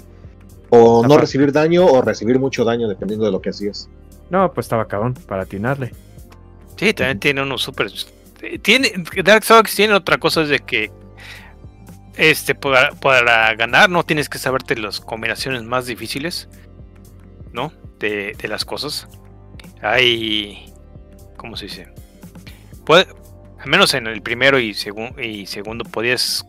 [0.70, 3.88] o no recibir daño o recibir mucho daño dependiendo de lo que hacías.
[4.30, 5.92] No, pues estaba cabrón para atinarle.
[6.76, 7.90] Sí, también tiene unos super.
[8.62, 8.92] Tiene.
[9.24, 10.90] Dark Souls tiene otra cosa es de que.
[12.16, 16.48] Este, para, para ganar no tienes que saberte las combinaciones más difíciles,
[17.52, 17.72] ¿no?
[17.98, 19.08] De, de las cosas.
[19.80, 20.72] Hay.
[21.36, 21.88] ¿Cómo se dice?
[22.84, 23.06] Puede,
[23.58, 26.46] al menos en el primero y, segun- y segundo podías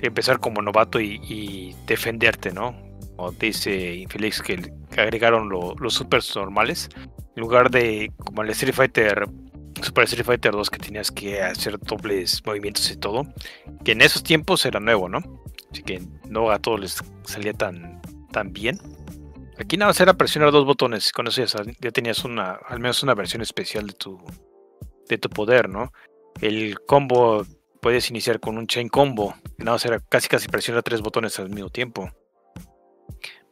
[0.00, 2.74] empezar como novato y, defenderte, ¿no?
[3.16, 6.88] O dice Infelix que, agregaron lo- los supers normales.
[7.36, 9.26] En lugar de como el Street Fighter
[9.82, 13.26] Super Street Fighter 2 que tenías que hacer dobles movimientos y todo,
[13.84, 15.18] que en esos tiempos era nuevo, ¿no?
[15.72, 18.00] Así que no a todos les salía tan,
[18.32, 18.78] tan bien.
[19.58, 23.02] Aquí nada más era presionar dos botones, con eso ya, ya tenías una, al menos
[23.02, 24.20] una versión especial de tu,
[25.08, 25.90] de tu poder, ¿no?
[26.40, 27.44] El combo
[27.80, 31.50] puedes iniciar con un chain combo, nada más era casi casi presionar tres botones al
[31.50, 32.10] mismo tiempo.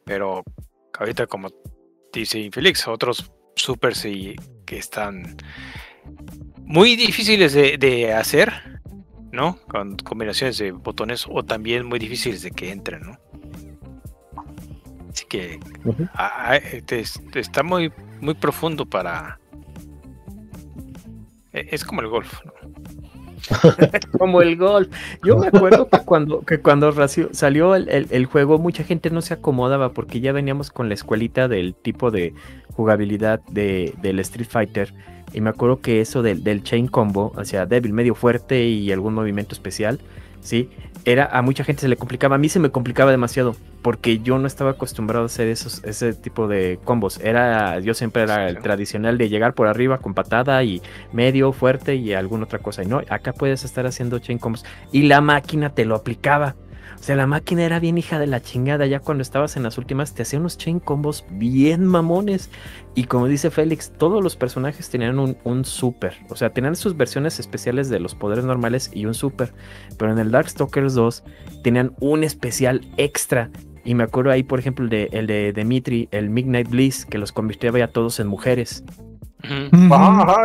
[0.04, 0.42] Pero
[0.98, 1.48] ahorita como
[2.12, 4.34] dice Infelix, otros supers y
[4.66, 5.36] que están
[6.64, 8.80] muy difíciles de, de hacer,
[9.32, 9.58] ¿no?
[9.68, 13.18] Con combinaciones de botones o también muy difíciles de que entren, ¿no?
[15.12, 15.58] Así que
[16.14, 19.38] ah, eh, te- te está muy, muy profundo para.
[21.52, 22.52] Eh, Es como el golf, ¿no?
[24.18, 24.88] Como el golf.
[25.24, 26.92] Yo me acuerdo que cuando, que cuando
[27.32, 30.94] salió el, el- el juego, mucha gente no se acomodaba porque ya veníamos con la
[30.94, 32.34] escuelita del tipo de
[32.74, 34.92] jugabilidad de, del Street Fighter.
[35.32, 38.90] Y me acuerdo que eso del, del chain combo, o sea, débil, medio fuerte y
[38.92, 40.00] algún movimiento especial,
[40.40, 40.68] ¿sí?
[41.04, 42.36] Era, a mucha gente se le complicaba.
[42.36, 46.12] A mí se me complicaba demasiado porque yo no estaba acostumbrado a hacer esos, ese
[46.12, 47.18] tipo de combos.
[47.20, 50.82] Era, yo siempre era el tradicional de llegar por arriba con patada y
[51.12, 52.82] medio, fuerte y alguna otra cosa.
[52.82, 54.64] Y no, acá puedes estar haciendo chain combos.
[54.92, 56.54] Y la máquina te lo aplicaba.
[57.00, 58.84] O sea, la máquina era bien hija de la chingada.
[58.84, 62.50] Ya cuando estabas en las últimas, te hacía unos chain combos bien mamones.
[62.94, 66.12] Y como dice Félix, todos los personajes tenían un, un super.
[66.28, 69.54] O sea, tenían sus versiones especiales de los poderes normales y un super.
[69.96, 71.24] Pero en el Darkstalkers 2
[71.64, 73.48] tenían un especial extra.
[73.82, 77.16] Y me acuerdo ahí, por ejemplo, el de, el de Dimitri, el Midnight Bliss, que
[77.16, 78.84] los convirtió ya todos en mujeres.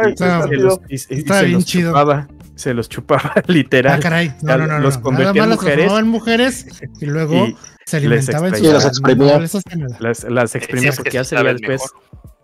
[0.08, 1.90] Y está se los, y- Está bien chido.
[1.92, 2.28] chupaba.
[2.56, 4.00] Se los chupaba Ah, literal.
[4.00, 4.34] caray.
[4.42, 4.80] No, no, no.
[4.80, 5.02] Los no.
[5.04, 6.04] convertía en las mujeres.
[6.06, 6.66] mujeres
[7.02, 7.56] y luego Y
[7.86, 8.56] se alimentaba en.
[8.64, 9.40] Y los exprimía.
[10.00, 11.52] Las, las exprimía es que porque ya se veía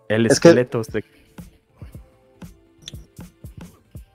[0.08, 0.82] el Es que- esqueleto.
[0.92, 1.04] de-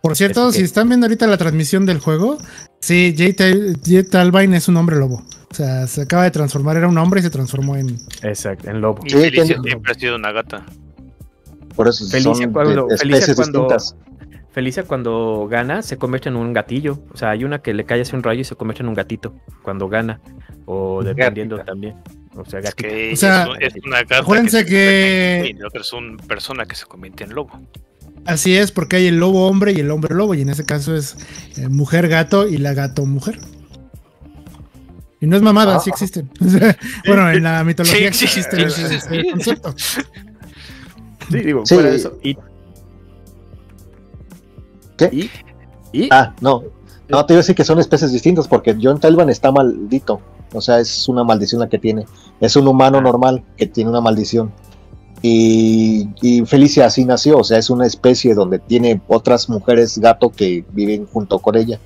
[0.01, 2.37] Por cierto, Es que- si están viendo ahorita la transmisión del juego,
[2.79, 5.23] sí, Jet, Albine es un hombre lobo.
[5.51, 7.97] O sea, se acaba de transformar, era un hombre y se transformó en.
[8.21, 8.99] Exacto, en lobo.
[9.05, 10.63] Y Felicia siempre ha sido una gata.
[11.75, 13.95] Por eso Felicia son cuando- Felicia cuando- distintas.
[14.57, 16.97] Felicia cuando gana se convierte en un gatillo.
[17.13, 18.95] O sea, hay una que le cae hacia un rayo y se convierte en un
[18.95, 20.19] gatito cuando gana.
[20.65, 21.71] O dependiendo Gatita.
[21.73, 21.95] también.
[22.35, 25.93] O sea, Es que O sea, es, un- es una gata acuérdense que- otra es
[25.93, 27.51] una persona que se convierte en lobo.
[28.25, 30.95] Así es, porque hay el lobo hombre y el hombre lobo, y en ese caso
[30.95, 31.15] es
[31.59, 33.37] eh, mujer gato y la gato mujer.
[35.21, 35.79] Y no es mamada, Ah.
[35.81, 36.31] sí existen.
[37.05, 39.75] Bueno, en la mitología Sí, sí, existe sí, ese, sí, concepto.
[39.77, 41.75] Sí, digo, Sí.
[41.75, 42.17] fuera de eso.
[42.23, 42.35] Y,
[44.97, 45.09] ¿Qué?
[45.11, 45.29] y,
[45.93, 46.63] y- Ah, no.
[47.09, 50.19] No, te iba a decir que son especies distintas porque John Talban está maldito.
[50.53, 52.05] O sea, es una maldición la que tiene.
[52.41, 53.01] Es un humano Ah.
[53.01, 54.51] normal que tiene una maldición.
[55.21, 57.37] Y, y Felicia así nació.
[57.37, 61.79] O sea, es una especie donde tiene otras mujeres gato que viven junto con ella.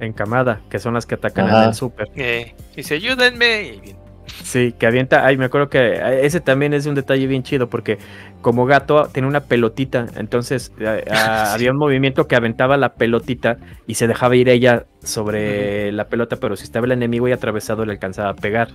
[0.00, 1.62] encamada, que son las que atacan Ajá.
[1.64, 2.08] en el super.
[2.16, 3.62] Eh, dice, ayúdenme.
[3.64, 3.96] Y bien.
[4.42, 5.24] Sí, que avienta.
[5.24, 7.98] Ay, me acuerdo que ese también es un detalle bien chido porque
[8.40, 13.58] como gato tiene una pelotita, entonces eh, ah, había un movimiento que aventaba la pelotita
[13.86, 17.84] y se dejaba ir ella sobre la pelota, pero si estaba el enemigo y atravesado
[17.84, 18.68] le alcanzaba a pegar,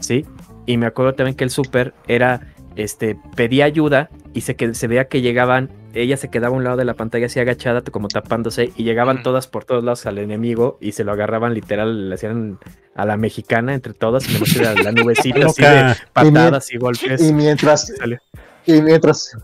[0.00, 0.24] ¿sí?
[0.66, 2.40] Y me acuerdo también que el super era,
[2.76, 6.64] este, pedía ayuda y se, que, se veía que llegaban, ella se quedaba a un
[6.64, 10.18] lado de la pantalla así agachada, como tapándose, y llegaban todas por todos lados al
[10.18, 12.58] enemigo y se lo agarraban literal, le hacían
[12.94, 17.22] a la mexicana entre todas y le metían la nubecita así de patadas y golpes.
[17.22, 18.20] Y mientras, Sale.
[18.66, 19.36] y mientras,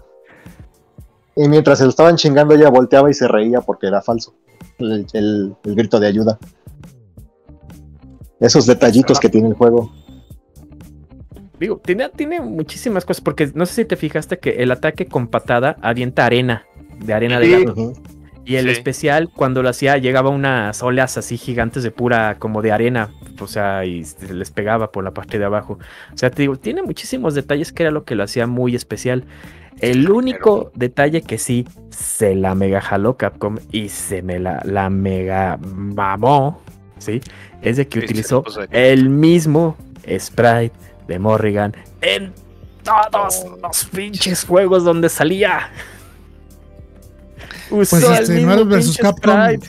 [1.37, 4.35] y mientras se lo estaban chingando, ella volteaba y se reía porque era falso.
[4.79, 6.39] El, el- el grito de ayuda.
[8.41, 9.93] Esos detallitos que tiene el juego.
[11.59, 15.27] Digo, tiene, tiene muchísimas cosas, porque no sé si te fijaste que el ataque con
[15.29, 16.65] patada avienta arena,
[17.05, 17.53] de arena de Sí.
[17.65, 17.93] gato.
[18.45, 18.71] Y el Sí.
[18.71, 23.11] especial, cuando lo hacía, llegaba unas olas así gigantes de pura, como de arena,
[23.41, 25.79] o sea, y se les pegaba por la parte de abajo.
[26.15, 29.25] O sea, te digo, tiene muchísimos detalles que era lo que lo hacía muy especial.
[29.81, 34.89] El único detalle que sí se la mega jaló Capcom y se me la, la
[34.91, 36.63] mega mamó,
[36.99, 37.21] ¿sí?
[37.61, 39.77] Es de que Sí, utilizó el mismo
[40.19, 40.73] sprite
[41.09, 42.33] de Morrigan en
[42.85, 45.71] todos los pinches juegos donde salía.
[47.71, 48.97] Usó Pues el este, mismo Marvel vs.
[48.99, 49.35] Capcom.
[49.35, 49.69] sprite.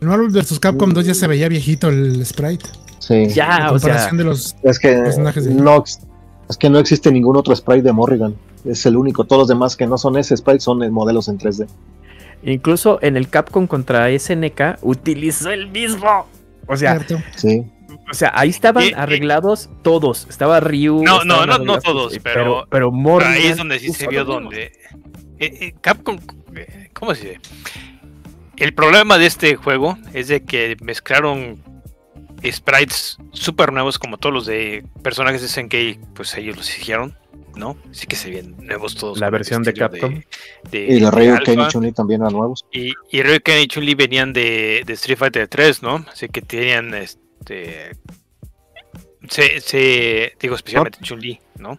[0.00, 0.58] En Marvel vs.
[0.58, 2.66] Capcom 2 ya se veía viejito el sprite.
[2.98, 3.28] Sí.
[3.28, 4.56] Ya, en o sea, comparación de los.
[4.62, 5.84] Es que personajes de- no,
[6.48, 8.34] es que no existe ningún otro sprite de Morrigan.
[8.64, 9.24] Es el único.
[9.24, 11.66] Todos los demás que no son ese sprite son modelos en 3D.
[12.44, 16.26] incluso en el Capcom contra SNK utilizó el mismo.
[16.66, 17.22] O sea, ¿cierto?
[17.36, 17.64] Sí.
[18.10, 20.26] O sea, ahí estaban Y- y- arreglados todos.
[20.28, 21.02] Estaba Ryu.
[21.02, 24.24] No, no, no, no todos, pero- pero, pero Morrigan ahí es donde sí se vio
[24.24, 24.64] donde.
[24.64, 26.18] eh, eh, Capcom.
[26.54, 27.40] eh, ¿Cómo se dice?
[28.56, 31.60] El problema de este juego es de que mezclaron
[32.50, 37.16] sprites super nuevos como todos los de personajes de SNK, pues ellos los hicieron,
[37.56, 37.76] ¿no?
[37.92, 39.18] Sí que se ven nuevos todos.
[39.18, 40.20] La versión de Capcom.
[40.70, 41.36] de- Y los Ryu.
[41.44, 42.64] Ken y Chun-Li también eran nuevos.
[42.72, 46.04] Y, y Ryu, Ken y Chun-Li venían de, de Street Fighter 3, ¿no?
[46.12, 46.94] Así que tenían
[47.42, 47.96] este.
[49.28, 51.78] Se, se digo especialmente Chun-Li, ¿no?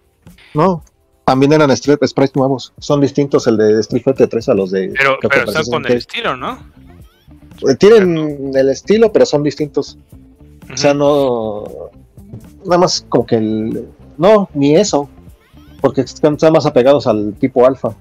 [0.54, 0.84] No.
[1.26, 2.74] También eran street, sprites nuevos.
[2.80, 4.94] Son distintos el de Street Fighter 3 a los de.
[4.98, 6.60] Pero, pero están con el estilo, ¿no?
[7.70, 9.98] Eh, Tienen el estilo, pero son distintos.
[10.72, 11.64] O sea, no.
[12.66, 13.88] Nada más como que el,
[14.18, 15.10] no, ni eso.
[15.82, 17.96] Porque están están más apegados al tipo alfa.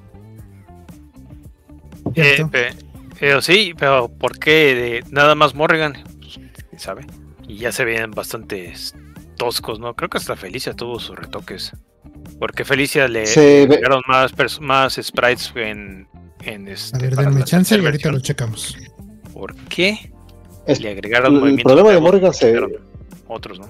[2.14, 2.44] Eh,
[3.18, 5.94] pero sí, pero ¿por qué de nada más Morrigan?
[6.20, 7.06] Pues, ¿quién sabe?
[7.52, 8.72] Y ya se ven bastante
[9.36, 9.94] toscos, ¿no?
[9.94, 11.72] Creo que hasta Felicia tuvo sus retoques.
[12.38, 16.08] Porque Felicia le agregaron más, más sprites en,
[16.44, 16.98] en A este.
[16.98, 18.76] ver, para denme chance y ahorita lo checamos.
[19.34, 20.10] ¿Por qué?
[20.66, 22.58] Es- le agregaron el movimientos problema de Morrigan se-
[23.28, 23.68] Otros, ¿no?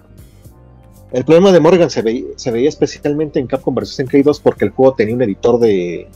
[1.12, 3.98] El problema de Morgan se, veía, se veía especialmente en Capcom vs.
[4.00, 6.08] K2 porque el juego tenía un editor de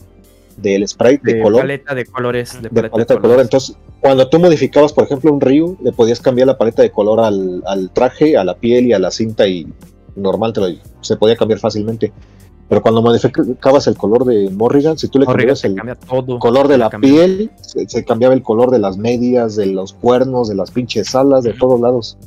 [0.57, 2.53] del sprite de, De color, paleta de colores.
[2.61, 3.39] De de paleta, paleta de color.
[3.41, 7.19] Entonces, cuando tú modificabas, por ejemplo, un Ryu, le podías cambiar la paleta de color
[7.19, 9.67] al, al traje, a la piel y a la cinta y
[10.15, 12.11] normal te lo- se podía cambiar fácilmente.
[12.69, 16.39] Pero cuando modificabas el color de Morrigan, si tú le Morrigan cambiabas el cambia todo.
[16.39, 17.09] color de la cambia.
[17.11, 21.15] piel, se, se cambiaba el color de las medias, de los cuernos, de las pinches
[21.15, 22.17] alas, de todos lados.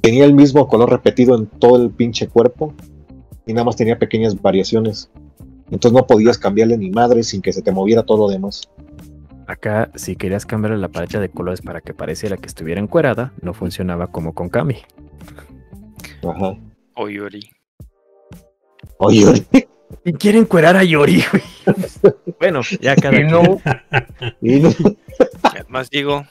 [0.00, 2.72] Tenía el mismo color repetido en todo el pinche cuerpo
[3.44, 5.10] y nada más tenía pequeñas variaciones.
[5.70, 8.68] Entonces no podías cambiarle ni madre sin que se te moviera todo lo demás.
[9.46, 13.52] Acá, si querías cambiarle la paleta de colores para que pareciera que estuviera encuerada, no
[13.54, 14.76] funcionaba como con Kami.
[16.22, 16.56] Ajá.
[16.94, 17.50] O Yuri.
[18.98, 19.68] Oye, oye,
[20.04, 21.42] Y quiere encuerar a Yori, güey.
[22.40, 23.30] bueno, ya cada Y quien.
[23.30, 23.42] no,
[24.40, 24.70] y no-
[25.42, 26.24] Además digo.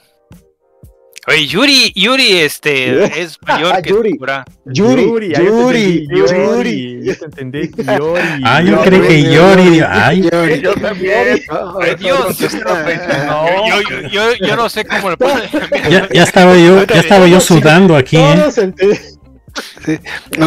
[1.30, 4.18] Oye, Yuri, Yuri, este, es mayor que Yuri.
[4.66, 7.00] Yuri, Yuri, entendí, Yuri.
[7.04, 8.42] Ya te entendí, Yori.
[8.44, 9.80] Ah, yo creí que Yori.
[9.88, 10.22] Ay,
[10.60, 11.40] yo también.
[11.80, 15.48] Ay, Dios, yo, yo, yo, yo- yo no sé cómo le ponen.
[15.90, 18.44] ya, ya estaba yo, ya estaba yo sudando aquí, ¿eh?
[18.56, 19.00] Ente-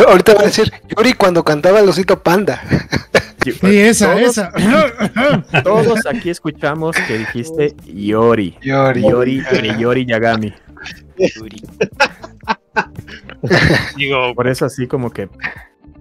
[0.07, 2.61] Ahorita va a decir Yuri cuando cantaba el osito panda.
[3.43, 4.51] Sí, esa, Todos- esa.
[5.63, 8.55] Todos aquí escuchamos que dijiste Yori.
[8.61, 9.01] Yori.
[9.01, 9.43] Yori,
[9.77, 10.53] Yori Yagami.
[11.17, 11.63] Yuri.
[13.97, 15.29] Digo, Por eso así como que...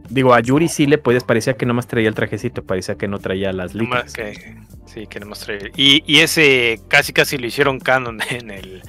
[0.09, 3.19] Digo, a Yuri sí le puedes, parecía que nomás traía el trajecito, parecía que no
[3.19, 4.13] traía las ligas.
[4.13, 4.57] que.
[4.85, 5.73] Sí, que no más traer.
[5.75, 8.83] Y, y ese casi casi lo hicieron canon en el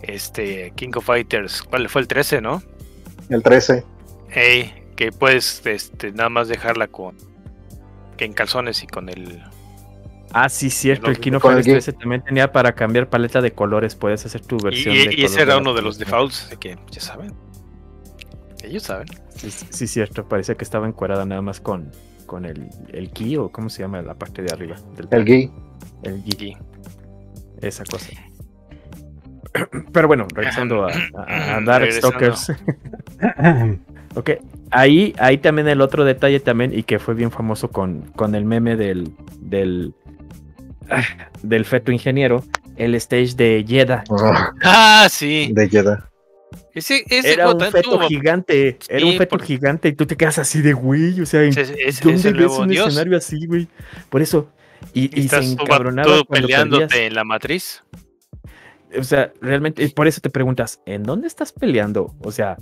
[0.00, 1.62] este King of Fighters.
[1.62, 2.62] ¿Cuál fue el 13, no?
[3.28, 3.84] El 13.
[4.30, 7.16] Ey, que puedes este, nada más dejarla con.
[8.16, 9.42] Que en calzones y con el.
[10.32, 11.74] Ah, sí, cierto, el Kino Fighters gay.
[11.74, 15.14] 13 también tenía para cambiar paleta de colores, puedes hacer tu Y, versión y- de
[15.14, 17.32] y ese era de uno de los defaults, así que ya saben.
[18.62, 19.08] Ellos saben.
[19.36, 21.90] Sí, sí, cierto, parecía que estaba encuadrada nada más con,
[22.26, 25.50] con el, el ki o cómo se llama la parte de arriba del El gay.
[26.04, 26.56] el gi, Y-
[27.60, 28.06] esa cosa.
[29.92, 32.36] Pero bueno, regresando a, a, a Dark Regresando.
[32.36, 32.52] Stalkers.
[34.14, 34.28] Ok,
[34.70, 38.44] ahí, ahí también el otro detalle también, y que fue bien famoso con, con el
[38.44, 39.10] meme del,
[39.40, 39.94] del,
[41.42, 42.44] del feto ingeniero,
[42.76, 44.04] el stage de Yeda.
[44.62, 45.50] Ah, sí.
[45.52, 46.08] De Jeddah.
[46.74, 50.16] Ese, ese Era un feto tuvo- gigante, era un feto por- gigante, y tú te
[50.16, 52.88] quedas así de güey, o sea, ¿en ese- ese- es ¿dónde ves un dios.
[52.88, 53.68] escenario así, güey?
[54.10, 54.50] Por eso,
[54.94, 57.06] y, Y y se estás tú, encabronaba tú cuando peleándote perdías.
[57.08, 57.82] en la matriz.
[58.98, 62.14] O sea, realmente, por eso te preguntas, ¿en dónde estás peleando?
[62.20, 62.56] O sea,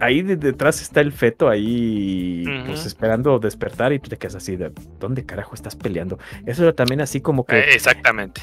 [0.00, 4.56] ahí de- detrás está el feto ahí, pues esperando despertar y tú te quedas así
[4.56, 6.18] de, ¿dónde carajo estás peleando?
[6.46, 7.58] Eso era también así como que...
[7.58, 8.42] Eh, exactamente.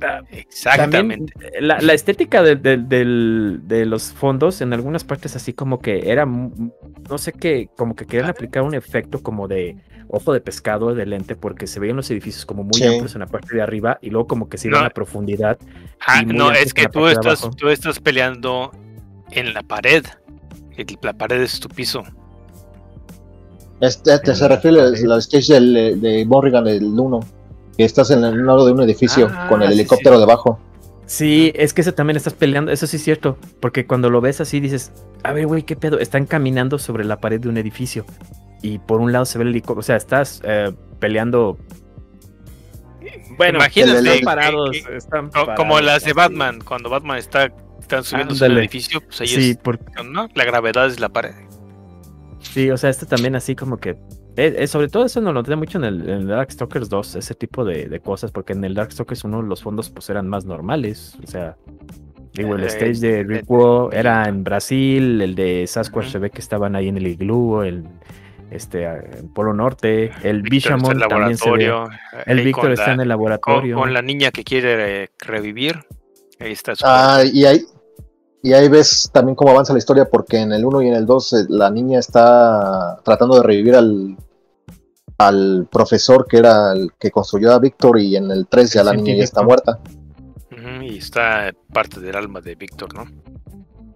[0.00, 1.32] Ah, Exactamente.
[1.32, 5.80] También, la, la estética de, de- del- de los fondos en algunas partes así como
[5.80, 10.40] que era, no sé qué, como que querían aplicar un efecto como de ojo de
[10.40, 12.86] pescado de lente porque se veían los edificios como muy Sí.
[12.86, 14.86] amplios en la parte de arriba y luego como que se iban No.
[14.86, 15.58] a profundidad.
[16.06, 18.70] Ah, no, es que tú estás, tú estás peleando
[19.32, 20.04] en la pared.
[21.02, 22.02] La pared es tu piso.
[23.80, 25.10] Este, este En se la refiere pared.
[25.10, 27.20] al stage del, de Morrigan, el 1.
[27.76, 30.20] Que estás en el lado de un edificio Ah, con el helicóptero sí.
[30.20, 30.58] debajo.
[31.06, 34.40] Sí, es que eso también estás peleando, eso sí es cierto, porque cuando lo ves
[34.42, 34.92] así dices,
[35.22, 35.98] a ver, güey, ¿qué pedo?
[36.00, 38.04] Están caminando sobre la pared de un edificio
[38.62, 41.56] y por un lado se ve el helicóptero, o sea, estás eh, peleando...
[43.38, 46.12] Bueno, Imagínate están parados, que- están Co- Como parados, las de.
[46.12, 47.52] Batman, cuando Batman está
[47.88, 48.66] están subiéndose al Ándale.
[48.66, 50.28] edificio, pues ellos, Sí, por- ¿no?
[50.34, 51.32] La gravedad es la pared.
[52.40, 53.90] sí, o sea, esto también así como que...
[54.36, 57.16] eh, eh, sobre todo eso no lo noté mucho en el, en el Darkstalkers 2,
[57.16, 60.44] ese tipo de, de cosas, porque en el Darkstalkers 1 los fondos pues eran más
[60.44, 61.56] normales, o sea...
[62.34, 66.30] Digo, el Eh, stage de Rickwo eh, era en Brasil, el de Sasquatch se ve
[66.30, 67.84] que estaban ahí en el iglú, el
[68.50, 71.72] este en Polo Norte, el Bishamon el también se ve.
[72.26, 73.76] El ahí Víctor con está la- en el con, laboratorio.
[73.76, 75.80] con la niña que quiere eh, revivir.
[76.38, 77.60] Ahí está su Ah, y ahí,
[78.42, 81.06] y ahí ves también cómo avanza la historia, porque en el 1 y en el
[81.06, 84.16] 2 eh, la niña está tratando de revivir al,
[85.18, 88.92] al profesor que era el que construyó a Víctor, y en el 3 ya la
[88.94, 89.80] niña ya está muerta.
[90.82, 93.06] Y está parte del alma de Víctor, ¿no?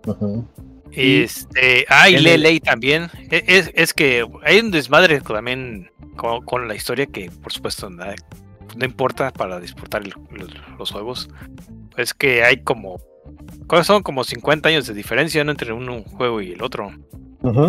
[0.06, 0.44] Ujú.
[0.92, 3.08] Este, ah, y también.
[3.30, 7.88] E- Es, es que hay un desmadre también con, con la historia que, por supuesto,
[7.88, 8.04] no,
[8.76, 11.28] no importa para disfrutar el- los, los juegos.
[11.96, 12.98] Es que hay como.
[13.66, 15.50] ¿Cuáles Son como 50 años de diferencia ¿no?
[15.52, 16.90] entre un juego y el otro.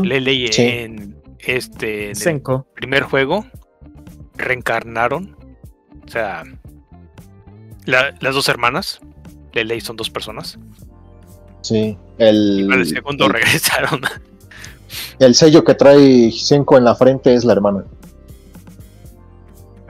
[0.03, 0.61] Lei Sí.
[0.61, 2.67] en este en el Senko.
[2.75, 3.45] primer juego
[4.37, 5.35] reencarnaron.
[6.05, 6.43] O sea,
[7.85, 8.99] la- las dos hermanas.
[9.53, 10.57] Lei son dos personas.
[11.61, 11.97] Sí.
[12.17, 14.01] El, Para el segundo el, regresaron.
[15.19, 17.83] el sello que trae Senko en la frente es la hermana.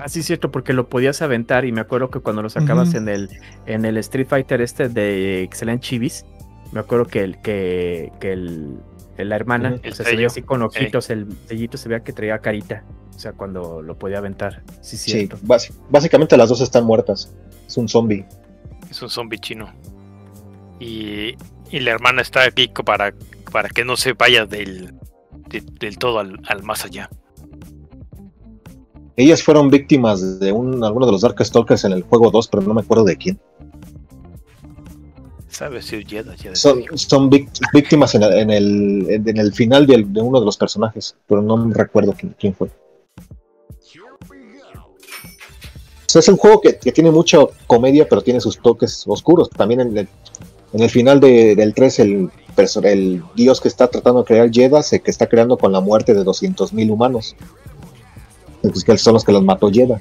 [0.04, 2.94] Ah, sí, es cierto, porque lo podías aventar y me acuerdo que cuando lo sacabas
[2.94, 3.30] en el
[3.66, 6.26] en el Street Fighter este de Excellent Chivis,
[6.74, 8.76] me acuerdo que el que, que el,
[9.18, 12.40] el- la hermana, El se veía así con ojitos, el sellito se veía que traía
[12.40, 12.84] carita,
[13.16, 14.62] o sea, cuando lo podía aventar.
[14.82, 15.38] Sí, Sí, cierto.
[15.90, 17.32] básicamente las dos están muertas.
[17.66, 18.26] Es un zombie.
[18.92, 19.72] Es un zombie chino.
[20.80, 21.36] Y,
[21.72, 23.14] y la hermana está aquí para,
[23.54, 24.96] para que no se vaya del,
[25.48, 27.10] de- del todo al, al más allá.
[29.16, 32.74] Ellas fueron víctimas de un, alguno de los Darkstalkers en el juego 2, pero no
[32.74, 33.40] me acuerdo de quién.
[35.50, 35.86] ¿Sabes?
[35.86, 40.04] Si Jedi, Jedi Son, son víct- víctimas en el, en el, en el final de
[40.22, 42.70] uno de los personajes, pero no me recuerdo quién, quién fue.
[46.06, 49.50] O sea, es un juego que, que tiene mucha comedia, pero tiene sus toques oscuros.
[49.50, 50.08] También en el,
[50.74, 52.30] en el final de- del 3, el,
[52.84, 56.14] el dios que está tratando de crear Jedha se que está creando con la muerte
[56.14, 57.36] de 200.000 humanos.
[58.64, 59.68] Pues que son los que los mató.
[59.68, 60.00] Ujú.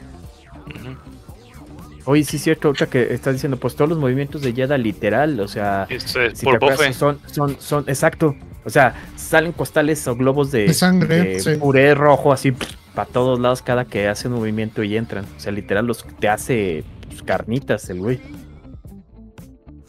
[2.05, 5.39] Oye, sí es cierto, ahorita que estás diciendo, pues todos los movimientos de Yeda literal,
[5.40, 6.93] o sea, Esto es si por te acuerdas, bofe.
[6.94, 8.34] son, son, son, exacto,
[8.64, 11.51] o sea, salen costales o globos de, De sangre, de sí.
[11.56, 12.52] puré rojo así
[12.94, 16.28] para todos lados cada que hace un movimiento y entran, o sea, literal los te
[16.28, 18.20] hace pues, carnitas el güey.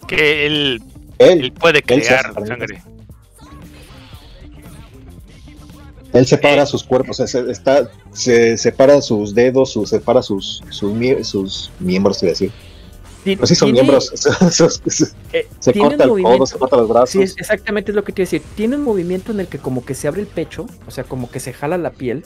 [0.07, 0.83] Que él,
[1.17, 2.81] Él, él puede él crear hace sangre.
[6.13, 10.63] Él separa sus cuerpos, o sea, se, está, se separa sus dedos, sus, separa sus,
[10.69, 10.93] sus,
[11.27, 12.51] sus miembros, a decir.
[13.23, 14.11] Pues sí, son tiene- miembros.
[15.33, 17.09] eh, se corta el codo, se corta los brazos.
[17.11, 18.41] Sí, es- exactamente es lo que te decir.
[18.55, 21.29] Tiene un movimiento en el que como que se abre el pecho, o sea, como
[21.31, 22.23] que se jala la piel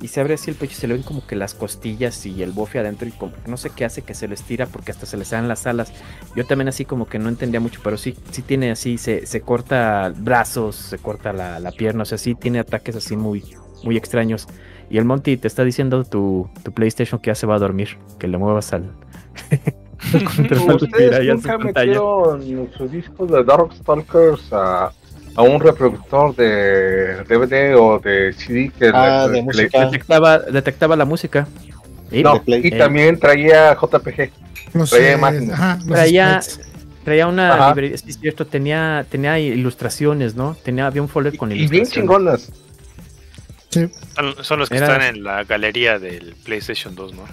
[0.00, 2.42] y se abre así el pecho y se le ven como que las costillas y
[2.42, 4.92] el bofe adentro y como que no sé qué hace que se lo estira porque
[4.92, 5.92] hasta se le salen las alas.
[6.36, 9.40] Yo también así como que no entendía mucho, pero sí, sí tiene así, se, se
[9.40, 13.42] corta brazos, se corta la, la pierna, o sea, sí tiene ataques así muy,
[13.82, 14.46] muy extraños.
[14.88, 17.98] Y el Monty te está diciendo tu, tu PlayStation que ya se va a dormir,
[18.18, 18.90] que le muevas al...
[20.38, 24.92] mira, ¿Ustedes su nunca metieron sus discos de Darkstalkers a,
[25.34, 29.78] a un reproductor de DVD o de CD que Ah, le- de que música.
[29.78, 31.46] le- Detectaba, detectaba la música.
[32.10, 32.78] Y No, y Eh.
[32.78, 34.30] también traía JPG.
[34.74, 35.50] Los, Traía eh, imágenes.
[35.52, 36.40] ajá, traía,
[37.04, 37.68] traía una Ajá.
[37.70, 40.56] librería, sí, es cierto, tenía, tenía ilustraciones, ¿no?
[40.62, 41.92] Tenía, había un folder con Y bien ilustraciones.
[41.92, 42.52] chingonas.
[43.70, 43.88] Sí.
[44.14, 47.24] Son, son los que Era- están en la galería del PlayStation 2, ¿no?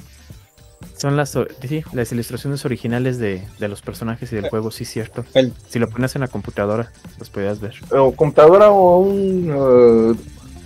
[0.98, 5.26] Son las, sí, las ilustraciones originales de, de los personajes y del juego, sí, cierto.
[5.34, 7.76] El- Si lo pones en la computadora, los podías ver.
[7.92, 10.16] O computadora o un eh,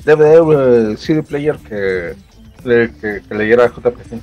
[0.05, 2.15] DVD eh, CD player que,
[2.63, 4.19] le- que, que leyera JPG.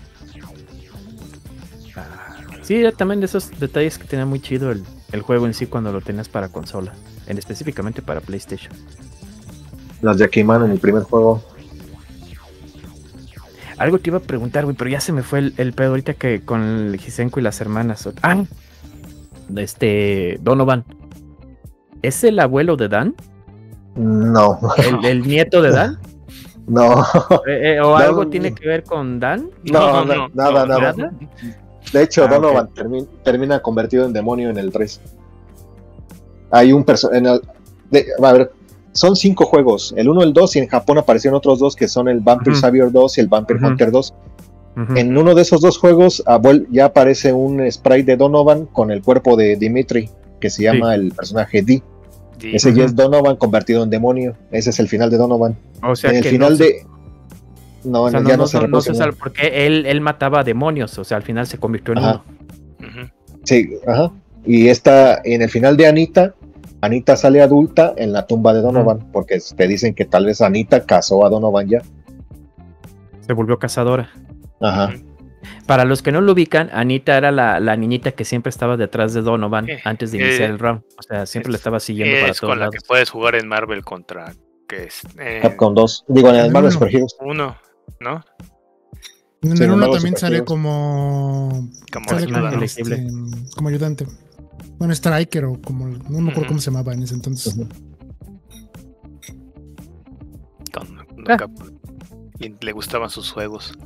[2.62, 5.66] Sí, era también de esos detalles que tenía muy chido el, el juego en sí
[5.66, 6.92] cuando lo tenías para consola,
[7.26, 8.72] en específicamente para PlayStation.
[10.02, 11.42] Las Jackie Man en el primer juego.
[13.78, 16.14] Algo te iba a preguntar, güey, pero ya se me fue el, el pedo ahorita
[16.14, 18.08] que con el Hisenko y las hermanas.
[18.22, 18.42] Ah,
[19.56, 20.84] este Donovan.
[22.02, 23.14] ¿Es el abuelo de Dan?
[23.94, 25.98] No, ¿El, el nieto de Dan?
[26.66, 27.02] no,
[27.46, 28.30] Eh, eh, ¿O No, algo no.
[28.30, 29.50] tiene que ver con Dan?
[29.64, 30.92] no, na- nada, nada.
[30.92, 31.12] ¿Nada?
[31.92, 35.00] De hecho, Ah, Donovan termi- termina convertido en demonio en el 3.
[36.50, 37.40] Hay un personaje.
[38.22, 38.52] A ver,
[38.96, 42.08] son cinco juegos: el 1, el 2, y en Japón aparecieron otros dos que son
[42.08, 42.60] el Vampire Ujú.
[42.60, 43.60] Savior 2 y el Vampire.
[43.64, 44.14] Hunter 2.
[44.78, 44.94] Ujú.
[44.96, 46.40] En uno de esos dos juegos ah,
[46.70, 50.10] ya aparece un sprite de Donovan con el cuerpo de Dimitri,
[50.40, 51.82] que se llama el personaje D.
[52.42, 54.36] Ese ya es Donovan convertido en demonio.
[54.50, 55.56] Ese es el final de Donovan.
[55.82, 56.86] O sea, en el que final no se- de.
[57.84, 60.00] No, o sea, en el- no, ya no, no- se no- se porque él, él
[60.02, 62.22] mataba demonios, o sea, al final se convirtió en Ajá.
[62.28, 63.10] uno.
[63.44, 64.10] Sí, ajá.
[64.44, 66.34] Y esta, en el final de Anita,
[66.80, 70.84] Anita sale adulta en la tumba de Donovan, porque te dicen que tal vez Anita
[70.84, 71.82] casó a Donovan ya.
[73.26, 74.10] Se volvió cazadora.
[74.60, 74.92] Ajá.
[75.66, 79.14] Para los que no lo ubican, Anita era la, la niñita que siempre estaba detrás
[79.14, 80.82] de Donovan Eh, antes de iniciar eh, el round.
[80.98, 82.74] O sea, siempre le es- estaba siguiendo para Es todos con la lados.
[82.80, 84.32] que puedes jugar en Marvel contra
[84.68, 86.04] que es eh, Capcom 2.
[86.08, 86.72] Digo, en el El Marvel.
[86.72, 87.16] Super Heroes.
[87.20, 87.56] uno,
[88.00, 88.24] ¿no?
[89.42, 91.68] En el los 1 magos también sale como.
[91.92, 93.06] Como sale como, este,
[93.54, 94.06] como ayudante.
[94.78, 95.88] Bueno, Striker o como.
[95.88, 97.56] No me acuerdo cómo se llamaba en ese entonces.
[101.28, 101.46] Ah.
[102.60, 103.76] Le gustaban sus juegos.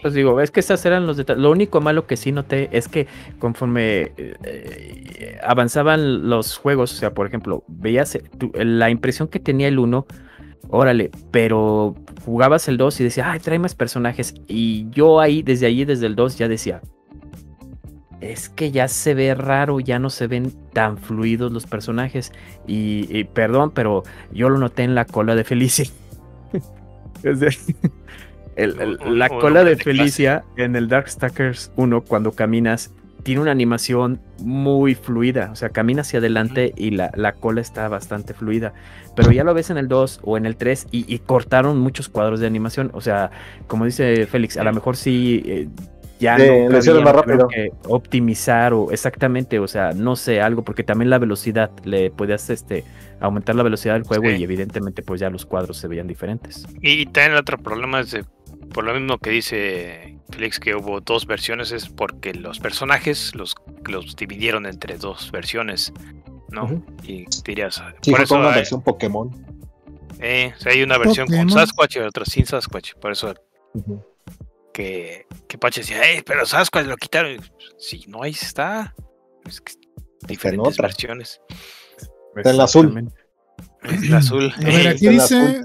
[0.00, 1.42] Pues digo, es que esas eran los detalles.
[1.42, 3.08] Lo único malo que sí noté es que
[3.38, 8.22] conforme eh, avanzaban los juegos, o sea, por ejemplo, veías eh,
[8.54, 10.06] eh, la impresión que tenía el 1,
[10.68, 14.34] órale, pero jugabas el 2 y decía, ay, trae más personajes.
[14.46, 16.80] Y yo ahí, desde allí, desde el 2, ya decía,
[18.20, 22.32] es que ya se ve raro, ya no se ven tan fluidos los personajes.
[22.66, 24.02] Y, y perdón, pero
[24.32, 25.86] yo lo noté en la cola de Felicia.
[28.56, 32.90] El- el- la cola de de Felicia en el Darkstalkers 1, cuando caminas,
[33.22, 35.50] tiene una animación muy fluida.
[35.52, 38.72] O sea, camina hacia adelante y la, la cola está bastante fluida.
[39.14, 42.08] Pero ya lo ves en el 2 o en el 3 y, y cortaron muchos
[42.08, 42.90] cuadros de animación.
[42.94, 43.30] O sea,
[43.66, 45.42] como dice Félix, a lo mejor sí.
[45.44, 45.68] eh,
[46.18, 47.48] ya Sí, no cabía, más rápido.
[47.48, 52.48] que optimizar o exactamente, o sea, no sé, algo, porque también la velocidad, le podías
[52.50, 52.84] este,
[53.20, 54.36] aumentar la velocidad del juego Sí.
[54.36, 56.66] y evidentemente pues ya los cuadros se veían diferentes.
[56.80, 58.24] Y también el otro problema es de,
[58.72, 63.54] por lo mismo que dice Felix que hubo dos versiones es porque los personajes los,
[63.86, 65.92] los dividieron entre dos versiones,
[66.50, 66.82] ¿no?
[67.04, 69.30] Y dirías, Sí, por eso una hay, versión Pokémon.
[70.20, 71.48] eh, o sea, hay una versión Pokémon.
[71.48, 73.34] con Sasquatch y otra sin Sasquatch, por eso.
[74.76, 77.38] Que, que Pache decía, "Ey, pero Sasquatch lo quitaron.
[77.78, 78.94] Sí, no, ahí está.
[79.46, 79.72] Es que
[80.28, 80.88] diferentes otra.
[80.88, 81.40] versiones.
[82.36, 83.10] Está en la azul.
[84.10, 84.52] La azul.
[84.54, 85.64] A ver, aquí está dice.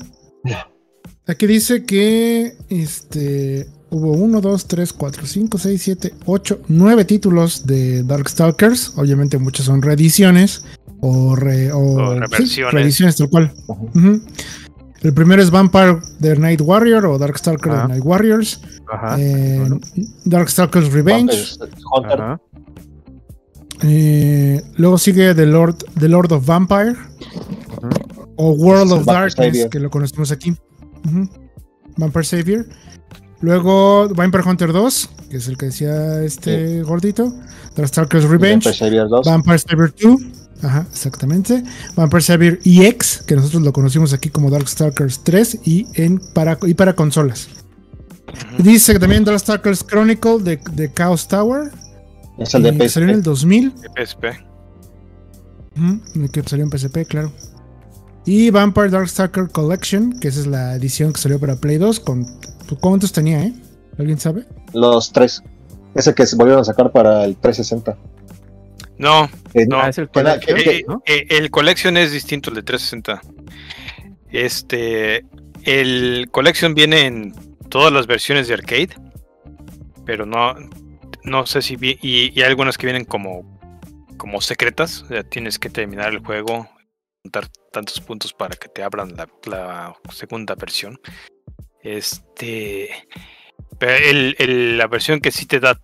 [1.27, 7.65] Aquí dice que este hubo 1, 2, 3, 4, 5, 6, 7, 8, 9 títulos
[7.67, 8.93] de Darkstalkers.
[8.97, 10.63] Obviamente muchos son reediciones
[11.01, 12.73] o, re- o, O sí, reversiones.
[12.73, 13.53] reediciones tal cual.
[13.67, 13.89] Ujú.
[13.93, 14.21] Ujú.
[15.01, 17.81] El primero es Vampire The Night Warrior o Darkstalker Ajá.
[17.83, 18.61] The Night Warriors.
[18.91, 19.19] Ajá.
[19.19, 19.79] Eh, bueno,
[20.25, 21.57] Darkstalkers Revenge.
[21.91, 22.37] Hunter.
[23.83, 26.95] Eh, luego sigue The Lord, The Lord of Vampire
[28.35, 29.69] o World of Vampire Darkness, Savior.
[29.69, 30.55] que lo conocemos aquí.
[31.97, 32.65] Vampire Savior.
[33.41, 37.33] Luego Vampire Hunter 2, que es el que decía este gordito.
[37.75, 38.65] Darkstalkers Revenge.
[38.65, 39.25] Vampire Savior 2.
[39.25, 40.21] Vampire Savior 2.
[40.61, 41.63] Ajá, exactamente.
[41.95, 46.73] Vampire Savior EX, que nosotros lo conocimos aquí como Darkstalkers 3 y, en para, y
[46.73, 47.49] para consolas.
[48.59, 51.71] Dice que también Darkstalkers Chronicle de, de Chaos Tower.
[52.37, 53.25] es el de que salió en el PSP.
[53.25, 53.73] 2000.
[53.75, 54.23] de PSP.
[56.31, 57.31] Que salió en PSP, claro.
[58.25, 61.99] Y Vampire Darkstalker Collection, que esa es la edición que salió para Play 2.
[62.01, 62.25] Con,
[62.79, 63.53] ¿Cuántos tenía, eh?
[63.97, 64.45] ¿Alguien sabe?
[64.73, 65.43] Los tres.
[65.95, 67.97] Ese que se volvieron a sacar para el 360.
[69.01, 71.01] No, Eh, No, Ah, es el Collection, Eh, ¿no?
[71.05, 73.21] eh, el Collection es distinto al de 360.
[74.31, 75.25] Este,
[75.63, 77.33] el Collection viene en
[77.69, 78.89] todas las versiones de arcade,
[80.05, 80.55] pero no,
[81.23, 83.59] no sé si vi- y, y hay algunas que vienen como,
[84.17, 85.01] como secretas.
[85.03, 86.69] O sea, tienes que terminar el juego,
[87.23, 90.99] juntar tantos puntos para que te abran la, la segunda versión.
[91.81, 92.89] Este,
[93.79, 95.77] pero el- el- la versión que sí te da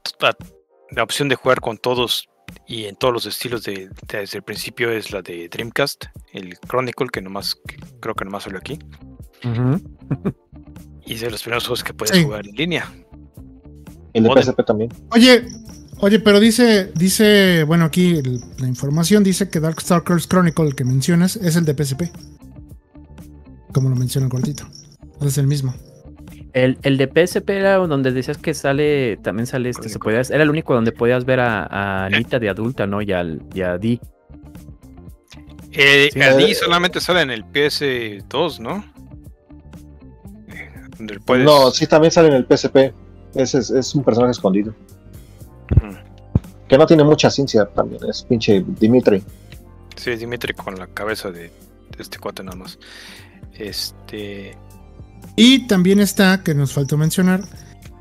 [0.91, 2.29] la opción de jugar con todos
[2.67, 6.57] y en todos los estilos de, de- desde el principio es la de Dreamcast, el
[6.67, 8.79] Chronicle, que nomás que creo que nomás salió aquí.
[11.05, 12.23] Y es de los primeros juegos que puedes Sí.
[12.23, 12.91] jugar en línea.
[14.13, 14.29] el de.
[14.41, 14.91] PSP también.
[15.11, 15.47] Oye,
[15.99, 20.83] oye, pero dice, dice, bueno, aquí el- la información dice que Darkstalkers Chronicle, el que
[20.83, 22.11] mencionas, es el de PSP.
[23.73, 24.67] Como lo menciona el cortito.
[25.21, 25.73] Es el mismo.
[26.63, 30.41] El, el de PSP era donde decías que sale, también sale este, se podía, era
[30.43, 33.01] el único donde podías ver a, a Anita de adulta, ¿no?
[33.01, 33.99] Y, al, y a Dee.
[35.71, 36.21] Eh, Sí.
[36.21, 38.83] allí solamente sale en el PS2, ¿no?
[40.47, 42.93] Eh, puedes- No, sí, también sale en el PSP.
[43.35, 44.73] Ese es, es un personaje escondido.
[46.67, 48.01] Que no tiene mucha ciencia también.
[48.09, 49.23] Es pinche Dimitri.
[49.95, 51.51] Sí, Dimitri con la cabeza de, de
[51.99, 52.77] este cuate nada más.
[53.53, 54.57] Este.
[55.37, 57.41] Y también está, que nos faltó mencionar,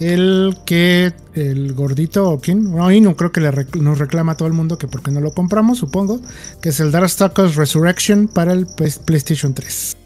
[0.00, 4.32] el que el gordito o quién, no, y no creo que le rec- nos reclama
[4.32, 6.20] a todo el mundo que porque no lo compramos, supongo,
[6.62, 9.96] que es el Darkstalkers Resurrection para el Play- PlayStation 3.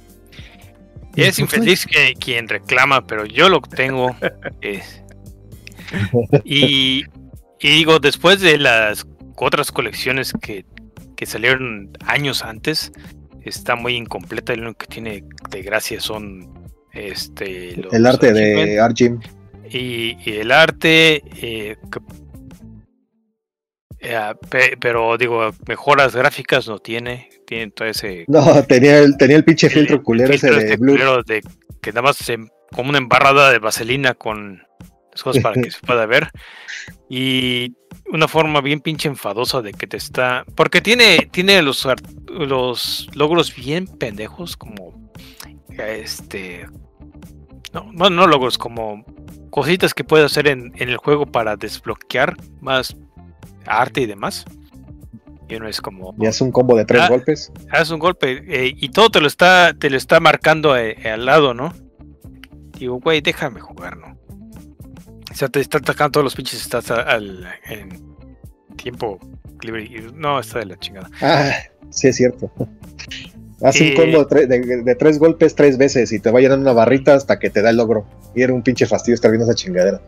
[1.16, 4.14] Es infeliz que, quien reclama, pero yo lo tengo.
[4.60, 4.82] eh,
[6.44, 7.04] y,
[7.60, 10.64] y digo, después de las otras colecciones que,
[11.16, 12.92] que salieron años antes,
[13.42, 14.54] está muy incompleta.
[14.54, 16.59] Lo único que tiene de gracia son
[16.92, 19.20] este los El arte de Arjim.
[19.70, 21.22] y, y el arte.
[21.40, 22.00] eh, que-
[24.02, 27.28] eh, pe- pero digo, mejoras gráficas no tiene.
[27.46, 30.58] Tiene todo ese No, tenía el, tenía el pinche el- filtro el culero ese filtro
[30.58, 30.96] de este Blur.
[30.96, 31.42] culero de
[31.82, 32.38] que nada más se,
[32.72, 34.62] como una embarrada de vaselina con
[35.12, 36.28] las cosas para que se pueda ver
[37.08, 37.74] y
[38.12, 41.86] una forma bien pinche enfadosa de que te está porque tiene tiene los
[42.28, 45.10] los logros bien pendejos como
[45.88, 46.66] este.
[47.72, 49.04] No, no, no logros, como
[49.50, 52.96] cositas que puedes hacer en, en el juego para desbloquear más
[53.66, 54.44] arte y demás.
[55.48, 56.14] Y uno es como.
[56.20, 57.08] Y hace un combo de tres Ah.
[57.08, 57.52] golpes.
[57.72, 61.26] Haz un golpe eh, y todo te lo está, te lo está marcando eh, al
[61.26, 61.72] lado, ¿no?
[62.78, 64.16] Digo, güey, déjame jugar, ¿no?
[65.30, 68.16] O sea, te está atacando todos los pinches a- al, en
[68.76, 69.18] tiempo
[69.62, 69.88] libre.
[70.14, 71.10] No, está de la chingada.
[71.20, 71.52] Ah,
[71.90, 72.50] sí es cierto.
[73.62, 76.40] Hace Eh, un combo de, tre- de- de tres golpes tres veces y te va
[76.40, 78.06] llenando una barrita hasta que te da el logro.
[78.34, 80.00] Y era un pinche fastidio estar viendo esa chingadera.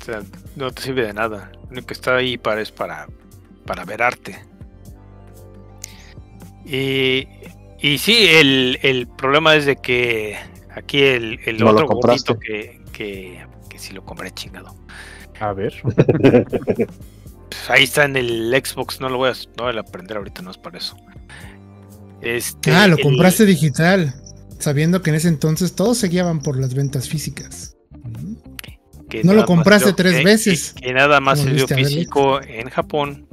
[0.00, 0.22] O sea,
[0.54, 1.50] no te sirve de nada.
[1.64, 3.06] Lo único que está ahí para es para,
[3.64, 4.36] para ver arte.
[6.64, 7.26] Y,
[7.80, 10.36] y sí, el, el problema es de que
[10.74, 14.74] aquí el, el No otro gordito que, que, que sí lo compré chingado.
[15.40, 15.74] A ver.
[17.48, 20.42] Pues ahí está en el Xbox, no lo voy a, no voy a aprender ahorita,
[20.42, 20.96] no es para eso.
[22.22, 24.14] Este, Ah, lo el- compraste digital,
[24.58, 27.76] sabiendo que en ese entonces todos se guiaban por las ventas físicas.
[29.08, 30.72] Que no lo más compraste yo- tres que- veces.
[30.74, 33.26] Que, que nada más a ver, físico en Japón,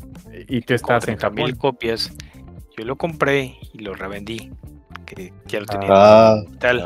[0.48, 1.60] Y tú estás en 30 mil Japón.
[1.74, 2.12] copias.
[2.78, 4.52] Yo lo compré y lo revendí.
[5.06, 6.82] Que ya lo tenía Ah, tal.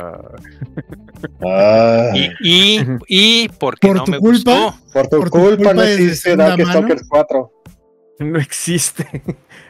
[1.43, 2.11] Ah.
[2.13, 4.51] Y, y, y porque Por no tu me culpa.
[4.69, 4.79] gustó.
[4.93, 7.51] por tu por tu culpa, no culpa es de existe segunda Darkstalkers 4.
[8.25, 9.05] no existe.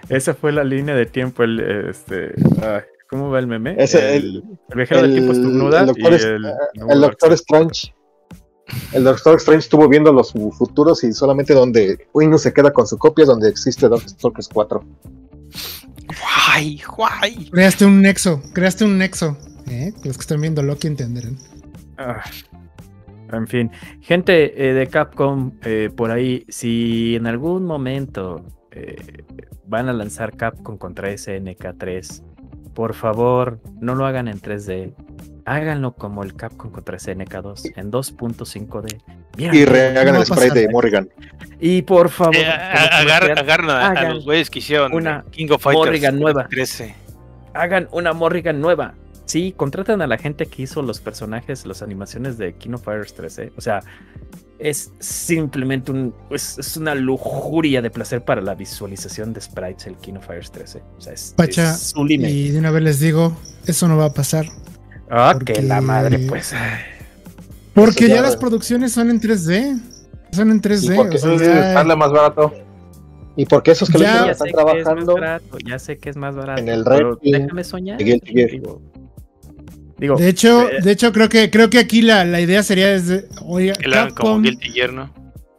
[0.10, 1.44] Esa fue la línea de tiempo.
[1.44, 1.60] El,
[1.90, 3.76] este, ay, ¿Cómo va el meme?
[3.78, 6.46] Ese, el, el viajero del tiempo estornuda el doctor, y es- el,
[6.90, 7.94] el Doctor Strange.
[8.92, 12.86] El Doctor Strange estuvo viendo los fu- futuros y solamente donde Windows se queda con
[12.86, 14.84] su copia es donde existe Darkstalkers 4.
[16.08, 17.50] Guay, guay.
[17.52, 19.38] Creaste un nexo, creaste un nexo.
[19.70, 19.94] ¿eh?
[20.04, 21.38] Los que están viendo Loki entenderán.
[21.98, 22.22] Ah,
[23.32, 23.72] en fin,
[24.02, 29.24] gente eh, de Capcom, eh, por ahí, si en algún momento eh,
[29.66, 32.24] van a lanzar Capcom contra SNK3,
[32.74, 34.94] por favor, no lo hagan en 3D.
[35.46, 39.02] Háganlo como el Capcom contra SNK2 en 2.5D.
[39.38, 40.52] Mira, Y rehagan el pasar.
[40.52, 41.10] de Morrigan.
[41.60, 45.62] Y por favor, Eh, a- agarran a, a los güeyes que hicieron una King of
[45.62, 46.48] Fighters Morrigan nueva.
[46.50, 46.96] 13.
[47.54, 48.94] hagan una Morrigan nueva.
[49.28, 53.14] Sí, contraten a la gente que hizo los personajes, las animaciones de King of Fighters
[53.14, 53.52] 13.
[53.58, 53.82] O sea,
[54.58, 56.14] es simplemente un.
[56.32, 60.52] Es, es una lujuria de placer para la visualización de sprites el King of Fighters
[60.54, 60.82] 13.
[60.98, 62.32] O sea, es, Pacha, es sublime.
[62.32, 63.36] Y de una vez les digo,
[63.66, 64.46] eso no va a pasar.
[65.10, 66.54] Ah, porque- que la madre, pues.
[67.74, 69.78] Porque ya- ya las producciones son en 3D.
[70.32, 70.94] Son en 3D.
[70.94, 72.54] ¿Y por qué o sea, sale más barato.
[73.36, 75.80] Y porque esos que lo Ya- Ya están sé que es más trabajando barato, ya
[75.80, 76.62] sé que es más barato.
[76.62, 77.98] en el pero Red déjame soñar.
[78.00, 78.82] Digo,
[79.98, 82.88] digo, de hecho, eh, de hecho creo que creo que aquí la, la idea sería
[82.88, 85.14] desde, oiga, como Capcom, Guilty Gear, ¿no?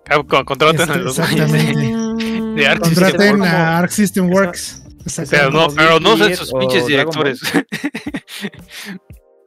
[0.05, 1.73] Capcom, contraten a Este, los exactamente.
[1.73, 4.83] güeyes de Arc contraten a Arc System Works.
[5.31, 7.41] Pero no, como pero no Guilty son sus pinches directores.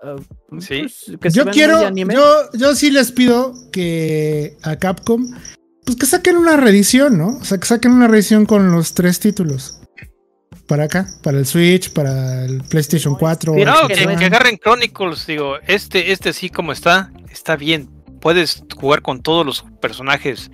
[0.03, 0.15] ah,
[0.59, 0.81] Sí.
[0.81, 5.25] pues, que se yo quiero, yo, yo sí les pido que a Capcom,
[5.85, 7.37] pues que saquen una reedición, ¿no?
[7.37, 9.79] O sea, que saquen una reedición con los tres títulos.
[10.71, 13.53] Para acá, para el Switch, para el PlayStation 4.
[13.55, 17.89] Pero No, Xbox que, agarren Chronicles, digo, este, este así como está, está bien.
[18.21, 20.49] Puedes jugar con todos los personajes.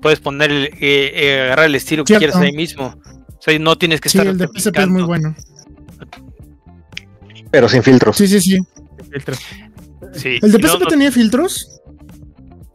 [0.00, 2.94] Puedes poner, el- eh, eh, agarrar el estilo que quieras ahí mismo.
[3.28, 5.34] O sea, no tienes que Sí, estar el de PSP es muy bueno.
[7.50, 8.16] pero sin filtros.
[8.16, 8.58] Sí, sí, sí.
[9.10, 9.38] Filtros.
[10.14, 11.68] Sí, ¿El de PSP no- tenía filtros?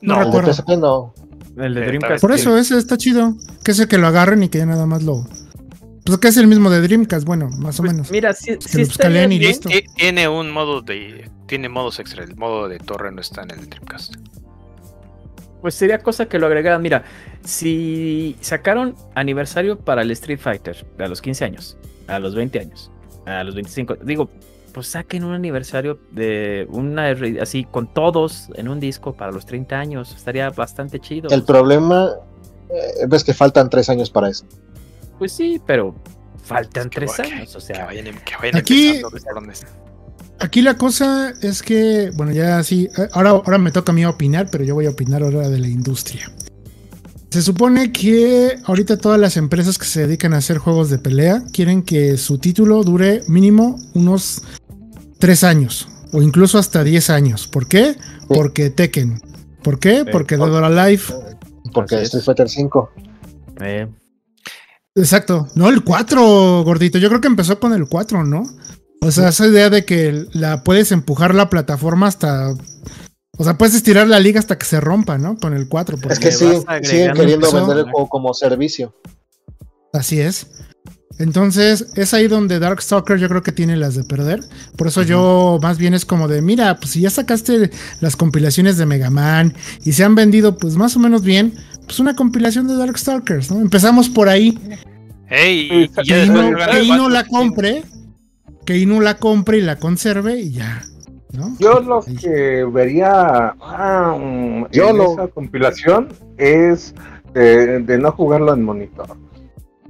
[0.02, 0.54] no, no El de.
[0.54, 1.16] PSP no.
[1.58, 2.22] El de Dreamcast.
[2.22, 2.42] Por sí.
[2.42, 3.36] eso ese está chido.
[3.64, 5.26] Que ese que lo agarren y que ya nada más lo.
[6.08, 8.12] Pues que es el mismo de Dreamcast, bueno, más o Pues, menos.
[8.12, 8.34] Mira,
[9.32, 9.52] y bien.
[9.52, 9.70] listo.
[9.70, 11.30] Ti- Tiene un modo de.
[11.48, 12.24] Tiene modos extra.
[12.24, 14.16] El modo de torre no está en el Dreamcast.
[15.62, 16.82] Pues sería cosa que lo agregaran.
[16.82, 17.04] Mira,
[17.44, 21.78] si sacaron aniversario para el Street Fighter a los 15 años,
[22.08, 22.92] a los 20 años,
[23.26, 24.30] a los 25, digo,
[24.74, 27.08] pues saquen un aniversario de una
[27.42, 30.14] así con todos en un disco para los 30 años.
[30.16, 31.30] Estaría bastante chido.
[31.32, 32.12] El problema
[32.70, 34.46] eh, es que faltan tres años para eso.
[35.18, 35.96] Pues sí, pero
[36.44, 37.86] faltan Es que tres que- años, o Que sea.
[37.86, 39.02] vayan, em- que vayan Aquí-.
[40.40, 44.06] Aquí la cosa es que, bueno, ya sí, eh, ahora, ahora me toca a mí
[44.06, 46.32] opinar, pero yo voy a opinar ahora de la industria.
[47.32, 51.44] Se supone que ahorita todas las empresas que se dedican a hacer juegos de pelea
[51.52, 54.44] quieren que su título dure mínimo unos
[55.18, 57.48] 3 años o incluso hasta 10 años.
[57.48, 57.96] ¿Por qué?
[58.28, 59.22] Porque Tekken.
[59.64, 60.06] ¿Por qué?
[60.10, 61.02] Porque Dead or Alive.
[61.74, 62.02] Porque.
[62.04, 62.92] Street Fighter 5.
[63.60, 63.88] eh,
[64.98, 65.48] Exacto.
[65.56, 66.98] No, el 4, gordito.
[66.98, 68.44] Yo creo que empezó con el 4, ¿no?
[69.02, 72.54] O sea, esa idea de que la puedes empujar la plataforma hasta.
[73.38, 75.38] O sea, puedes estirar la liga hasta que se rompa, ¿no?
[75.38, 75.98] Con el 4.
[75.98, 78.94] porque Es que siguen agregando queriendo vender el juego como servicio.
[79.94, 80.48] Así es.
[81.20, 84.42] Entonces, es ahí donde Darkstalker yo creo que tiene las de perder.
[84.76, 87.72] Por eso yo más bien es como de, mira, pues si ya sacaste
[88.02, 91.56] las compilaciones de Mega Man y se han vendido pues más o menos bien,
[91.88, 93.60] pues una compilación de Darkstalkers, ¿no?
[93.62, 94.58] Empezamos por ahí.
[95.30, 97.84] Ey, y- Que Inu, que Inu la compre,
[98.66, 100.84] que Inu la compre y la conserve y ya,
[101.34, 101.56] ¿no?
[101.60, 102.16] Yo lo Ahí.
[102.18, 106.94] que vería ah, mm, Yo en lo- esa compilación es
[107.34, 109.08] de, de no jugarlo en monitor.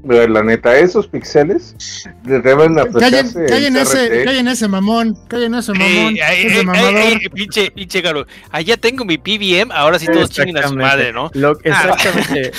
[0.08, 1.76] Pero La neta, esos píxeles
[2.24, 6.62] deben Callen, apreciarse en callen ese, callen ese mamón, callen ese mamón, Ey, ay, ese
[6.62, 8.26] ey, pinche, pinche Garo.
[8.52, 11.30] Allá tengo mi PBM, ahora sí todos chinguen a su madre, ¿no?
[11.34, 12.52] Lo- exactamente.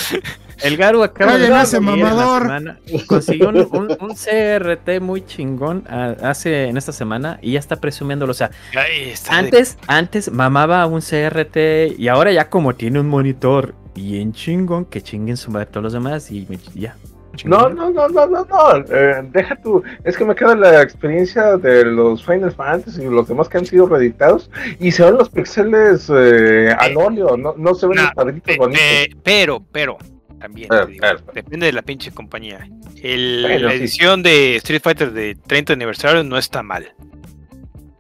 [0.61, 2.43] El Garu acaba Callen de ese la mamador.
[2.43, 7.61] semana- consiguió un, un- un CRT muy chingón ah, hace en esta semana y ya
[7.61, 8.33] está presumiéndolo.
[8.33, 12.99] O sea, Ay, está de- antes, antes mamaba un CRT y ahora ya como tiene
[12.99, 16.97] un monitor bien chingón, que chinguen su madre todos los demás y me- ya.
[17.45, 18.85] No, no, no, no, no, no.
[18.91, 19.83] eh, deja tú.
[20.05, 23.67] Es que me queda la experiencia de los Final Fantasy y los demás que han
[23.67, 24.51] sido reeditados
[24.81, 28.43] y se ven los píxeles eh, al óleo, no, no se ven Nah, los cuadritos
[28.47, 28.81] pe- bonitos.
[28.83, 29.99] pe- pero, pero,
[30.41, 32.69] también Eh, te digo, depende de la pinche compañía.
[33.03, 33.79] El- Bueno, la sí.
[33.79, 36.93] edición de Street Fighter de 30 aniversario no está mal.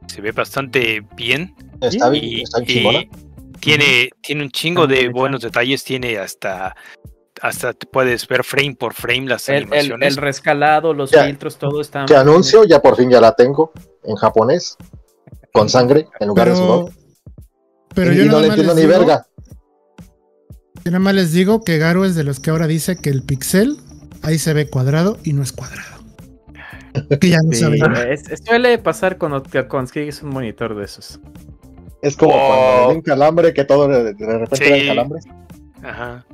[0.09, 1.55] Se ve bastante bien.
[1.81, 3.05] Está bien, y, está y chingona.
[3.60, 6.74] tiene, tiene un chingo de buenos detalles, tiene hasta
[7.43, 10.09] hasta te puedes ver frame por frame las El, el- animaciones.
[10.09, 11.24] el rescalado, los Ya.
[11.24, 12.05] filtros, todo está.
[12.06, 13.73] Que anuncio, ya por fin ya la tengo
[14.05, 14.77] en japonés,
[15.52, 16.93] con sangre en lugar de Pero, sudor.
[17.94, 19.27] pero y yo y no le entiendo ni digo- verga.
[20.85, 23.23] Yo nada más les digo que Garo es de los que ahora dice que el
[23.23, 23.77] pixel
[24.23, 25.98] ahí se ve cuadrado y no es cuadrado.
[27.20, 28.12] Que ya no Sí, sabe.
[28.12, 31.20] es- es- suele pasar cuando te consigues un monitor de esos.
[32.02, 32.39] Es como Oh.
[32.48, 34.81] cuando le den calambre, que todo de, de repente Sí.
[34.86, 35.20] da calambre.
[35.82, 36.24] Ajá.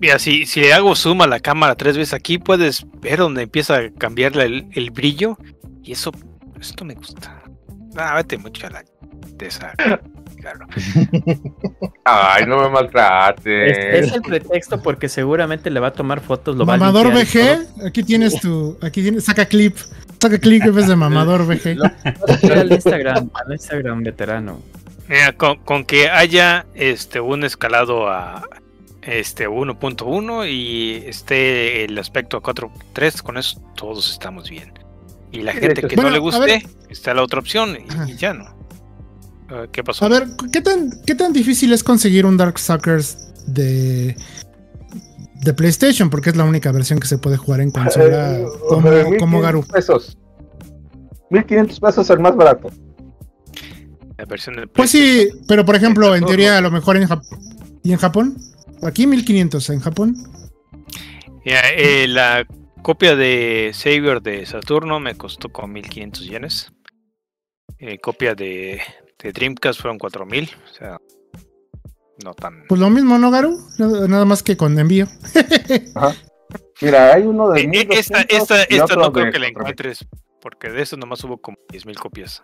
[0.00, 3.42] Mira, si, si le hago zoom a la cámara tres veces aquí, puedes ver donde
[3.42, 5.38] empieza a cambiarle el, el brillo.
[5.82, 6.12] Y eso,
[6.60, 7.42] esto me gusta.
[7.96, 8.84] Ah, vete mucho a la
[9.36, 9.72] de esa.
[10.40, 10.66] Claro.
[12.04, 13.78] Ay, no me maltrates.
[13.78, 16.56] Es, es el pretexto porque seguramente le va a tomar fotos.
[16.56, 17.22] Lo va a Mamador todo.
[17.22, 19.76] VG, aquí tienes tu, aquí tienes, saca clip,
[20.20, 21.76] saca clip en vez de mamador VG.
[22.42, 24.60] Mira al Instagram, al Instagram veterano.
[25.08, 28.42] Mira, con, con que haya este un escalado a
[29.06, 34.72] este 1.1 y esté el aspecto a 4.3, con eso todos estamos bien.
[35.32, 37.76] Y la gente que no le guste, está la otra opción
[38.08, 38.54] y, ya no.
[39.72, 40.06] ¿Qué pasó?
[40.06, 44.16] A ver, ¿qué tan, ¿qué tan difícil es conseguir un Darkstalkers de,
[45.42, 46.08] de PlayStation?
[46.08, 49.38] Porque es la única versión que se puede jugar en consola Eh, como, eh, como
[49.38, 49.66] 1500 Garu.
[49.66, 50.18] pesos.
[51.30, 52.70] 1500 pesos el más barato.
[54.16, 57.38] La versión de Pues sí, pero por ejemplo, en teoría a lo mejor en Japón.
[57.82, 58.36] ¿Y en Japón?
[58.84, 60.16] Aquí 1500, en Japón.
[61.44, 62.46] Ya, eh, la
[62.82, 66.72] copia de Savior de Saturno me costó como 1500 yenes.
[67.78, 68.80] Eh, copia de,
[69.18, 70.50] de Dreamcast fueron 4000.
[70.70, 70.98] O sea,
[72.22, 72.64] no tan.
[72.68, 73.58] Pues lo mismo, ¿no, Garu?
[73.78, 75.06] Nada más que con envío.
[76.80, 79.38] Mira, hay uno de Eh, eh, 1200 esta esta, esta otro no creo de que
[79.38, 79.60] la 4000.
[79.60, 80.06] encuentres.
[80.40, 82.42] Porque de eso nomás hubo como 10.000 copias.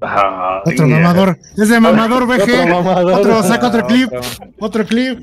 [0.00, 1.38] Otro mamador.
[1.56, 3.12] Es de mamador Otro mamador.
[3.20, 4.08] Otro, saca otro clip.
[4.12, 4.22] Otro.
[4.58, 5.20] Otro clip.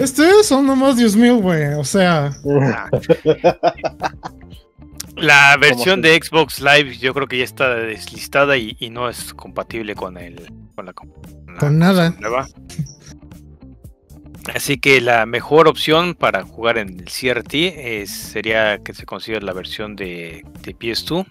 [0.00, 1.74] Este son nomás 10 mil, güey.
[1.74, 2.32] O sea.
[5.16, 9.32] La versión de Xbox Live yo creo que ya está deslistada y, y no es
[9.32, 11.08] compatible con el con la, con
[11.46, 12.14] la Con nada.
[12.18, 12.48] nueva.
[14.54, 17.54] Así que la mejor opción para jugar en el CRT
[18.02, 21.24] es- sería que se consiga la versión de, de PS2.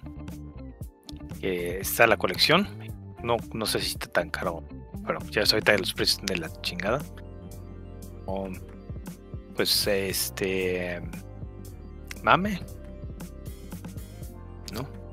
[1.43, 2.69] Que está la colección.
[3.21, 4.63] No, no sé si está tan caro.
[5.05, 6.99] Pero ya es ahorita los precios de la chingada.
[8.25, 8.47] O,
[9.55, 11.01] pues este.
[12.23, 12.61] Mame.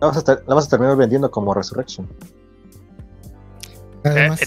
[0.01, 2.09] La vas, a ter- la vas a terminar vendiendo como Resurrection.
[4.05, 4.41] además.
[4.43, 4.47] Eh,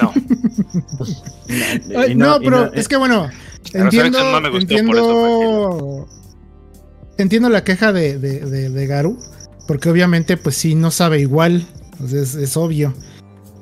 [0.00, 0.12] No.
[2.08, 3.30] Y no, y pero es que bueno,
[3.72, 6.08] entiendo, Resurrection no me gustó, por entiendo,
[7.18, 9.16] entiendo la queja de, de, de- de Garu,
[9.66, 11.66] porque obviamente pues sí no sabe igual,
[12.06, 12.94] sea, es, es obvio.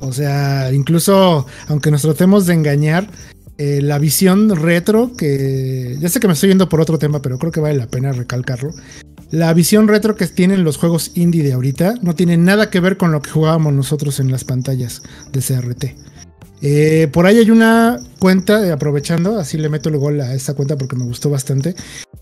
[0.01, 3.09] O sea, incluso aunque nos tratemos de engañar,
[3.57, 7.39] eh, la visión retro, que ya sé que me estoy yendo por otro tema, pero
[7.39, 8.75] creo que vale la pena recalcarlo.
[9.31, 12.97] La visión retro que tienen los juegos indie de ahorita no tiene nada que ver
[12.97, 15.03] con lo que jugábamos nosotros en las pantallas
[15.33, 15.85] de CRT.
[16.67, 20.55] Eh, por ahí hay una cuenta, eh, aprovechando, así le meto el gol a esta
[20.55, 21.75] cuenta porque me gustó bastante.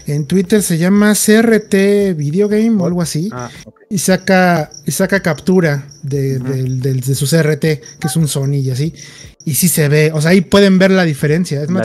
[0.07, 3.29] En Twitter se llama CRT Video Game o algo así.
[3.31, 3.49] Ah.
[3.89, 8.55] Y saca, y saca captura de, del- del- de su CRT, que es un Sony
[8.57, 8.93] y así.
[9.45, 11.63] Y sí se ve, o sea, ahí pueden ver la diferencia.
[11.63, 11.83] Es más,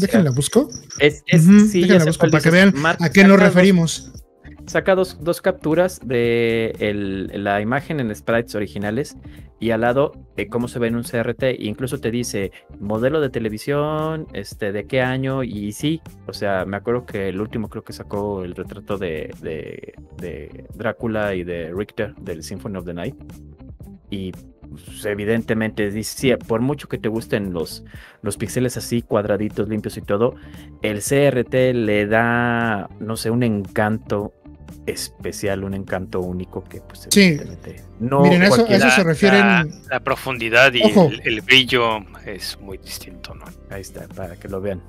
[0.00, 0.68] déjenla busco.
[0.98, 4.10] Es, es, sí, déjenla busco para que vean a qué nos referimos.
[4.70, 9.16] Saca dos, dos capturas de el- la imagen en sprites originales
[9.58, 11.42] y al lado eh, cómo se ve en un CRT.
[11.42, 15.42] E incluso te dice modelo de televisión, este, de qué año.
[15.42, 19.34] Y sí, o sea, me acuerdo que el último creo que sacó el retrato de,
[19.42, 23.16] de, de Drácula y de Richter del Symphony of the Night.
[24.08, 25.90] Y pues, evidentemente,
[26.46, 27.84] por mucho que te gusten los,
[28.22, 30.36] los píxeles así, cuadraditos, limpios y todo,
[30.82, 34.32] el CRT le da, no sé, un encanto
[34.86, 37.20] especial, un encanto único que pues Sí.
[37.22, 39.40] evidentemente no Miren, a eso, a cualquiera- eso se refieren.
[39.40, 43.44] La, la profundidad y el, el brillo es muy distinto, ¿no?
[43.70, 44.82] Ahí está, para que lo vean.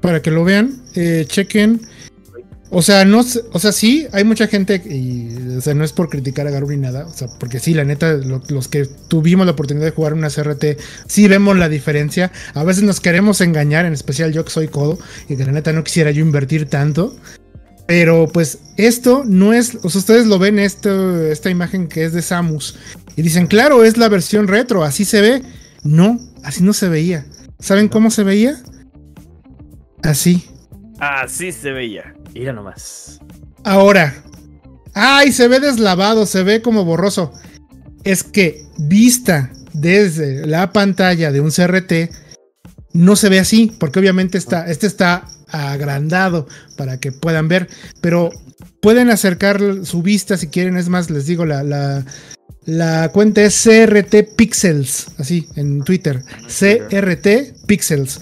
[0.00, 1.80] para que lo vean, eh, chequen.
[2.70, 6.08] O sea, no, o sea, sí, hay mucha gente, y, o sea, no es por
[6.08, 9.46] criticar a Garou ni nada, o sea, porque sí, la neta, lo- los que tuvimos
[9.46, 12.32] la oportunidad de jugar una CRT, sí vemos la diferencia.
[12.54, 14.98] A veces nos queremos engañar, en especial yo que soy codo,
[15.28, 17.14] y que la neta no quisiera yo invertir tanto.
[17.86, 22.12] Pero pues esto no es, o sea, ustedes lo ven, esto, esta imagen que es
[22.12, 22.78] de Samus,
[23.16, 25.42] y dicen, claro, es la versión retro, así se ve.
[25.82, 27.26] No, así no se veía.
[27.58, 28.56] ¿Saben cómo se veía?
[30.02, 30.48] Así.
[30.98, 32.14] Así se veía.
[32.34, 33.20] Mira nomás.
[33.62, 34.14] Ahora.
[34.94, 37.32] Ay, se ve deslavado, se ve como borroso.
[38.04, 42.14] Es que vista desde la pantalla de un CRT
[42.92, 47.68] no se ve así, porque obviamente está, este está agrandado para que puedan ver,
[48.00, 48.30] pero
[48.80, 50.76] pueden acercar su vista si quieren.
[50.76, 52.04] Es más, les digo, la,
[52.64, 56.22] la, cuenta es CRT Pixels, así en Twitter.
[56.46, 58.20] CRT Pixels.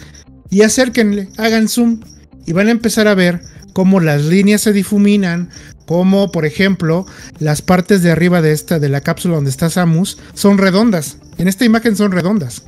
[0.50, 2.00] Y acérquenle, hagan zoom
[2.46, 3.40] y van a empezar a ver
[3.72, 5.48] cómo las líneas se difuminan,
[5.86, 7.06] como por ejemplo
[7.38, 11.18] las partes de arriba de esta de la cápsula donde está Samus son redondas.
[11.38, 12.64] En esta imagen son redondas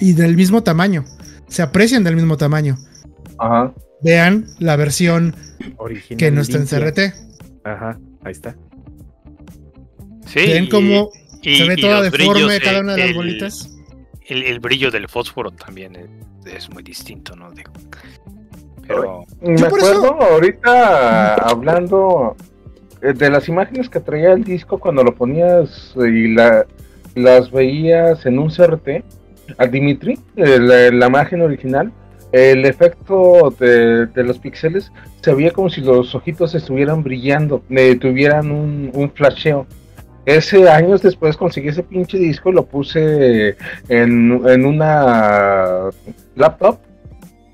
[0.00, 1.04] y del mismo tamaño.
[1.48, 2.78] Se aprecian del mismo tamaño.
[3.38, 3.72] Ajá.
[4.02, 5.34] Vean la versión
[5.76, 6.18] Original.
[6.18, 6.66] que no está en.
[6.66, 6.98] CRT.
[7.64, 8.54] Ajá, ahí está.
[10.26, 11.10] Sí, Ven cómo
[11.42, 13.74] y- se ve y toda deforme brillos, cada eh, una de las el- bolitas.
[14.26, 16.08] El, el brillo del fósforo también es,
[16.54, 17.50] es muy distinto, ¿no?
[17.52, 17.72] Digo,
[18.86, 22.36] pero Me Yo por acuerdo eso- ahorita hablando
[23.02, 26.66] eh, de las imágenes que traía el disco cuando lo ponías eh, y la,
[27.14, 29.02] las veías en un CRT
[29.56, 31.90] a Dimitri, eh, la, la imagen original,
[32.32, 34.92] el efecto de, los píxeles
[35.22, 39.66] se veía como si los ojitos estuvieran brillando, eh, tuvieran un, un flasheo.
[40.26, 43.56] Ese años después conseguí ese pinche disco y lo puse
[43.88, 45.88] en, en una
[46.36, 46.78] laptop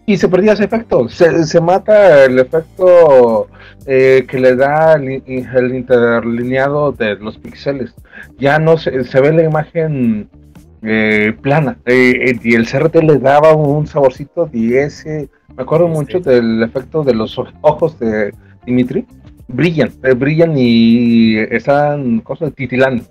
[0.06, 1.08] y se perdía ese efecto.
[1.08, 3.48] Se, se mata el efecto
[3.86, 5.22] eh, que le da el,
[5.74, 7.94] interlineado de los píxeles.
[8.38, 10.28] Ya no se, se ve la imagen
[10.84, 11.78] eh, plana.
[11.86, 15.28] eh, eh, y el CRT le daba un saborcito de ese.
[15.56, 16.24] Me acuerdo mucho sí.
[16.24, 18.32] del efecto de los oj- ojos de
[18.66, 19.06] Dimitri.
[19.48, 23.04] Brillan, eh, brillan y están cosas titilando.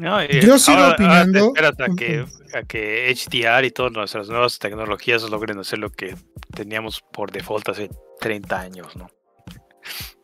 [0.00, 2.24] no, eh, Yo sigo ahora- ahora te opinando- esperas a que,
[2.58, 6.14] a que HDR y todas nuestras nuevas tecnologías logren hacer lo que
[6.54, 7.88] teníamos por default hace
[8.20, 9.08] 30 años, ¿no?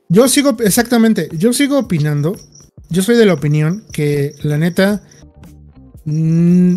[0.09, 2.36] Yo sigo, exactamente, yo sigo opinando.
[2.91, 5.01] Yo soy de la opinión que la neta
[6.05, 6.76] mm,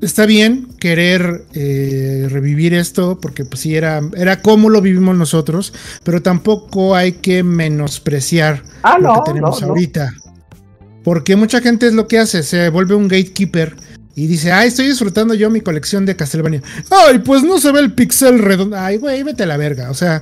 [0.00, 5.72] está bien querer eh, revivir esto porque pues sí era, era como lo vivimos nosotros,
[6.04, 9.72] pero tampoco hay que menospreciar Ah, lo no, que tenemos no, no.
[9.72, 10.12] ahorita.
[11.04, 13.74] Porque mucha gente es lo que hace, se vuelve un gatekeeper
[14.14, 16.60] y dice, ay, estoy disfrutando yo mi colección de Castlevania.
[16.90, 18.76] Ay, pues no se ve el pixel redondo.
[18.76, 19.90] Ay, güey, vete a la verga.
[19.90, 20.20] O sea,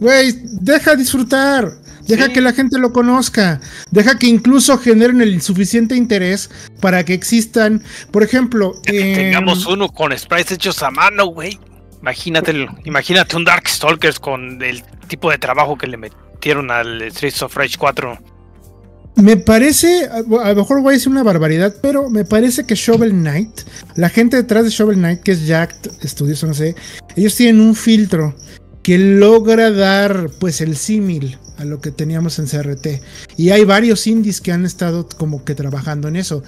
[0.00, 1.70] güey, deja disfrutar.
[2.06, 2.32] Deja Sí.
[2.32, 3.60] que la gente lo conozca.
[3.90, 7.82] Deja que incluso generen el suficiente interés para que existan.
[8.10, 11.58] Por ejemplo, Que em, tengamos uno con sprites hechos a mano, güey.
[12.00, 17.56] Imagínate, imagínate un Darkstalkers con el tipo de trabajo que le metieron al Streets of
[17.56, 18.18] Rage 4.
[19.16, 20.20] Me parece, a
[20.50, 23.62] lo mejor voy a decir una barbaridad, pero me parece que Shovel Knight,
[23.94, 26.74] la gente detrás de Shovel Knight, que es Jacked Studios, no sé,
[27.16, 28.36] ellos tienen un filtro
[28.82, 32.86] que logra dar pues el símil a lo que teníamos en CRT.
[33.36, 36.42] Y hay varios indies que han estado como que trabajando en eso.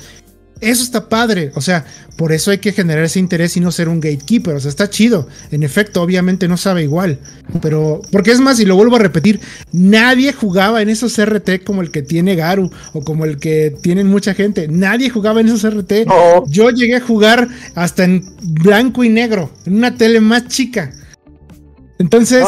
[0.60, 1.84] Eso está padre, o sea,
[2.16, 4.90] por eso hay que generar ese interés y no ser un gatekeeper, o sea, está
[4.90, 5.28] chido.
[5.52, 7.20] En efecto, obviamente no sabe igual,
[7.62, 9.38] pero porque es más, y lo vuelvo a repetir,
[9.70, 14.08] nadie jugaba en esos RT como el que tiene Garu o como el que tienen
[14.08, 14.66] mucha gente.
[14.66, 16.06] Nadie jugaba en esos RT.
[16.06, 17.46] No, Yo llegué a jugar
[17.76, 20.90] hasta en blanco y negro, en una tele más chica.
[22.00, 22.44] Entonces,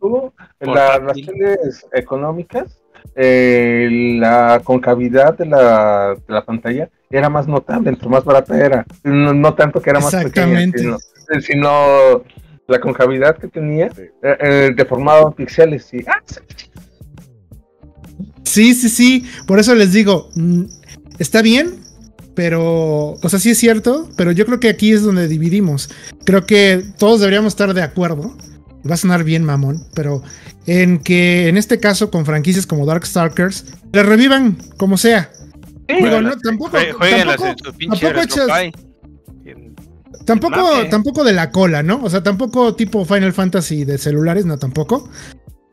[0.00, 2.80] No, La- las teles económicas,
[3.16, 8.86] eh, la concavidad de la, de la pantalla era más notable, entre más barata era.
[9.02, 10.78] No, no tanto que era más pequeña, Exactamente.
[10.78, 10.98] sino,
[11.40, 12.22] sino
[12.66, 15.92] la concavidad que tenía eh, eh, deformado en píxeles.
[15.92, 16.22] Y, ah,
[18.44, 19.24] Sí, sí, sí.
[19.46, 20.64] Por eso les digo, mm,
[21.18, 21.74] está bien,
[22.34, 25.90] pero, o sea, sí es cierto, pero yo creo que aquí es donde dividimos.
[26.24, 28.36] Creo que todos deberíamos estar de acuerdo.
[28.88, 30.22] Va a sonar bien mamón, pero
[30.66, 35.30] en que en este caso con franquicias como Darkstalkers, le revivan como sea.
[35.88, 36.36] Digo, no,
[40.24, 42.02] tampoco, tampoco de la cola, ¿no?
[42.02, 45.10] O sea, tampoco tipo Final Fantasy de celulares, no tampoco.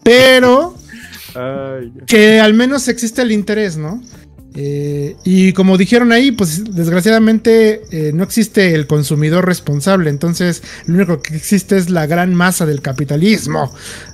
[0.04, 0.76] Pero
[2.08, 4.02] que al menos existe el interés, ¿no?
[4.54, 10.96] Eh, y como dijeron ahí, pues desgraciadamente eh, no existe el consumidor responsable, entonces lo
[10.96, 13.74] único que existe es la gran masa del capitalismo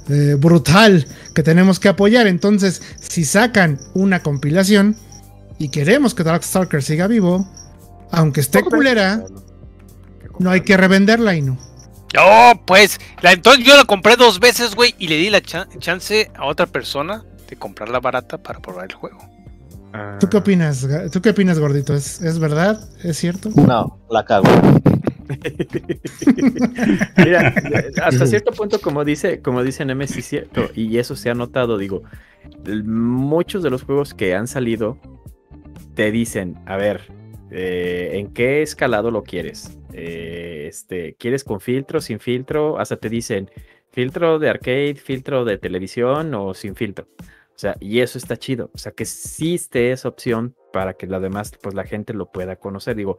[0.10, 2.28] eh, brutal que tenemos que apoyar.
[2.28, 4.96] Entonces, si sacan una compilación
[5.58, 7.48] y queremos que Darkstalker siga vivo,
[8.12, 9.24] aunque esté culera,
[10.38, 11.58] no hay que revenderla y no.
[12.20, 15.68] Oh, pues, la- entonces yo la compré dos veces, güey, y le di la cha-
[15.80, 19.18] chance a otra persona de comprarla barata para probar el juego.
[20.20, 20.88] ¿Tú qué opinas?
[20.88, 21.94] Ga- ¿Tú qué opinas, gordito?
[21.94, 22.80] ¿Es, es verdad?
[23.04, 23.50] ¿Es cierto?
[23.56, 24.48] No, la cago.
[27.18, 27.54] Mira,
[28.04, 31.34] hasta cierto punto, como dice, como dice Nemes, sí es cierto, y eso se ha
[31.34, 32.04] notado, digo,
[32.86, 34.98] muchos de los juegos que han salido
[35.96, 37.02] te dicen, a ver,
[37.52, 39.78] eh, ¿en qué escalado lo quieres?
[39.94, 42.80] Eh, este, ¿quieres con filtro, sin filtro?
[42.80, 43.50] Hasta te dicen,
[43.92, 47.08] filtro de arcade, filtro de televisión o sin filtro.
[47.58, 48.70] O sea, y eso está chido.
[48.76, 52.58] O sea, que existe esa opción para que la demás, pues la gente lo pueda
[52.58, 52.96] conocer.
[52.96, 53.18] Digo,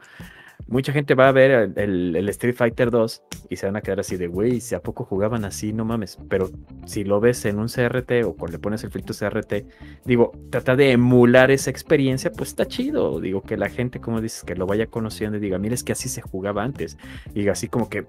[0.67, 3.81] mucha gente va a ver el, el- el Street Fighter 2 y se van a
[3.81, 6.19] quedar así de, güey, si a poco jugaban así, no mames.
[6.29, 6.51] Pero
[6.85, 9.65] si lo ves en un CRT o cuando le pones el filtro CRT,
[10.05, 13.21] digo, trata de emular esa experiencia, pues está chido.
[13.21, 15.93] Digo, que la gente, como dices, que lo vaya conociendo y diga, mira, es que
[15.93, 16.99] así se jugaba antes.
[17.35, 18.05] Y así como que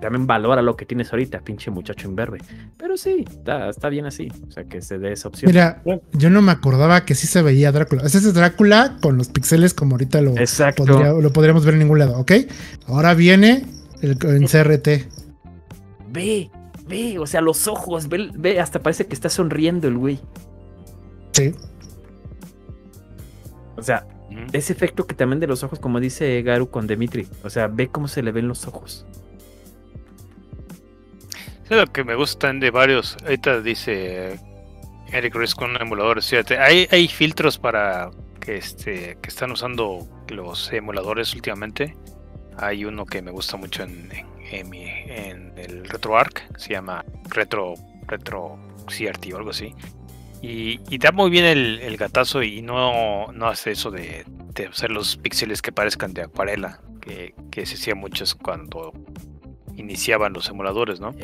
[0.00, 2.38] también valora lo que tienes ahorita, pinche muchacho imberbe.
[2.76, 4.28] Pero sí, está, está bien así.
[4.48, 5.48] O sea, que se dé esa opción.
[5.52, 5.80] Mira,
[6.12, 8.02] yo no me acordaba que sí se veía Drácula.
[8.02, 10.84] Ese es Drácula con los píxeles como ahorita lo, Exacto.
[10.84, 12.32] podría- lo podríamos ver en ningún lado, ¿ok?
[12.86, 13.64] Ahora viene
[14.00, 14.88] el, en CRT.
[16.10, 16.50] Ve,
[16.86, 20.20] ve, o sea, los ojos, ve, ve, hasta parece que está sonriendo el güey.
[21.32, 21.54] Sí.
[23.76, 24.06] O sea,
[24.52, 27.26] ese efecto que también de los ojos, como dice Garu con Dimitri.
[27.42, 29.06] O sea, ve cómo se le ven los ojos.
[31.64, 33.16] Es lo que me gustan de varios.
[33.22, 34.38] Ahorita dice
[35.10, 36.28] Eric Riz con emuladores.
[36.28, 38.10] Fíjate, hay, hay filtros para
[38.42, 41.96] que este que están usando los emuladores últimamente.
[42.58, 44.10] Hay uno que me gusta mucho en,
[44.50, 47.74] en, en el RetroArch, se llama Retro
[48.06, 49.74] Retro CRT o algo así.
[50.42, 54.90] Y, da muy bien el, el gatazo y no, no hace eso de, de hacer
[54.90, 58.92] los píxeles que parezcan de acuarela, que, que se hacía muchos cuando
[59.76, 61.14] iniciaban los emuladores, ¿no?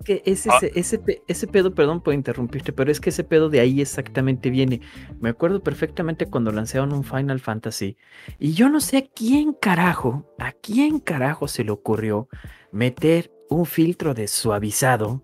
[0.00, 0.58] Es que ese, Ah.
[0.62, 4.48] ese, ese, ese pedo, perdón por interrumpirte, pero es que ese pedo de ahí exactamente
[4.50, 4.80] viene.
[5.20, 7.96] Me acuerdo perfectamente cuando lanzaron un Final Fantasy
[8.38, 12.28] y yo no sé a quién carajo, a quién carajo se le ocurrió
[12.72, 15.22] meter un filtro de suavizado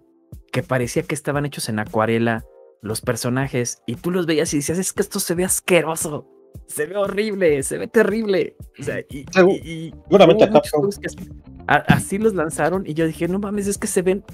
[0.53, 2.45] que parecía que estaban hechos en acuarela
[2.83, 6.29] los personajes y tú los veías y decías, es que esto se ve asqueroso.
[6.67, 8.57] Se ve horrible, se ve terrible.
[8.79, 10.49] O sea, y, Segu- y- y seguramente
[11.67, 14.25] así los lanzaron y yo dije, no mames, es que se ven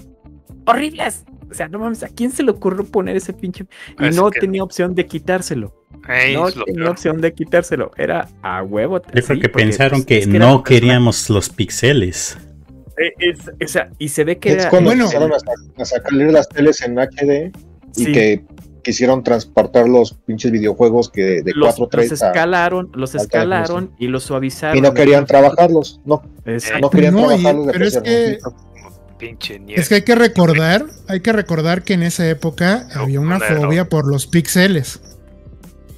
[0.65, 1.23] horribles.
[1.49, 3.65] O sea, no mames, ¿a quién se le ocurrió poner ese pinche?
[3.99, 5.73] Y Es no que- tenía opción de quitárselo.
[6.09, 6.89] Ey, no tenía peor.
[6.89, 7.91] opción de quitárselo.
[7.95, 8.97] Era a huevo.
[8.97, 12.37] Yo creo sí, que porque, pensaron pues, que es no queríamos los pixeles.
[12.97, 14.69] Eh, es- o sea, y se ve que Es era.
[14.69, 15.05] cuando bueno.
[15.05, 17.51] empezaron a, a sacar las teles en HD
[17.95, 18.11] y Sí.
[18.11, 18.43] que
[18.83, 23.91] quisieron transportar los pinches videojuegos que de los, 4 los 3 a, escalaron, los escalaron
[23.97, 24.77] y los suavizaron.
[24.77, 26.79] y no querían trabajarlos, no, Exacto.
[26.81, 28.37] no querían No, y- trabajarlos de pero es que-
[29.27, 29.81] Pinche nieve.
[29.81, 33.39] Es que hay que recordar, hay que recordar que en esa época No, había una
[33.39, 34.99] fobia por los píxeles.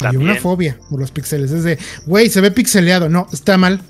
[0.02, 1.52] Había una fobia por los píxeles.
[1.52, 3.10] Es de, güey, se ve pixeleado.
[3.10, 3.82] No, está mal.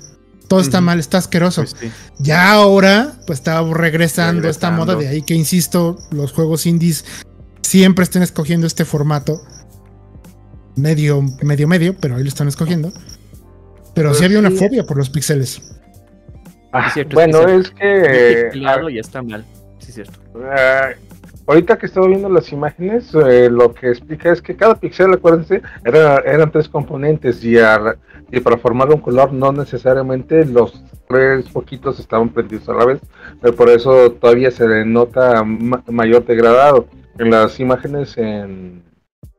[0.48, 1.62] Todo está mal, está asqueroso.
[1.62, 1.90] Pues sí.
[2.20, 4.94] Ya ahora, pues está regresando, esta Regresando.
[4.94, 7.04] moda de ahí que, insisto, los juegos indies
[7.62, 9.42] siempre estén escogiendo este formato.
[10.76, 12.92] Medio, medio, medio, pero ahí lo están escogiendo.
[13.94, 14.56] Pero sí Pues había una sí.
[14.56, 15.60] fobia por los píxeles.
[16.78, 19.44] Ah, Es cierto, bueno, es es que Pixelado ya está mal.
[19.78, 20.18] Sí, es cierto.
[20.44, 20.90] Ah,
[21.46, 25.62] ahorita que estaba viendo las imágenes, eh, lo que explica es que cada píxel, acuérdense,
[25.84, 27.96] era, eran tres componentes y, a-
[28.30, 33.00] y para formar un color no necesariamente los tres poquitos estaban prendidos a la vez,
[33.44, 36.86] eh, por eso todavía se le nota ma- mayor degradado.
[37.18, 38.82] en las imágenes en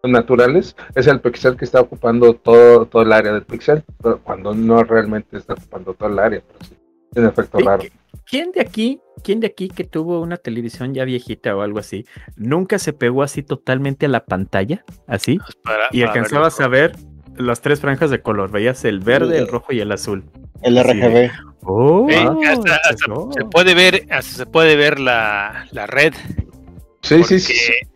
[0.03, 4.53] naturales es el pixel que está ocupando todo, todo el área del pixel, pero cuando
[4.55, 6.75] no realmente está ocupando todo el área, pero sí,
[7.13, 7.83] tiene efecto raro.
[7.83, 7.91] ¿qui-
[8.25, 12.05] ¿Quién de aquí, quién de aquí que tuvo una televisión ya viejita o algo así,
[12.35, 16.67] nunca se pegó así totalmente a la pantalla, así, Pues para- y para alcanzabas a
[16.67, 16.93] ver
[17.37, 18.51] las tres franjas de color?
[18.51, 20.25] Veías el verde, el rojo y el azul.
[20.61, 21.31] El Así de- RGB.
[21.69, 22.15] Oh, Eh,
[22.47, 23.29] hasta- hasta empezó.
[23.33, 26.13] se puede ver, hasta se puede ver la, la red.
[27.03, 27.53] Sí, sí, sí.
[27.53, 27.87] porque,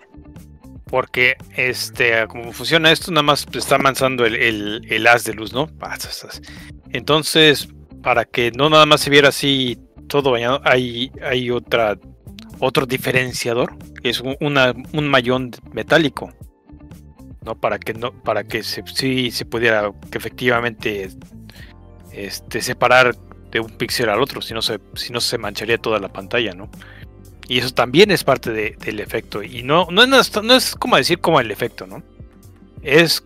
[0.85, 5.51] porque este, como funciona esto, nada más está avanzando el, el, el haz de luz,
[5.53, 5.67] ¿no?
[6.91, 7.69] Entonces,
[8.03, 11.97] para que no nada más se viera así todo bañado, hay, hay otra
[12.59, 16.31] otro diferenciador, que es un, una- un mallón metálico.
[17.43, 17.59] ¿no?
[17.59, 21.09] Para que no, para que sí se pudiera efectivamente
[22.11, 23.15] este, separar
[23.51, 26.53] de un píxel al otro, si no se, si no se mancharía toda la pantalla,
[26.53, 26.69] ¿no?
[27.47, 29.41] Y eso también es parte de- del efecto.
[29.43, 32.03] Y no, no, es, no es como decir como el efecto, ¿no?
[32.83, 33.23] Es.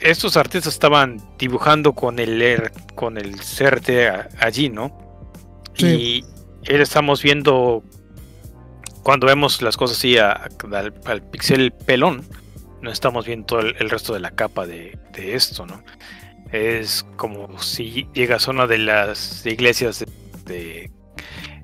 [0.00, 4.96] Estos artistas estaban dibujando con el R- con el CRT a- allí, ¿no?
[5.74, 5.86] Sí.
[5.86, 7.82] Y él estamos viendo.
[9.02, 12.24] Cuando vemos las cosas así a- al, al pixel pelón,
[12.82, 15.82] no estamos viendo todo el, el resto de la capa de, de esto, ¿no?
[16.52, 20.06] Es como si llegas a una de las iglesias de,
[20.44, 20.90] de,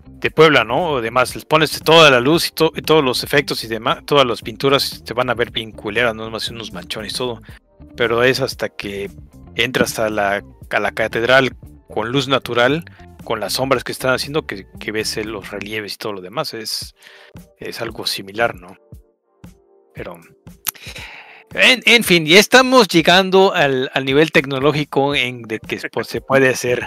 [0.06, 0.90] de Puebla, ¿no?
[0.92, 3.98] O demás, les pones toda la luz y, to- y todos los efectos y demás,
[4.06, 7.42] todas las pinturas te van a ver bien culeras, no más unos manchones y todo.
[7.96, 9.10] Pero es hasta que
[9.54, 11.56] entras a la, a la catedral
[11.92, 12.84] con luz natural,
[13.24, 16.54] con las sombras que están haciendo, que, que ves los relieves y todo lo demás.
[16.54, 16.94] Es,
[17.58, 18.76] es algo similar, ¿no?
[19.94, 20.20] Pero.
[21.54, 25.88] En, en fin, ya estamos llegando al, al nivel tecnológico en de que se,
[26.20, 26.84] puede hacer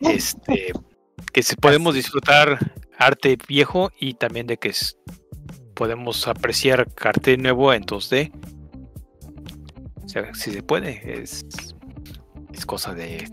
[0.00, 0.72] este
[1.32, 2.58] que se podemos disfrutar
[2.98, 4.72] arte viejo y también de que
[5.74, 8.32] podemos apreciar arte nuevo en 2D.
[10.10, 11.46] O sea, si se puede, es,
[12.52, 13.28] es cosa de,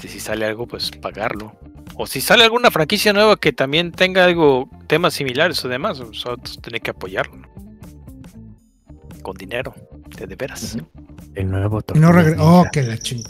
[0.00, 1.56] de si sale algo, pues pagarlo.
[1.96, 6.60] O si sale alguna franquicia nueva que también tenga algo, temas similares o demás, nosotros
[6.62, 7.36] tenemos que apoyarlo.
[7.36, 7.48] ¿no?
[9.22, 9.74] Con dinero,
[10.16, 10.78] de, de veras.
[11.34, 13.24] El nuevo no Oh, que la ching.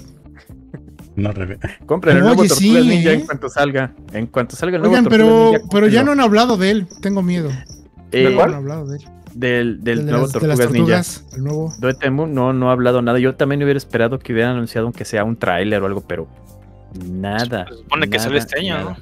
[1.16, 3.24] No reve- Compren el nuevo Oye, sí, Ninja en ¿eh?
[3.24, 3.94] cuanto salga.
[4.12, 6.86] En cuanto salga el nuevo Oigan, pero, Ninja, pero ya no han hablado de él.
[7.00, 7.50] Tengo miedo.
[8.12, 9.04] Eh, No han hablado de él.
[9.34, 10.96] Del, del El de nuevo las, de las Tortugas Ninja.
[11.02, 11.24] tortugas.
[11.36, 11.72] El nuevo.
[11.78, 13.18] Dotemu no, no ha hablado nada.
[13.18, 16.28] Yo también hubiera esperado que hubieran anunciado aunque sea un tráiler o algo, pero
[17.06, 17.66] nada.
[17.68, 18.90] Se supone que sale este año, nada.
[18.90, 18.96] ¿no?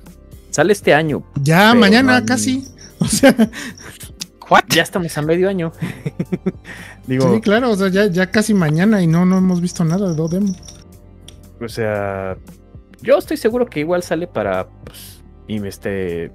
[0.50, 1.22] Sale este año.
[1.42, 2.64] Ya, mañana no casi.
[3.00, 3.32] O sea,
[4.50, 4.64] ¿What?
[4.70, 5.72] Ya estamos a medio año.
[7.06, 10.08] Digo, sí, claro, o sea, ya, ya casi mañana y no, no hemos visto nada
[10.08, 10.52] de Dodemo.
[11.60, 12.36] o sea,
[13.02, 16.32] yo estoy seguro que igual sale para pues, y este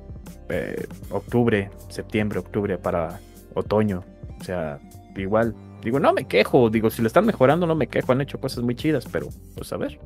[0.49, 3.19] eh, octubre, septiembre, octubre para
[3.56, 4.03] otoño.
[4.40, 4.80] O sea,
[5.15, 5.56] igual.
[5.82, 6.69] Digo, no me quejo.
[6.69, 8.11] Digo, si lo están mejorando, no me quejo.
[8.11, 9.99] Han hecho cosas muy chidas, pero pues a ver.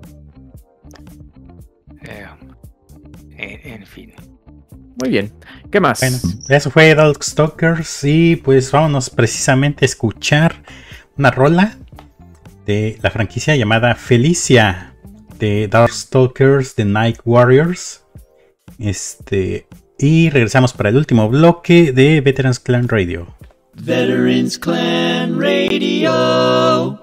[2.02, 2.26] Eh,
[3.38, 4.14] en, en fin.
[5.00, 5.32] Muy bien.
[5.72, 6.00] ¿Qué más?
[6.00, 6.18] Bueno,
[6.50, 10.64] eso fue Darkstalkers y pues vámonos precisamente a escuchar
[11.18, 11.78] una rola
[12.66, 14.96] de la franquicia llamada Felicia
[15.38, 18.04] de Darkstalkers The Night Warriors.
[18.80, 19.68] Este
[20.00, 23.28] y regresamos para el último bloque de Veterans Clan Radio.
[23.74, 27.00] Veterans Clan Radio.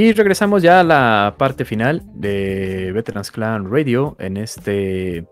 [0.00, 5.26] Y regresamos ya a la parte final de Veterans Clan Radio en este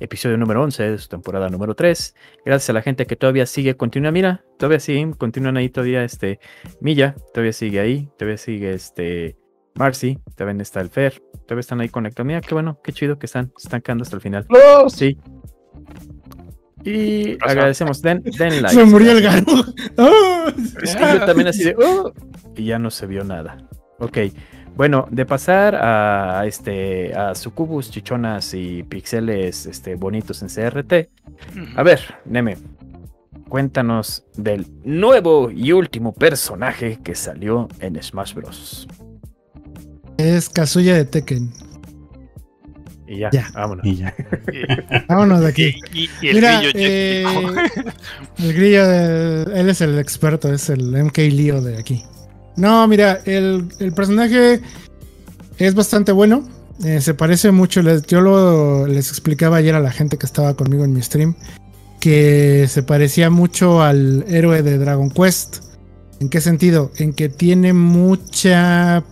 [0.00, 2.12] episodio número 11 de su temporada número 3.
[2.44, 6.40] Gracias a la gente que todavía sigue, continúa, mira, todavía siguen, continúan ahí todavía este
[6.80, 9.36] Milla, todavía sigue ahí, todavía sigue este
[9.76, 12.26] Marcy, también está el Fer, todavía están ahí conectados.
[12.26, 14.44] Mira, qué bueno, qué chido que están, se están quedando hasta el final.
[14.48, 14.92] ¡Los!
[14.92, 15.16] Sí.
[16.82, 18.74] Y agradecemos, den, den like.
[18.74, 19.24] Se murió el.
[19.98, 20.52] ¡Ah!
[20.82, 21.76] Es que yo también así de.
[21.78, 22.12] "Oh",
[22.56, 23.67] y ya no se vio nada.
[23.98, 24.18] Ok.
[24.76, 30.92] Bueno, de pasar a este a sucubus, chichonas y pixeles este, bonitos en CRT.
[31.76, 32.56] A ver, Neme,
[33.48, 38.86] cuéntanos del nuevo y último personaje que salió en Smash Bros.
[40.16, 41.52] Es Kazuya de Tekken.
[43.08, 43.48] Y ya, Ya.
[43.54, 43.84] vámonos.
[43.86, 44.14] Y ya.
[45.08, 45.74] Vámonos de aquí.
[45.92, 47.24] Y, y- y el Mira, grillo eh,
[48.38, 52.04] el grillo, de- él es el experto, es el MK Leo de aquí.
[52.58, 54.60] No, mira, el, el personaje
[55.58, 56.46] es bastante bueno.
[56.84, 60.54] eh, se parece mucho, les- yo lo, les explicaba ayer a la gente que estaba
[60.54, 61.34] conmigo en mi stream,
[62.00, 65.58] que se parecía mucho al héroe de Dragon Quest.
[66.20, 66.90] ¿En qué sentido?
[66.96, 69.02] En que tiene mucha...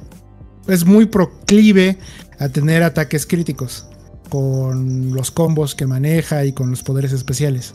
[0.69, 1.99] Es muy proclive
[2.41, 3.87] a tener ataques críticos
[4.29, 7.75] con los combos que maneja y con los poderes especiales.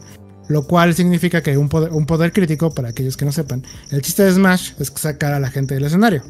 [0.52, 4.02] Lo cual significa que un poder, un poder crítico, para aquellos que no sepan, el
[4.02, 6.24] chiste de Smash es sacar a la gente del escenario.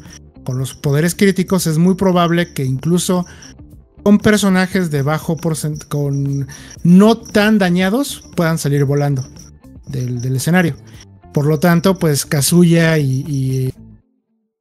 [0.44, 3.26] Con los poderes críticos es muy probable que incluso
[4.04, 6.46] con personajes de bajo porcentaje, con
[6.84, 9.26] no tan dañados, puedan salir volando
[9.88, 10.76] del, escenario.
[11.34, 13.74] Por lo tanto, pues Kazuya y,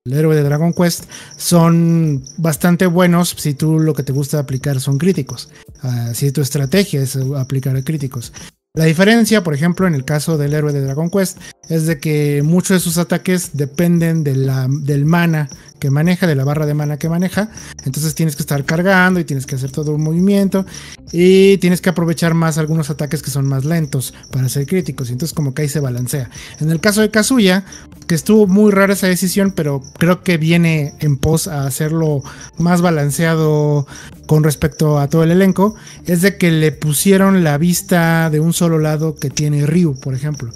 [0.06, 1.04] el héroe de Dragon Quest
[1.38, 5.50] son bastante buenos si tú lo que te gusta aplicar son críticos.
[5.84, 8.34] Ah, si tu estrategia es aplicar críticos.
[8.74, 12.42] La diferencia, por ejemplo, en el caso del héroe de Dragon Quest, es de que
[12.42, 15.50] muchos de sus ataques dependen del mana
[15.82, 17.50] que maneja, de la barra de mana que maneja.
[17.84, 20.64] Entonces tienes que estar cargando y tienes que hacer todo un movimiento.
[21.12, 25.10] Y tienes que aprovechar más algunos ataques que son más lentos para ser críticos.
[25.10, 26.30] Y entonces como que ahí se balancea.
[26.60, 27.66] En el caso de Kazuya,
[28.08, 32.22] que estuvo muy rara esa decisión, pero creo que viene en pos a hacerlo
[32.60, 33.88] más balanceado
[34.28, 35.74] con respecto a todo el elenco,
[36.06, 40.14] es de que le pusieron la vista de un solo lado que tiene Ryu, por
[40.14, 40.52] ejemplo.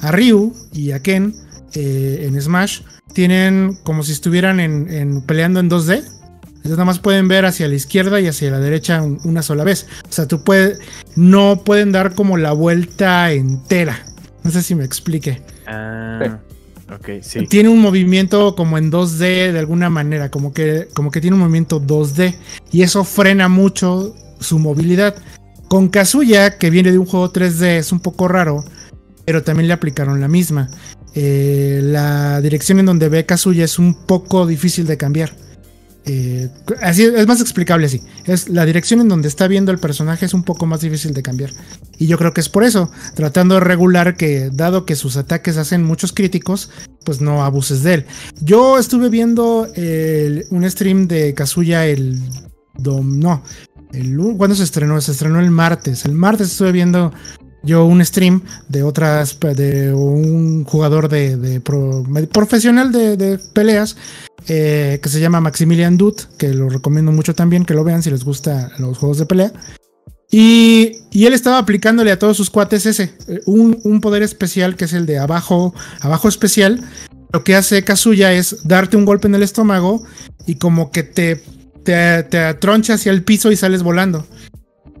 [0.00, 1.45] A Ryu y a Ken
[1.76, 2.80] eh, en Smash
[3.12, 6.02] tienen como si estuvieran en, en- peleando en 2D.
[6.46, 9.62] Entonces nada más pueden ver hacia la izquierda y hacia la derecha un- una sola
[9.62, 9.86] vez.
[10.08, 10.78] O sea, tú puedes,
[11.14, 14.04] no pueden dar como la vuelta entera.
[14.42, 15.42] No sé si me explique.
[15.66, 16.38] Ah,
[16.92, 17.46] ok, sí.
[17.46, 21.40] Tiene un movimiento como en 2D de alguna manera, como que, como que tiene un
[21.42, 22.34] movimiento 2D
[22.72, 25.14] y eso frena mucho su movilidad.
[25.68, 28.64] Con Kazuya, que viene de un juego 3D, es un poco raro,
[29.24, 30.68] pero también le aplicaron la misma.
[31.18, 35.32] Eh, la dirección en donde ve Kazuya es un poco difícil de cambiar.
[36.04, 36.50] Eh,
[36.82, 38.02] así es más explicable así.
[38.26, 41.22] Es la dirección en donde está viendo el personaje es un poco más difícil de
[41.22, 41.50] cambiar.
[41.98, 45.56] Y yo creo que es por eso, tratando de regular que, dado que sus ataques
[45.56, 46.70] hacen muchos críticos,
[47.04, 48.04] pues no abuses de él.
[48.40, 49.66] Yo estuve viendo
[50.50, 52.20] un stream de Kazuya el.
[52.78, 53.42] dom- no.
[53.92, 55.00] El, ¿Cuándo se estrenó?
[55.00, 56.04] Se estrenó el martes.
[56.04, 57.12] El martes estuve viendo
[57.66, 59.38] yo un stream de otras.
[59.40, 63.96] de un jugador de, de pro- profesional de, de peleas.
[64.48, 68.10] eh, que se llama Maximilian Dut, que lo recomiendo mucho también, que lo vean si
[68.10, 69.52] les gustan los juegos de pelea.
[70.30, 74.76] Y, y él estaba aplicándole a todos sus cuates ese, eh, un, un poder especial
[74.76, 76.80] que es el de abajo, abajo especial.
[77.32, 80.04] Lo que hace Kazuya es darte un golpe en el estómago
[80.46, 81.42] y como que te,
[81.84, 84.26] te, te atroncha hacia el piso y sales volando.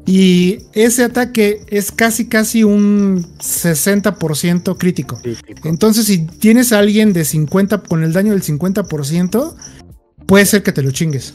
[0.06, 5.18] Y ese ataque es casi casi un 60% crítico.
[5.20, 5.68] Crítico.
[5.68, 9.56] Entonces, si tienes a alguien de 50 con el daño del 50%,
[10.26, 11.34] puede ser que te lo chingues.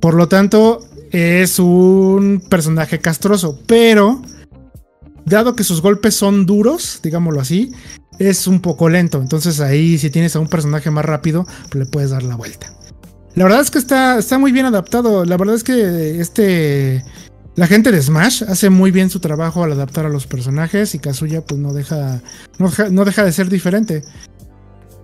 [0.00, 0.80] Por lo tanto,
[1.12, 4.22] es un personaje castroso, pero
[5.26, 7.72] dado que sus golpes son duros, digámoslo así,
[8.18, 9.20] es un poco lento.
[9.20, 12.72] Entonces ahí si tienes a un personaje más rápido, pues le puedes dar la vuelta.
[13.34, 15.24] La verdad es que está, está muy bien adaptado.
[15.24, 17.04] La verdad es que este
[17.58, 21.00] la gente de Smash hace muy bien su trabajo al adaptar a los personajes y
[21.00, 22.20] Kazuya pues no deja
[22.58, 24.04] no deja, no deja de ser diferente.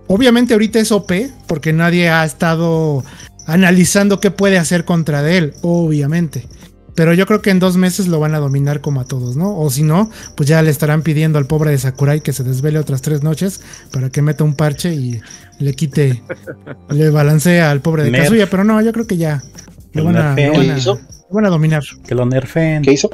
[0.07, 1.11] Obviamente ahorita es OP
[1.47, 3.03] porque nadie ha estado
[3.45, 6.47] analizando qué puede hacer contra de él, obviamente.
[6.95, 9.57] Pero yo creo que en dos meses lo van a dominar como a todos, ¿no?
[9.57, 12.79] O si no, pues ya le estarán pidiendo al pobre de Sakurai que se desvele
[12.79, 13.59] otras tres noches
[13.91, 15.19] para que meta un parche y
[15.59, 16.23] le quite,
[16.89, 18.11] le balancea al pobre de.
[18.23, 18.49] Kazuya.
[18.49, 19.43] Pero no, yo creo que ya
[19.91, 20.75] lo van a, lo van a-
[21.35, 21.83] van a dominar.
[22.07, 22.81] Que lo nerfen.
[22.81, 23.09] ¿Qué hizo?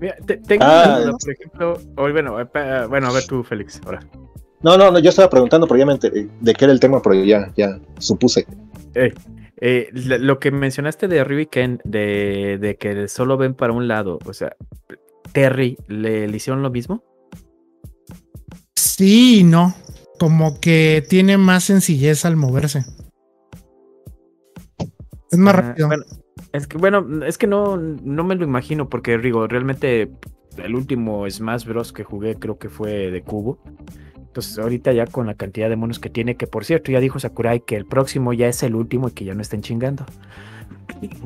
[0.00, 2.46] Mira, te- tengo Ah, una duda, por ejemplo, o bueno, eh,
[2.88, 4.00] bueno, a ver tú, Félix, ahora.
[4.62, 7.00] No, no, no, yo estaba preguntando, pero ya me enteré de qué era el tema,
[7.02, 8.46] pero ya, ya supuse.
[8.94, 13.72] Eh, lo lo que mencionaste de Ryu y Ken, de, de que solo ven para
[13.72, 14.56] un lado, o sea,
[15.32, 17.02] Terry, ¿le, le hicieron lo mismo?
[18.74, 19.74] Sí no.
[20.18, 22.84] Como que tiene más sencillez al moverse.
[25.34, 25.88] Es más rápido.
[25.88, 26.04] bueno,
[26.52, 30.10] es que bueno, es que no, no me lo imagino porque digo, realmente
[30.56, 33.58] el último Smash Bros que jugué creo que fue de cubo.
[34.16, 37.20] Entonces ahorita ya con la cantidad de monos que tiene, que por cierto ya dijo
[37.20, 40.04] Sakurai que el próximo ya es el último y que ya no estén chingando.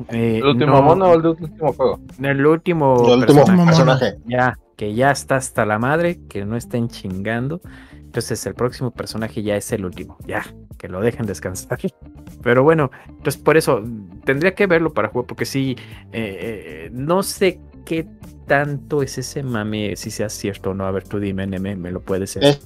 [0.09, 1.99] Eh, ¿El último no, mono o el último juego?
[2.21, 4.17] El último, El último personaje, personaje.
[4.25, 7.61] ya, que ya está hasta la madre, que no estén chingando.
[8.09, 10.43] Entonces el próximo personaje ya es el último, ya,
[10.79, 11.77] que lo dejen descansar.
[12.41, 13.83] Pero bueno, entonces por eso
[14.25, 15.75] tendría que verlo para jugar, porque sí,
[16.11, 18.07] eh, eh, no sé qué
[18.47, 20.87] tanto es ese mame, si sea cierto o no.
[20.87, 22.59] A ver, tú dime, Neme, me lo puedes Es,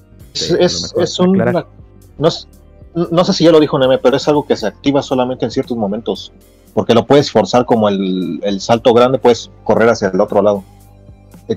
[0.50, 1.42] a lo es, es un.
[1.42, 1.68] aclarar.
[2.18, 2.48] No, es-
[2.96, 5.52] no sé si ya lo dijo Neme, pero es algo que se activa solamente en
[5.52, 6.32] ciertos momentos.
[6.74, 10.64] Porque lo puedes forzar como el, el salto grande, puedes correr hacia el otro lado.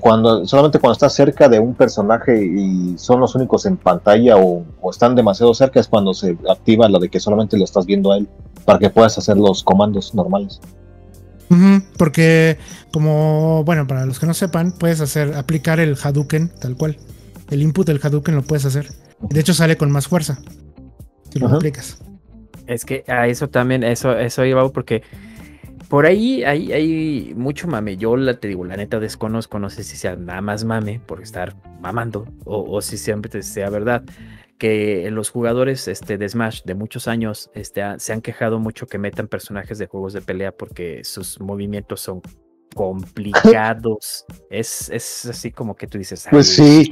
[0.01, 4.65] Cuando, solamente cuando estás cerca de un personaje y son los únicos en pantalla o,
[4.81, 8.11] o están demasiado cerca es cuando se activa la de que solamente lo estás viendo
[8.11, 8.27] a él
[8.65, 10.59] para que puedas hacer los comandos normales.
[11.97, 12.57] Porque
[12.91, 16.97] como, bueno, para los que no sepan, puedes hacer, aplicar el Hadouken tal cual.
[17.49, 18.89] El input del Hadouken lo puedes hacer.
[19.21, 20.39] De hecho sale con más fuerza.
[21.31, 21.55] Si lo Ajá.
[21.55, 21.99] aplicas.
[22.65, 25.03] Es que a eso también, eso, eso iba porque
[25.89, 27.97] por ahí hay, hay mucho mame.
[27.97, 31.21] Yo la, te digo, la neta desconozco, no sé si sea nada más mame por
[31.21, 34.03] estar mamando o, o si siempre sea verdad.
[34.57, 38.87] Que los jugadores este, de Smash de muchos años este, ha- se han quejado mucho
[38.87, 42.21] que metan personajes de juegos de pelea porque sus movimientos son
[42.73, 44.25] complicados.
[44.49, 46.89] es, es así como que tú dices, Pues "Ay, sí.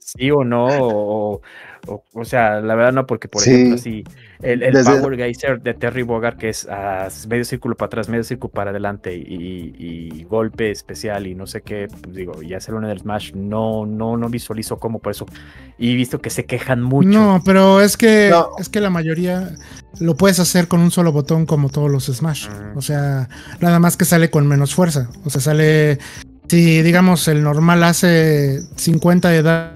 [0.00, 1.40] sí o no, o,
[1.86, 3.50] o, o sea, la verdad no, porque por Sí.
[3.50, 4.04] ejemplo, así,
[4.40, 8.08] el, el Desde- Power Geyser de Terry Bogard, que es ah, medio círculo para atrás,
[8.08, 12.58] medio círculo para adelante y, y golpe especial y no sé qué, pues digo, ya
[12.58, 15.26] hacer una del Smash, no, no, no visualizo cómo por eso.
[15.78, 17.08] Y visto que se quejan mucho.
[17.08, 18.50] No, pero es que No.
[18.58, 19.50] es que la mayoría
[20.00, 22.48] lo puedes hacer con un solo botón como todos los Smash.
[22.48, 22.76] Mm.
[22.78, 23.28] O sea,
[23.60, 25.08] nada más que sale con menos fuerza.
[25.24, 25.98] O sea, sale
[26.48, 29.72] si digamos el normal hace 50 de da-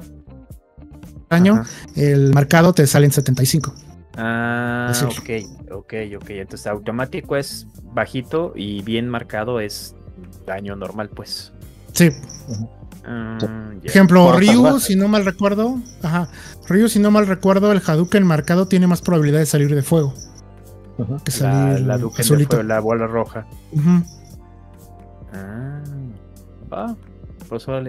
[1.44, 1.66] Ajá.
[1.94, 3.74] el marcado te sale en 75.
[4.16, 6.30] Ah, ok, ok, ok.
[6.30, 9.94] Entonces automático es bajito y bien marcado es
[10.46, 11.52] daño normal, pues.
[11.92, 12.10] Sí,
[13.08, 13.38] Ah,
[13.84, 16.28] ejemplo, Por Ryu, si no mal recuerdo, ajá,
[16.68, 20.12] Ryu, si no mal recuerdo, el Hadouken marcado tiene más probabilidad de salir de fuego
[20.96, 23.46] que La, salir la Duken de fuego, la bola roja.
[23.72, 24.02] Ujú.
[25.32, 25.82] Ah,
[26.72, 26.96] va,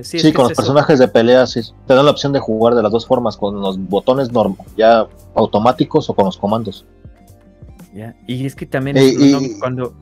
[0.08, 0.62] Sí, Sí, es que con es los eso.
[0.62, 3.60] personajes de pelea sí, te dan la opción de jugar de las dos formas, con
[3.62, 4.30] los botones
[4.78, 6.86] ya automáticos o con los comandos.
[7.94, 9.94] Ya, Y es que también Eh, y- cuando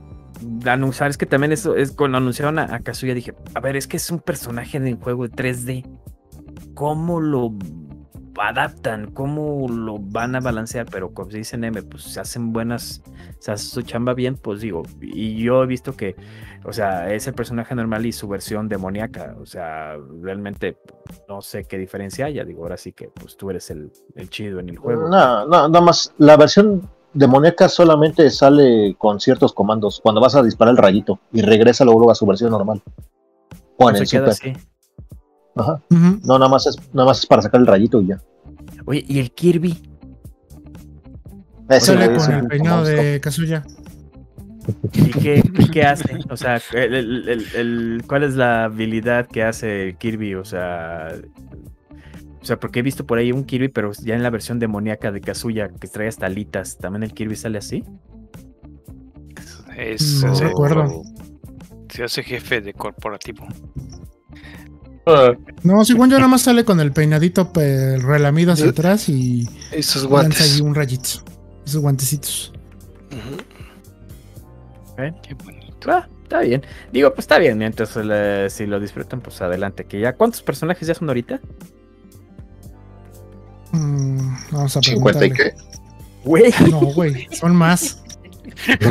[0.66, 3.88] anunciar es que también eso es cuando anunciaron a, a Kazuya dije, a ver, es
[3.88, 5.86] que es un personaje de un juego de 3D.
[6.74, 7.54] ¿Cómo lo
[8.40, 9.12] adaptan?
[9.12, 10.86] ¿Cómo lo van a balancear?
[10.92, 13.02] Pero como dicen M, pues se hacen buenas,
[13.40, 16.16] se hace su chamba bien, pues digo, y yo he visto que,
[16.64, 20.78] o sea, es el personaje normal y su versión demoníaca, o sea, realmente
[21.28, 24.60] no sé qué diferencia haya, digo, ahora sí que pues tú eres el, el chido
[24.60, 25.08] en el juego.
[25.10, 26.14] No, no, nada más.
[26.18, 30.00] La versión demoníaca solamente sale con ciertos comandos.
[30.02, 32.82] Cuando vas a disparar el rayito y regresa luego a su versión normal.
[33.78, 34.52] O en No el se queda super.
[34.58, 34.68] así.
[35.56, 35.82] Ajá.
[35.90, 38.22] No, nada más es, nada más es para sacar el rayito y ya.
[38.86, 39.82] Oye, ¿y el Kirby?
[41.70, 43.64] Ese Sale con el peinado de Kazuya.
[44.94, 46.20] ¿Y qué, qué hace?
[46.30, 50.36] O sea, el- el- el- el- ¿cuál es la habilidad que hace Kirby?
[50.36, 51.08] O sea,
[52.42, 55.12] o sea, porque he visto por ahí un Kirby, pero ya en la versión demoníaca
[55.12, 57.84] de Kazuya, que trae hasta alitas, ¿también el Kirby sale así?
[59.78, 61.04] Es, No recuerdo.
[61.90, 63.46] se hace jefe de corporativo.
[65.64, 69.84] No, según yo nada más sale con el peinadito pe- relamido hacia atrás y Y
[69.84, 70.42] sus lanza guantes.
[70.56, 71.10] ahí un rayito.
[71.66, 72.54] Esos guantecitos.
[73.12, 73.38] Ujú.
[75.22, 75.92] Qué bonito.
[75.92, 76.64] Ah, está bien.
[76.92, 79.86] Digo, pues está bien, mientras le- si lo disfrutan, pues adelante.
[79.86, 81.40] Que ya, ¿cuántos personajes ya son ahorita?
[83.72, 85.56] Mm, vamos a 50 y preguntarle.
[85.62, 85.66] qué.
[86.24, 86.54] Güey.
[86.72, 88.02] No, güey, son más.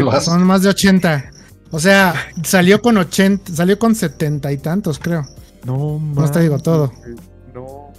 [0.04, 0.24] Más.
[0.26, 1.30] Son más de 80.
[1.70, 5.26] O sea, salió con 80, salió con 70 y tantos, creo.
[5.64, 6.92] No, No te digo todo.
[7.54, 7.92] No,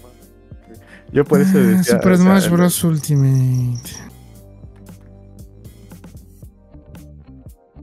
[1.11, 2.83] Yo por eso Ah, decía, Super o sea, Smash Bros.
[2.83, 3.79] Ultimate.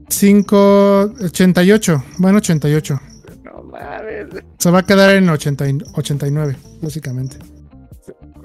[0.09, 2.03] 5, 88.
[2.17, 2.99] Bueno, 88.
[3.43, 4.27] No mames.
[4.59, 7.37] Se va a quedar en 80 y- 89, básicamente.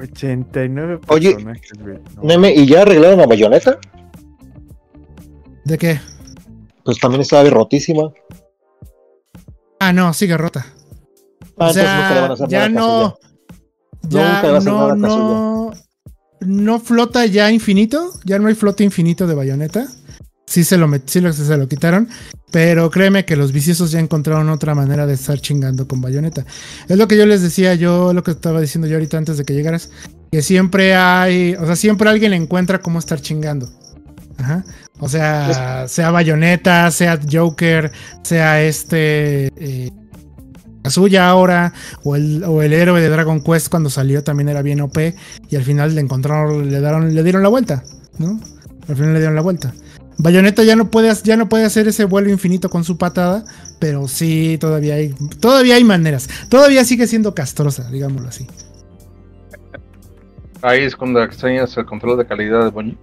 [0.01, 1.37] 89 Oye.
[2.17, 2.23] No.
[2.23, 3.79] Neme, ¿y ya arreglaron a Bayonetta?
[5.65, 6.01] ¿De qué?
[6.85, 8.11] Pues también estaba rotísima.
[9.81, 10.65] Ah, no, sigue rota.
[11.59, 13.19] O sea, ya no.
[14.09, 15.73] Ya no, no.
[16.41, 18.13] No flota ya infinito.
[18.25, 19.87] Ya no hay flote infinito de bayoneta.
[20.47, 22.09] Sí se lo, sí lo- se lo quitaron.
[22.51, 26.47] Pero créeme que los viciosos ya encontraron otra manera de estar chingando con bayoneta.
[26.89, 29.45] Es lo que yo les decía, yo lo que estaba diciendo yo ahorita antes de
[29.45, 29.91] que llegaras.
[30.33, 31.55] Que siempre hay.
[31.57, 33.69] O sea, siempre alguien encuentra cómo estar chingando.
[34.39, 34.65] Ajá.
[35.01, 37.91] O sea, sea bayoneta, sea Joker,
[38.23, 39.49] sea este.
[39.57, 39.91] Eh,
[40.89, 41.73] suya ahora,
[42.05, 44.97] o el, o el héroe de Dragon Quest cuando salió también era bien OP
[45.51, 47.83] y al final le encontraron, le dieron, le dieron la vuelta,
[48.19, 48.41] ¿no?
[48.89, 49.73] Al final le dieron la vuelta.
[50.21, 53.45] Bayonetta ya no puede, ya no puede hacer ese vuelo infinito con su patada,
[53.79, 56.29] pero sí todavía hay, todavía hay maneras.
[56.49, 58.47] Todavía sigue siendo castrosa, digámoslo así.
[60.63, 62.99] Ahí es cuando extrañas el control de calidad de Bonnie.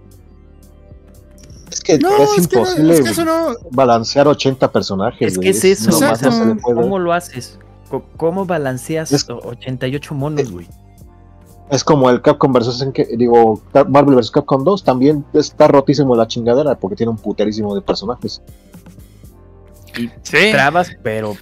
[1.72, 3.54] Es que No, es, es que, no- imposible es que eso no.
[3.70, 5.32] balancear 80 personajes.
[5.32, 5.90] Es que es eso.
[6.62, 7.58] ¿cómo lo haces?
[8.16, 10.66] ¿Cómo balanceas Es- 88 monos, güey?
[11.70, 16.14] Es como el Capcom versus en que, digo, Marvel vs Capcom 2 también está rotísimo
[16.14, 18.40] la chingadera porque tiene un puterísimo de personajes.
[20.22, 20.50] Sí.
[20.52, 21.34] Trabas, pero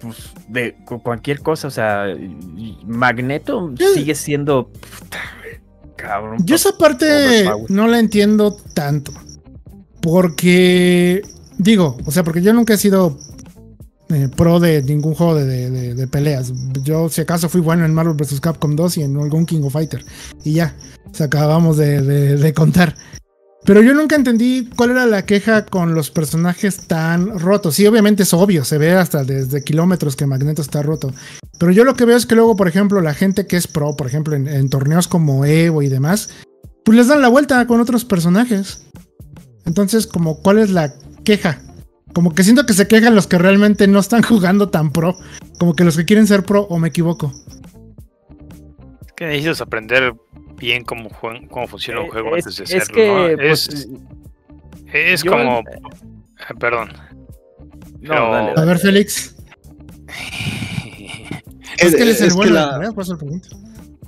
[0.00, 0.16] pues,
[0.48, 4.70] de cu- cualquier cosa, o sea, y- Magneto sigue siendo
[5.96, 6.38] cabrón.
[6.44, 9.10] Yo esa parte no la entiendo tanto.
[10.00, 11.22] Porque,
[11.58, 13.16] digo, o sea, porque yo nunca he sido
[14.10, 16.52] eh, pro de ningún juego de, de- peleas.
[16.82, 18.40] Yo, si acaso, fui bueno en Marvel vs.
[18.40, 20.04] Capcom 2 y en algún King of Fighter.
[20.44, 20.76] Y ya,
[21.12, 22.94] se acabamos de contar.
[23.66, 27.74] Pero yo nunca entendí cuál era la queja con los personajes tan rotos.
[27.74, 31.12] Sí, obviamente es obvio, se ve hasta desde kilómetros que Magneto está roto.
[31.58, 33.96] Pero yo lo que veo es que luego, por ejemplo, la gente que es pro,
[33.96, 36.28] por ejemplo, en, en torneos como Evo y demás,
[36.84, 38.82] pues les dan la vuelta con otros personajes.
[39.64, 40.94] Entonces, como, ¿cuál es la
[41.24, 41.60] queja?
[42.16, 45.18] Como que siento que se quejan los que realmente no están jugando tan pro.
[45.58, 47.30] Como que los que quieren ser pro, o me equivoco.
[49.04, 50.14] Es que necesitas aprender
[50.56, 51.10] bien cómo,
[51.50, 52.94] cómo funciona un Eh, juego es, antes de es hacerlo.
[52.94, 53.36] que, ¿no?
[53.48, 53.86] pues, es,
[54.94, 55.58] es yo- como.
[55.58, 55.64] eh,
[56.58, 56.88] Perdón.
[56.88, 59.36] no, pero- dale, A ver, Félix.
[61.78, 62.78] Es, que él es el es que la-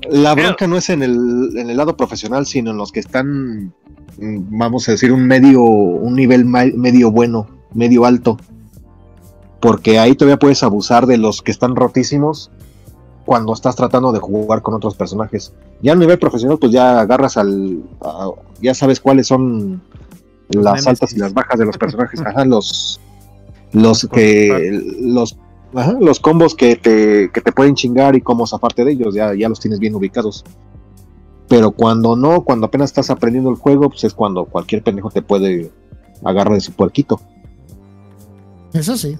[0.08, 3.00] la Pero- bronca no es en el, en el lado profesional, sino en los que
[3.00, 3.74] están,
[4.16, 8.36] mm, vamos a decir, un medio, un nivel ma- medio bueno, medio alto.
[9.60, 12.50] Porque ahí todavía puedes abusar de los que están rotísimos
[13.24, 15.52] cuando estás tratando de jugar con otros personajes.
[15.82, 17.82] Ya a nivel profesional, pues ya agarras al.
[18.00, 18.30] a-
[18.60, 19.82] ya sabes cuáles son
[20.48, 22.20] las altas y las bajas de los personajes.
[22.26, 23.00] Ajá, los.
[23.72, 24.80] Los que.
[25.00, 25.36] Los.
[25.74, 29.34] Ajá, los combos que te, que te pueden chingar y cómo zafarte de ellos, ya,
[29.34, 30.42] ya los tienes bien ubicados.
[31.48, 35.20] Pero cuando no, cuando apenas estás aprendiendo el juego, pues es cuando cualquier pendejo te
[35.20, 35.70] puede
[36.24, 37.20] agarrar de su puerquito.
[38.74, 39.16] Eso sí.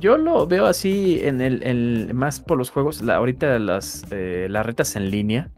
[0.00, 4.46] Yo lo veo así en el, el- más por los juegos, la- ahorita las, eh,
[4.48, 5.50] las retas en línea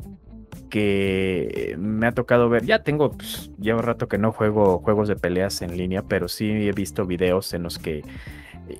[0.70, 2.64] que me ha tocado ver.
[2.64, 6.48] Ya tengo, pues, llevo rato que no juego juegos de peleas en línea, pero sí
[6.50, 8.02] he visto videos en los que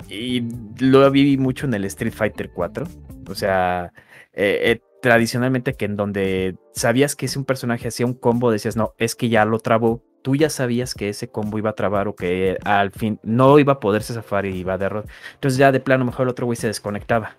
[0.09, 0.45] y
[0.79, 2.87] lo vi mucho en el Street Fighter 4.
[3.29, 3.93] O sea,
[4.33, 8.77] eh, eh, tradicionalmente que en donde sabías que ese un personaje hacía un combo, decías,
[8.77, 10.05] no, es que ya lo trabó.
[10.23, 13.75] Tú ya sabías que ese combo iba a trabar o que al fin no iba
[13.75, 15.11] a poderse zafar y iba a derrotar.
[15.35, 17.39] Entonces ya de plano mejor el otro güey se desconectaba.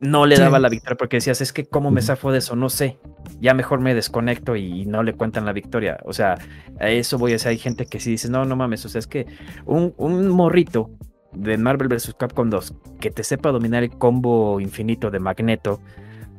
[0.00, 0.42] No le Sí.
[0.42, 2.98] daba la victoria porque decías, es que cómo me zafo de eso, no sé.
[3.38, 5.98] Ya mejor me desconecto y no le cuentan la victoria.
[6.04, 6.38] O sea,
[6.80, 8.98] a eso voy a decir, hay gente que sí dice, no, no mames, o sea,
[8.98, 9.26] es que
[9.66, 10.90] un, un morrito
[11.32, 12.14] de Marvel vs.
[12.18, 15.80] Capcom 2 que te sepa dominar el combo infinito de Magneto,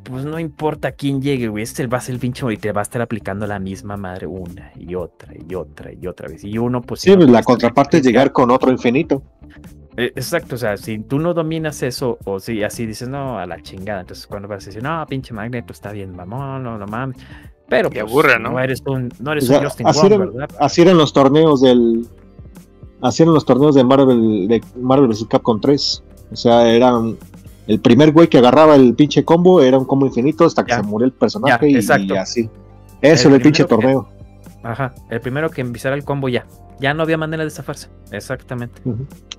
[0.03, 2.81] pues no importa quién llegue, güey, este va a ser el pinche y te va
[2.81, 6.43] a estar aplicando la misma madre una y otra y otra y otra vez.
[6.43, 7.01] Y uno, pues...
[7.01, 9.21] Sí, no pues la contraparte es llegar con otro infinito.
[9.97, 13.45] eh, Exacto, o sea, si tú no dominas eso, o si así dices, no, a
[13.45, 16.85] la chingada, entonces cuando vas a decir, no, pinche Magneto está bien, mamón, no, no
[16.87, 17.17] mames.
[17.69, 18.59] Pero Te pues, aburre, ¿no?
[18.59, 20.49] eres un, no eres O sea, un Justin así, Wong, eran, ¿verdad?
[20.59, 22.05] así eran los torneos del.
[23.01, 25.25] Así eran los torneos de Marvel, de Marvel vs.
[25.29, 26.03] Capcom 3.
[26.31, 27.17] O sea, eran.
[27.67, 30.77] El primer güey que agarraba el pinche combo era un combo infinito hasta que Ya.
[30.77, 32.13] se murió el personaje Ya, y- exacto.
[32.13, 32.49] y, así.
[33.01, 34.09] Eso El pinche que- torneo.
[34.63, 36.45] Ajá, el primero que empezara el combo ya.
[36.79, 37.87] Ya no había manera de zafarse.
[38.11, 38.81] Exactamente.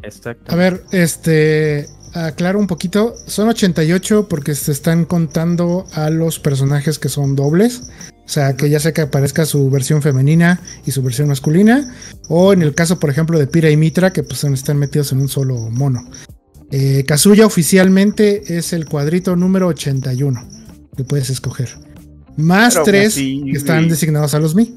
[0.02, 0.52] Exactamente.
[0.52, 3.15] A ver, este, aclaro un poquito.
[3.26, 7.91] Son 88 porque se están contando a los personajes que son dobles.
[8.25, 11.92] O sea, que ya sea que aparezca su versión femenina y su versión masculina.
[12.28, 15.20] O en el caso, por ejemplo, de Pira y Mitra, que pues están metidos en
[15.20, 16.01] un solo mono.
[16.73, 20.41] Eh, Kazuya oficialmente es el cuadrito número 81.
[20.97, 21.68] que puedes escoger.
[22.36, 24.75] Más Pero tres así, que están designados a los Mi.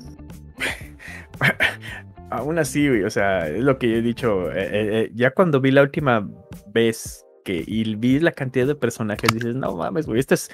[2.29, 4.51] Aún así, güey, o sea, es lo que yo he dicho.
[4.51, 6.29] eh, eh, eh, ya cuando vi la última
[6.73, 10.49] vez que y vi la cantidad de personajes, dices, no mames, güey, este es,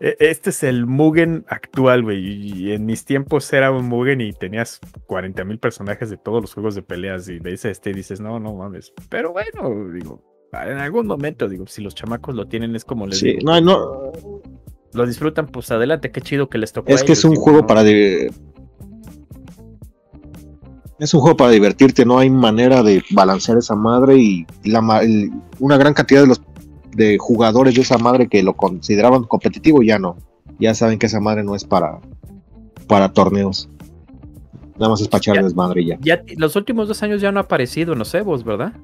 [0.00, 2.18] eh, este es el Mugen actual, güey.
[2.18, 6.52] Y en mis tiempos era un Mugen y tenías 40 mil personajes de todos los
[6.52, 7.28] juegos de peleas.
[7.28, 8.92] Y ves este y dices, no, no mames.
[9.08, 10.22] Pero bueno, digo,
[10.52, 13.60] en algún momento, digo, si los chamacos lo tienen, es como les Sí, digo, no,
[13.60, 14.12] no,
[14.92, 16.90] lo disfrutan, pues adelante, qué chido que les tocó.
[16.92, 17.66] es que es un digo, juego no.
[17.66, 17.82] para
[20.98, 25.00] es un juego para divertirte, no hay manera de balancear esa madre y la ma-
[25.00, 26.42] el- una gran cantidad de los
[26.94, 30.16] de jugadores de esa madre que lo consideraban competitivo ya no,
[30.60, 31.98] ya saben que esa madre no es para
[32.86, 33.70] para torneos,
[34.76, 35.42] nada más es para echar Ya.
[35.42, 36.22] desmadre y ya.
[36.36, 38.74] Los últimos dos años ya no ha aparecido en los Evos, ¿verdad?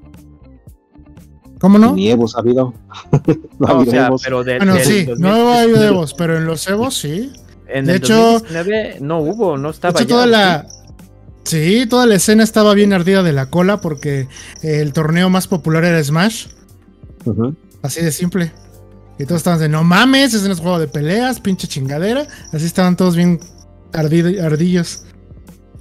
[1.59, 1.93] ¿Cómo no?
[1.93, 2.73] Ni Evos ha habido,
[3.59, 4.21] no ha o habido sea, Evos.
[4.23, 7.31] pero de, Bueno, del sí, 2000 no hay Evos, pero en los Evos sí.
[7.67, 10.31] En de el hecho- 2019 no hubo, no De estaba hecho, ya, toda ¿sí?
[10.31, 10.67] la.
[11.43, 14.27] Sí, toda la escena estaba bien ardida de la cola porque
[14.61, 16.47] el torneo más popular era Smash.
[17.81, 18.51] Así de simple.
[19.17, 22.27] Y todos estaban de no mames, ese no es juego de peleas, pinche chingadera.
[22.53, 23.39] Así estaban todos bien
[23.93, 25.03] ardido- ardillos.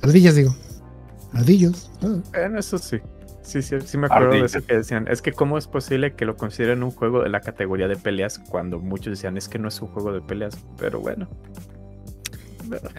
[0.03, 0.57] Ardillas, digo.
[1.33, 1.91] Ardillos.
[2.03, 2.17] Ah.
[2.33, 2.97] Bueno, eso sí.
[3.49, 5.09] Sí, sí, sí me acuerdo de eso que decían.
[5.09, 8.39] Es que cómo es posible que lo consideren un juego de la categoría de peleas
[8.39, 10.59] cuando muchos decían es que no es un juego de peleas.
[10.79, 11.27] Pero bueno.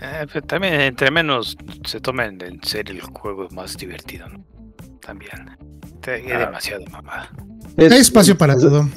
[0.02, 1.56] Eh, pero también entre menos
[1.86, 4.44] se tomen en serio el juego es más divertido, ¿no?
[5.02, 5.32] También.
[5.52, 5.58] Ah.
[6.40, 7.30] demasiado mamá.
[7.78, 8.90] Es- Hay espacio para es- todo.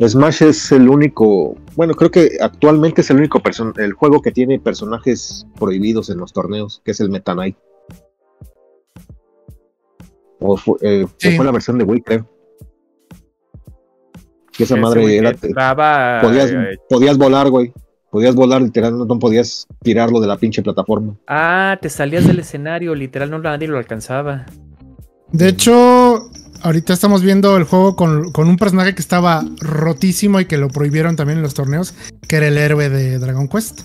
[0.00, 4.30] Smash es el único, bueno, creo que actualmente es el único person- el juego que
[4.30, 7.56] tiene personajes prohibidos en los torneos, que es el Meta Knight.
[10.46, 11.36] O fue, eh, Sí.
[11.36, 12.28] fue la versión de Wii, creo.
[14.52, 17.72] Que esa Ese madre era, entraba, podías, eh, podías volar, güey.
[18.10, 21.16] Podías volar, literal, no, no podías tirarlo de la pinche plataforma.
[21.26, 24.46] Ah, te salías del escenario, literal, no nadie lo alcanzaba.
[25.32, 26.28] De hecho,
[26.62, 30.68] ahorita estamos viendo el juego con, con un personaje que estaba rotísimo y que lo
[30.68, 31.94] prohibieron también en los torneos,
[32.28, 33.80] que era el héroe de Dragon Quest.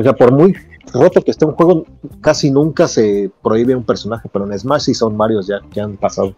[0.00, 0.54] O sea, por muy
[0.92, 1.84] roto que esté un juego,
[2.20, 5.96] casi nunca se prohíbe un personaje, pero en Smash sí son varios ya que han
[5.96, 6.34] pasado.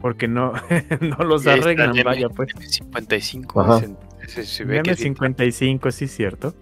[0.00, 0.52] Porque no,
[1.00, 2.50] no los está arreglan, el vaya pues.
[2.54, 3.60] M55.
[3.62, 3.78] Ajá.
[3.78, 5.10] ese- ese se ve que sí.
[5.10, 6.54] M55, sí, cierto.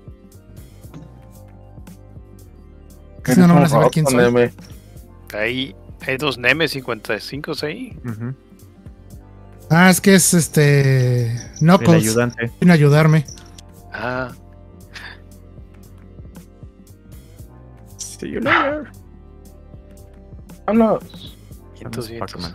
[3.23, 4.17] Casi no van a saber quién soy.
[4.17, 4.53] Neme.
[5.35, 5.75] Ahí
[6.07, 7.97] hay dos Neme 55 ahí.
[8.05, 8.35] Ujú.
[9.71, 11.33] Ah, es que es este.
[11.33, 12.03] El Knuckles.
[12.05, 12.51] ayudante.
[12.61, 13.27] Vino a ayudarme.
[13.93, 14.33] Ah,
[18.19, 18.91] See you later.
[20.67, 21.37] Vámonos.
[21.75, 22.55] 500, Vamos, Pac-Man.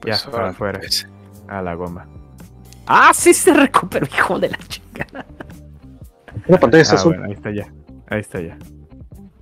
[0.00, 0.78] Pues Ya, para afuera.
[0.80, 1.08] pues.
[1.48, 2.08] A la goma.
[2.86, 5.06] Ah, sí se recuperó, hijo de la chica.
[6.46, 7.12] Una pantalla está Ah, azul.
[7.12, 7.72] bueno, ahí está ya.
[8.08, 8.56] Ahí está ya.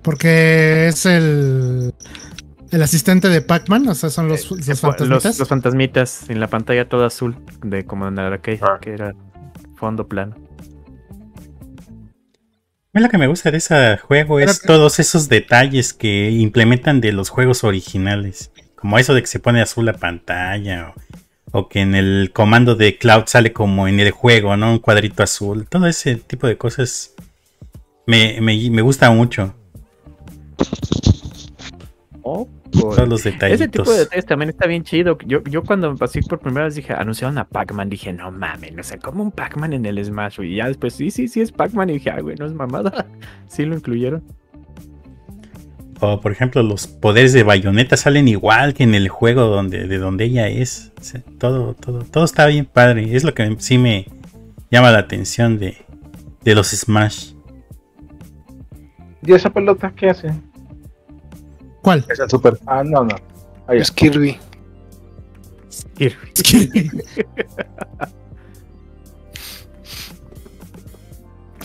[0.01, 1.93] Porque es el.
[2.71, 5.39] El asistente de Pac-Man, o sea, son los, los Eh, Los, fantasmitas.
[5.39, 8.79] los fantasmitas en la pantalla toda azul, de como en el arcade, Ah.
[8.81, 9.13] que era
[9.75, 10.35] fondo plano.
[12.95, 16.31] A mí Lo que me gusta de ese juego es Pero todos esos detalles que
[16.31, 18.51] implementan de los juegos originales.
[18.75, 20.93] Como eso de que se pone azul la pantalla.
[21.51, 24.71] O, o que en el comando de Cloud sale como en el juego, ¿no?
[24.71, 25.67] Un cuadrito azul.
[25.67, 27.13] Todo ese tipo de cosas
[28.07, 29.53] me, me, me gusta mucho.
[32.79, 33.61] Todos los detallitos.
[33.61, 35.17] Ese tipo de detalles también está bien chido.
[35.25, 38.83] Yo, yo cuando así por primera vez dije, anunciaron a Pac-Man, dije, no mames, no
[38.83, 40.53] sé, como un Pac-Man en el Smash, güey.
[40.53, 41.89] Y ya después, sí, sí, sí es Pac-Man.
[41.89, 43.05] Y dije, ah, güey, no es mamada.
[43.47, 44.23] sí lo incluyeron.
[46.01, 49.97] O por ejemplo, los poderes de Bayonetta salen igual que en el juego donde, de
[49.97, 50.91] donde ella es.
[50.99, 53.15] O sea, todo, todo, todo está bien padre.
[53.15, 54.07] Es lo que sí me
[54.71, 55.77] llama la atención de,
[56.43, 57.31] de los Smash.
[59.25, 60.31] ¿Y esa pelota qué hace?
[61.85, 62.03] ¿Cuál?
[62.09, 62.57] Es el super.
[62.65, 63.15] Ah, no, no.
[63.67, 64.39] Ahí Es Kirby.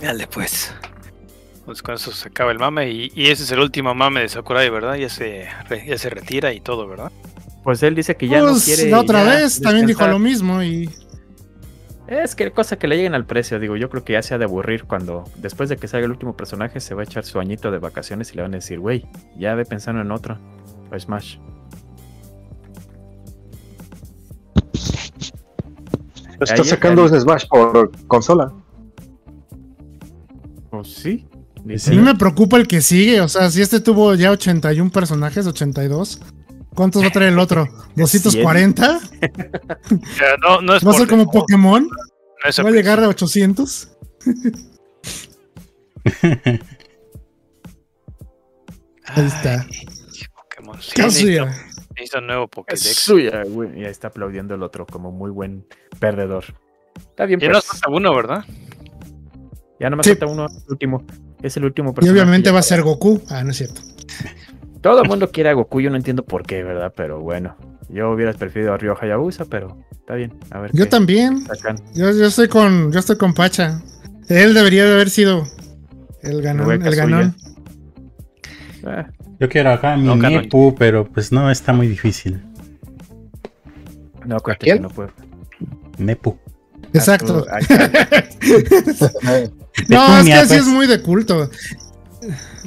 [0.01, 0.73] Dale, pues.
[1.67, 2.91] Pues con eso se acaba el mame.
[2.91, 4.97] Y, y ese es el último mame de Sakurai, ¿verdad?
[4.97, 5.47] Ya se,
[5.87, 7.13] ya se retira y todo, ¿verdad?
[7.63, 8.91] Pues él dice que ya no Pues, quiere.
[8.91, 10.89] la otra ya vez también dijo lo mismo y.
[12.11, 14.39] Es que cosa que le lleguen al precio, digo, yo creo que ya se ha
[14.39, 17.39] de aburrir cuando después de que salga el último personaje se va a echar su
[17.39, 19.07] añito de vacaciones y le van a decir, güey,
[19.39, 20.37] ya ve pensando en otro.
[20.93, 21.37] O Smash.
[26.41, 27.21] Está Ahí sacando está.
[27.21, 28.53] Smash por consola.
[30.71, 31.29] Pues sí.
[31.59, 33.21] A mí me preocupa el que sigue.
[33.21, 36.21] O sea, si este tuvo ya 81 personajes, 82.
[36.75, 37.67] ¿Cuántos va a traer el otro?
[37.97, 39.01] ¿240?
[40.19, 41.83] Ya, no, no es ¿Va a ser como Pokémon?
[41.85, 43.91] no ¿Va a llegar a 800?
[49.07, 49.67] Ahí está.
[49.69, 49.87] Ay,
[50.35, 50.81] Pokémon.
[50.81, 51.45] Sí, Kazuya.
[51.47, 52.95] necesito, necesito un nuevo Pokédex.
[52.97, 53.81] suya, güey.
[53.81, 55.67] Y ahí está aplaudiendo el otro como muy buen
[55.99, 56.45] perdedor.
[56.97, 57.57] Está bien, Ya pues.
[57.59, 58.45] nos falta uno, ¿verdad?
[59.81, 60.13] Ya nomás Sí.
[60.13, 61.05] falta uno, el último.
[61.43, 63.23] Es el último Y obviamente va a ser Goku.
[63.31, 63.81] Ah, no es cierto.
[64.81, 66.93] Todo el mundo quiere a Goku, yo no entiendo por qué, ¿verdad?
[66.97, 67.57] Pero bueno,
[67.89, 70.33] yo hubiera preferido a Ryo Hayabusa, pero está bien.
[70.51, 70.71] A ver.
[70.73, 71.45] Yo qué también.
[71.95, 73.83] Yo, yo estoy con, yo estoy con Pacha.
[74.29, 75.45] Él debería de haber sido
[76.23, 76.87] el ganón.
[76.87, 77.37] El ganón.
[78.85, 80.17] Ah, Yo quiero acá mi No.
[80.17, 82.41] Nepu, pero pues no, está muy difícil.
[84.25, 84.77] no, acuérdate quién?
[84.79, 85.11] que no puedo.
[85.99, 86.39] Nepu.
[86.93, 87.47] Exacto.
[89.89, 90.51] No, es que sí pues.
[90.53, 91.49] es muy de culto.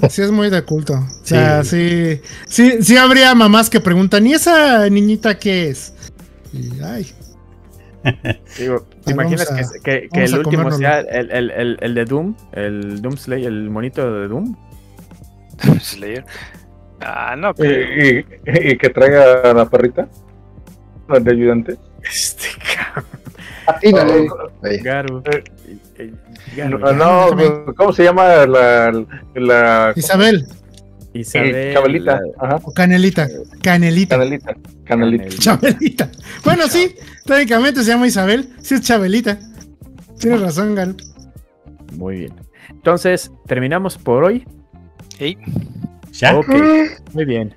[0.10, 0.94] Sí es muy de culto.
[0.94, 2.20] O sea, sí.
[2.48, 5.94] Sí, sí, habría mamás que preguntan, ¿y esa niñita qué es?
[6.52, 7.12] Y, ay,
[8.58, 9.48] Digo, ¿te imaginas
[9.84, 12.36] que, el último sea el, el, el, el de Doom?
[12.52, 14.56] El Doom Slayer, el monito de Doom.
[15.80, 16.26] Slayer.
[17.00, 17.66] Ah, no, Y,
[18.20, 18.26] y-
[18.72, 20.08] y que traiga a la perrita
[21.20, 21.78] de ayudante.
[22.04, 23.23] Este cabrón.
[23.68, 24.28] Atínale.
[24.64, 24.78] Ahí.
[24.80, 25.24] Garu.
[25.32, 25.44] Eh,
[26.58, 27.74] Eh, No, Garu.
[27.76, 29.06] ¿cómo se llama la,
[29.36, 30.46] la Isabel
[31.14, 31.52] Isabel.
[31.56, 32.20] eh, Cabelita?
[32.40, 33.28] Ajá, o Canelita.
[33.62, 34.16] Canelita.
[34.18, 34.56] Canelita.
[34.86, 35.26] Canelita.
[35.26, 36.10] Canel- Chabelita.
[36.44, 38.50] Bueno, sí, técnicamente se llama Isabel.
[38.62, 39.38] Sí es Chabelita.
[40.20, 40.96] Tienes razón, Gal.
[41.94, 42.34] Muy bien.
[42.70, 44.46] Entonces, terminamos por hoy.
[45.20, 45.38] Ey,
[46.12, 46.36] ¿Ya?
[46.36, 46.50] Ok,
[47.14, 47.54] muy bien.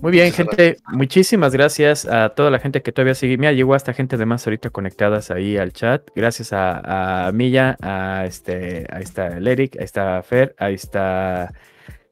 [0.00, 0.78] Muy bien, gente.
[0.92, 3.36] Muchísimas gracias a toda la gente que todavía sigue.
[3.36, 6.08] Mira, llegó hasta gente de más ahorita conectadas ahí al chat.
[6.14, 11.52] Gracias a, a Milla, a este, ahí está el Eric, ahí está Fer, ahí está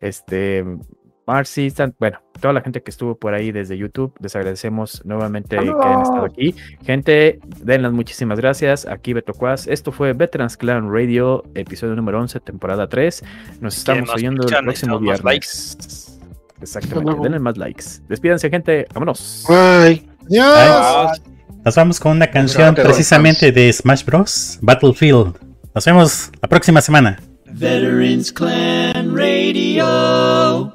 [0.01, 0.65] este
[1.27, 4.15] Marcy, están- bueno, toda la gente que estuvo por ahí desde YouTube.
[4.21, 6.55] Les agradecemos nuevamente que hayan estado aquí.
[6.85, 8.87] Gente, denlas muchísimas gracias.
[8.87, 9.67] Aquí Beto Cuas.
[9.67, 13.25] Esto fue Veterans Clan Radio, episodio número 11, temporada 3.
[13.61, 16.18] Nos estamos oyendo el próximo viernes.
[16.61, 17.85] Exactamente, denle más likes.
[18.09, 18.87] Despídense, gente.
[18.93, 19.45] Vámonos.
[19.49, 20.07] Bye.
[20.27, 21.23] Adiós.
[21.65, 22.87] Nos vamos con una canción Gracias.
[22.87, 24.59] precisamente de Smash Bros.
[24.63, 25.35] Battlefield.
[25.75, 27.21] Nos vemos la próxima semana.
[27.47, 30.73] Veterans Clan Radio.